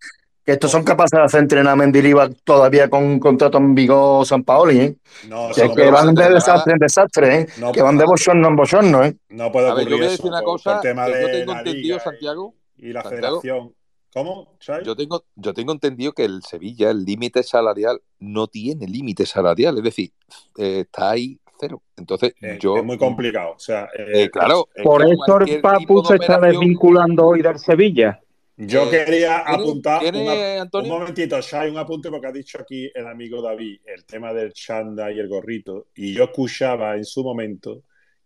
[0.48, 4.26] que estos son capaces de hacer entrenar a Mendilibar todavía con un contrato en vigor
[4.26, 4.96] San Paoli, ¿eh?
[5.28, 7.48] No, Que, no que van de desastre en desastre, ¿eh?
[7.58, 9.18] No, que van de bochorno en bochorno, ¿eh?
[9.28, 11.18] no puede A ver, yo voy a eso decir una cosa por tema que yo
[11.28, 12.56] de tengo la entendido, liga Santiago.
[12.78, 13.74] y, y la Santiago, federación.
[14.14, 14.54] ¿Cómo?
[14.86, 19.78] Yo tengo, yo tengo entendido que el Sevilla, el límite salarial, no tiene límite salarial,
[19.80, 20.12] es decir,
[20.58, 21.82] eh, está ahí cero.
[21.98, 22.78] Entonces, Eh, yo.
[22.78, 23.52] es muy complicado.
[23.56, 28.22] O sea, eh, Eh, claro, Por eso el Papu se está desvinculando hoy del Sevilla.
[28.60, 30.92] Yo Eh, quería ¿tiene- apuntar tiene, una- Antonio?
[30.94, 34.52] un momentito, Shai, un apunte porque ha dicho aquí el amigo David el tema del
[34.52, 35.88] chanda y el gorrito.
[35.96, 37.84] Y yo escuchaba en su momento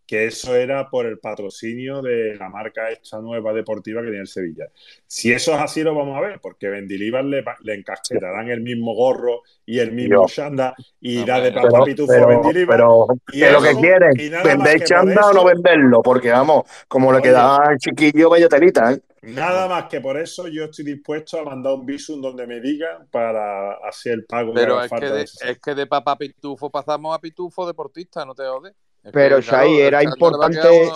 [0.08, 4.28] que eso era por el patrocinio de la marca esta nueva deportiva que tiene el
[4.28, 4.66] Sevilla.
[5.08, 8.94] Si eso es así, lo vamos a ver, porque Vendilibar le, le encasquetarán el mismo
[8.94, 10.34] gorro y el mismo Dios.
[10.34, 12.78] chanda y irá de papá Pero, pitufo a pero, Vendilibar.
[12.78, 17.20] pero y que lo que quieren, vender chanda o no venderlo, porque vamos, como le
[17.20, 17.30] Oye.
[17.30, 19.00] quedaba al chiquillo, telita, ¿eh?
[19.22, 23.08] Nada más que por eso yo estoy dispuesto a mandar un visum donde me digan
[23.12, 24.54] para hacer el pago.
[24.54, 28.34] Pero haga es que, de, es que de papá pitufo pasamos a pitufo deportista, no
[28.34, 28.74] te jodes.
[29.04, 30.92] Es Pero que, claro, Shai, era importante,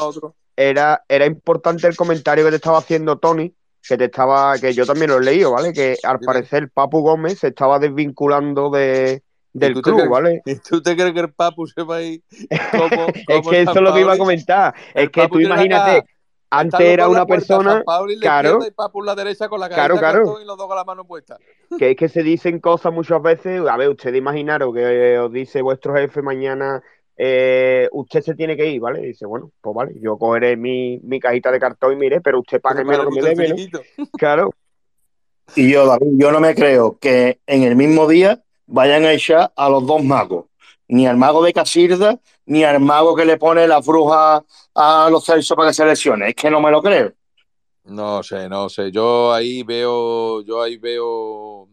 [0.55, 3.53] era, era importante el comentario que te estaba haciendo Tony,
[3.87, 5.71] que te estaba, que yo también lo he leído, ¿vale?
[5.71, 9.21] Que al parecer Papu Gómez se estaba desvinculando de,
[9.53, 10.41] ¿Y del club, crees- ¿vale?
[10.45, 12.23] ¿Y tú te crees que el Papu se va a ir
[12.71, 14.73] como, Es que eso es lo que iba a comentar.
[14.93, 16.03] Es que tú imagínate,
[16.59, 19.99] antes era una persona, claro, izquierda y Papu en la derecha con la cabeza Claro,
[19.99, 20.25] claro.
[20.25, 21.37] cartón y los dos con la mano puesta.
[21.79, 23.61] que es que se dicen cosas muchas veces.
[23.67, 26.81] A ver, ustedes imaginaros que os dice vuestro jefe mañana,
[27.17, 29.01] eh, usted se tiene que ir, ¿vale?
[29.01, 32.39] Y dice, bueno, pues vale, yo cogeré mi, mi cajita de cartón y mire, pero
[32.39, 33.79] usted págueme lo que me debe, ¿no?
[34.17, 34.51] Claro.
[35.55, 39.51] Y yo, David, yo no me creo que en el mismo día vayan a echar
[39.55, 40.45] a los dos magos.
[40.87, 44.43] Ni al mago de Casilda, ni al mago que le pone la bruja
[44.75, 46.29] a los Celsos para que se lesione.
[46.29, 47.13] Es que no me lo creo.
[47.85, 48.91] No sé, no sé.
[48.91, 51.69] Yo ahí veo, yo ahí veo,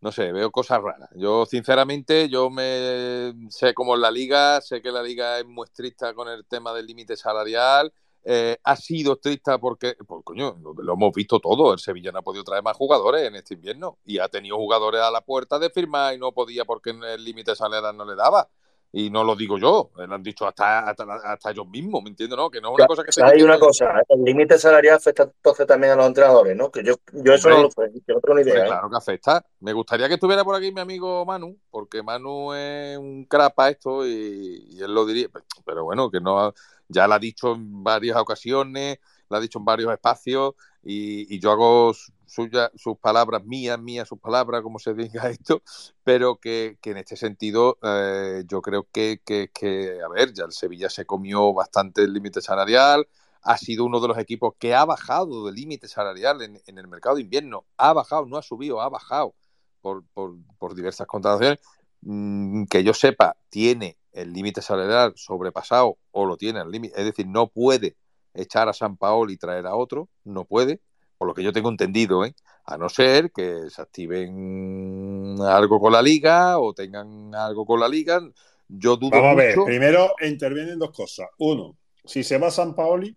[0.00, 1.08] no sé, veo cosas raras.
[1.14, 5.64] Yo, sinceramente, yo me sé como en la liga, sé que la liga es muy
[5.64, 7.92] estricta con el tema del límite salarial.
[8.24, 11.72] Eh, ha sido estricta porque, pues, coño, lo, lo hemos visto todo.
[11.72, 15.00] El Sevilla no ha podido traer más jugadores en este invierno y ha tenido jugadores
[15.00, 18.48] a la puerta de firmar y no podía porque el límite salarial no le daba.
[18.92, 22.36] Y no lo digo yo, lo han dicho hasta, hasta, hasta ellos mismos, ¿me entiendes?
[22.36, 22.50] ¿no?
[22.50, 25.64] Que no es una cosa que se Hay una cosa, el límite salarial afecta entonces
[25.64, 26.72] también a los entrenadores, ¿no?
[26.72, 28.64] Que yo, yo eso no lo sé, yo no tengo ni idea.
[28.64, 28.66] ¿eh?
[28.66, 29.46] claro que afecta.
[29.60, 34.04] Me gustaría que estuviera por aquí mi amigo Manu, porque Manu es un crapa esto
[34.04, 35.28] y, y él lo diría.
[35.64, 36.52] Pero bueno, que no
[36.90, 41.52] ya lo ha dicho en varias ocasiones, lo ha dicho en varios espacios y, yo
[41.52, 45.62] hago sus palabras mías, mías sus palabras, como se diga esto,
[46.04, 50.52] pero que, en este sentido eh, yo creo que, que, que, a ver, ya el
[50.52, 53.06] Sevilla se comió bastante el límite salarial,
[53.42, 56.88] ha sido uno de los equipos que ha bajado del límite salarial en, en el
[56.88, 57.64] mercado de invierno.
[57.78, 59.34] Ha bajado, no ha subido, ha bajado
[59.80, 61.58] por, por, por diversas contrataciones.
[62.02, 66.98] Mm, que yo sepa, tiene el límite salarial sobrepasado o lo tiene al límite.
[66.98, 67.96] Es decir, no puede
[68.34, 70.80] echar a San Paolo y traer a otro, no puede,
[71.18, 72.34] por lo que yo tengo entendido, ¿eh?
[72.64, 77.88] a no ser que se activen algo con la liga o tengan algo con la
[77.88, 78.20] liga.
[78.68, 81.28] Yo dudo Vamos a ver, primero intervienen dos cosas.
[81.38, 83.16] Uno, si se va San Paoli,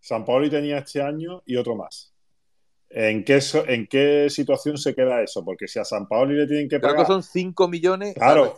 [0.00, 2.12] San Paoli tenía este año y otro más.
[2.88, 5.44] ¿En qué, ¿En qué situación se queda eso?
[5.44, 7.06] Porque si a San Paoli le tienen que Creo pagar.
[7.06, 8.14] que son 5 millones.
[8.14, 8.56] Claro,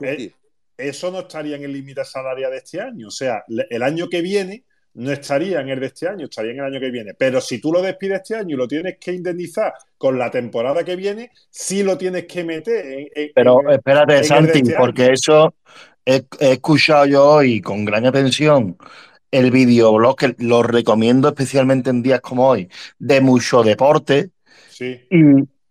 [0.82, 3.08] eso no estaría en el límite salarial de este año.
[3.08, 6.58] O sea, el año que viene no estaría en el de este año, estaría en
[6.58, 7.14] el año que viene.
[7.14, 10.84] Pero si tú lo despides este año y lo tienes que indemnizar con la temporada
[10.84, 14.78] que viene, sí lo tienes que meter en, en- Pero en espérate, Santi, este año.
[14.78, 15.54] porque eso
[16.04, 18.76] he, he escuchado yo hoy con gran atención
[19.30, 24.28] el videoblog, que lo recomiendo especialmente en días como hoy, de mucho deporte,
[24.68, 25.00] Sí.
[25.10, 25.22] y,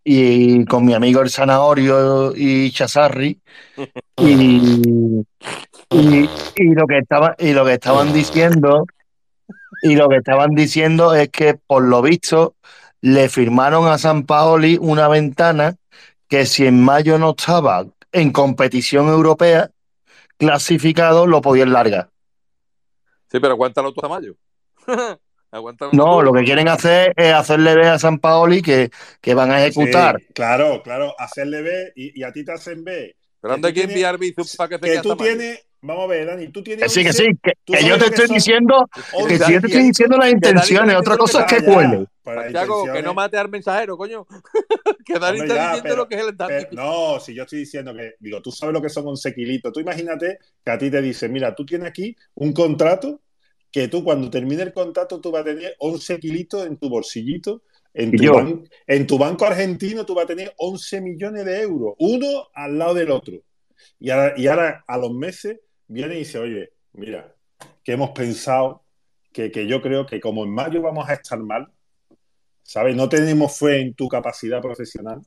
[0.03, 3.39] y con mi amigo el Zanahorio y Chazarri,
[4.17, 5.23] y,
[5.89, 8.85] y, y lo que estaba, y lo que estaban diciendo,
[9.83, 12.55] y lo que estaban diciendo es que por lo visto
[13.01, 15.75] le firmaron a San Paoli una ventana
[16.27, 19.71] que si en mayo no estaba en competición europea
[20.37, 22.09] clasificado, lo podían largar.
[23.31, 24.35] Sí, pero aguántalo tú a mayo.
[25.91, 28.89] No, lo que quieren hacer es hacerle ver a San Paoli que,
[29.19, 30.17] que van a ejecutar.
[30.19, 33.15] Sí, claro, claro, hacerle ver y, y a ti te hacen ver.
[33.41, 36.27] Pero anda hay que enviar Bizum para que se Que tú tienes, vamos a ver,
[36.27, 36.83] Dani, tú tienes.
[36.83, 39.45] Que sí, que 11, sí, que, tú que yo te estoy son diciendo, que 11
[39.45, 42.05] si yo te estoy diciendo las intenciones, otra cosa es que ya, cuele.
[42.23, 44.25] Santiago, que no mate al mensajero, coño.
[45.05, 47.43] que Dani Hombre, está ya, diciendo pero- lo que es el pero- no, si yo
[47.43, 49.73] estoy diciendo que, digo, tú sabes lo que son 11 kilitos.
[49.73, 53.19] Tú imagínate que a ti te dicen, mira, tú tienes aquí un contrato
[53.71, 57.63] que tú cuando termine el contrato tú vas a tener 11 kilitos en tu bolsillito.
[57.93, 61.95] En tu, ban- en tu banco argentino tú vas a tener 11 millones de euros,
[61.99, 63.35] uno al lado del otro.
[63.99, 67.35] Y ahora, y ahora a los meses viene y dice, oye, mira,
[67.83, 68.83] que hemos pensado
[69.33, 71.67] que, que yo creo que como en mayo vamos a estar mal,
[72.63, 72.95] ¿sabes?
[72.95, 75.21] No tenemos fe en tu capacidad profesional.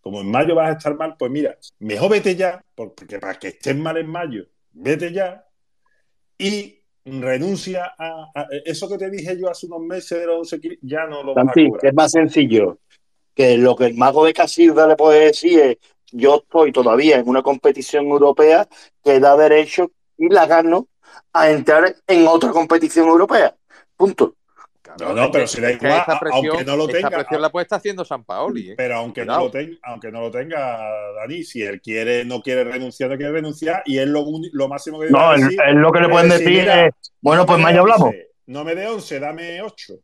[0.00, 3.48] Como en mayo vas a estar mal, pues mira, mejor vete ya, porque para que
[3.48, 5.44] estés mal en mayo, vete ya
[6.38, 10.60] y renuncia a, a- eso que te dije yo hace unos meses de los 11
[10.60, 11.80] kilos, ya no lo vas a Santi, cobrar.
[11.80, 12.78] que es más sencillo.
[13.34, 15.76] Que lo que el mago de Casilda le puede decir es:
[16.12, 18.68] Yo estoy todavía en una competición europea
[19.02, 20.88] que da derecho y la gano
[21.32, 23.54] a entrar en otra competición europea.
[23.96, 24.34] Punto.
[24.98, 27.42] No, no, pero si da Es que igual, presión, aunque no lo esa tenga, presión
[27.42, 28.70] la puede estar haciendo San Paoli.
[28.70, 28.74] ¿eh?
[28.76, 30.80] Pero aunque no, lo tenga, aunque no lo tenga,
[31.16, 34.24] Dani, si él quiere, no quiere renunciar, no quiere renunciar, y es lo,
[34.68, 37.46] máximo que No, decir, él lo que le es pueden decir mira, es, bueno, no
[37.46, 38.08] pues mañana hablamos.
[38.08, 39.94] 11, No me dé 11, dame 8.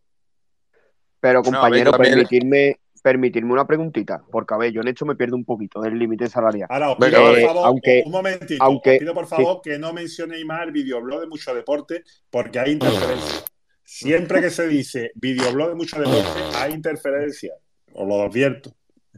[1.20, 5.14] Pero No, compañero, también- permitirme, permitirme una preguntita, porque a ver, yo en esto me
[5.16, 6.68] pierdo un poquito del límite salarial.
[6.70, 9.78] Ahora, os pido, Eh, por favor, aunque, un momentito, aunque- os pido por favor que
[9.78, 13.44] no mencionéis más el videoblog de Mucho Deporte porque hay interferencia.
[13.88, 17.54] Siempre que se dice videoblog de Mucho Deporte, hay interferencia.
[17.94, 18.72] Os lo advierto.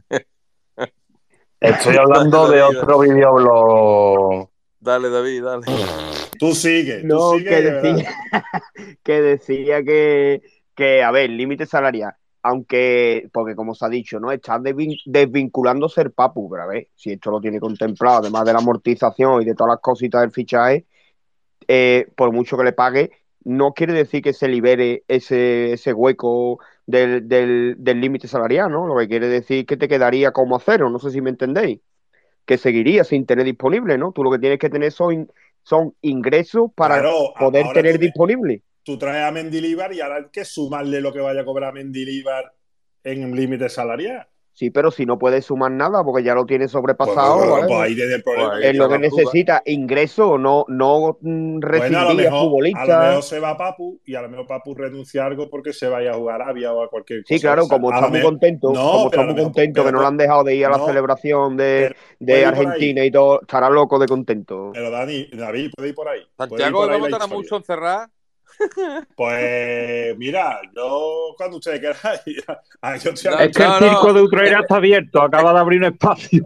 [1.59, 4.47] Estoy hablando de otro videoblog.
[4.79, 5.65] Dale, David, dale.
[6.37, 7.49] Tú sigue, No, tú sigue.
[7.49, 8.13] que decía,
[9.03, 10.41] que decía que,
[10.75, 14.31] que, a ver, límite salarial, aunque, porque como se ha dicho, ¿no?
[14.31, 18.53] Está desvin- desvinculándose el Papu, pero a ver, si esto lo tiene contemplado, además de
[18.53, 20.85] la amortización y de todas las cositas del fichaje,
[21.67, 23.11] eh, por mucho que le pague,
[23.49, 28.87] no quiere decir que se libere ese, ese hueco del del- del límite salarial, ¿no?
[28.87, 31.81] Lo que quiere decir que te quedaría como a cero, no sé si me entendéis,
[32.45, 34.11] que seguiría sin tener disponible, ¿no?
[34.13, 35.31] Tú lo que tienes que tener son,
[35.63, 38.63] son ingresos para Claro, poder tener tú disponible.
[38.83, 42.55] Tú traes a Mendilibar y ahora hay que sumarle lo que vaya a cobrar Mendilibar
[43.03, 44.27] en límite salarial.
[44.59, 47.67] Sí, pero si no puedes sumar nada porque ya lo tienes sobrepasado, Pues, ¿vale?
[47.67, 48.49] pues ahí tiene el problema.
[48.55, 52.39] Pues es lo que necesita, ingreso, no, no mm, Bueno, a lo rescindir a lo
[52.41, 52.99] futbolista.
[53.07, 56.11] mejor se va Papu y a lo mejor Papu renuncia a algo porque se vaya
[56.11, 57.33] a jugar a Arabia o a cualquier cosa.
[57.33, 59.43] Sí, claro, O sea, como lo está muy contento, No, como está lo muy mejor-
[59.53, 62.39] contento que pero no le han dejado de ir a la no, celebración de, puede
[62.39, 62.45] de.
[62.45, 64.71] Argentina y todo, estará loco de contento.
[64.73, 66.19] Pero Dani, David, puede ir por ahí.
[66.35, 67.37] Puede Santiago por va a ahí la votar a historia.
[67.43, 68.09] mucho encerrar.
[69.15, 72.21] Pues mira, yo cuando ustedes queráis,
[73.03, 74.13] yo estoy No, Es que el circo no.
[74.13, 76.43] de Utrera está abierto, acaba de abrir un espacio.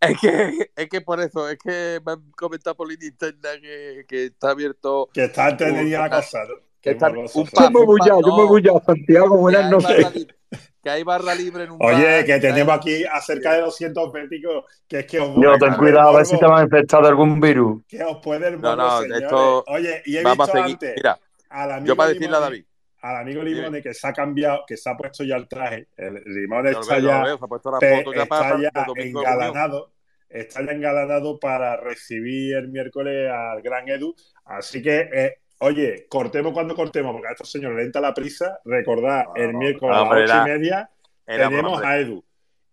[0.00, 4.04] Es que, es que por eso, es que me han comentado por línea interna que,
[4.06, 5.08] que está abierto.
[5.12, 6.44] que está entretenida un- la cosa.
[6.44, 6.54] ¿no?
[6.80, 7.64] Que Qué morboso un soy.
[7.64, 10.26] Yo me voy ya, yo me voy ya, Santiago, buenas noches.
[10.82, 14.64] que hay barra libre en un Oye, bar, que tenemos aquí acerca de 200 béticos,
[14.86, 17.08] que es que os Yo, ten cuidado a ver si te van a infectar de
[17.08, 17.82] algún virus.
[17.88, 19.22] que os puede el No, morbo, no, señores.
[19.22, 20.74] esto Oye, y he vamos visto a seguir.
[20.74, 21.18] antes Mira,
[21.50, 22.64] al amigo yo para decirle a Limone, David,
[23.02, 23.42] al amigo.
[23.42, 25.88] Limone que se ha cambiado, que se ha puesto ya el traje.
[25.96, 28.60] El Limone está veo, ya, veo, se ha puesto la pe- foto ya está para,
[28.62, 29.92] ya engalanado,
[30.28, 34.14] está ya engalanado para recibir el miércoles al gran Edu.
[34.44, 38.60] Así que, eh, oye, cortemos cuando cortemos, porque a estos señores le entra la prisa.
[38.64, 40.90] Recordad, el miércoles a las ocho y media
[41.26, 42.24] era tenemos a Edu.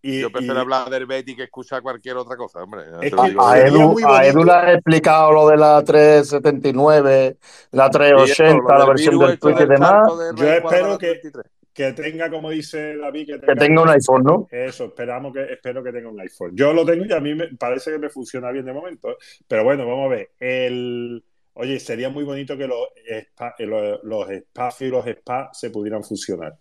[0.02, 2.82] Y, Yo prefiero y- hablar del Betty que escuchar cualquier otra cosa, hombre.
[3.02, 3.36] Es que.
[3.40, 7.38] A Edu, a Edu le has explicado lo de la 379,
[7.72, 10.08] la Y eso, 380, lo la versión del Twitch y demás.
[10.36, 11.46] Yo espero que, 33.
[11.74, 14.48] que tenga, como dice David, que Que tenga tenga un iPhone, ¿no?
[14.52, 16.52] Eso, esperamos que, espero que tenga un iPhone.
[16.54, 19.10] Yo lo tengo y a mí me parece que me funciona bien de momento.
[19.10, 19.16] ¿eh?
[19.48, 20.30] Pero bueno, vamos a ver.
[20.40, 21.24] El,
[21.56, 23.28] oye, sería muy bonito que los, eh,
[23.66, 26.56] los, los espacios y los spas se pudieran fusionar.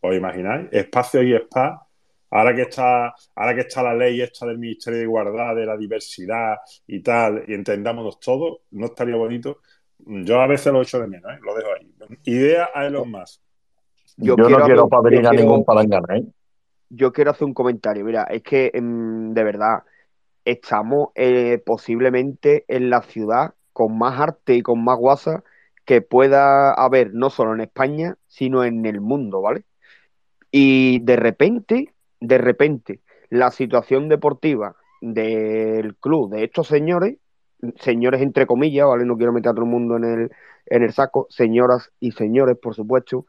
[0.00, 0.68] ¿Os imagináis?
[0.70, 1.86] Espacio y spa.
[2.32, 5.76] Ahora que está, ahora que está la ley esta del Ministerio de Igualdad, de la
[5.76, 9.58] diversidad y tal, y entendámonos todos, ¿no estaría bonito?
[9.98, 11.38] Yo a veces lo echo de menos, ¿eh?
[11.42, 11.92] Lo dejo ahí.
[12.24, 13.40] Idea a Elon Musk.
[14.16, 16.24] Yo Yo quiero no quiero padrinar quiero- ningún palangana, ¿eh?
[16.88, 18.04] yo quiero hacer un comentario.
[18.04, 19.82] Mira, es que mm, de verdad
[20.44, 25.42] estamos eh, posiblemente en la ciudad con más arte y con más guasa
[25.86, 29.64] que pueda haber, no solo en España, sino en el mundo, ¿vale?
[30.50, 33.00] Y de repente, de repente,
[33.30, 37.16] la situación deportiva del club de estos señores,
[37.76, 39.06] señores entre comillas, ¿vale?
[39.06, 40.30] No quiero meter a todo el mundo en el,
[40.66, 43.24] en el saco, señoras y señores, por supuesto,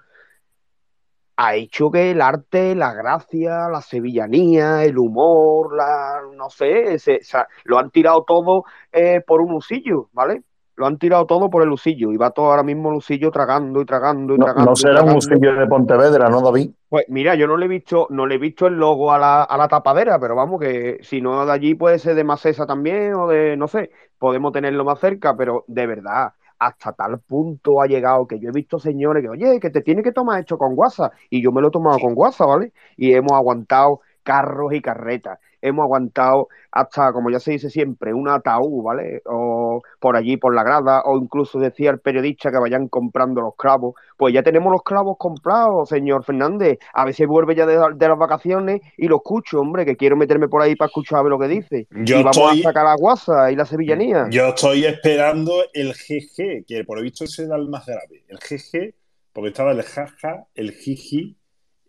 [1.44, 7.24] ha hecho que el arte, la gracia, la sevillanía, el humor, la no sé, se-
[7.24, 10.44] se- lo han tirado todo eh, por un usillo, ¿vale?
[10.76, 13.82] Lo han tirado todo por el usillo y va todo ahora mismo el usillo tragando
[13.82, 14.72] y tragando y No, tragando.
[14.72, 16.72] no será un usillo de Pontevedra, ¿no, David?
[16.90, 19.44] Pues mira, yo no le he visto, no le he visto el logo a la,
[19.44, 23.14] a la tapadera, pero vamos, que si no de allí puede ser de Macesa también,
[23.14, 27.88] o de, no sé, podemos tenerlo más cerca, pero de verdad, hasta tal punto ha
[27.88, 30.76] llegado que yo he visto señores que, oye, que te tiene que tomar esto con
[30.76, 32.72] guasa, y yo me lo he tomado con guasa, ¿vale?
[32.98, 38.28] Y hemos aguantado carros y carretas, hemos aguantado hasta, como ya se dice siempre, un
[38.28, 39.22] ataúd, ¿vale?
[39.26, 43.56] O por allí, por la grada, o incluso decía el periodista que vayan comprando los
[43.56, 43.94] clavos.
[44.18, 46.80] Pues ya tenemos los clavos comprados, señor Fernández.
[46.94, 50.48] A veces vuelve ya de, de las vacaciones y lo escucho, hombre, que quiero meterme
[50.48, 51.88] por ahí para escuchar a ver lo que dice.
[51.92, 54.28] Yo y vamos estoy- a sacar la guasa y la sevillanía.
[54.32, 58.24] Yo estoy esperando el GG, que por lo visto ese era el más grave.
[58.28, 58.96] El GG,
[59.34, 61.38] porque estaba el jaja, el jiji,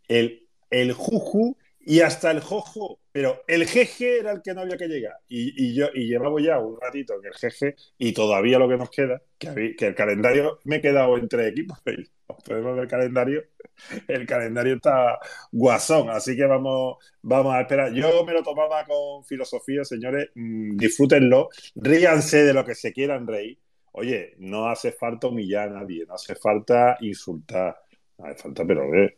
[0.09, 3.01] el, el juju y hasta el jojo.
[3.12, 5.17] Pero el GG era el que no había que llegar.
[5.28, 8.78] Y, y yo y llevamos ya un ratito en el GG y todavía lo que
[8.78, 11.78] nos queda, que, que el calendario me he quedado entre equipos.
[12.44, 13.44] podemos ver el calendario.
[14.07, 15.19] El calendario está
[15.51, 17.93] guasón, así que vamos, vamos a esperar.
[17.93, 20.31] Yo me lo tomaba con filosofía, señores.
[20.35, 23.59] Mm, disfrútenlo, ríanse de lo que se quieran reír.
[23.93, 27.77] Oye, no hace falta humillar a nadie, no hace falta insultar,
[28.19, 29.17] no hace falta, pero eh,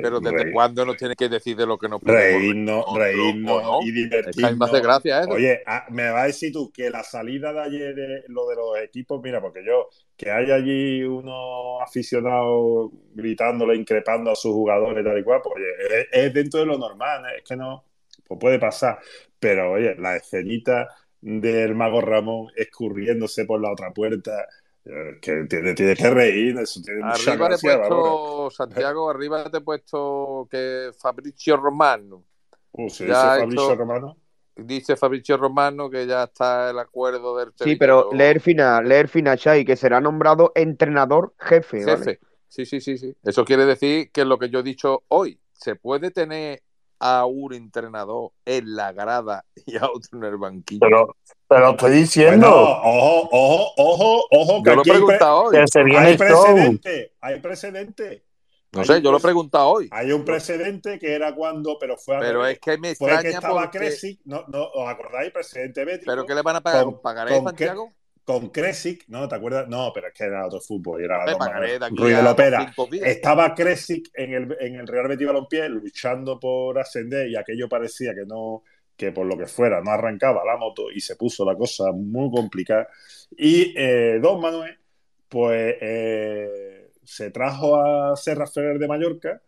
[0.00, 2.92] Pero ¿desde cuándo nos tiene que decir de lo que nos Reírnos, reír?
[2.92, 3.80] reírnos No, no.
[3.80, 4.58] y divertirnos.
[4.58, 5.30] me hace gracia eso.
[5.32, 8.56] Oye, ah, me vas a decir tú que la salida de ayer, de lo de
[8.56, 15.02] los equipos, mira, porque yo, que hay allí unos aficionados gritándole, increpando a sus jugadores,
[15.04, 17.38] tal y cual, pues oye, es, es dentro de lo normal, ¿eh?
[17.38, 17.84] es que no,
[18.26, 18.98] pues puede pasar.
[19.38, 20.88] Pero oye, la escenita
[21.20, 24.46] del mago Ramón escurriéndose por la otra puerta, eh,
[24.84, 29.58] que tiene, tiene que reír, eso tiene mucha Arriba te he puesto, Santiago, arriba te
[29.58, 32.22] he puesto que Fabricio Romano.
[32.72, 34.16] Uh, ¿se Ya dice Fabricio hecho- Romano?
[34.56, 39.36] Dice Fabricio Romano que ya está el acuerdo del Sí, pero leer final, leer final,
[39.36, 41.98] Xavi, que será nombrado entrenador jefe, ¿vale?
[41.98, 42.20] Jefe.
[42.46, 43.16] Sí, sí, sí, sí.
[43.24, 46.62] Eso quiere decir que lo que yo he dicho hoy, se puede tener
[47.06, 50.80] a un entrenador en la grada y a otro en el banquillo.
[50.80, 51.16] Pero,
[51.46, 52.48] te lo estoy diciendo.
[52.48, 55.56] Bueno, ojo, ojo, ojo, ojo, que Yo lo he preguntado hoy.
[55.58, 58.24] Que se viene hay precedente, hay precedente.
[58.72, 59.88] No Hay sé, un yo lo he preguntado hoy.
[59.92, 63.36] Hay un precedente que era cuando, pero fue Pero es que me fue que extraña
[63.38, 65.30] estaba porque- Kresic, no, no, ¿os acordáis?
[65.30, 66.10] Precedente bético.
[66.10, 66.84] ¿Pero qué le van a pagar?
[66.84, 67.92] con- ¿Con pagaré, Santiago?
[68.24, 69.28] Con Kresic, ¿no?
[69.28, 69.68] ¿Te acuerdas?
[69.68, 71.02] No, pero es que era otro fútbol.
[71.02, 71.24] Era
[71.90, 72.74] Ruiz de Lopera.
[73.02, 78.14] Estaba Kresic en el, en el Real Betis Balompié luchando por ascender y aquello parecía
[78.14, 78.62] que no,
[78.96, 82.30] que por lo que fuera no arrancaba la moto y se puso la cosa muy
[82.30, 82.88] complicada.
[83.36, 84.78] Y eh, Don Manuel,
[85.28, 89.42] pues eh, se trajo a Serra Ferrer de Mallorca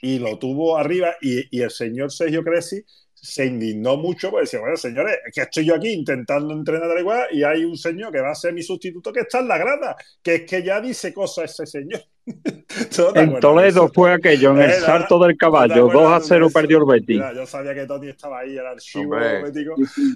[0.00, 2.84] y lo tuvo arriba y, y el señor Sergio Cresi
[3.22, 6.98] se indignó mucho porque decía, bueno, señores, es que estoy yo aquí intentando entrenar al
[6.98, 9.58] igual y hay un señor que va a ser mi sustituto que está en la
[9.58, 12.02] grada, que es que ya dice cosas ese señor.
[12.24, 15.88] ¿Tú no te En Toledo fue aquello, en el Eh, salto del ¿No te caballo,
[15.88, 16.52] 2 acuerdas a de 0 eso?
[16.52, 17.16] perdió el Betis.
[17.16, 19.74] Mira, yo sabía que Tony estaba ahí, era el bético.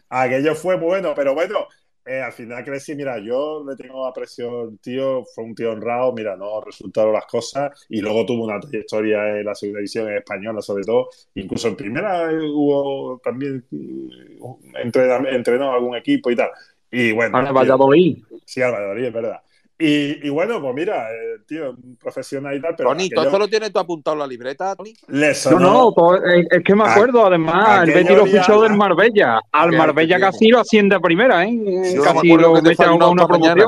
[0.08, 1.68] Aquello fue bueno, pero bueno,
[2.06, 6.12] eh, al final crecí, mira, yo le tengo aprecio al tío, fue un tío honrado,
[6.12, 10.62] mira, no resultaron las cosas y luego tuvo una trayectoria en la segunda división española
[10.62, 16.50] sobre todo, incluso en primera eh, hubo también mm, entrena- entrenó algún equipo y tal.
[16.90, 18.18] Y bueno, tío, Valladolid.
[18.44, 19.40] sí, al Valladolid, es verdad.
[19.78, 23.46] Y, y bueno, pues mira, eh, tío, un profesional y tal, pero Tony, ¿todo lo
[23.46, 24.94] tienes tú apuntado en la libreta, Tony?
[25.08, 28.24] le No, sonó- no, to- es es que me A- acuerdo, además, el Betis lo
[28.26, 29.38] fichó del Marbella.
[29.52, 31.52] Al Marbella casi lo asciende a primera, ¿eh?
[31.52, 33.66] Me Casi lo mete a una esta mañana.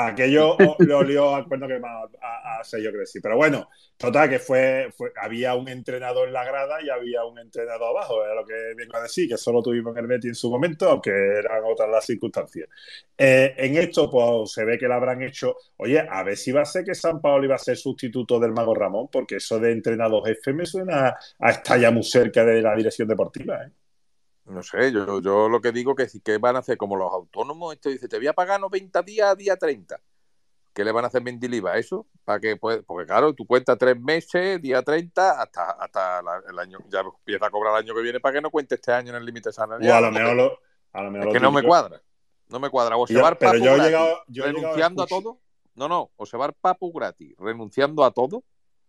[0.00, 3.20] Aquello le olió al cuerno quemado a, a Sergio Cresci.
[3.20, 7.38] Pero bueno, total, que fue, fue- había un entrenador en la grada y había un
[7.38, 10.50] entrenador abajo, era lo que vengo a decir, que solo tuvimos el Betis en su
[10.50, 12.68] momento, aunque eran otras las circunstancias.
[13.16, 15.56] Eh, en esto, pues se ve que lo habrán hecho.
[15.78, 18.52] Oye, a ver si va a ser que San Paolo iba a ser sustituto del
[18.52, 22.62] Mago Ramón, porque eso de entrenador jefe me suena a estar ya muy cerca de
[22.62, 23.64] la dirección deportiva.
[23.64, 23.70] ¿eh?
[24.48, 27.12] No sé, yo, yo lo que digo que sí que van a hacer como los
[27.12, 30.00] autónomos, esto dice, te voy a pagar 90 días a día 30.
[30.72, 31.76] ¿Qué le van a hacer Mendiliva?
[31.76, 32.06] ¿Eso?
[32.24, 36.58] Para que puede- porque claro, tú cuentas tres meses, día 30, hasta, hasta la- el
[36.58, 39.10] año, ya empieza a cobrar el año que viene para que no cuente este año
[39.10, 39.90] en el límite salarial.
[39.92, 40.58] O a lo porque mejor lo.
[40.92, 42.00] A lo mejor es lo que no me cuadra.
[42.48, 42.96] No me cuadra.
[42.96, 45.38] O se va pero yo he gratis, llegado- yo he llegado a renunciando a, todo.
[45.74, 48.42] No, no, o se va al papu gratis, renunciando a todo,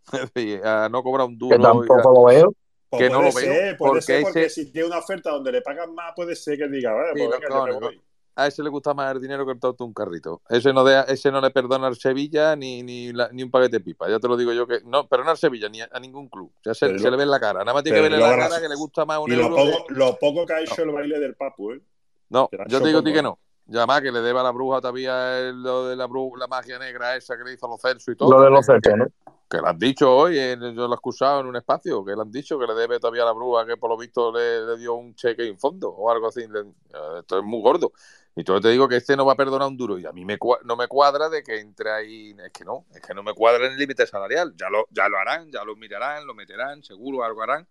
[0.63, 1.83] a no cobrar un Que duro.
[1.83, 2.53] y tampoco lo veo.
[2.89, 4.97] Pues que no puede lo veo, ser, puede porque ser porque ese- si tiene una
[4.97, 8.01] oferta donde le pagan más, puede ser que diga, vale, Sí, pues no, yo voy.
[8.35, 10.41] a ese le gusta más el dinero que el todo un carrito.
[10.49, 13.77] Ese no, de- ese no le perdona al Sevilla ni, ni, la- ni un paquete
[13.77, 14.09] de pipa.
[14.09, 14.79] Ya te lo digo yo que.
[14.85, 16.51] No, pero no al Sevilla ni a, a ningún club.
[16.65, 17.59] Ya se, Pero se lo- le ve en la cara.
[17.59, 19.49] Nada más tiene que pero verle la cara que le gusta más un Y lo
[19.49, 21.81] poco, que- lo poco que ha hecho el baile del Papu, ¿eh?
[22.29, 23.37] No, yo te digo a ti que no.
[23.65, 26.47] Ya más que le deba a la bruja todavía el- lo de la, bru- la
[26.47, 28.31] magia negra esa que le hizo a los Celso y todo.
[28.31, 29.05] Lo de los certes, ¿no?
[29.49, 32.21] Que lo han dicho hoy, en- yo lo he excusado en un espacio, que le
[32.21, 34.93] han dicho que le debe todavía la bruja que por lo visto le, le dio
[34.93, 36.41] un cheque en fondo o algo así.
[36.47, 37.91] Le- eh, esto es muy gordo.
[38.35, 39.97] Y yo te digo que este no va a perdonar un duro.
[39.97, 42.35] Y a mí me no me cuadra de que entre ahí.
[42.45, 44.53] Es que no, es que no me cuadra en el límite salarial.
[44.55, 47.67] Ya lo, ya lo harán, ya lo mirarán, lo meterán, seguro algo harán.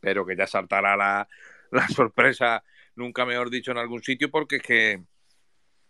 [0.00, 1.28] Pero que ya saltará la,
[1.72, 2.64] la sorpresa,
[2.96, 5.04] nunca mejor dicho, en algún sitio, porque es que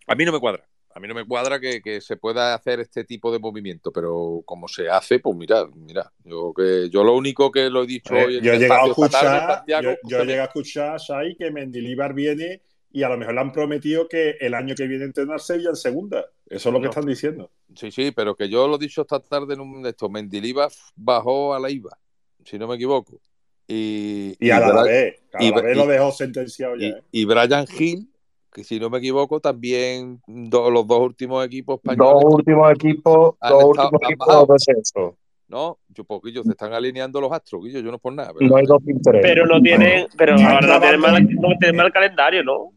[0.08, 0.68] a mí no me cuadra.
[0.94, 4.42] A mí no me cuadra que, que se pueda hacer este tipo de movimiento, pero
[4.44, 8.14] como se hace, pues mira, mira, yo que yo lo único que lo he dicho
[8.14, 11.34] Eh, hoy en yo he llegado a escuchar, Santiago, yo, yo llegado a escuchar, Shai,
[11.36, 15.04] que Mendilibar viene y a lo mejor le han prometido que el año que viene
[15.04, 16.26] entrenar Sevilla en segunda.
[16.46, 17.50] Eso es lo que están diciendo.
[17.74, 20.10] Sí, sí, pero que yo lo he dicho esta tarde en un de estos.
[20.10, 21.98] Mendilibar bajó a la IVA,
[22.44, 23.18] si no me equivoco.
[23.66, 26.86] Y, Y a la vez, a y- la vez y- lo dejó sentenciado ya.
[26.86, 27.02] y, ¿eh?
[27.12, 28.11] y Brian Hill,
[28.52, 32.24] que si no me equivoco, también do- los dos últimos equipos Dos españoles.
[32.34, 35.16] últimos equipos, dos estado- últimos equipos descenso.
[35.48, 38.32] No, yo poquillo, se están alineando los astros, Guillo, yo no por nada.
[38.36, 39.20] pero- No hay dos interés.
[39.22, 42.72] Pero no tienen, pero ahora no tienen mal, no tienen mal calendario, ¿no?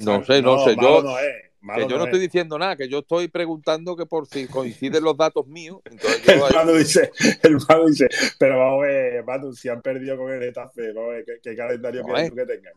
[0.00, 1.34] No sé, no sé, yo- no es.
[1.60, 2.24] malo yo no estoy es.
[2.24, 5.80] diciendo nada, que yo estoy preguntando que por si coinciden los datos míos.
[5.84, 7.10] Entonces yo El Manu dice,
[7.42, 11.10] el Manu dice, pero vamos a ver, Manu, si han perdido con el Getafe, vamos
[11.10, 12.72] a ver, ¿qué, qué calendario tú que tengan?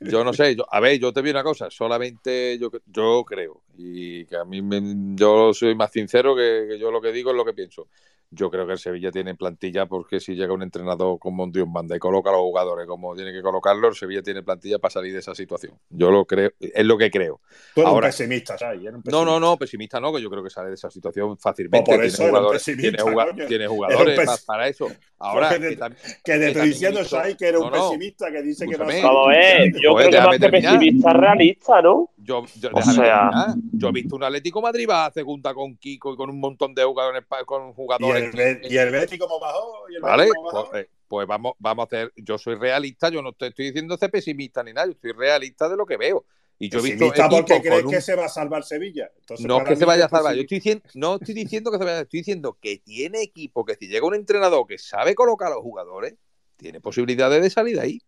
[0.00, 3.62] Yo no sé, yo, a ver, yo te digo una cosa, solamente yo, yo creo,
[3.76, 7.30] y que a mí me- yo soy más sincero que, que yo lo que digo
[7.30, 7.88] es lo que pienso.
[8.32, 11.66] Yo creo que el Sevilla tiene plantilla porque si llega un entrenador como un Dios
[11.68, 14.92] manda y coloca a los jugadores como tiene que colocarlos, el Sevilla tiene plantilla para
[14.92, 15.72] salir de esa situación.
[15.90, 17.40] Yo lo creo, es lo que creo.
[17.74, 18.82] Tú eres Ahora, un pesimista, ¿sabes?
[18.82, 21.36] Eres un no, no, no, pesimista no, que yo creo que sale de esa situación
[21.38, 21.86] fácilmente.
[21.86, 24.88] Pues por tiene eso era un jugadores, pesimista, tiene, tiene Era jugadores para eso.
[25.18, 28.76] Ahora, que, tam- que diciendo, Shai, que eres un no, no, pesimista que dice que.
[28.76, 32.10] Vamos a ver, yo Joder, creo que más que pesimista realista, ¿no?
[32.22, 33.54] Yo, yo, O déjame sea- terminar.
[33.72, 36.74] yo he visto un Atlético Madrid va a segunda con Kiko y con un montón
[36.74, 38.70] de jugadores con ¿Y el, jugadores.
[38.70, 39.88] Y el Betty cómo bajó?
[39.90, 40.22] ¿Y el ¿Vale?
[40.24, 40.70] Betis cómo bajó?
[40.70, 42.12] Pues, eh, pues vamos, vamos a hacer.
[42.16, 45.68] Yo soy realista, yo no te estoy diciendo ser pesimista ni nada, yo soy realista
[45.68, 46.24] de lo que veo.
[46.58, 49.10] Y yo he visto porque crees un- que se va a salvar Sevilla.
[49.20, 50.34] Entonces, no es que se vaya a salvar.
[50.34, 53.76] Yo estoy diciendo, no estoy diciendo que se vaya, estoy diciendo que tiene equipo, que
[53.76, 56.16] si llega un entrenador que sabe colocar a los jugadores,
[56.58, 57.98] tiene posibilidades de salir de ahí.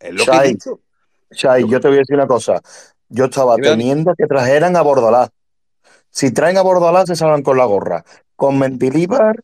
[0.00, 0.80] Es lo que he dicho.
[1.30, 2.60] Shai, yo te voy a decir una cosa.
[3.10, 5.30] Yo estaba temiendo que trajeran a Bordalás.
[6.10, 8.04] Si traen a Bordalás, se salvan con la gorra.
[8.36, 9.36] Con Mentilíbar,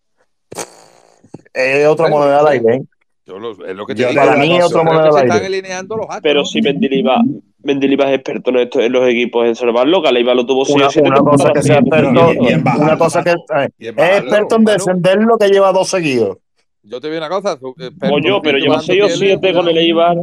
[1.53, 2.83] es otra Bueno, moneda al aire, ¿eh?
[3.27, 4.21] Yo lo- es lo que te Yo digo.
[4.23, 5.29] Para mí es otra moneda se aire.
[5.35, 6.23] están alineando los astros.
[6.23, 6.47] Pero ¿no?
[6.47, 7.19] si Mendilibar,
[7.65, 11.09] Mendilibar es experto en, esto, en los equipos en salvarlo, Galeiva lo tuvo Una, siete
[11.09, 13.99] una cosa que sea experto, Y- y en bajarlo, una cosa que eh, Y en
[13.99, 16.39] es experto en descender lo que lleva dos seguidos.
[16.85, 19.79] Yo te digo una cosa, Coño, pero lleva bajando 6 o pieles, 7 con el.
[19.79, 20.17] Eibar.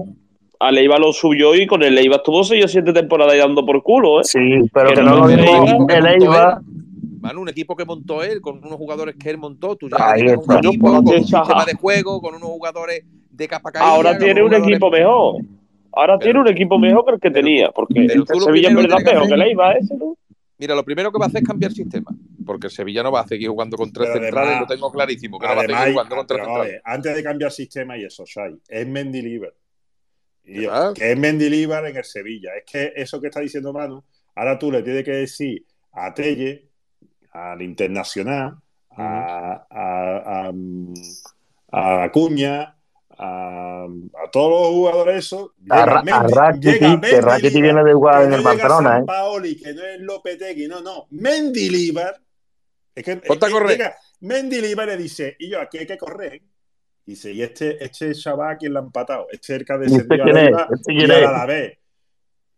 [0.66, 3.66] Al Eibar lo subió y con el Eibar estuvo 6 o 7 temporadas ahí dando
[3.66, 4.24] por culo, ¿eh?
[4.24, 4.40] Sí,
[4.74, 6.24] pero Que que no lo Un que el él,
[7.20, 10.22] Manu, un equipo que montó él, con unos jugadores que él montó, tú ya Ahí
[10.24, 10.56] un está.
[10.56, 14.44] Coño, equipo con un sistema de juego, con unos jugadores de capa caída, Ahora tiene
[14.44, 15.42] un equipo mejor.
[15.94, 17.72] Ahora Pero- tiene un equipo mejor que el que pero- tenía.
[17.72, 20.18] Porque lo Sevilla en verdad peor que el hacer- Eibar ese, ¿no?
[20.58, 22.12] Mira, lo primero que va a hacer es cambiar sistema,
[22.46, 24.92] porque el Sevilla no va a seguir jugando con tres Pero centrales, además- lo tengo
[24.92, 26.82] clarísimo, que no va a Además, seguir jugando con tres a centrales.
[26.86, 29.54] antes de cambiar sistema y eso, Shai, es Mendilibar.
[30.46, 32.52] Y yo, que es Mendilibar en el Sevilla.
[32.56, 34.04] Es que eso que está diciendo Manu,
[34.36, 36.70] ahora tú le tienes que decir a Telle,
[37.32, 38.58] al Internacional,
[38.92, 40.52] a, a, a,
[41.72, 42.76] a Acuña,
[43.18, 45.52] a, a todos los jugadores esos.
[45.70, 48.98] A, Ra- a Rakitic, que Rakitic viene de jugar que en el Barcelona, ¿eh?
[48.98, 51.08] Sampaoli, que no es Lopetegui, no, no.
[51.12, 52.20] Mendilibar.
[52.96, 53.78] Es que es- correr.
[53.78, 56.42] llega Mendilibar le dice, y yo, aquí hay que correr.
[57.06, 59.28] Y dice, y este, este chaval, ¿quién lo ha empatado?
[59.32, 61.28] Este es el que ha ¿Y este a ¿Este y al es?
[61.28, 61.78] Alavés.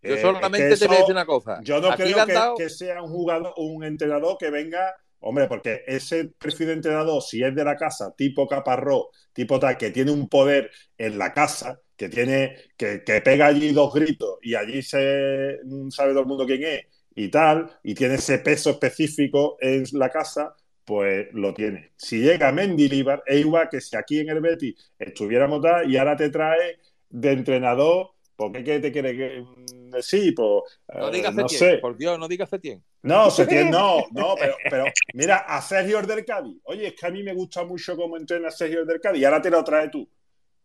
[0.03, 1.59] Yo Eh, solamente es que te voy a decir una cosa.
[1.63, 5.81] Yo no creo que, dado- que sea un jugador, un entrenador que venga, hombre, porque
[5.87, 10.11] ese perfil de entrenador, si es de la casa, tipo Caparrós, tipo tal, que tiene
[10.11, 14.83] un poder en la casa, que tiene, que, que pega allí dos gritos y allí
[14.83, 15.57] se
[15.89, 16.81] sabe todo el mundo quién es
[17.15, 20.53] y tal, y tiene ese peso específico en la casa,
[20.85, 21.91] pues lo tiene.
[21.97, 26.15] Si llega Mendilibar, es igual que si aquí en el Betis estuviéramos tal y ahora
[26.15, 26.77] te trae
[27.09, 30.33] de entrenador, ¿por qué te quiere que- mm, decir?
[30.35, 31.77] Pues, No eh, digas no sé.
[31.79, 32.83] por Dios, no digas Setién.
[33.01, 36.57] No, Setién no, no, pero, pero mira, a Sergio del Cádiz.
[36.63, 39.41] Oye, es que a mí me gusta mucho cómo entrena Sergio del Cádiz y ahora
[39.41, 40.07] te lo traes tú.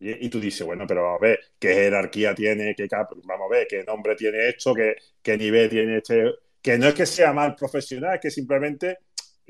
[0.00, 3.46] Y, y tú dices, bueno, pero vamos a ver, qué jerarquía tiene, qué cap- vamos
[3.50, 6.24] a ver, qué nombre tiene esto, qué, qué nivel tiene este.
[6.62, 8.98] Que no es que sea mal profesional, es que simplemente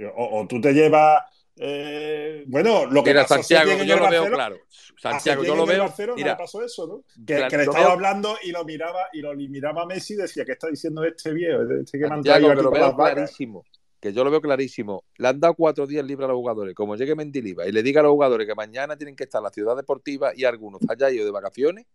[0.07, 1.23] o, o tú te llevas.
[1.57, 4.57] eh, bueno, lo que Mira, pasó Santiago, yo lo veo claro.
[5.01, 5.83] Santiago, yo lo veo.
[5.85, 7.25] Barcelona Mira, le pasó eso, ¿no?
[7.25, 10.15] Que, claro, que le estaba veo- hablando y lo miraba y lo miraba a Messi
[10.15, 11.63] y decía, ¿qué está diciendo este viejo?
[11.63, 13.65] Este que me han Santiago, traído que aquí lo veo clarísimo.
[13.99, 15.05] Que yo lo veo clarísimo.
[15.19, 16.75] Le han dado cuatro días libres a los jugadores.
[16.75, 19.45] Como llegue Mendiliva y le diga a los jugadores que mañana tienen que estar en
[19.45, 21.87] la ciudad deportiva y algunos haya ido de vacaciones.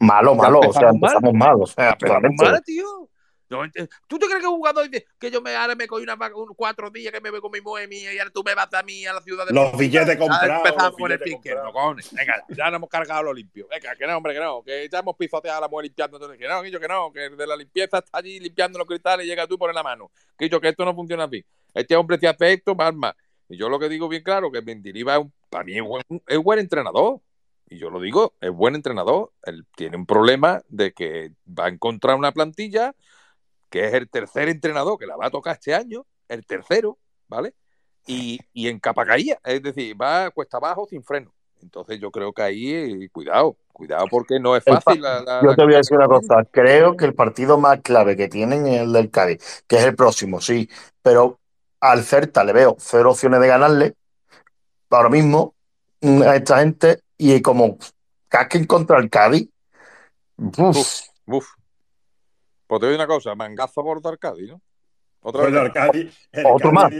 [0.00, 1.50] Malo, malo, o sea, empezamos mal.
[1.52, 2.44] mal, o sea, Empezamos totalmente.
[2.44, 3.08] mal, tío.
[3.52, 6.16] No, ¿Tú te crees que un jugador dice que yo me, ahora me cogí una,
[6.56, 8.82] cuatro días que me voy con mi mujer mía y ahora tú me vas a
[8.82, 11.72] mí a la ciudad de Los billetes comprados, empezamos los con el billetes pie izquierdo,
[11.72, 12.12] cojones.
[12.14, 13.68] Venga, ya nos hemos cargado lo limpio.
[13.68, 14.62] Venga, que no, hombre, que no.
[14.62, 16.16] Que ya hemos pisoteado a la mujer limpiando.
[16.16, 17.12] Entonces, que no, que yo que no.
[17.12, 19.74] Que el de la limpieza está allí limpiando los cristales y llega tú y pones
[19.74, 20.10] la mano.
[20.38, 21.44] Que yo que esto no funciona así.
[21.74, 23.14] Este hombre te hace esto, más, más.
[23.48, 26.02] Y yo lo que digo bien claro, que Mendilibar es un, para mí es buen,
[26.26, 27.20] es buen entrenador.
[27.68, 29.32] Y yo lo digo, es buen entrenador.
[29.44, 32.94] Él tiene un problema de que va a encontrar una plantilla
[33.72, 37.54] que es el tercer entrenador que la va a tocar este año, el tercero, ¿vale?
[38.06, 41.32] Y, y en capa caída, es decir, va cuesta abajo sin freno.
[41.62, 45.00] Entonces yo creo que ahí, cuidado, cuidado porque no es fácil.
[45.02, 46.44] la- la- Yo te voy a decir una cosa.
[46.50, 49.94] Creo que el partido más clave que tienen es el del Cádiz, que es el
[49.96, 50.68] próximo, sí.
[51.02, 51.40] Pero
[51.80, 53.94] al Celta le veo cero opciones de ganarle
[54.90, 55.54] ahora mismo
[56.00, 57.00] mm, a esta gente.
[57.16, 57.78] Y como
[58.28, 59.48] casquen contra el Cádiz,
[60.36, 61.46] uf, Uf, uf.
[62.72, 64.62] Pues te digo una cosa, mangazo por Cádiz, ¿no?
[65.20, 65.72] Otro bueno, vez.
[66.32, 66.90] el Otro Cádiz más.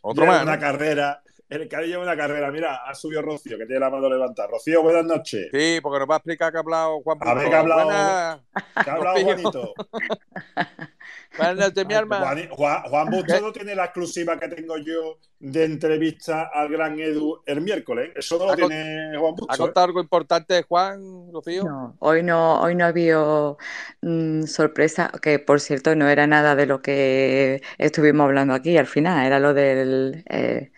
[0.00, 0.58] Otro más, una ¿no?
[0.58, 1.22] carrera.
[1.48, 2.50] El Cádiz lleva una carrera.
[2.50, 4.48] Mira, ha subido Rocío, que tiene la mano levantada.
[4.48, 5.48] Rocío, buenas noches.
[5.50, 7.84] Sí, porque nos va a explicar que ha hablado Juan A ver, que ha hablado-
[7.84, 8.40] Buenas,
[8.84, 9.16] ¿Qué ha hablado.
[9.22, 9.74] Juanito?
[11.38, 12.18] buenas noches, mi alma.
[12.18, 17.00] Juan, Juan, Juan Busto no tiene la exclusiva que tengo yo de entrevista al gran
[17.00, 18.10] Edu el miércoles.
[18.14, 19.50] Eso no lo tiene Juan Busto.
[19.50, 19.58] ¿Ha ¿eh?
[19.58, 21.64] contado algo importante, Juan, Rocío?
[21.64, 23.56] No, hoy no, hoy no ha habido
[24.02, 28.86] mm, sorpresa, que por cierto no era nada de lo que estuvimos hablando aquí al
[28.86, 30.72] final, era lo del eh,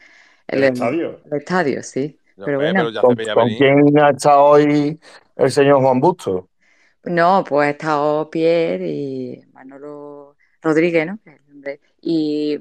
[0.50, 1.20] ¿El estadio?
[1.30, 2.18] el estadio, sí.
[2.44, 4.98] Pero bueno, pero ¿Con, quién ha estado hoy
[5.36, 6.48] el señor Juan Busto?
[7.04, 11.18] no, pues ha estado Pierre y Manolo Rodríguez, ¿no?
[11.22, 11.80] Que es el hombre.
[12.00, 12.60] Y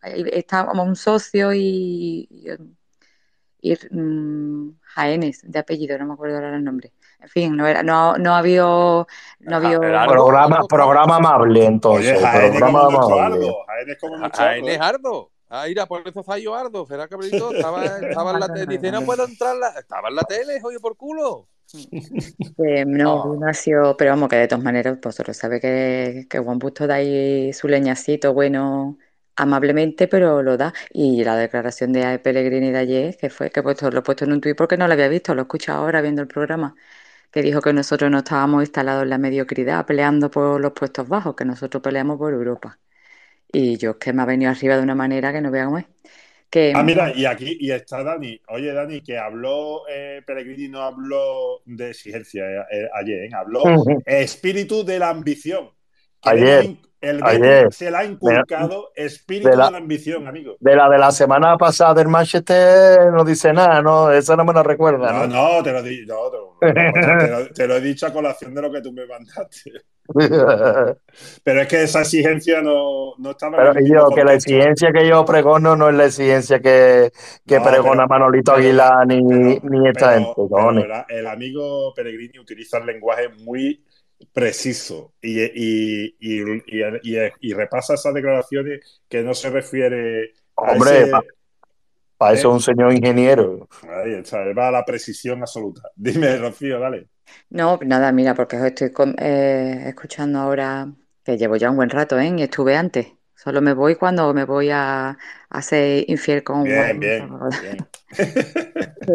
[0.00, 6.56] ahí estábamos un socio y, y, y, mm, Jaénes, de apellido, no me acuerdo ahora
[6.56, 6.92] el nombre.
[7.20, 9.06] En fin, no era, no, no había, no
[9.56, 12.16] había Programa, programa amable, entonces.
[12.16, 13.46] Oye, Jaén es programa como nuestro amable.
[13.46, 13.64] Ardo.
[13.66, 14.70] Jaén es como nuestro Jaén Ardo.
[14.72, 15.30] es Ardo.
[15.50, 16.86] Ah, mira, por eso está yo Ardo.
[16.86, 17.50] ¿Será cabrito?
[17.54, 18.66] Estaba, estaba en la tele.
[18.66, 19.56] Dice, no puedo entrar.
[19.56, 19.68] La...
[19.70, 21.48] Estaba en la tele, oye, por culo.
[22.64, 26.38] Eh, no, no ha sido, pero vamos, que de todas maneras vosotros sabéis que, que
[26.38, 28.98] Juan Busto da ahí su leñacito bueno
[29.36, 30.72] amablemente, pero lo da.
[30.92, 34.24] Y la declaración de Pellegrini de ayer, que fue, que he puesto, lo he puesto
[34.24, 36.74] en un tuit porque no lo había visto, lo he escuchado ahora viendo el programa,
[37.32, 41.36] que dijo que nosotros no estábamos instalados en la mediocridad peleando por los puestos bajos,
[41.36, 42.78] que nosotros peleamos por Europa.
[43.52, 45.78] Y yo es que me ha venido arriba de una manera que no vean cómo
[45.78, 45.86] es.
[46.48, 48.40] Que, Ah, mira, y aquí y está Dani.
[48.48, 53.30] Oye, Dani, que habló eh, Pellegrini, no habló de exigencia eh, eh, ayer, ¿eh?
[53.32, 53.64] habló
[54.04, 55.70] espíritu de la ambición.
[56.22, 57.72] Ayer, el ayer.
[57.72, 60.56] se le ha inculcado espíritu de de la- la, ambición, amigo.
[60.60, 64.10] De la de la semana pasada del Manchester no dice nada, ¿no?
[64.12, 65.56] Esa no me la recuerda, No, ¿no?
[65.56, 68.54] no, te lo, di- no, te, lo, te lo- te lo he dicho a colación
[68.54, 69.72] de lo que tú me mandaste.
[71.44, 74.90] Pero es que esa exigencia no, no estaba en Pero el yo, que la exigencia
[74.92, 77.10] que yo pregono no es la exigencia que,
[77.46, 81.92] que No, pregona pero- Manolito Aguilar ni, ni esta pero- gente, pero el, el amigo
[81.94, 83.84] Pellegrini utiliza el lenguaje muy
[84.32, 86.42] preciso y, y, y,
[87.40, 91.10] y- repasa esas declaraciones que no se refiere a Hombre, ese...
[91.10, 91.22] pa-
[92.18, 92.50] para eso ¿eh?
[92.50, 93.66] es un señor ingeniero.
[93.88, 95.82] Ahí está, va a la precisión absoluta.
[95.96, 97.06] Dime, Rocío, dale.
[97.50, 100.92] No, nada, mira, porque os estoy con- eh, escuchando ahora,
[101.24, 102.32] que llevo ya un buen rato, ¿eh?
[102.36, 103.08] Y estuve antes.
[103.34, 105.16] Solo me voy cuando me voy a,
[105.48, 107.00] a ser infiel con Bien, Juan.
[107.00, 107.28] bien,
[107.58, 107.90] bien.
[109.06, 109.12] Que,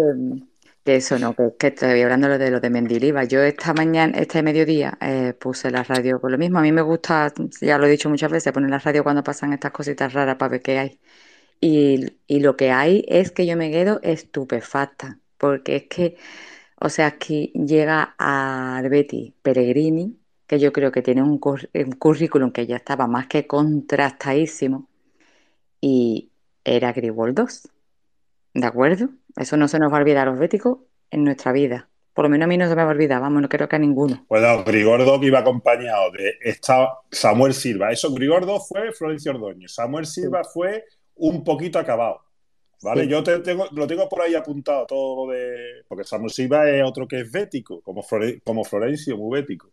[0.84, 3.24] que eso no, que, que estoy hablando de lo de Mendiliva.
[3.24, 6.60] Yo esta mañana, este mediodía, eh, puse la radio por lo mismo.
[6.60, 9.54] A mí me gusta, ya lo he dicho muchas veces, poner la radio cuando pasan
[9.54, 11.00] estas cositas raras para ver qué hay.
[11.62, 16.18] Y, y lo que hay es que yo me quedo estupefacta, porque es que,
[16.86, 21.92] o sea, que llega al Betis Pellegrini, que yo creo que tiene un, cur- un
[21.94, 24.88] currículum que ya estaba más que contrastadísimo,
[25.82, 26.32] y
[26.64, 27.70] era Gribol 2,
[28.54, 29.10] ¿de acuerdo?
[29.36, 30.80] Eso no se nos va a olvidar a los béticos
[31.12, 31.90] en nuestra vida.
[32.14, 33.76] Por lo menos a mí no se me va a olvidar, vamos, no creo que
[33.76, 34.26] a ninguno.
[34.30, 37.92] Bueno, Grigordo que iba acompañado de esta Samuel Silva.
[37.92, 39.74] Eso, Grigordo fue Florencio Ordóñez.
[39.74, 42.22] Samuel Silva fue un poquito acabado.
[42.82, 43.08] ¿Vale?
[43.08, 43.10] Sí.
[43.10, 45.84] Yo te tengo, lo tengo por ahí apuntado todo de.
[45.88, 49.72] Porque Samuel Silva es otro que es bético, como, Flore- como Florencio, muy bético.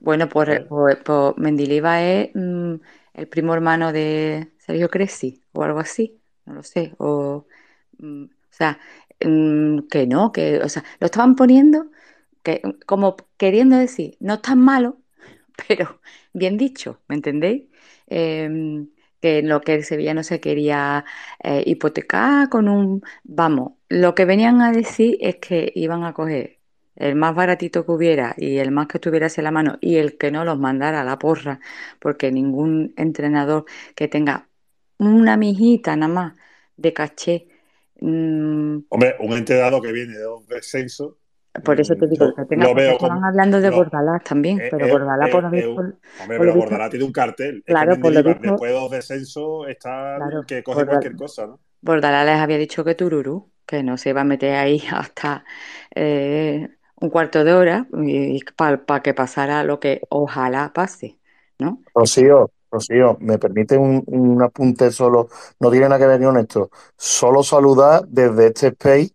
[0.00, 0.68] Bueno, pues, ¿Vale?
[0.68, 2.74] pues, pues Mendiliva es mm,
[3.14, 6.94] el primo hermano de Sergio Cresci o algo así, no lo sé.
[6.98, 7.46] O,
[7.98, 8.78] mm, o sea,
[9.24, 11.90] mm, que no, que, o sea, lo estaban poniendo
[12.42, 14.98] que, como queriendo decir, no es tan malo,
[15.68, 16.00] pero
[16.32, 17.64] bien dicho, ¿me entendéis?
[18.06, 18.88] Em,
[19.20, 21.04] que lo que Sevilla no se quería
[21.42, 23.02] eh, hipotecar con un...
[23.24, 26.58] Vamos, lo que venían a decir es que iban a coger
[26.96, 30.30] el más baratito que hubiera y el más que tuviese la mano y el que
[30.30, 31.60] no los mandara a la porra,
[31.98, 34.48] porque ningún entrenador que tenga
[34.98, 36.34] una mijita nada más
[36.76, 37.48] de caché,
[38.00, 41.19] mm, Hombre, un entrenador que viene de un descenso.
[41.64, 44.22] Por eso te digo yo que tenga, lo veo estaban como- hablando de lo- Bordalás
[44.24, 46.60] también, eh, pero eh, Bordalás por eh, lo eh, visto, Hombre, por pero lo visto-
[46.60, 47.62] Bordalás tiene un cartel.
[47.66, 51.46] Claro, por lo visto- después de dos descensos, está Claro, que coge Bordal- cualquier cosa,
[51.46, 51.60] ¿no?
[51.82, 55.44] Bordalás les había dicho que Tururú, que no se iba a meter ahí hasta
[55.94, 56.68] eh,
[57.00, 61.18] un cuarto de hora y, para que pasara lo que ojalá pase,
[61.58, 61.80] ¿no?
[61.94, 66.70] Rocío, Rocío, me permite un, un apunte solo, no tiene nada que ver con esto.
[66.96, 69.12] Solo saludar desde este space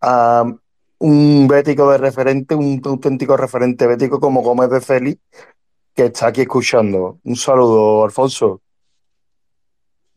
[0.00, 0.44] a
[0.98, 5.20] un bético de referente, un auténtico referente bético como Gómez de Félix,
[5.94, 7.20] que está aquí escuchando.
[7.24, 8.62] Un saludo, Alfonso.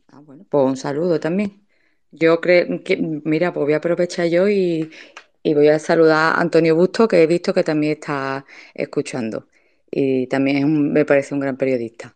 [0.08, 1.66] Ah, bueno, pues un saludo también.
[2.12, 4.90] Yo creo que, mira, pues voy a aprovechar yo y,
[5.44, 9.48] y voy a saludar a Antonio Busto, que he visto que también está escuchando.
[9.92, 12.16] Y también es un- me parece un gran periodista.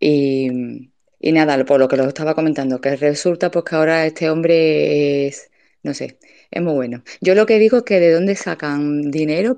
[0.00, 4.30] Y Y nada, por lo que lo estaba comentando, que resulta pues que ahora este
[4.30, 5.50] hombre es,
[5.82, 6.18] no sé,
[6.50, 7.02] es muy bueno.
[7.20, 9.56] Yo lo que digo es que de dónde sacan dinero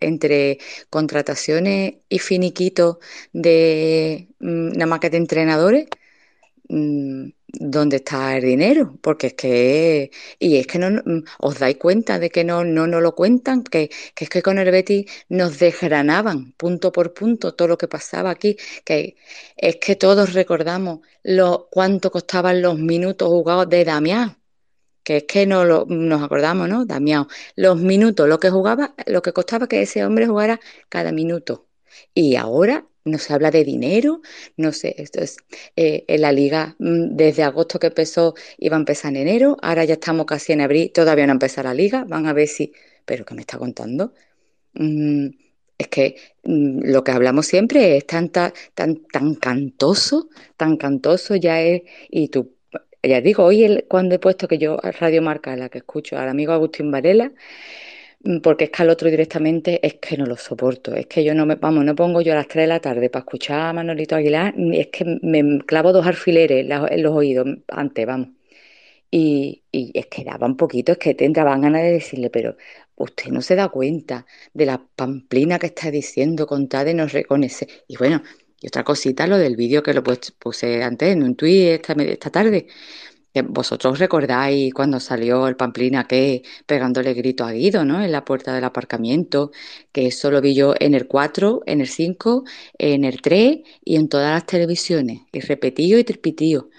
[0.00, 0.58] entre
[0.90, 2.98] contrataciones y finiquitos
[3.32, 5.86] de mm, nada más que de entrenadores,
[6.68, 8.98] mm, ¿dónde está el dinero?
[9.02, 12.86] Porque es que, y es que no, mm, os dais cuenta de que no, no
[12.86, 17.54] nos lo cuentan, que, que es que con el Betis nos desgranaban punto por punto
[17.54, 19.16] todo lo que pasaba aquí, que
[19.56, 24.39] es que todos recordamos lo, cuánto costaban los minutos jugados de Damián
[25.10, 26.84] que es que no lo, nos acordamos, ¿no?
[26.86, 31.66] Damián, los minutos, lo que jugaba, lo que costaba que ese hombre jugara cada minuto.
[32.14, 34.20] Y ahora no se habla de dinero,
[34.56, 35.38] no sé, esto es
[35.76, 39.84] eh, en la liga mm, desde agosto que empezó, iba a empezar en enero, ahora
[39.84, 42.72] ya estamos casi en abril, todavía no ha empezado la liga, van a ver si,
[43.04, 44.12] pero ¿qué me está contando?
[44.74, 45.28] Mm,
[45.78, 51.36] es que mm, lo que hablamos siempre es tan, ta- tan, tan cantoso, tan cantoso
[51.36, 52.56] ya es, y tú,
[53.02, 56.52] ya digo, hoy cuando he puesto que yo Radio Marca, la que escucho al amigo
[56.52, 57.32] Agustín Varela,
[58.24, 61.34] mm, porque es que al otro directamente es que no lo soporto, es que yo
[61.34, 63.72] no me, vamos, no pongo yo a las 3 de la tarde para escuchar a
[63.72, 68.28] Manolito Aguilar, es que me clavo dos alfileres en los oídos antes, vamos.
[69.10, 72.56] Y, y es que daba un poquito, es que te entraban ganas de decirle, pero
[72.96, 77.12] usted no se da cuenta de la pamplina que está diciendo con tal de nos
[77.12, 77.66] reconoce.
[77.88, 78.22] Y bueno,
[78.60, 81.92] y otra cosita, lo del vídeo que lo pues- puse antes en un tuit esta,
[81.94, 82.66] esta tarde.
[83.44, 88.02] Vosotros recordáis cuando salió el pamplina que pegándole grito a Guido, ¿no?
[88.02, 89.52] En la puerta del aparcamiento,
[89.92, 92.44] que eso lo vi yo en el 4, en el 5,
[92.76, 96.70] en el 3 y en todas las televisiones, y repetido y tripitido.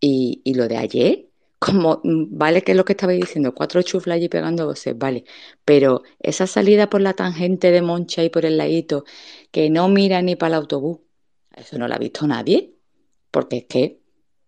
[0.00, 1.26] Y, y lo de ayer,
[1.58, 5.24] como, mm, vale que es lo que estabais diciendo, cuatro chuflas allí pegando voces, vale,
[5.64, 9.04] pero esa salida por la tangente de Moncha y por el ladito,
[9.50, 11.00] que no mira ni para el autobús,
[11.56, 12.74] eso no lo ha visto nadie,
[13.30, 14.00] porque es que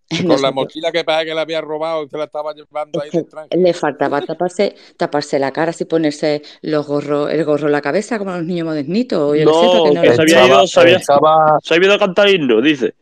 [0.09, 3.01] Con no la mochila que parece que la había robado y se la estaba llevando
[3.01, 3.57] ahí tranque.
[3.59, 8.19] le faltaba taparse, taparse la cara, así ponerse los gorros, el gorro en la cabeza,
[8.19, 10.81] como los niños modernitos, yo que No, no que le se había Estaba, ido, se
[10.81, 12.95] había, estaba, se había ido a cantar himno, dice.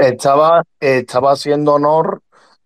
[0.00, 2.22] estaba, estaba haciendo honor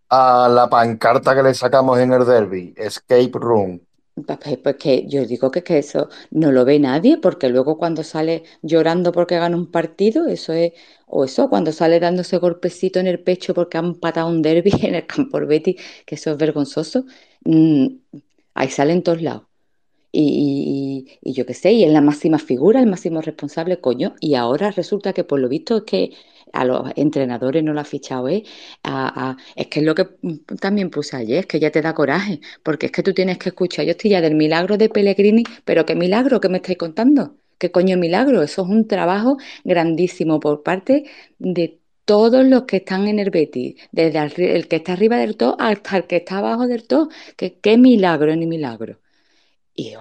[0.09, 3.81] a la pancarta que le sacamos en el derby, Escape Room.
[4.27, 4.77] Pues, pues
[5.09, 9.57] yo digo que, eso no lo ve nadie, porque luego cuando sale llorando porque gana
[9.57, 10.73] un partido, eso es,
[11.07, 14.95] o eso, cuando sale dándose golpecito en el pecho porque han patado un derbi en
[14.97, 17.05] el campo Betis, que eso es vergonzoso,
[17.45, 17.87] mm,
[18.55, 19.45] ahí sale en todos lados.
[20.13, 24.15] Y, y- y yo qué sé, y es la máxima figura, el máximo responsable, coño,
[24.21, 26.13] y ahora resulta que por lo visto es que
[26.53, 28.29] a los entrenadores no lo ha fichado.
[28.83, 30.07] A- es que es lo que
[30.61, 33.51] también puse ayer, es que ya te da coraje, porque es que tú tienes que
[33.51, 37.37] escuchar, yo estoy ya del milagro de Pellegrini, pero ¿qué milagro que me estáis contando?
[37.59, 38.43] ¿Qué coño milagro?
[38.43, 41.05] Eso es un trabajo grandísimo por parte
[41.39, 44.19] de todos los que están en el Betis, desde
[44.57, 47.77] el que está arriba del todo hasta el que está abajo del todo, que qué
[47.79, 48.99] milagro ni milagro.
[49.75, 49.95] Y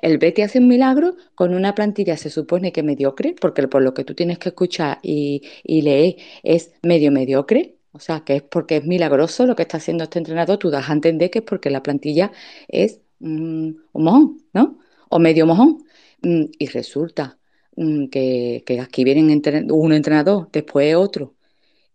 [0.00, 3.94] el Betis hace un milagro con una plantilla, se supone que mediocre, porque por lo
[3.94, 8.76] que tú tienes que escuchar y, leer es medio mediocre, o sea, que es porque
[8.78, 11.70] es milagroso lo que está haciendo este entrenador, tú das a entender que es porque
[11.70, 12.32] la plantilla
[12.68, 14.78] es mm, un mojón, ¿no?
[15.10, 15.84] O medio mojón.
[16.22, 17.38] Mm, y resulta
[17.76, 21.34] mm, que, aquí vienen entren- un entrenador, después otro,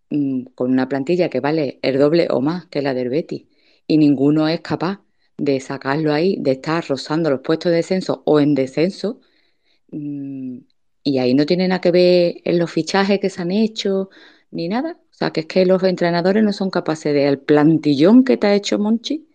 [0.10, 3.46] mm, con una plantilla que vale el doble o más que la del Betis,
[3.88, 5.02] y ninguno es capaz
[5.38, 9.20] de sacarlo ahí, de estar rozando los puestos de descenso o en descenso,
[9.92, 10.58] mm,
[11.04, 14.10] y ahí no tiene nada que ver en los fichajes que se han hecho
[14.52, 15.00] ni nada.
[15.12, 18.48] O sea, que es que los entrenadores no son capaces de el plantillón que te
[18.48, 19.28] ha hecho Monchi,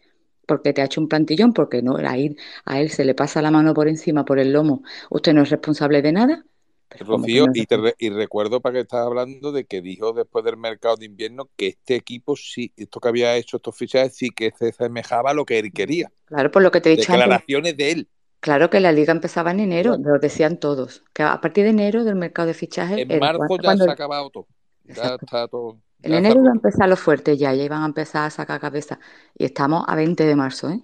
[0.47, 3.51] porque te ha hecho un plantillón, porque no, ahí a él se le pasa la
[3.51, 4.83] mano por encima, por el lomo.
[5.11, 6.45] Usted no es responsable de nada.
[6.91, 9.81] Pero ¿cómo que Rocío, y, te re- y recuerdo para que estás hablando de que
[9.81, 13.77] dijo después del mercado de invierno que este equipo sí, esto que había hecho estos
[13.77, 16.11] fichajes sí que se asemejaba a lo que él quería.
[16.25, 17.25] Claro, por lo que te he dicho antes.
[17.25, 18.09] Declaraciones de él.
[18.41, 22.05] Claro que la liga empezaba en enero, lo decían todos, que a partir de enero
[22.05, 24.47] del mercado de fichajes, En marzo cuando- ya cuando- se ha acabado todo.
[24.85, 25.79] Ya está todo.
[26.03, 28.59] en ya enero iba a empezar lo fuerte ya, ya iban a empezar a sacar
[28.59, 28.99] cabeza.
[29.37, 30.81] Y estamos a 20 de marzo, ¿eh?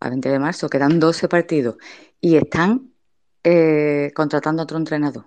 [0.00, 1.76] A 20 de marzo, quedan 12 partidos
[2.20, 2.92] y están
[3.44, 5.24] eh, contratando a otro entrenador.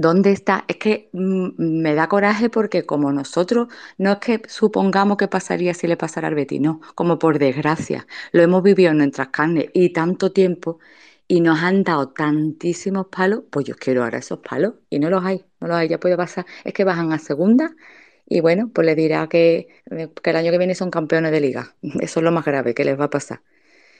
[0.00, 0.64] ¿Dónde está?
[0.68, 3.68] Es que mm, me da coraje porque como nosotros,
[3.98, 8.06] no es que supongamos que pasaría si le pasara al Betis, no, como por desgracia,
[8.32, 10.78] lo hemos vivido en nuestras carnes y tanto tiempo
[11.26, 15.24] y nos han dado tantísimos palos, pues yo quiero ahora esos palos y no los
[15.24, 17.74] hay, no los hay, ya puede pasar, es que bajan a segunda
[18.26, 21.40] y bueno, pues le dirá que, eh, que el año que viene son campeones de
[21.40, 23.42] liga, eso es lo más grave que les va a pasar.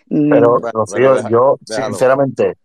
[0.08, 1.98] Mm, Pero, Bueno, Rocío, bueno, yo déjalo.
[1.98, 2.56] sinceramente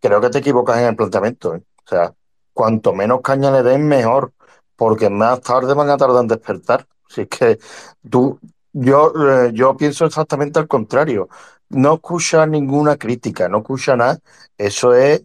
[0.00, 1.54] creo que te equivocas en el planteamiento.
[1.56, 1.62] ¿eh?
[1.84, 2.14] O sea,
[2.52, 4.32] cuanto menos caña le den, mejor.
[4.76, 6.86] porque más tarde van a tardar en despertar.
[7.08, 7.58] Si es que
[8.08, 8.38] tú,
[8.72, 9.12] yo,
[9.46, 11.28] eh, yo pienso exactamente al contrario.
[11.68, 14.18] No escucha ninguna crítica, no escucha nada.
[14.56, 15.22] Eso es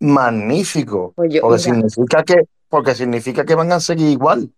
[0.00, 2.36] magnífico, Pues yo, porque significa que,
[2.68, 4.52] porque significa que van a seguir igual.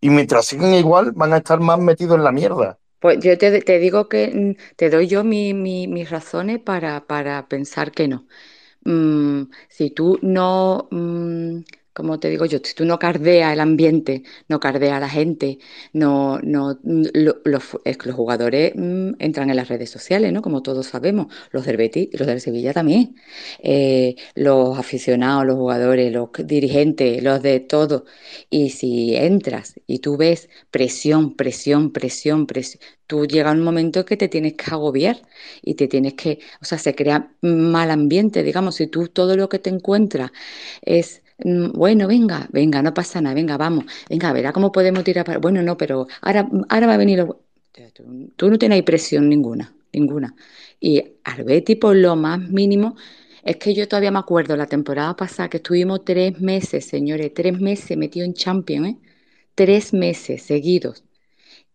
[0.00, 2.78] Y mientras sigan igual, van a estar más metidos en la mierda.
[3.00, 7.06] pues yo te, te digo que mm, te doy yo mi- mi- mis razones para,
[7.06, 8.26] para pensar que no.
[8.86, 11.60] Mm, si tú no, mm,
[11.96, 15.58] como te digo yo, si tú no cardeas el ambiente, no cardeas a la gente,
[15.94, 17.64] no, no, mm, lo- los,
[18.14, 20.42] jugadores mm, entran en las redes sociales, ¿no?
[20.42, 23.16] Como todos sabemos, los del Betis y los del Sevilla también.
[23.62, 28.04] Eh, los aficionados, los jugadores, los dirigentes, los de todo.
[28.50, 34.16] Y si entras y tú ves presión, presión, presión, presión, tú llega un momento que
[34.16, 35.22] te tienes que agobiar
[35.62, 39.48] y te tienes que, o sea, se crea mal ambiente, digamos, si tú todo lo
[39.48, 40.30] que te encuentras
[40.82, 45.38] es, bueno, venga, venga, no pasa nada, venga, vamos, venga, verá cómo podemos tirar para,
[45.38, 47.26] bueno, no, pero ahora, ahora va a venir,
[48.36, 50.34] tú, no tienes presión ninguna, ninguna.
[50.80, 52.96] Y al Betis, por lo más mínimo,
[53.42, 57.58] es que yo todavía me acuerdo la temporada pasada que estuvimos tres meses, señores, tres
[57.60, 58.98] meses metidos en Champions, ¿eh?
[59.54, 61.04] Tres meses seguidos.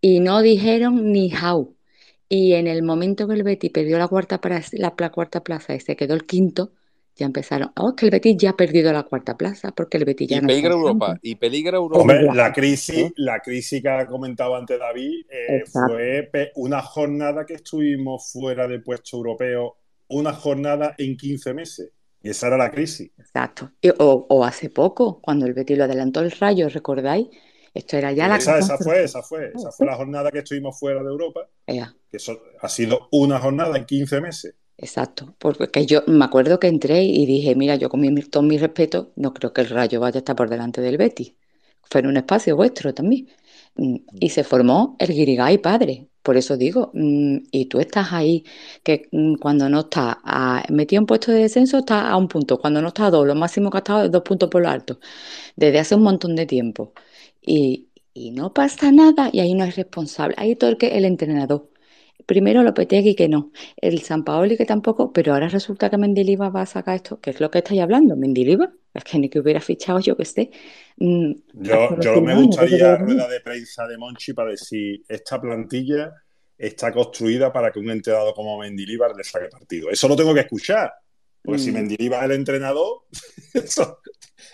[0.02, 1.76] Y no dijeron ni how.
[2.30, 5.76] Y en el momento que el Betis perdió la cuarta, plaza, la, la cuarta plaza
[5.76, 6.74] y se quedó el quinto,
[7.16, 7.72] ya empezaron.
[7.78, 10.38] Oh, es que el Betis ya ha perdido la cuarta plaza porque el Betis ya
[10.38, 12.02] Y no peligra Europa, y peligra Europa.
[12.02, 17.56] Hombre, la crisis, la crisis que ha comentado antes David eh, fue una jornada que
[17.56, 21.92] estuvimos fuera de puesto europeo, una jornada en 15 meses.
[22.24, 23.12] Y esa era la crisis.
[23.18, 23.72] Exacto.
[23.82, 27.28] Y- o, o hace poco, cuando el Betis lo adelantó el Rayo, ¿recordáis?
[27.74, 30.78] Esto era ya la Esa, esa fue, esa fue, esa fue la jornada que estuvimos
[30.78, 34.56] fuera de Europa, Ea, que eso ha sido una jornada en 15 meses.
[34.82, 35.36] Exacto.
[35.40, 39.12] Porque yo me acuerdo que entré y dije, mira, yo con mi, todo mi respeto,
[39.16, 41.34] no creo que el Rayo vaya a estar por delante del Betis.
[41.84, 43.28] Fue en un espacio vuestro también.
[43.76, 46.10] Mm, Y se formó el Guirigay padre.
[46.24, 48.46] Por eso digo, mm, y tú estás ahí,
[48.84, 50.18] que mm, cuando no estás
[50.70, 52.60] metido en puesto de descenso, estás a un punto.
[52.60, 54.70] Cuando no estás a dos, lo máximo que has estado es dos puntos por lo
[54.70, 55.00] alto,
[55.58, 56.94] desde hace un montón de tiempo.
[57.42, 60.36] Y, y no pasa nada, y ahí no es responsable.
[60.40, 61.71] Ahí todo el que el entrenador.
[62.26, 66.66] Primero Lopetegui que no, el Sampaoli que tampoco, pero ahora resulta que Mendilibar va a
[66.66, 70.00] sacar esto, que es lo que estáis hablando, Mendilibar, es que ni que hubiera fichado
[70.00, 70.52] yo que esté.
[70.98, 76.14] Mm, Yo, yo me gustaría rueda de prensa de Monchi para decir, esta plantilla
[76.58, 79.90] está construida para que un entrenador como Mendilibar le saque partido.
[79.90, 80.92] Eso lo tengo que escuchar,
[81.42, 81.74] porque si Mm.
[81.76, 83.02] Mendilibar es el entrenador,
[83.54, 83.98] eso-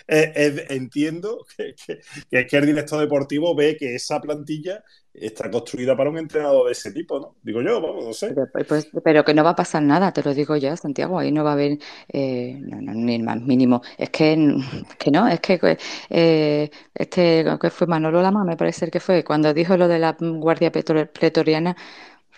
[0.06, 1.98] eh, eh, entiendo que, que-
[2.30, 4.82] que es que el director deportivo ve que esa plantilla
[5.20, 7.36] está construida para un entrenador de ese tipo, ¿no?
[7.42, 8.34] Digo yo, vamos, no sé.
[8.34, 11.32] Pero, pues, pero que no va a pasar nada, te lo digo ya, Santiago, ahí
[11.32, 13.82] no va a haber eh, no, no, ni el más mínimo.
[13.96, 14.36] Es que,
[14.98, 15.78] que no, es que
[16.10, 20.16] eh, este, que fue Manolo Lama, me parece que fue, cuando dijo lo de la
[20.18, 21.76] Guardia Pretor- Pretoriana,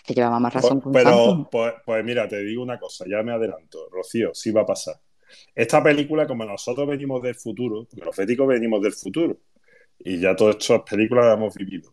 [0.04, 3.22] que llevaba más Pues- razón un pero, pues, pues mira, te digo una cosa, ya
[3.22, 4.94] me adelanto, Rocío, sí va a pasar.
[5.54, 9.36] Esta película, como nosotros venimos del futuro, porque los féticos venimos del futuro,
[9.98, 11.92] y ya todas estas películas las hemos vivido.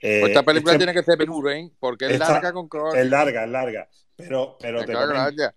[0.00, 1.18] Eh, esta película este- tiene que ser
[1.50, 1.70] ¿eh?
[1.78, 3.04] Porque es esta- larga con cojones.
[3.04, 3.88] Es larga, es larga.
[4.16, 5.52] Pero, pero te, comento.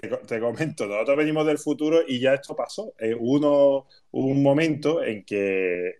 [0.00, 2.94] Te, co- te comento, nosotros venimos del futuro y ya esto pasó.
[2.98, 5.94] Eh, uno, un momento en que eh,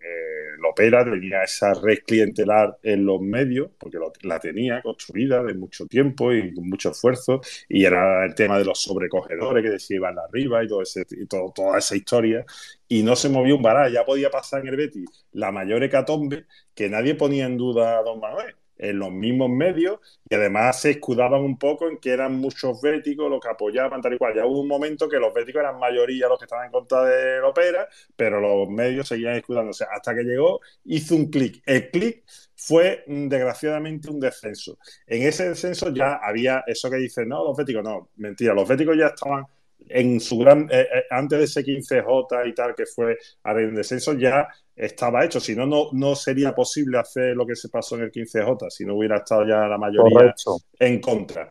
[0.59, 6.33] Lopera tenía esa red clientelar en los medios, porque la tenía construida de mucho tiempo
[6.33, 10.63] y con mucho esfuerzo, y era el tema de los sobrecogedores que decía iban arriba
[10.65, 12.45] y, todo ese, y todo- toda esa historia,
[12.89, 16.47] y no se movió un vará, ya podía pasar en el Betis la mayor hecatombe
[16.75, 19.99] que nadie ponía en duda a Don Manuel en los mismos medios
[20.29, 24.15] y además se escudaban un poco en que eran muchos béticos los que apoyaban tal
[24.15, 24.35] y cual.
[24.35, 27.41] Ya hubo un momento que los béticos eran mayoría los que estaban en contra de
[27.41, 31.63] Lopera, pero los medios seguían escudándose hasta que llegó, hizo un clic.
[31.67, 32.25] El clic
[32.57, 34.79] fue mm, desgraciadamente un descenso.
[35.07, 38.97] En ese descenso ya había eso que dicen, no, los béticos no, mentira, los béticos
[38.97, 39.45] ya estaban
[39.89, 44.15] en su gran, eh, eh, antes de ese 15J y tal, que fue al descenso,
[44.15, 45.41] ya estaba hecho.
[45.41, 48.85] Si no, no, no sería posible hacer lo que se pasó en el 15J, si
[48.85, 50.59] no hubiera estado ya la mayoría Correcto.
[50.79, 51.51] en contra.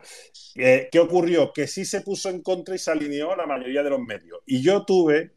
[0.56, 1.52] Eh, ¿Qué ocurrió?
[1.54, 4.40] Que sí se puso en contra y se alineó la mayoría de los medios.
[4.46, 5.32] Y yo tuve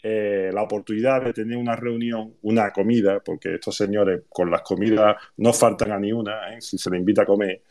[0.00, 5.16] eh, la oportunidad de tener una reunión, una comida, porque estos señores con las comidas
[5.38, 6.60] no faltan a ni una, ¿eh?
[6.60, 7.62] si se le invita a comer.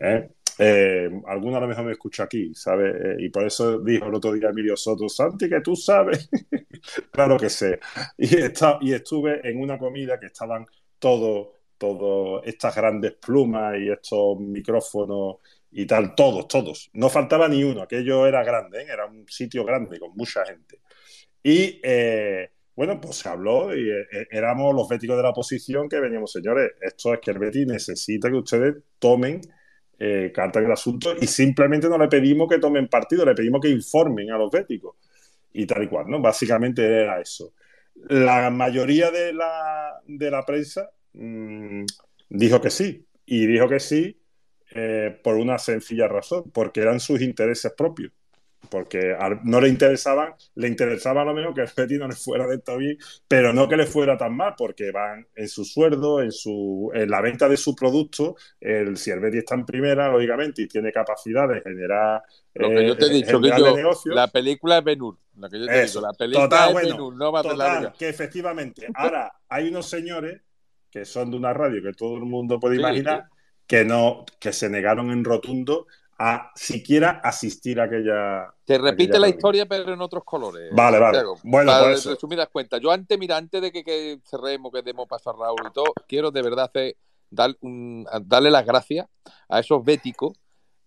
[0.00, 0.28] ¿eh?
[0.58, 2.94] Eh, alguno a lo mejor me escucha aquí, ¿sabes?
[2.94, 6.28] Eh, y por eso dijo el otro día Emilio Soto, Santi, que tú sabes.
[7.10, 7.78] claro que sé.
[8.18, 10.66] Y, esta- y estuve en una comida que estaban
[10.98, 15.36] todos, todos estas grandes plumas y estos micrófonos
[15.72, 16.90] y tal, todos, todos.
[16.94, 18.86] No faltaba ni uno, aquello era grande, ¿eh?
[18.90, 20.80] era un sitio grande con mucha gente.
[21.42, 25.88] Y eh, Bueno, pues se habló y eh, eh, éramos los béticos de la oposición
[25.88, 29.40] que veníamos, señores, esto es que el Betis necesita que ustedes tomen
[29.98, 33.60] eh, carta en el asunto y simplemente no le pedimos que tomen partido, le pedimos
[33.60, 34.96] que informen a los béticos
[35.52, 36.20] y tal y cual, ¿no?
[36.20, 37.54] Básicamente era eso.
[38.08, 41.84] La mayoría de la, de la prensa mm,
[42.28, 44.20] dijo que sí y dijo que sí
[44.74, 48.12] eh, por una sencilla razón, porque eran sus intereses propios
[48.70, 52.46] porque no le interesaban, le interesaba a lo menos que el Betis no le fuera
[52.46, 52.96] de todo bien,
[53.28, 57.10] pero no que le fuera tan mal, porque van en su sueldo, en su en
[57.10, 60.92] la venta de su producto, el, si el Betis está en primera, lógicamente, y tiene
[60.92, 62.22] capacidad de generar
[62.56, 65.18] lo que yo te he eh, dicho, que yo, la película es Benur.
[65.36, 67.58] La que yo te Eso, digo, la película total, es bueno, Benur, no va total,
[67.58, 67.94] larga.
[67.98, 70.42] que efectivamente, ahora hay unos señores
[70.90, 73.24] que son de una radio que todo el mundo puede Sí, imaginar,
[73.66, 75.86] que no, que se negaron en rotundo
[76.18, 78.54] a siquiera asistir a aquella.
[78.64, 79.38] Te repite aquella la reunión.
[79.38, 80.70] historia, pero en otros colores.
[80.74, 81.18] Vale, vale.
[81.18, 81.38] Santiago.
[81.42, 82.10] Bueno, Para pues eso.
[82.10, 85.60] resumidas cuentas, yo antes, mira, antes de que, que cerremos, que demos paso a Raúl
[85.68, 86.96] y todo, quiero de verdad hacer,
[87.30, 89.06] dar un- darle las gracias
[89.48, 90.32] a esos béticos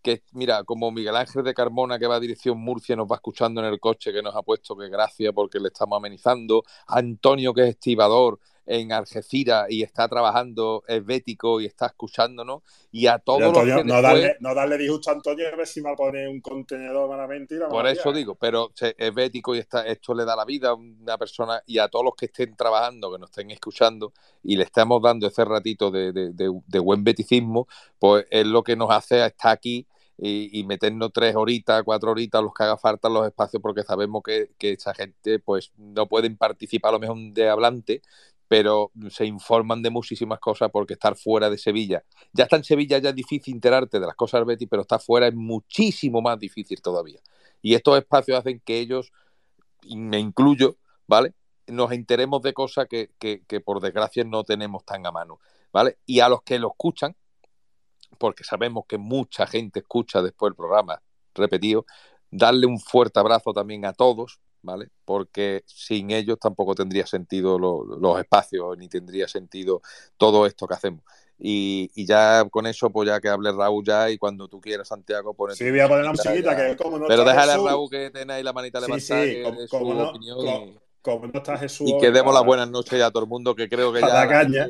[0.02, 3.60] que, mira, como Miguel Ángel de Carmona, que va a dirección Murcia, nos va escuchando
[3.60, 6.64] en el coche, que nos ha puesto que gracias porque le estamos amenizando.
[6.88, 8.40] Antonio, que es estibador
[8.72, 12.62] en Algeciras y está trabajando, es bético y está escuchándonos.
[12.92, 15.56] Y a todos Antonio, los que no, después- darle, no darle disgusto a Antonio a
[15.56, 18.16] ver si me va a poner un contenedor malamente y la Por eso liar.
[18.18, 21.80] digo, pero es bético y está, esto le da la vida a una persona y
[21.80, 25.44] a todos los que estén trabajando, que nos estén escuchando y le estamos dando ese
[25.46, 27.68] ratito de, de- de- de buen beticismo,
[27.98, 29.88] pues es lo que nos hace estar aquí
[30.22, 33.84] y, y meternos tres horitas, cuatro horitas, los que haga falta en los espacios, porque
[33.84, 38.02] sabemos que, que esa gente pues no pueden participar a lo mejor de hablante,
[38.50, 42.04] pero se informan de muchísimas cosas porque estar fuera de Sevilla.
[42.34, 45.00] Ya está en Sevilla, ya es difícil enterarte de las cosas del Betis, pero estar
[45.02, 47.22] fuera es muchísimo más difícil todavía.
[47.62, 49.14] Y estos espacios hacen que ellos,
[49.84, 51.36] y me incluyo, ¿vale?
[51.68, 55.40] Nos enteremos de cosas que, que- que por desgracia no tenemos tan a mano,
[55.74, 56.00] ¿vale?
[56.08, 57.16] Y a los que lo escuchan,
[58.18, 61.02] porque sabemos que mucha gente escucha después el programa
[61.36, 61.86] repetido,
[62.32, 64.90] darle un fuerte abrazo también a todos, ¿vale?
[65.06, 69.82] Porque sin ellos tampoco tendría sentido lo- los espacios, ni tendría sentido
[70.18, 71.04] todo esto que hacemos.
[71.42, 74.90] Y, y ya con eso, pues ya que hable Raúl ya y cuando tú quieras,
[74.90, 77.90] Santiago, pone Sí, voy a poner la musiquita, que como no Pero déjale a Raúl
[77.90, 80.38] que tenga ahí la manita Sí, levantada, sí, que como, dé su como no, opinión
[80.38, 83.06] como- y, como no está Jesús y hoy que demos las para- buenas noches ya
[83.06, 84.08] a todo el mundo, que creo que ya...
[84.10, 84.68] dar caña.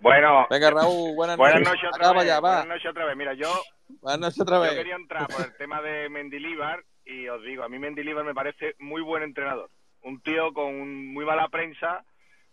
[0.00, 1.68] Bueno, Venga, Raúl, buenas, buenas noches.
[1.74, 2.28] noches otra Acaba vez.
[2.28, 2.50] ya, va.
[2.62, 3.16] Buenas noches otra vez.
[3.18, 3.52] Mira, yo,
[4.00, 4.72] Buenas noches otra yo vez.
[4.72, 8.74] quería entrar por el tema de Mendilíbar y os digo, a mí Mendilíbar me parece
[8.78, 9.70] muy buen entrenador.
[10.02, 12.04] Un tío con muy mala prensa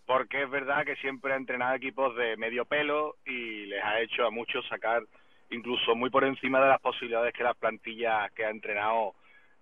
[0.05, 4.25] porque es verdad que siempre ha entrenado equipos de medio pelo y les ha hecho
[4.25, 5.03] a muchos sacar
[5.49, 9.15] incluso muy por encima de las posibilidades que las plantillas que ha entrenado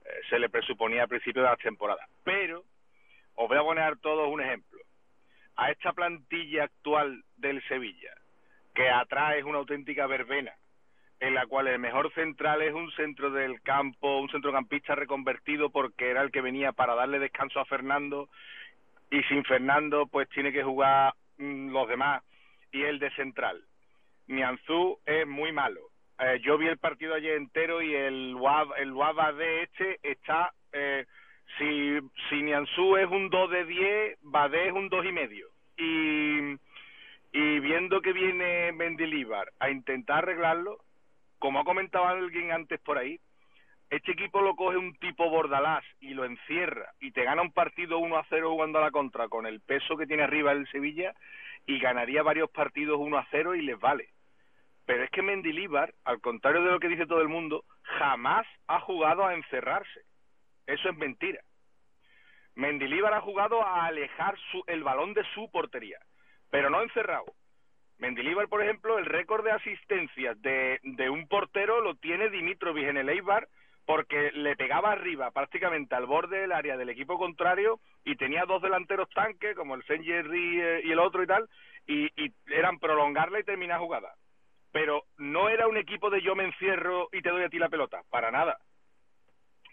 [0.04, 2.08] eh, se le presuponía al principio de las temporadas.
[2.24, 2.64] Pero
[3.36, 4.80] os voy a poner todos un ejemplo.
[5.58, 8.14] A esta plantilla actual del Sevilla,
[8.74, 10.54] que atrás es una auténtica verbena,
[11.26, 16.10] en la cual el mejor central es un centro del campo, un centrocampista reconvertido porque
[16.12, 18.30] era el que venía para darle descanso a Fernando
[19.10, 22.22] y sin Fernando pues tiene que jugar mm, los demás
[22.72, 23.64] y el de central.
[24.28, 25.82] Nianzú es muy malo.
[26.20, 28.38] Eh, yo vi el partido ayer entero y el
[28.78, 28.94] el
[29.64, 31.06] este está eh,
[31.58, 31.98] si,
[32.30, 35.48] si Nianzú es un 2 de 10, Badé es un 2 y medio.
[35.78, 36.56] Y,
[37.32, 40.85] y viendo que viene Mendilíbar a intentar arreglarlo,
[41.46, 43.20] como ha comentado alguien antes por ahí,
[43.92, 48.00] este equipo lo coge un tipo bordalás y lo encierra y te gana un partido
[48.00, 51.14] 1 a 0 jugando a la contra con el peso que tiene arriba el Sevilla
[51.68, 54.10] y ganaría varios partidos 1 a 0 y les vale.
[54.88, 58.80] Pero es que Mendilíbar, al contrario de lo que dice todo el mundo, jamás ha
[58.80, 60.02] jugado a encerrarse.
[60.66, 61.42] Eso es mentira.
[62.56, 66.00] Mendilíbar ha jugado a alejar su, el balón de su portería,
[66.50, 67.36] pero no encerrado.
[67.98, 72.98] Mendilíbar, por ejemplo, el récord de asistencias de, de un portero lo tiene Dimitrovic en
[72.98, 73.48] el Eibar
[73.86, 78.62] porque le pegaba arriba prácticamente al borde del área del equipo contrario y tenía dos
[78.62, 81.48] delanteros tanques como el Senjerry eh, y el otro y tal
[81.88, 84.14] y, y eran prolongarla y terminar jugada.
[84.72, 87.70] Pero no era un equipo de yo me encierro y te doy a ti la
[87.70, 88.58] pelota para nada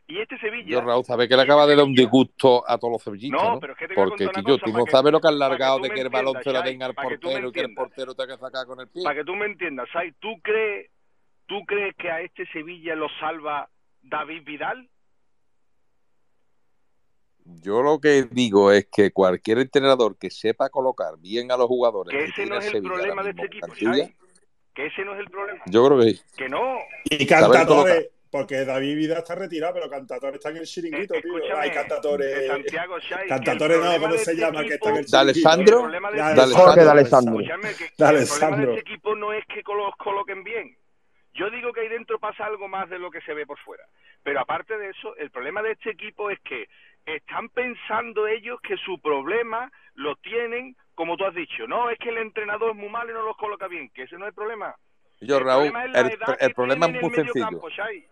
[0.07, 2.93] y este Sevilla Yo, Raúl, sabes que le acaba de dar un disgusto a todos
[2.93, 3.61] los sevillistas, No, ¿no?
[3.61, 5.21] pero es que te voy a Porque, contar una Quillo, cosa tú no sabes lo
[5.21, 7.61] que que largado de que el balón se lo Shai, den al portero y que
[7.61, 9.03] el portero tenga que sacar con el pie.
[9.05, 10.91] para que tú me entiendas Sai, ¿tú crees
[11.47, 13.69] tú crees que a este Sevilla lo salva
[14.03, 14.89] David Vidal
[17.45, 22.17] Yo lo que digo es que cualquier entrenador que sepa colocar bien a los jugadores
[22.17, 24.17] que ese no es el Sevilla problema de este equipo plantilla, Sai,
[24.75, 26.23] que ese no es el problema yo creo que sí.
[26.37, 27.51] que no Y colocar.
[27.53, 31.35] cantadores, porque David Vida está retirado, pero Cantador está en el chiringuito, tío.
[31.55, 32.35] Hay cantadores.
[32.35, 34.63] de Santiago Shai, no, ¿cómo se este llama?
[34.63, 35.05] Que está en el.
[35.07, 35.77] ¿D'Alessandro?
[35.77, 36.55] El problema de este.
[36.55, 37.41] Jorge D'Alessandro.
[37.41, 40.75] El problema de este equipo no es que los coloquen bien.
[41.35, 43.85] Yo digo que ahí dentro pasa algo más de lo que se ve por fuera.
[44.23, 46.71] Pero aparte de eso, el problema de este equipo es que
[47.05, 51.67] están pensando ellos que su problema lo tienen, como tú has dicho.
[51.67, 54.17] No, es que el entrenador es muy malo y no los coloca bien, que ese
[54.17, 54.75] no es el problema.
[55.23, 57.63] Yo, El Raúl, problema el, problema es muy sencillo.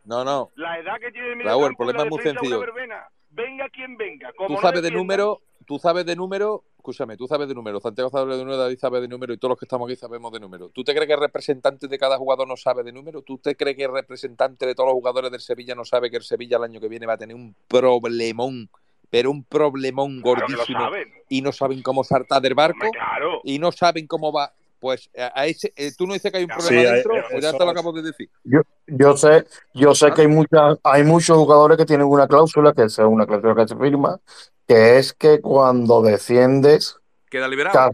[0.04, 0.50] No, no.
[0.56, 2.60] La edad que tiene el Raúl, el problema es muy sencillo.
[2.60, 3.08] verbena.
[3.30, 4.32] Venga quien venga.
[4.32, 7.80] Como Tú no sabes de número, tú sabes de número, escúchame, tú sabes de número,
[7.80, 10.32] Santiago sabe de número, David sabe de número y todos los que estamos aquí sabemos
[10.32, 10.68] de número.
[10.70, 13.22] ¿Tú te crees que el representante de cada jugador no sabe de número?
[13.22, 16.16] ¿Tú te crees que el representante de todos los jugadores del Sevilla no sabe que
[16.16, 18.68] el Sevilla el año que viene va a tener un problemón,
[19.10, 20.90] pero un problemón Claro gordísimo
[21.28, 23.40] y no saben cómo saltar del barco Hombre, claro.
[23.44, 24.52] y no saben cómo va?
[24.80, 27.16] Pues a a ese, eh, tú no dices que hay un Sí, problema hay- dentro,
[27.16, 28.30] eh, pues ya te lo acabo de decir.
[28.44, 29.44] Yo, yo sé,
[29.74, 33.26] yo sé que hay muchas, hay muchos jugadores que tienen una cláusula, que es una
[33.26, 34.18] cláusula que se firma,
[34.66, 36.96] que es que cuando desciendes,
[37.30, 37.92] Queda liberado.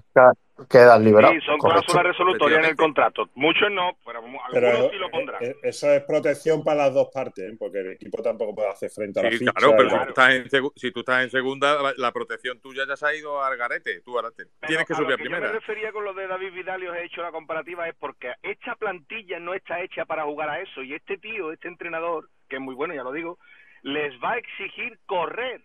[0.71, 1.35] Quedas liberado.
[1.35, 3.29] Sí, son cláusulas resolutorias en el contrato.
[3.35, 5.45] Muchos no, pero algunos Pero sí lo pondrán.
[5.45, 7.57] eh, eso es protección para las dos partes, ¿eh?
[7.59, 9.53] porque el equipo tampoco puede hacer frente a la Sí, ficha.
[9.53, 12.61] claro, pero si, tú estás en segu- si tú estás en segunda, la, la protección
[12.61, 14.01] tuya ya se ha ido al garete.
[14.01, 15.47] Tú ahora te- Pero tienes que a subir lo a que yo primera.
[15.53, 18.33] me refería con lo de David Vidal y os he hecho la comparativa es porque
[18.43, 22.57] esta plantilla no está hecha para jugar a eso y este tío, este entrenador, que
[22.57, 23.39] es muy bueno, ya lo digo,
[23.83, 25.61] les va a exigir correr.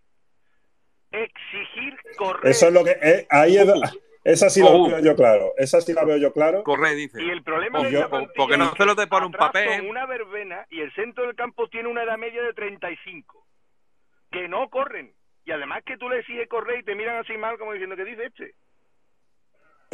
[1.11, 2.51] Exigir correr.
[2.51, 2.91] Eso es lo que.
[3.01, 3.67] eh, ahí es,
[4.23, 5.53] esa sí la veo yo claro.
[5.57, 6.63] Esa sí la veo yo claro.
[6.63, 7.21] Corre, dice.
[7.23, 9.25] Y el problema Y de yo- esta plantilla porque no es se lo te pone
[9.25, 9.87] un papel.
[9.87, 13.45] una verbena y el centro del campo tiene una edad media de 35.
[14.31, 15.13] Que no corren.
[15.45, 18.05] Y además que tú le exiges correr y te miran así mal como diciendo, ¿qué
[18.05, 18.53] dice este?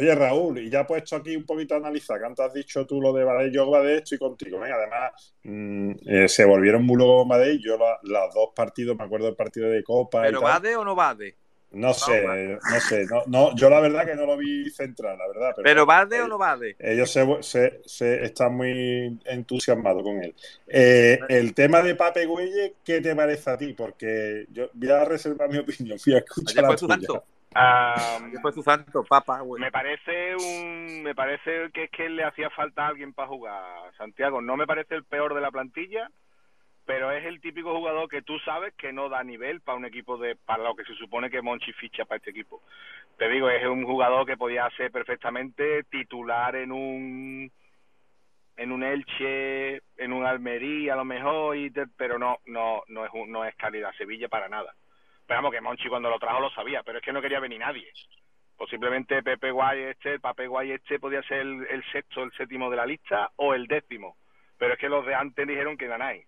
[0.00, 3.00] Oye, Raúl, y ya puesto aquí un poquito a analizar, que antes has dicho tú
[3.00, 4.60] lo de Badey, yo Badey estoy contigo.
[4.60, 7.58] Venga, además, mm, eh, se volvieron muy luego con.
[7.60, 10.22] Yo la- los dos partidos, me acuerdo del partido de Copa.
[10.22, 10.50] ¿Pero y tal.
[10.52, 11.34] vade o no vade?
[11.70, 13.04] No sé, no sé.
[13.06, 15.52] No, no, yo la verdad que no lo vi central, la verdad.
[15.56, 16.76] Pero, ¿Pero vade eh, o no vade?
[16.78, 20.34] Ellos se, se- se- están muy entusiasmados con él.
[20.66, 23.74] Eh, el tema de Pape Güelle, ¿qué te parece a ti?
[23.74, 25.98] Porque yo voy a reservar mi opinión.
[26.04, 27.22] Voy a escuchar la tuya.
[28.40, 29.60] fue tu santo, papa, güey.
[29.60, 33.92] Me parece un, me parece que es que le hacía falta a alguien para jugar,
[33.98, 34.40] Santiago.
[34.40, 36.10] No me parece el peor de la plantilla,
[36.88, 40.16] pero es el típico jugador que tú sabes que no da nivel para un equipo
[40.16, 42.62] de, para lo que se supone que Monchi ficha para este equipo.
[43.18, 47.52] Te digo, es un jugador que podía ser perfectamente titular en un,
[48.56, 53.04] en un Elche, en un Almería a lo mejor, y te- pero no, no, no
[53.04, 54.74] es, no es calidad Sevilla para nada.
[55.26, 57.58] Pero vamos, que Monchi cuando lo trajo lo sabía, pero es que no quería venir
[57.58, 57.92] nadie.
[58.56, 62.86] Posiblemente Pepe Guay este, Pape Guay este podía ser el sexto, el séptimo de la
[62.86, 64.16] lista o el décimo.
[64.56, 66.26] Pero es que los de antes dijeron que ganáis.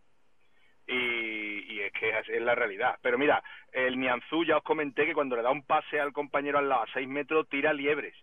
[0.86, 2.98] Y, y es que es, es la realidad.
[3.02, 3.42] Pero mira,
[3.72, 6.82] el Nianzú ya os comenté que cuando le da un pase al compañero al lado
[6.82, 8.14] a seis metros tira liebres.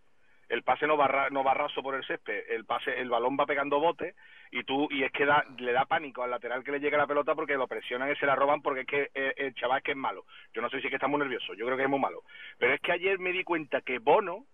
[0.50, 3.46] El pase no va, no va raso por el césped, el pase, el balón va
[3.46, 4.16] pegando botes
[4.50, 7.08] y tú y es que da, le da pánico al lateral que le llega la
[7.08, 9.84] pelota porque lo presionan y se la roban porque es que eh, el chaval es
[9.84, 10.26] que es malo.
[10.54, 12.24] Yo no sé si es que está muy nervioso, yo creo que es muy malo.
[12.58, 14.46] Pero es que ayer me di cuenta que Bono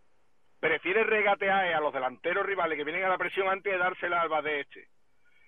[0.60, 4.30] prefiere regatear a los delanteros rivales que vienen a la presión antes de dársela al
[4.30, 4.88] Badé este.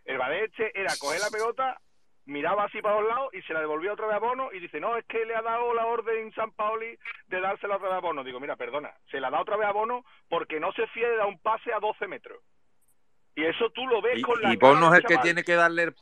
[0.04, 1.82] El Badé este era coger la pelota,
[2.26, 4.80] miraba así para los lados y se la devolvía otra vez a Bono y dice,
[4.80, 6.98] no, es que le ha dado la orden San Paoli
[7.28, 8.24] de dársela otra vez a Bono.
[8.24, 11.18] Digo, mira, perdona, se la da otra vez a Bono porque no se fía de
[11.18, 12.42] dar un pase a 12 metros.
[13.36, 15.56] Y eso tú lo ves Y, con la y Bono es el que tiene que
[15.56, 15.96] darle el-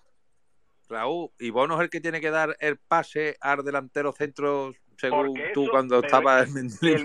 [0.90, 5.34] Raúl, y Bono es el que tiene que dar el pase al delantero centro según
[5.54, 7.04] tú eso- cuando estabas es mensaje es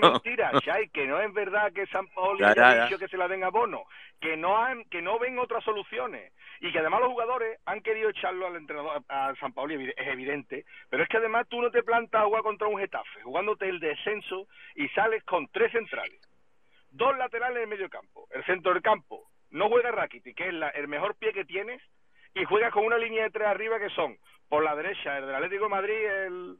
[0.00, 2.84] mentira, Shai, que no es verdad que San Paoli Ya, ya.
[2.84, 3.84] dicho que se la den a Bono,
[4.20, 6.32] que no han, que no ven otras soluciones.
[6.60, 10.06] Y que además los jugadores han querido echarlo al entrenador a San Paoli, evi- es
[10.06, 13.68] evidente, pero es que además tú no te plantas a jugar contra un Getafe, jugándote
[13.68, 14.46] el descenso
[14.76, 16.20] y sales con tres centrales,
[16.92, 20.54] dos laterales en el medio campo, el centro del campo, no juega Rakiti, que es
[20.54, 21.82] la- el mejor pie que tienes,
[22.34, 24.16] y juegas con una línea de tres arriba que son
[24.48, 26.56] por la derecha el del Atlético de Madrid, el,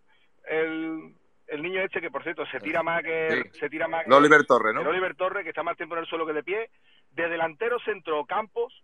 [0.48, 1.14] el,
[1.46, 3.58] el niño este que por cierto se tira más que Sí.
[3.60, 4.80] se tira más que El Oliver Torres, ¿no?
[4.82, 6.70] el Oliver Torres que está más tiempo en el suelo que de pie,
[7.12, 8.82] de delantero centro Campos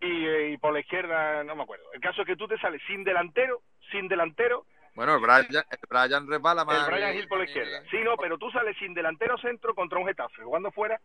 [0.00, 1.84] y, eh, y por la izquierda no me acuerdo.
[1.92, 5.78] El caso es que tú te sales sin delantero, sin delantero Bueno, el Brian, el
[5.88, 6.88] Brian resbala más.
[6.88, 7.82] el Brian Hill por la izquierda.
[7.90, 11.00] Sí, no, pero tú sales sin delantero centro contra un Getafe, jugando fuera,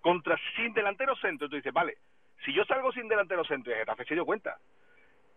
[0.00, 1.48] contra sin delantero centro.
[1.48, 1.96] Tú dices, vale,
[2.44, 4.56] si yo salgo sin delantero centro y el Getafe se dio cuenta.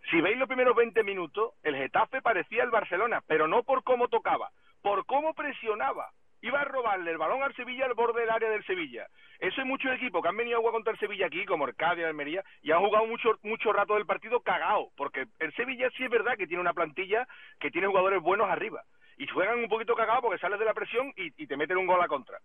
[0.10, 4.08] Si veis los primeros 20 minutos, el Getafe parecía el Barcelona, pero no por cómo
[4.08, 4.50] tocaba,
[4.82, 6.10] por cómo presionaba.
[6.42, 9.08] iba a robarle el balón al Sevilla al borde del área del Sevilla.
[9.40, 12.06] Eso hay muchos equipos que han venido a jugar contra el Sevilla aquí, como Cádiz,
[12.06, 16.10] Almería, y han jugado mucho, mucho rato del partido cagado, porque el Sevilla sí es
[16.10, 17.28] verdad que tiene una plantilla
[17.60, 18.84] que tiene jugadores buenos arriba,
[19.18, 21.88] y juegan un poquito cagado porque sales de la presión y, y te meten un
[21.88, 22.40] gol a contra.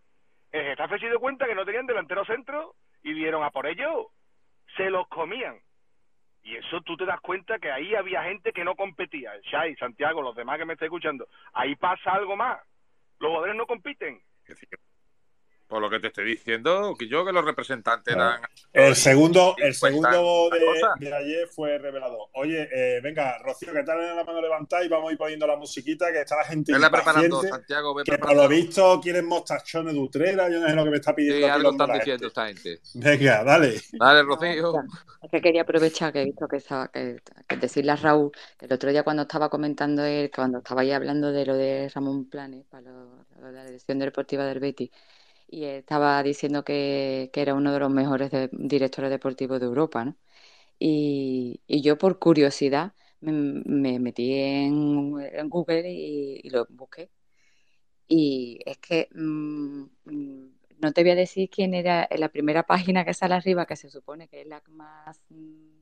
[0.50, 4.08] El Getafe se dio cuenta que no tenían delantero centro y vieron a por ello,
[4.76, 5.60] se los comían.
[6.44, 9.32] Y eso tú te das cuenta que ahí había gente que no competía.
[9.42, 11.26] Shai, Santiago, los demás que me están escuchando.
[11.54, 12.60] Ahí pasa algo más.
[13.18, 14.20] Los jugadores no compiten.
[15.66, 18.40] Por lo que te estoy diciendo, que yo que los representantes eran.
[18.72, 20.50] El segundo, el segundo
[21.00, 22.28] de, ayer fue revelador.
[22.34, 25.46] Oye, eh, venga, Rocío, que tal en la mano levantada y vamos a ir poniendo
[25.46, 28.42] la musiquita, que está la gente Vela preparando, Santiago, ve que por preparando.
[28.42, 31.46] lo visto quieren mostachones de Utrera, yo no sé lo que me está pidiendo.
[31.46, 32.62] Sí, algo están diciendo esta gente.
[32.62, 32.82] gente.
[32.94, 33.80] Venga, dale.
[33.92, 34.74] Dale, Rocío.
[35.22, 37.16] Es que quería aprovechar que he visto que estaba, que,
[37.48, 40.92] que decirle a Raúl que el otro día cuando estaba comentando él, cuando estaba ahí
[40.92, 44.90] hablando de lo de Ramón Planes, para lo, lo de la dirección deportiva del Betis,
[45.48, 50.16] y estaba diciendo que, que era uno de los mejores directores deportivos de Europa, ¿no?
[50.78, 53.32] Y, y yo por curiosidad me,
[53.64, 57.10] me metí en, Google y, lo busqué.
[58.08, 60.48] Y es que mm, mm,
[60.78, 63.90] no te voy a decir quién era la primera página que sale arriba, que se
[63.90, 65.78] supone que es la más mm,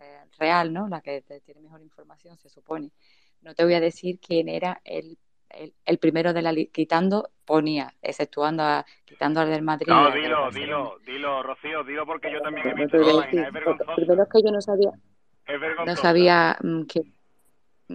[0.00, 0.88] eh, real, ¿no?
[0.88, 2.92] La que tiene mejor información, se supone.
[3.42, 5.18] No te voy a decir quién era el,
[5.50, 9.88] el, el primero de la quitando, ponía, exceptuando a, quitando al del Madrid.
[9.88, 13.48] No, dilo, dilo, dilo, Rocío, dilo porque yo también he visto página.
[13.48, 13.52] Es
[13.96, 14.90] primero es que yo no sabía,
[15.46, 16.02] Es no vergonzoso.
[16.02, 17.00] sabía mm, que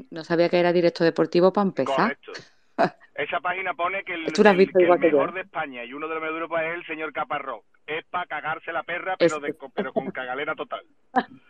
[0.10, 1.96] no sabía que era director deportivo para empezar.
[1.96, 2.32] Correcto.
[3.14, 5.18] Esa página pone que el, Tú el- visto que el igual que yo.
[5.18, 7.62] mejor de España y uno de los mejores de Europa es el señor Caparrós.
[7.86, 10.82] Es para cagarse la perra, pero, de, pero con cagalera total.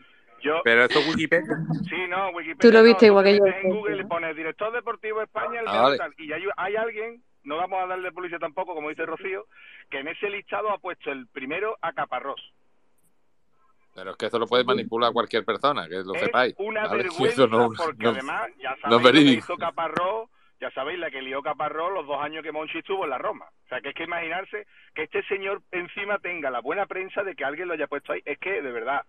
[0.42, 1.56] Yo, Pero esto es Wikipedia.
[1.90, 2.60] sí, no, Wikipedia.
[2.60, 4.72] Tú lo no, viste tú igual te que yo, metes en Google y pones director
[4.74, 5.98] deportivo España, el Ah, vale.
[6.18, 9.45] Y hay, hay alguien, no vamos a darle publicidad tampoco, como dice Rocío,
[9.90, 12.42] que en ese listado ha puesto el primero a Caparrós.
[13.94, 16.56] Pero es que esto lo puede manipular cualquier persona, que lo es sepáis.
[16.58, 17.03] una ¿vale?
[17.03, 20.30] vergüenza Eso no- porque no- además ya no sabéis lo que hizo Caparrós,
[20.61, 23.45] ya sabéis la que lió Caparrós los dos años que Monchi estuvo en la Roma.
[23.66, 27.36] O sea, que es que imaginarse que este señor encima tenga la buena prensa de
[27.36, 29.02] que alguien lo haya puesto ahí, es que de verdad.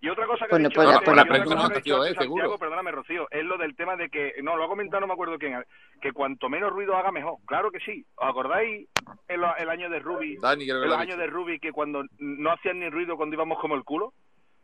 [0.00, 1.78] Y otra cosa que Bueno, ha dicho pues la- pues la que ha dicho antes
[1.78, 2.14] eh, seguro.
[2.14, 5.12] Santiago, perdóname Rocío, es lo del tema de que, no, lo ha comentado, no me
[5.14, 5.60] acuerdo quién,
[6.00, 7.34] que cuanto menos ruido haga mejor.
[7.46, 8.06] Claro que sí.
[8.14, 8.88] ¿Os acordáis
[9.26, 10.36] el, el año de Ruby?
[10.40, 11.16] Dani, creo que el año dicho.
[11.18, 14.12] de Ruby que cuando no hacían ni ruido cuando íbamos como el culo,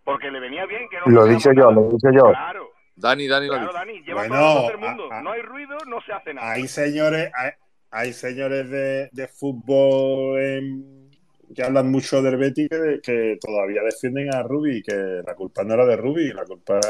[0.04, 1.72] porque le venía bien que no Lo dicho yo, nada.
[1.72, 2.22] lo he dicho yo.
[2.30, 3.72] Claro, Dani, Dani claro.
[3.72, 5.08] Dani, lleva Bueno, la del a- mundo.
[5.12, 6.52] a- no hay ruido, no se hace nada.
[6.52, 7.50] Hay señores, hay,
[7.90, 11.03] hay señores de, de fútbol en-
[11.54, 15.74] que hablan mucho del Betis que, que todavía defienden a Rubi, que la culpa no
[15.74, 16.80] era de Rubi, la culpa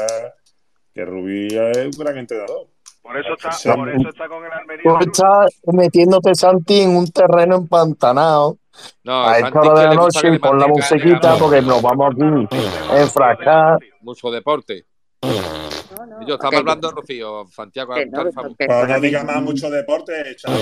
[0.93, 2.67] que Rubi es un gran entrenador.
[3.01, 3.69] Por eso está, Sí.
[3.69, 4.83] por eso está con el Almería.
[4.83, 8.57] Tú estás metiéndote, Santi, en un terreno empantanado
[9.03, 12.57] No, a esta hora de la noche y pon la musiquita porque nos vamos aquí
[12.89, 13.79] a enfrascar.
[14.01, 14.85] Mucho deporte.
[15.21, 18.23] Y yo estaba hablando, Rocío, Santiago, que no,
[18.57, 20.61] Pues no digas más mucho deporte, chaval.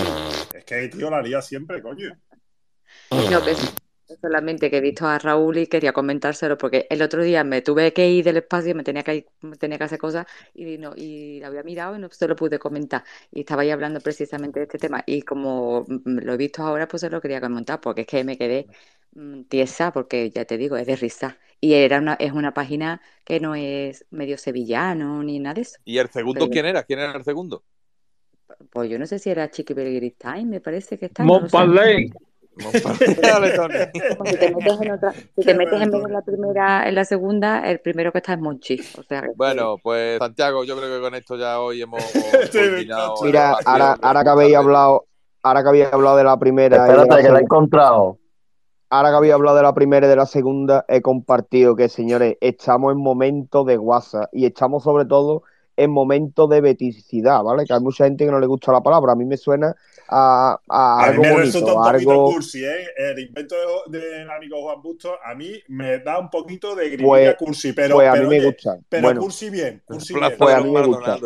[0.54, 2.10] Es que tío la haría siempre, coño.
[3.12, 3.56] No, que
[4.22, 7.94] solamente que he visto a Raúl y quería comentárselo porque el otro día me tuve
[7.94, 10.94] que ir del espacio, me tenía que ir- me tenía que hacer cosas y no
[10.96, 14.60] y lo había mirado y no se lo pude comentar y estaba ahí hablando precisamente
[14.60, 17.80] de este tema y como mm, lo he visto ahora pues se lo quería comentar
[17.82, 18.68] porque es que me quedé
[19.14, 23.02] mm, tiesa porque ya te digo es de risa y era una es una página
[23.24, 26.84] que no es medio sevillano ni nada de eso ¿Y el segundo Pero- quién era?
[26.84, 27.64] ¿Quién era el segundo?
[28.72, 29.74] pues yo no sé si era Chiqui
[30.18, 31.58] Time me parece que está no sé.
[33.22, 33.74] Dale, Tony.
[34.26, 37.06] Si te metes en otra, si te metes en vez de la primera, en la
[37.06, 38.80] segunda, el primero que está es Monchi.
[38.98, 42.02] O sea, que- Bueno, pues Santiago, yo creo que con esto ya hoy hemos
[43.24, 45.06] Mira, ahora, que habéis hablado,
[45.42, 47.42] ahora que habéis hablado de la primera y de Espérate, la que la he segunda,
[47.42, 48.18] encontrado.
[48.90, 52.38] ahora que habéis hablado de la primera y de la segunda, he compartido que, señores,
[52.42, 55.44] estamos en momentos de WhatsApp y estamos sobre todo
[55.76, 57.66] en momentos de beticidad, ¿vale?
[57.66, 59.14] Que hay mucha gente que no le gusta la palabra.
[59.14, 59.76] A mí me suena
[60.08, 62.26] a, a A mí algo resulta un algo...
[62.26, 62.88] cursi, ¿eh?
[62.96, 63.56] El invento
[63.88, 67.74] de- del amigo Juan Busto a mí me da un poquito de grilla Pues, cursi,
[67.74, 68.78] pero, pues a mí me gusta.
[68.90, 70.38] pero Bueno, cursi bien, cursi bien.
[70.38, 71.24] pues a mí me gusta.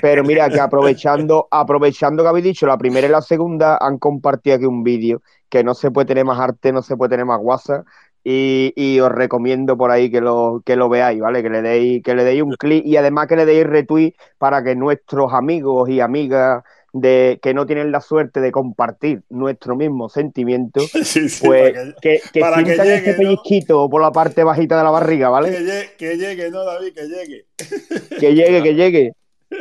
[0.00, 4.56] Pero mira, que aprovechando, aprovechando que habéis dicho la primera y la segunda, han compartido
[4.56, 7.40] aquí un vídeo que no se puede tener más arte, no se puede tener más
[7.42, 7.86] WhatsApp.
[8.24, 11.42] Y, y os recomiendo por ahí que lo, que lo veáis, ¿vale?
[11.42, 14.62] Que le deis, que le deis un clic y además que le deis retweet para
[14.62, 20.08] que nuestros amigos y amigas de, que no tienen la suerte de compartir nuestro mismo
[20.08, 23.16] sentimiento, Sí, sí, pues para que, que para que sientan llegue, ese ¿no?
[23.18, 25.50] pellizquito por la parte bajita de la barriga, ¿vale?
[25.50, 27.46] Que llegue, que llegue, no, David, que llegue.
[28.18, 29.12] Que llegue, que llegue.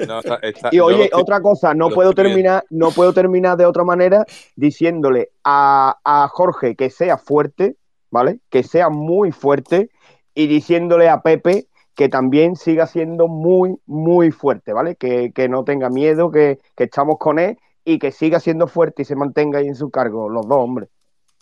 [0.07, 3.65] No, está- está- Y oye, estoy- otra cosa, no puedo terminar, no puedo terminar de
[3.65, 4.25] otra manera
[4.56, 7.75] diciéndole a, a Jorge que sea fuerte,
[8.11, 8.39] ¿vale?
[8.49, 9.89] Que sea muy fuerte
[10.35, 11.67] y diciéndole a Pepe
[11.98, 14.95] que también siga siendo muy, muy fuerte, ¿vale?
[14.95, 19.01] Que, que no tenga miedo, que, que estamos con él y que siga siendo fuerte
[19.01, 20.88] y se mantenga ahí en su cargo, los dos, hombre.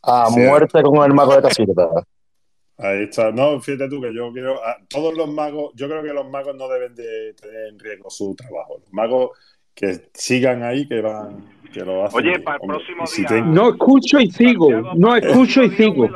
[0.02, 0.40] A Sí.
[0.40, 1.90] muerte con el mago de casita.
[2.78, 3.32] Ahí está.
[3.32, 4.56] No, fíjate tú que yo quiero.
[4.66, 8.10] a todos los magos, yo creo que los magos no deben de tener en riesgo
[8.10, 8.78] su trabajo.
[8.80, 9.32] Los magos
[9.74, 12.18] que sigan ahí, que van, que lo hacen.
[12.20, 12.78] Oye, para el hombre.
[12.78, 16.08] próximo Y si día- ten- No escucho y sigo, no escucho y sigo.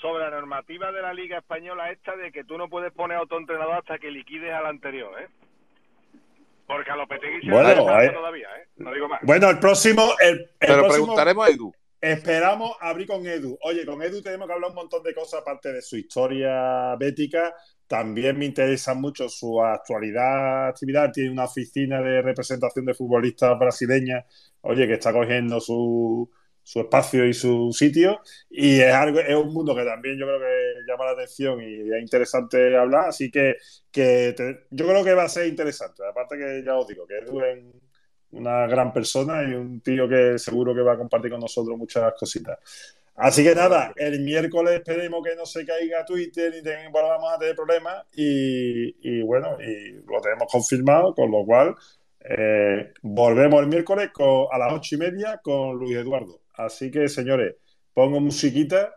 [0.00, 3.22] Sobre la normativa de la Liga Española esta de que tú no puedes poner a
[3.22, 5.28] otro entrenador hasta que liquides al anterior, ¿eh?
[6.66, 8.68] Porque a Lopetegui se Bueno, ahí- todavía, ¿eh?
[8.76, 9.20] No digo más.
[9.22, 10.12] Bueno, el próximo.
[10.20, 11.72] El, el Pero próximo- preguntaremos a Edu.
[12.00, 13.58] Esperamos abrir con Edu.
[13.62, 17.54] Oye, con Edu tenemos que hablar un montón de cosas aparte de su historia bética.
[17.86, 21.12] También me interesa mucho su actualidad, actividad.
[21.12, 24.24] Tiene una oficina de representación de futbolistas brasileñas.
[24.62, 26.30] Oye, que está cogiendo su,
[26.70, 28.20] su espacio y su sitio.
[28.50, 31.90] Y es algo, es un mundo que también yo creo que llama la atención y
[31.92, 33.08] es interesante hablar.
[33.08, 33.56] Así que,
[33.90, 36.02] que te- yo creo que va a ser interesante.
[36.08, 37.58] Aparte que ya os digo, que Edu es
[38.32, 42.12] una gran persona y un tío que seguro que va a compartir con nosotros muchas
[42.18, 42.58] cositas.
[43.16, 47.38] Así que nada, el miércoles esperemos que no se caiga Twitter y ten- volvamos a
[47.54, 51.74] problemas y, y bueno, y lo tenemos confirmado, con lo cual
[52.20, 56.39] eh, volvemos el miércoles con- a las ocho y media con Luis Eduardo.
[56.64, 57.56] Así que señores,
[57.94, 58.94] pongo musiquita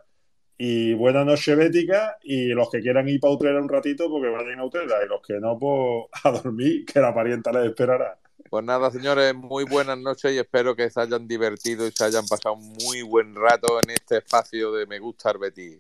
[0.58, 4.60] y buena noche bética y los que quieran ir para Utrera un ratito, porque vayan
[4.60, 8.20] a Utrera y los que no, pues a dormir, que la parienta les esperará.
[8.50, 12.26] Pues nada, señores, muy buenas noches y espero que se hayan divertido y se hayan
[12.28, 15.80] pasado un muy buen rato en este espacio de Me Gusta Arbeti.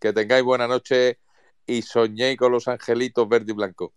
[0.00, 1.18] Que tengáis buena noche
[1.66, 3.92] y soñéis con los angelitos verde y blanco.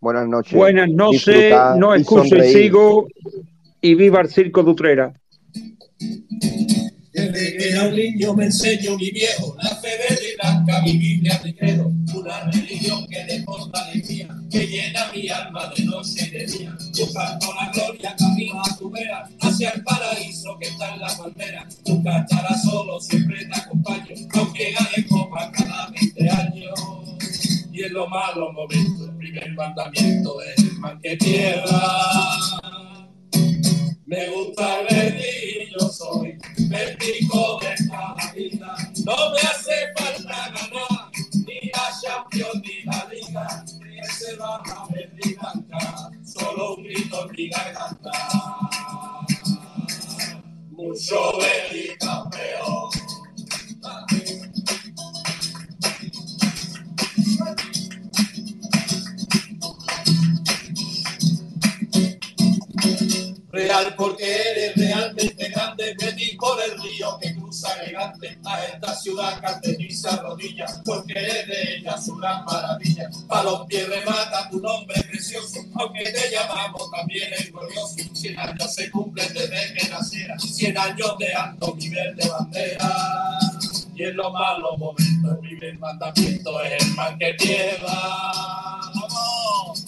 [0.00, 0.54] Buenas noches.
[0.54, 3.08] Buenas noches, no y escucho y sigo.
[3.80, 5.12] Y viva el circo de Utrera.
[7.16, 11.40] Desde que era un niño me enseñó mi viejo la fe y blanca, mi Biblia,
[11.42, 16.46] mi credo, una religión que desborda alegría, que llena mi alma de noche y de
[16.46, 21.16] día, buscando la gloria camino a tu vera, hacia el paraíso que está en la
[21.16, 26.80] palmera, nunca estarás solo, siempre te acompaño, aunque gane copa cada 20 años.
[27.72, 32.85] Y en los malos momentos, el primer mandamiento es el mal que tierra.
[34.06, 38.76] Me gusta el verde y yo soy vertico de cada vida.
[39.04, 41.10] No me hace falta ganar
[41.44, 47.26] ni la Champions ni la Liga, ni ese baja verde y blanca, solo un grito
[47.26, 48.12] en mi garganta.
[50.70, 53.15] Mucho verde y campeón.
[63.56, 69.40] Real porque eres realmente grande, vení por el río que cruza elegante a esta ciudad
[69.40, 73.08] carteniza rodillas, porque eres de ella su gran maravilla.
[73.26, 77.96] Pa' los pies remata tu nombre precioso, aunque te llamamos también el glorioso.
[78.12, 83.38] Cien años se cumplen desde que naciera, cien años de alto nivel de bandera.
[83.94, 87.88] Y en los malos momentos el primer mandamiento es el mal que tierra.
[88.94, 89.85] ¡Vamos!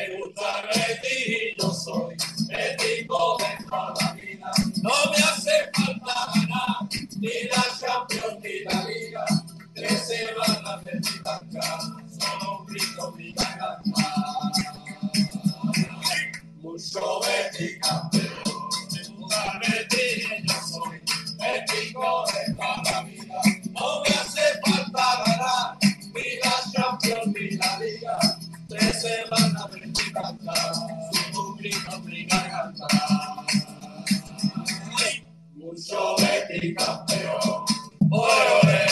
[0.00, 2.16] Me gusta Betty, yo soy
[2.48, 4.50] bético de toda vida.
[4.82, 6.88] No me hace falta ganar
[7.18, 9.24] ni la Champions ni la Liga.
[9.74, 11.78] Que se van a hacer mi tanca,
[12.18, 14.12] solo un grito mi garganta.
[16.62, 18.24] Mucho Betty campeón.
[18.92, 21.00] Me gusta Betty, yo soy
[21.36, 23.49] bético de toda vida.
[35.90, 37.64] Yo metí campeón.
[38.10, 38.89] Oro de